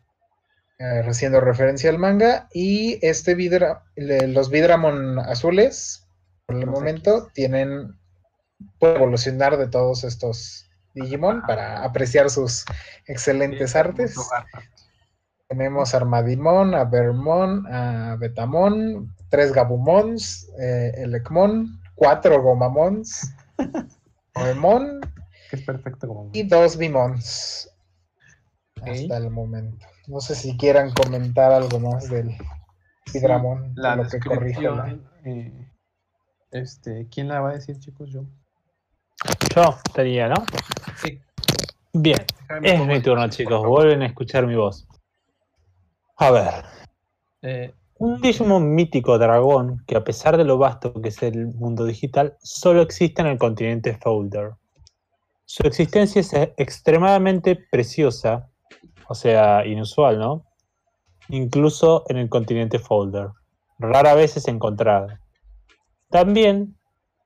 eh, 0.79 1.03
haciendo 1.05 1.41
referencia 1.41 1.89
al 1.89 1.99
manga, 1.99 2.47
y 2.53 2.97
este 3.05 3.35
Vidra, 3.35 3.83
le- 3.95 4.27
los 4.29 4.49
Vidramon 4.49 5.19
azules, 5.19 6.07
por 6.45 6.57
el 6.57 6.65
momento, 6.67 7.27
tienen, 7.33 7.97
pueden 8.79 8.97
evolucionar 8.97 9.57
de 9.57 9.67
todos 9.67 10.03
estos 10.03 10.69
Digimon 10.93 11.41
para 11.45 11.83
apreciar 11.83 12.29
sus 12.29 12.65
excelentes 13.05 13.71
Sí, 13.71 13.77
artes. 13.77 14.15
Tenemos 15.47 15.93
a 15.93 15.97
Armadimon, 15.97 16.73
a 16.73 16.85
Vermon, 16.85 17.67
a 17.67 18.15
Betamon, 18.17 19.13
tres 19.29 19.51
Gabumons, 19.53 20.49
eh, 20.59 20.91
Elecmon, 20.95 21.81
cuatro 21.95 22.41
Gomamons, 22.41 23.31
Goemon 24.35 25.01
Que 25.49 25.57
es 25.57 25.61
perfecto 25.63 26.29
y 26.33 26.43
dos 26.43 26.77
Bimons. 26.77 27.69
Hasta 28.81 29.17
el 29.17 29.29
momento. 29.29 29.85
No 30.07 30.19
sé 30.19 30.35
si 30.35 30.55
quieran 30.57 30.91
comentar 30.93 31.51
algo 31.51 31.79
más 31.79 32.09
del 32.09 32.35
Vidramon, 33.13 33.73
de 33.75 33.81
La 33.81 33.95
lo 33.95 34.07
que 34.07 34.19
corrige 34.19 34.61
la- 34.61 34.97
eh, 35.23 35.71
este, 36.51 37.07
¿Quién 37.09 37.27
la 37.27 37.39
va 37.41 37.49
a 37.51 37.53
decir, 37.53 37.79
chicos? 37.79 38.09
Yo. 38.11 38.23
Yo 39.55 39.77
tenía, 39.93 40.27
¿no? 40.27 40.35
Sí. 40.97 41.19
Bien, 41.93 42.25
es 42.61 42.85
mi 42.85 43.01
turno, 43.01 43.29
chicos. 43.29 43.65
Vuelven 43.65 44.01
a 44.01 44.07
escuchar 44.07 44.45
mi 44.47 44.55
voz. 44.55 44.87
A 46.17 46.31
ver, 46.31 46.65
Eh, 47.41 47.73
un 47.99 48.19
Digimon 48.21 48.73
mítico 48.73 49.19
dragón 49.19 49.83
que 49.85 49.95
a 49.95 50.03
pesar 50.03 50.35
de 50.35 50.43
lo 50.43 50.57
vasto 50.57 50.99
que 50.99 51.09
es 51.09 51.21
el 51.21 51.47
mundo 51.53 51.85
digital, 51.85 52.35
solo 52.41 52.81
existe 52.81 53.21
en 53.21 53.27
el 53.27 53.37
continente 53.37 53.93
Folder. 53.93 54.53
Su 55.45 55.65
existencia 55.67 56.21
es 56.21 56.33
extremadamente 56.57 57.55
preciosa, 57.55 58.49
o 59.07 59.13
sea, 59.13 59.63
inusual, 59.65 60.17
¿no? 60.17 60.43
Incluso 61.29 62.03
en 62.09 62.17
el 62.17 62.29
continente 62.29 62.79
Folder. 62.79 63.29
Rara 63.77 64.15
vez 64.15 64.35
es 64.37 64.47
encontrada. 64.47 65.21
También 66.09 66.75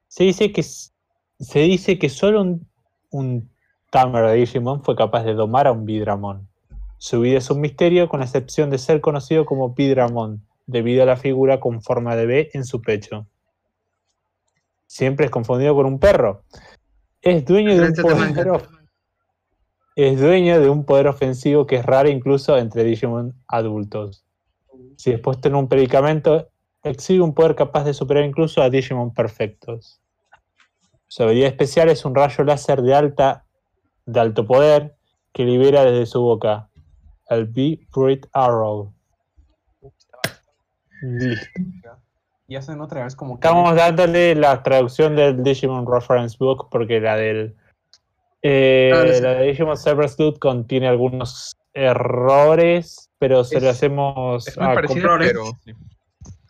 se 0.09 0.25
dice 0.25 0.51
que, 0.51 0.65
se 1.39 1.59
dice 1.59 1.97
que 1.97 2.09
solo 2.09 2.41
un, 2.41 2.67
un 3.11 3.49
Tamer 3.89 4.25
de 4.27 4.35
Digimon 4.35 4.83
fue 4.83 4.95
capaz 4.95 5.23
de 5.23 5.33
domar 5.33 5.67
a 5.67 5.71
un 5.71 5.85
Vidramon. 5.85 6.47
Su 6.97 7.21
vida 7.21 7.37
es 7.37 7.49
un 7.49 7.61
misterio 7.61 8.09
con 8.09 8.19
la 8.19 8.25
excepción 8.25 8.69
de 8.69 8.77
ser 8.77 9.01
conocido 9.01 9.45
como 9.45 9.73
Vidramon, 9.73 10.45
debido 10.67 11.03
a 11.03 11.05
la 11.05 11.17
figura 11.17 11.59
con 11.59 11.81
forma 11.81 12.15
de 12.15 12.25
B 12.25 12.49
en 12.53 12.65
su 12.65 12.81
pecho. 12.81 13.25
Siempre 14.85 15.25
es 15.25 15.31
confundido 15.31 15.75
con 15.75 15.85
un 15.85 15.99
perro. 15.99 16.43
Es 17.21 17.45
dueño 17.45 17.73
de 17.73 17.81
un 17.81 17.87
Excelente 17.87 18.43
poder, 18.43 18.61
es 19.95 20.19
dueño 20.19 20.59
de 20.59 20.69
un 20.69 20.85
poder 20.85 21.07
ofensivo 21.07 21.67
que 21.67 21.77
es 21.77 21.85
raro 21.85 22.09
incluso 22.09 22.57
entre 22.57 22.83
Digimon 22.83 23.33
adultos. 23.47 24.25
Si 24.97 25.11
es 25.11 25.19
puesto 25.19 25.47
en 25.47 25.55
un 25.55 25.67
predicamento, 25.67 26.49
exhibe 26.83 27.23
un 27.23 27.33
poder 27.33 27.55
capaz 27.55 27.83
de 27.83 27.93
superar 27.93 28.23
incluso 28.23 28.61
a 28.61 28.69
Digimon 28.69 29.13
perfectos. 29.13 29.99
Su 31.11 31.23
habilidad 31.23 31.47
especial 31.49 31.89
es 31.89 32.05
un 32.05 32.13
rayo 32.15 32.43
láser 32.43 32.81
de 32.83 32.93
alta 32.93 33.43
de 34.05 34.19
alto 34.19 34.45
poder 34.45 34.95
que 35.33 35.43
libera 35.43 35.83
desde 35.83 36.05
su 36.05 36.21
boca 36.21 36.69
el 37.29 37.45
B-Fruit 37.45 38.25
Arrow. 38.31 38.93
Listo. 41.01 41.47
y 42.47 42.55
hacen 42.55 42.81
otra 42.81 43.03
vez 43.03 43.15
como 43.15 43.39
que. 43.39 43.47
Estamos 43.47 43.75
dándole 43.75 44.35
la 44.35 44.61
traducción 44.63 45.15
del 45.15 45.43
Digimon 45.43 45.85
Reference 45.91 46.35
Book 46.39 46.67
porque 46.69 46.99
la 46.99 47.15
del 47.15 47.55
eh, 48.41 48.91
Ah, 48.93 49.03
la 49.21 49.33
de 49.35 49.47
Digimon 49.47 49.77
Cyber 49.77 50.09
Sleuth 50.09 50.39
contiene 50.39 50.87
algunos 50.87 51.53
errores, 51.73 53.09
pero 53.19 53.43
se 53.43 53.59
lo 53.61 53.69
Es- 53.69 53.75
hacemos 53.77 54.47
Es 54.47 54.57
muy 54.57 54.65
a 54.67 54.73
parecido, 54.73 55.09
pero. 55.19 55.43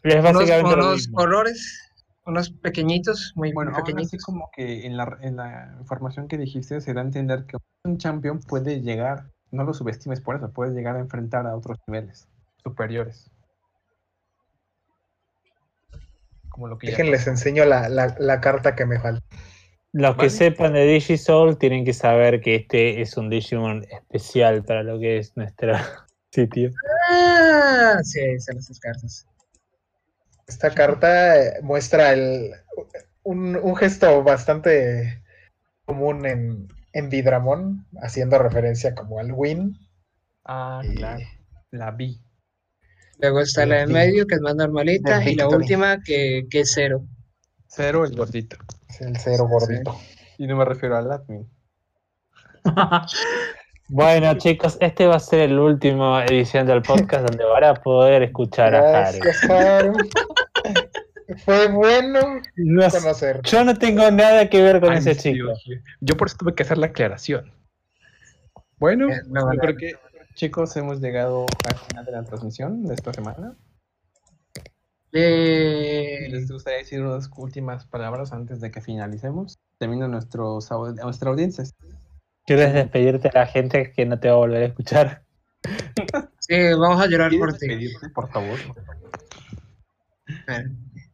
Es 0.04 0.24
básicamente 0.24 0.76
lo 0.76 0.84
unos 0.86 0.96
mismo. 0.96 1.16
colores, 1.18 1.89
unos 2.26 2.50
pequeñitos, 2.52 3.34
muy, 3.36 3.52
Bueno, 3.54 3.72
así 3.72 3.82
pequeñitos. 3.86 4.24
como 4.26 4.50
que 4.56 4.86
en 4.86 4.98
la, 4.98 5.18
en 5.22 5.36
la 5.38 5.76
información 5.80 6.28
que 6.28 6.38
dijiste 6.38 6.80
se 6.82 6.94
da 6.94 7.02
a 7.02 7.04
entender 7.06 7.46
que 7.46 7.58
un 7.84 7.98
campeón 7.98 8.40
puede 8.40 8.82
llegar, 8.82 9.32
no 9.52 9.64
lo 9.64 9.74
subestimes 9.74 10.22
por 10.22 10.36
eso, 10.36 10.52
puede 10.52 10.74
llegar 10.74 10.96
a 10.96 11.00
enfrentar 11.00 11.48
a 11.48 11.56
otros 11.56 11.78
niveles 11.88 12.28
superiores. 12.64 13.32
Como 16.50 16.68
lo 16.68 16.78
que 16.78 16.88
ya 16.88 16.92
Déjenles 16.92 17.22
pasó. 17.22 17.32
enseño 17.32 17.66
la, 17.66 17.90
la- 17.90 18.16
la 18.20 18.42
carta 18.42 18.76
que 18.76 18.86
me 18.86 19.00
falta. 19.00 19.22
Los 19.92 20.12
que 20.18 20.18
Vale. 20.18 20.30
sepan 20.30 20.74
de 20.74 20.86
Digisoul 20.86 21.58
tienen 21.58 21.84
que 21.84 21.94
saber 21.94 22.42
que 22.42 22.56
este 22.56 23.02
es 23.02 23.18
un 23.18 23.30
Digimon 23.30 23.84
especial 23.90 24.64
para 24.64 24.84
lo 24.84 25.00
que 25.00 25.18
es 25.18 25.36
nuestro 25.36 25.74
sitio. 26.32 26.72
Ah, 27.10 27.98
sí, 28.04 28.20
están 28.20 28.58
esas 28.58 28.80
cartas. 28.80 29.26
Esta 30.50 30.72
carta 30.72 31.38
eh, 31.40 31.54
muestra 31.62 32.12
el, 32.12 32.52
un, 33.24 33.56
un 33.56 33.76
gesto 33.76 34.24
bastante 34.24 35.22
común 35.86 36.26
en, 36.26 36.68
en 36.94 37.10
Vidramón, 37.10 37.86
haciendo 38.02 38.40
referencia 38.40 38.96
como 38.96 39.20
al 39.20 39.32
Win. 39.32 39.78
Ah, 40.44 40.82
Y- 40.84 40.96
claro. 40.96 41.24
La 41.72 41.92
vi. 41.92 42.20
Luego 43.20 43.42
está 43.42 43.66
la 43.68 43.76
de 43.76 43.82
Del 43.82 43.92
medio, 43.92 44.26
que 44.26 44.36
es 44.36 44.42
más 44.42 44.56
normalita, 44.56 45.24
y 45.24 45.36
la 45.36 45.48
última, 45.48 46.02
que, 46.02 46.48
que 46.50 46.62
es 46.62 46.72
cero. 46.74 47.06
Cero 47.68 48.06
el 48.06 48.16
gordito. 48.16 48.58
Es 48.90 49.02
el 49.02 49.16
cero 49.18 49.48
gordito. 49.48 49.96
Y 50.40 50.48
no 50.48 50.56
me 50.58 50.66
refiero 50.66 50.98
al 50.98 51.12
admin. 51.12 51.48
Bueno, 53.92 54.36
chicos, 54.38 54.78
este 54.82 55.08
va 55.08 55.16
a 55.16 55.20
ser 55.20 55.50
la 55.50 55.62
última 55.64 56.24
edición 56.26 56.68
del 56.68 56.84
podcast 56.84 57.26
donde 57.28 57.44
van 57.44 57.64
a 57.64 57.74
poder 57.74 58.22
escuchar 58.22 58.76
a 58.76 59.08
Haru. 59.08 59.94
Fue 61.46 61.68
bueno 61.72 62.42
No 62.56 62.90
conocer. 62.90 63.42
yo 63.44 63.64
no 63.64 63.76
tengo 63.78 64.10
nada 64.12 64.50
que 64.50 64.62
ver 64.64 64.80
con 64.82 64.92
Ay, 64.92 64.98
ese 65.00 65.14
sí, 65.16 65.34
chico. 65.34 65.50
oye. 65.52 65.82
Yo 66.02 66.18
por 66.18 66.28
eso 66.28 66.38
tuve 66.38 66.56
que 66.56 66.64
hacer 66.64 66.78
la 66.80 66.88
aclaración. 66.88 67.52
Bueno, 68.80 69.10
Eh, 69.10 69.22
no, 69.28 69.42
yo 69.42 69.54
no. 69.54 69.60
creo 69.62 69.78
que, 69.78 69.92
chicos, 70.34 70.76
hemos 70.78 71.02
llegado 71.02 71.46
al 71.68 71.76
final 71.76 72.06
de 72.06 72.12
la 72.14 72.24
transmisión 72.24 72.84
de 72.86 72.94
esta 72.96 73.14
semana. 73.14 73.56
Eh, 75.12 76.28
¿Les 76.30 76.52
gustaría 76.52 76.80
decir 76.80 77.02
unas 77.02 77.30
últimas 77.36 77.86
palabras 77.86 78.32
antes 78.32 78.62
de 78.62 78.70
que 78.72 78.80
finalicemos? 78.82 79.58
Termino 79.80 80.08
nuestros, 80.08 80.72
aud- 80.72 81.00
nuestra 81.02 81.30
audiencia. 81.32 81.64
¿Quieres 82.46 82.74
despedirte 82.74 83.30
de 83.30 83.40
la 83.40 83.46
gente 83.48 83.92
que 83.92 84.06
no 84.06 84.20
te 84.20 84.28
va 84.30 84.36
a 84.36 84.38
volver 84.38 84.64
a 84.64 84.66
escuchar? 84.68 85.24
sí, 86.40 86.56
vamos 86.80 87.02
a 87.02 87.08
llorar 87.08 87.32
por 87.38 87.58
¿Quieres 87.58 87.80
ti. 87.80 88.10
por 88.14 88.30
favor? 88.32 88.60
Eh, 90.50 90.66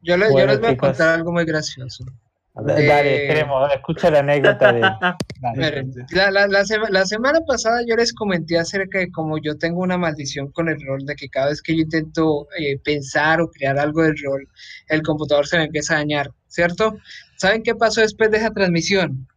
Yo, 0.02 0.18
le- 0.18 0.26
yo 0.28 0.32
Bueno, 0.34 0.52
les 0.52 0.60
voy 0.60 0.68
a 0.70 0.72
chicos. 0.74 0.90
contar 0.90 1.10
algo 1.16 1.32
muy 1.32 1.45
gracioso. 1.45 2.06
Da- 2.53 2.80
Eh, 2.80 2.86
Dale, 2.88 3.28
queremos, 3.28 3.74
escucha 3.74 4.10
la 4.12 4.20
anécdota 4.20 4.72
de. 4.72 4.80
Dale. 5.41 5.86
La, 6.12 6.32
la- 6.32 6.48
la 6.48 6.64
sema- 6.64 6.90
la 6.90 7.06
semana 7.06 7.40
pasada 7.45 7.82
yo 7.86 7.95
les 7.98 8.14
comenté 8.14 8.57
acerca 8.57 8.99
de 8.99 9.12
cómo 9.12 9.38
yo 9.40 9.57
tengo 9.57 9.82
una 9.82 9.98
maldición 9.98 10.52
con 10.52 10.70
el 10.70 10.78
rol, 10.86 11.06
de 11.06 11.16
que 11.16 11.28
cada 11.28 11.48
vez 11.49 11.62
que 11.62 11.76
yo 11.76 11.82
intento 11.82 12.48
eh, 12.57 12.78
pensar 12.84 13.41
o 13.41 13.49
crear 13.52 13.78
algo 13.78 14.03
del 14.03 14.16
rol, 14.24 14.48
el 14.88 15.02
computador 15.02 15.48
se 15.48 15.57
me 15.57 15.66
empieza 15.66 15.95
a 15.95 15.98
dañar, 15.98 16.32
¿cierto? 16.48 16.98
¿Saben 17.38 17.62
qué 17.64 17.76
pasó 17.76 17.99
después 18.02 18.32
de 18.32 18.38
esa 18.38 18.52
transmisión? 18.52 19.28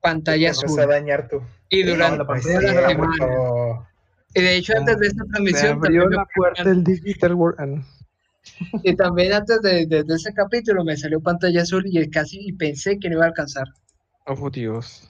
Pantalla 0.00 0.48
Empezó 0.48 0.66
azul. 0.66 0.80
a 0.80 0.86
dañar 0.86 1.28
tú. 1.28 1.40
Y 1.68 1.82
durante 1.82 2.18
la 2.18 2.24
No 2.24 2.34
es 2.34 2.42
toda 2.42 2.60
la 2.60 2.88
semana. 2.88 3.88
Y 4.34 4.42
de 4.42 4.56
hecho, 4.56 4.72
antes 4.76 4.98
de 4.98 5.06
esta 5.06 5.22
Se 5.22 5.30
transmisión, 5.30 5.72
abrió 5.78 6.02
también 6.02 6.08
me 6.10 6.16
la 6.16 6.26
puerta 6.34 6.64
del 6.64 6.82
Digital 6.84 7.34
World. 7.34 7.84
Y 8.82 8.94
también 8.96 9.32
antes 9.32 9.60
de, 9.62 9.86
de- 9.86 10.04
de 10.04 10.14
ese 10.14 10.32
capítulo 10.32 10.84
me 10.84 10.96
salió 10.96 11.20
pantalla 11.20 11.62
azul 11.62 11.84
y 11.86 12.08
casi 12.10 12.38
y 12.48 12.52
pensé 12.52 12.98
que 12.98 13.08
no 13.08 13.16
iba 13.16 13.24
a 13.24 13.28
alcanzar. 13.28 13.66
Oh, 14.26 14.50
Dios. 14.50 15.08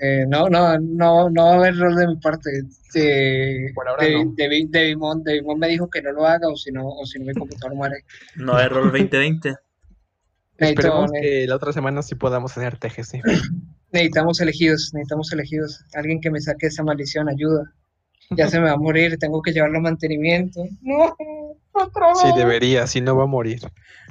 Eh, 0.00 0.24
no, 0.28 0.48
no, 0.48 0.78
no, 0.78 1.28
no 1.28 1.44
va 1.44 1.52
a 1.52 1.56
haber 1.56 1.76
rol 1.76 1.96
de 1.96 2.06
mi 2.06 2.16
parte. 2.16 2.50
Eh, 2.94 3.66
Por 3.74 3.88
ahora 3.88 4.04
de, 4.04 4.24
no. 4.24 4.32
de, 4.36 4.66
Devimon 4.68 5.22
me 5.58 5.68
dijo 5.68 5.90
que 5.90 6.00
no 6.02 6.12
lo 6.12 6.24
haga 6.26 6.48
o 6.48 6.56
si 6.56 6.70
no, 6.70 6.86
o 6.88 7.04
si 7.04 7.18
no 7.18 7.26
mi 7.26 7.34
computador 7.34 7.74
muere. 7.76 8.04
No 8.36 8.54
hay 8.56 8.68
rol 8.68 8.84
2020. 8.92 9.50
Necesito- 9.50 9.58
Esperemos 10.58 11.10
que 11.12 11.46
la 11.46 11.56
otra 11.56 11.72
semana 11.72 12.02
sí 12.02 12.14
podamos 12.14 12.56
hacer 12.56 12.78
TGC. 12.78 13.22
necesitamos 13.92 14.40
elegidos, 14.40 14.90
necesitamos 14.94 15.32
elegidos. 15.32 15.84
Alguien 15.94 16.20
que 16.20 16.30
me 16.30 16.40
saque 16.40 16.66
esa 16.68 16.82
maldición, 16.82 17.28
ayuda. 17.28 17.72
Ya 18.30 18.48
se 18.48 18.58
me 18.60 18.66
va 18.66 18.72
a 18.72 18.76
morir, 18.76 19.16
tengo 19.18 19.40
que 19.42 19.52
llevarlo 19.52 19.78
a 19.78 19.82
mantenimiento. 19.82 20.62
No, 20.82 21.16
otra 21.84 22.08
vez. 22.08 22.18
Sí, 22.20 22.32
debería, 22.34 22.86
si 22.86 23.00
no 23.00 23.16
va 23.16 23.24
a 23.24 23.26
morir. 23.26 23.60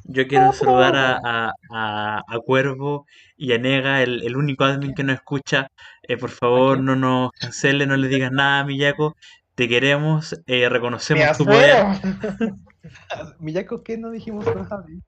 Yo 0.06 0.28
quiero 0.28 0.54
saludar 0.54 0.96
a, 0.96 1.20
a, 1.24 1.54
a- 1.70 2.24
a 2.28 2.40
Cuervo 2.40 3.06
y 3.36 3.52
a 3.54 3.58
Nega, 3.58 4.02
el, 4.02 4.24
el 4.24 4.38
único 4.38 4.64
admin 4.64 4.94
que 4.94 5.04
nos 5.04 5.16
escucha. 5.16 5.68
Eh, 6.04 6.16
por 6.18 6.30
favor, 6.30 6.80
no 6.80 6.96
nos 6.96 7.32
cancele, 7.34 7.86
no 7.86 7.98
le 7.98 8.08
digas 8.08 8.32
nada, 8.32 8.64
Miyako. 8.64 9.16
Te 9.56 9.68
queremos, 9.68 10.34
eh, 10.46 10.62
¡Mi 10.62 10.68
reconocemos 10.68 11.38
tu 11.38 11.46
poder. 11.46 11.84
Miyako, 13.40 13.84
¿qué 13.84 13.98
no 13.98 14.12
dijimos 14.12 14.46
con 14.48 14.64
Javi? 14.66 15.02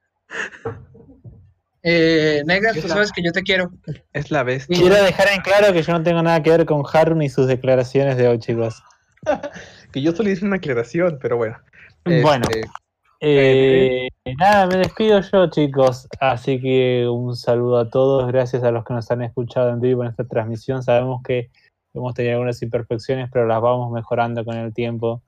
Eh, 1.82 2.42
Negra, 2.46 2.74
¿Qué 2.74 2.82
tú 2.82 2.88
la- 2.90 2.96
sabes 2.96 3.12
que 3.14 3.24
yo 3.24 3.32
te 3.32 3.42
quiero. 3.42 3.72
Es 4.12 4.32
la 4.32 4.44
bestia. 4.44 4.76
Quiero 4.78 5.02
dejar 5.02 5.30
en 5.30 5.42
claro 5.42 5.72
que 5.72 5.82
yo 5.82 5.94
no 5.94 6.04
tengo 6.04 6.22
nada 6.22 6.44
que 6.44 6.50
ver 6.50 6.66
con 6.66 6.84
Haru 6.92 7.16
ni 7.16 7.30
sus 7.30 7.48
declaraciones 7.48 8.18
de 8.18 8.28
hoy, 8.28 8.40
chicos. 8.40 8.84
Que 9.92 10.02
yo 10.04 10.12
solo 10.16 10.30
hice 10.30 10.46
una 10.46 10.58
aclaración, 10.58 11.18
pero 11.20 11.38
bueno. 11.38 11.58
Bueno. 12.22 12.46
Este, 12.52 12.70
Eh, 13.22 14.10
nada, 14.38 14.68
me 14.68 14.78
despido 14.78 15.20
yo, 15.22 15.50
chicos. 15.50 16.08
Así 16.20 16.60
que 16.62 17.08
un 17.08 17.36
saludo 17.36 17.80
a 17.80 17.90
todos. 17.90 18.28
Gracias 18.28 18.64
a 18.64 18.72
los 18.72 18.86
que 18.86 18.94
nos 18.94 19.10
han 19.12 19.22
escuchado 19.24 19.70
en 19.70 19.82
vivo 19.82 20.04
en 20.04 20.10
esta 20.10 20.24
transmisión. 20.24 20.84
Sabemos 20.84 21.22
que 21.24 21.50
hemos 21.94 22.14
tenido 22.14 22.36
algunas 22.36 22.62
imperfecciones, 22.62 23.30
pero 23.32 23.46
las 23.46 23.62
vamos 23.62 23.92
mejorando 23.92 24.46
con 24.46 24.56
el 24.56 24.74
tiempo. 24.74 25.22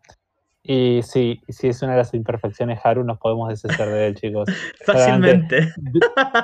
Y 0.64 1.02
sí, 1.04 1.42
si 1.50 1.68
es 1.68 1.82
una 1.82 1.94
de 1.94 1.98
las 1.98 2.14
imperfecciones, 2.14 2.80
Haru, 2.84 3.04
nos 3.04 3.18
podemos 3.18 3.50
deshacer 3.50 3.90
de 3.90 4.08
él, 4.08 4.16
chicos. 4.16 4.48
Fácilmente. 4.86 5.74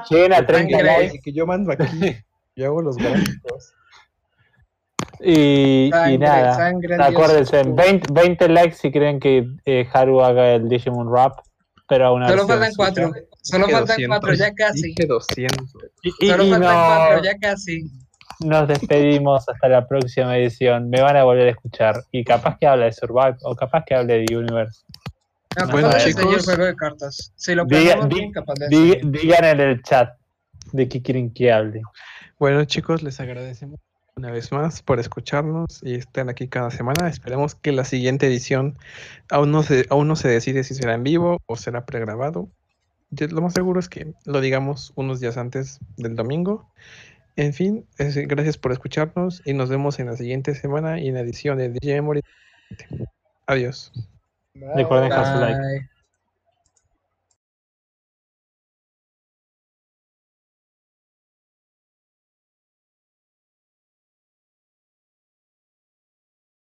Lleguen 0.10 0.34
a 0.34 0.38
el 0.38 0.46
30 0.46 0.78
Tranquilo, 0.78 0.84
likes 0.84 1.20
que 1.24 1.32
yo 1.32 1.46
mando 1.46 1.72
aquí. 1.72 2.18
Yo 2.56 2.66
hago 2.66 2.82
los 2.82 2.98
gráficos. 2.98 3.77
Y, 5.20 5.86
y 5.88 5.90
Sangre, 5.92 6.18
nada. 6.18 6.54
sangre, 6.56 6.96
Dios. 6.96 7.08
Acuérdense, 7.08 7.64
20, 7.64 8.14
20 8.14 8.50
likes 8.50 8.76
si 8.76 8.92
creen 8.92 9.20
que 9.20 9.48
eh, 9.66 9.88
Haru 9.94 10.22
haga 10.22 10.54
el 10.54 10.68
Digimon 10.70 11.14
Rap, 11.14 11.40
pero 11.88 12.14
una 12.14 12.28
Solo 12.30 12.48
faltan 12.48 12.72
suya. 12.72 12.76
cuatro. 12.78 13.12
Solo 13.42 13.66
Dije 13.68 13.78
faltan 13.78 13.96
200, 13.98 14.08
cuatro, 14.20 14.34
ya 14.36 14.54
casi. 14.54 14.82
Dije 14.84 15.06
200. 15.08 15.68
Y, 16.04 16.10
y- 16.26 16.30
Solo 16.30 16.44
y 16.44 16.50
faltan 16.52 16.62
no- 16.62 16.86
cuatro, 16.86 17.24
ya 17.24 17.38
casi. 17.40 17.84
nos 18.42 18.68
despedimos 18.68 19.48
hasta 19.50 19.68
la 19.70 19.88
próxima 19.88 20.38
edición. 20.38 20.90
Me 20.90 21.02
van 21.02 21.16
a 21.18 21.24
volver 21.24 21.48
a 21.48 21.52
escuchar. 21.52 22.04
Y 22.12 22.24
capaz 22.24 22.58
que 22.60 22.68
hable 22.68 22.86
de 22.86 22.92
Survive 22.94 23.38
o 23.44 23.56
capaz 23.56 23.84
que 23.86 23.96
hable 23.96 24.26
de 24.26 24.36
Universe. 24.38 24.82
No, 25.60 25.68
Bueno, 25.70 25.90
chicos. 25.98 26.36
el 26.38 26.44
juego 26.44 26.66
de 26.66 26.76
cartas. 26.76 27.32
Si 27.36 27.56
lo 27.56 27.64
Diga- 27.66 27.68
planeamos 27.96 28.10
di- 28.10 28.16
bien, 28.16 28.32
capaz 28.32 28.54
de 28.56 28.68
Di- 28.68 29.00
digan 29.06 29.46
en 29.46 29.60
el 29.62 29.82
chat 29.82 30.10
de 30.74 30.88
qué 30.90 31.02
quieren 31.02 31.34
que 31.34 31.52
hable. 31.52 31.82
Bueno, 32.38 32.64
chicos, 32.66 33.02
les 33.02 33.20
agradecemos 33.20 33.80
una 34.18 34.32
vez 34.32 34.52
más 34.52 34.82
por 34.82 35.00
escucharnos 35.00 35.80
y 35.84 35.96
estar 35.96 36.28
aquí 36.30 36.48
cada 36.48 36.72
semana. 36.72 37.08
Esperemos 37.08 37.54
que 37.56 37.72
la 37.72 37.86
siguiente 37.86 38.28
edición 38.28 38.78
aún 39.30 39.52
no 39.52 39.62
se, 39.64 39.86
aún 39.90 40.08
no 40.08 40.16
se 40.16 40.28
decide 40.28 40.64
si 40.64 40.74
será 40.74 40.96
en 40.96 41.04
vivo 41.04 41.40
o 41.46 41.56
será 41.56 41.86
pregrabado. 41.86 42.50
Yo- 43.12 43.28
Lo 43.28 43.42
más 43.42 43.54
seguro 43.54 43.80
es 43.80 43.88
que 43.90 44.14
lo 44.26 44.42
digamos 44.42 44.92
unos 44.96 45.20
días 45.20 45.38
antes 45.38 45.80
del 45.98 46.16
domingo. 46.16 46.70
En 47.36 47.54
fin, 47.54 47.86
es- 48.00 48.16
gracias 48.28 48.58
por 48.58 48.72
escucharnos 48.72 49.42
y 49.46 49.54
nos 49.54 49.70
vemos 49.70 50.00
en 50.00 50.08
la 50.08 50.18
siguiente 50.18 50.56
semana 50.56 51.00
y 51.00 51.10
en 51.10 51.14
la 51.14 51.20
edición 51.22 51.58
de 51.60 51.70
DJ 51.70 51.96
Memory. 52.02 52.22
Adiós. 53.46 53.92
Recuerden 54.76 55.10
dejar 55.10 55.34
su 55.34 55.40
like. 55.40 55.60
Bye. 55.60 55.97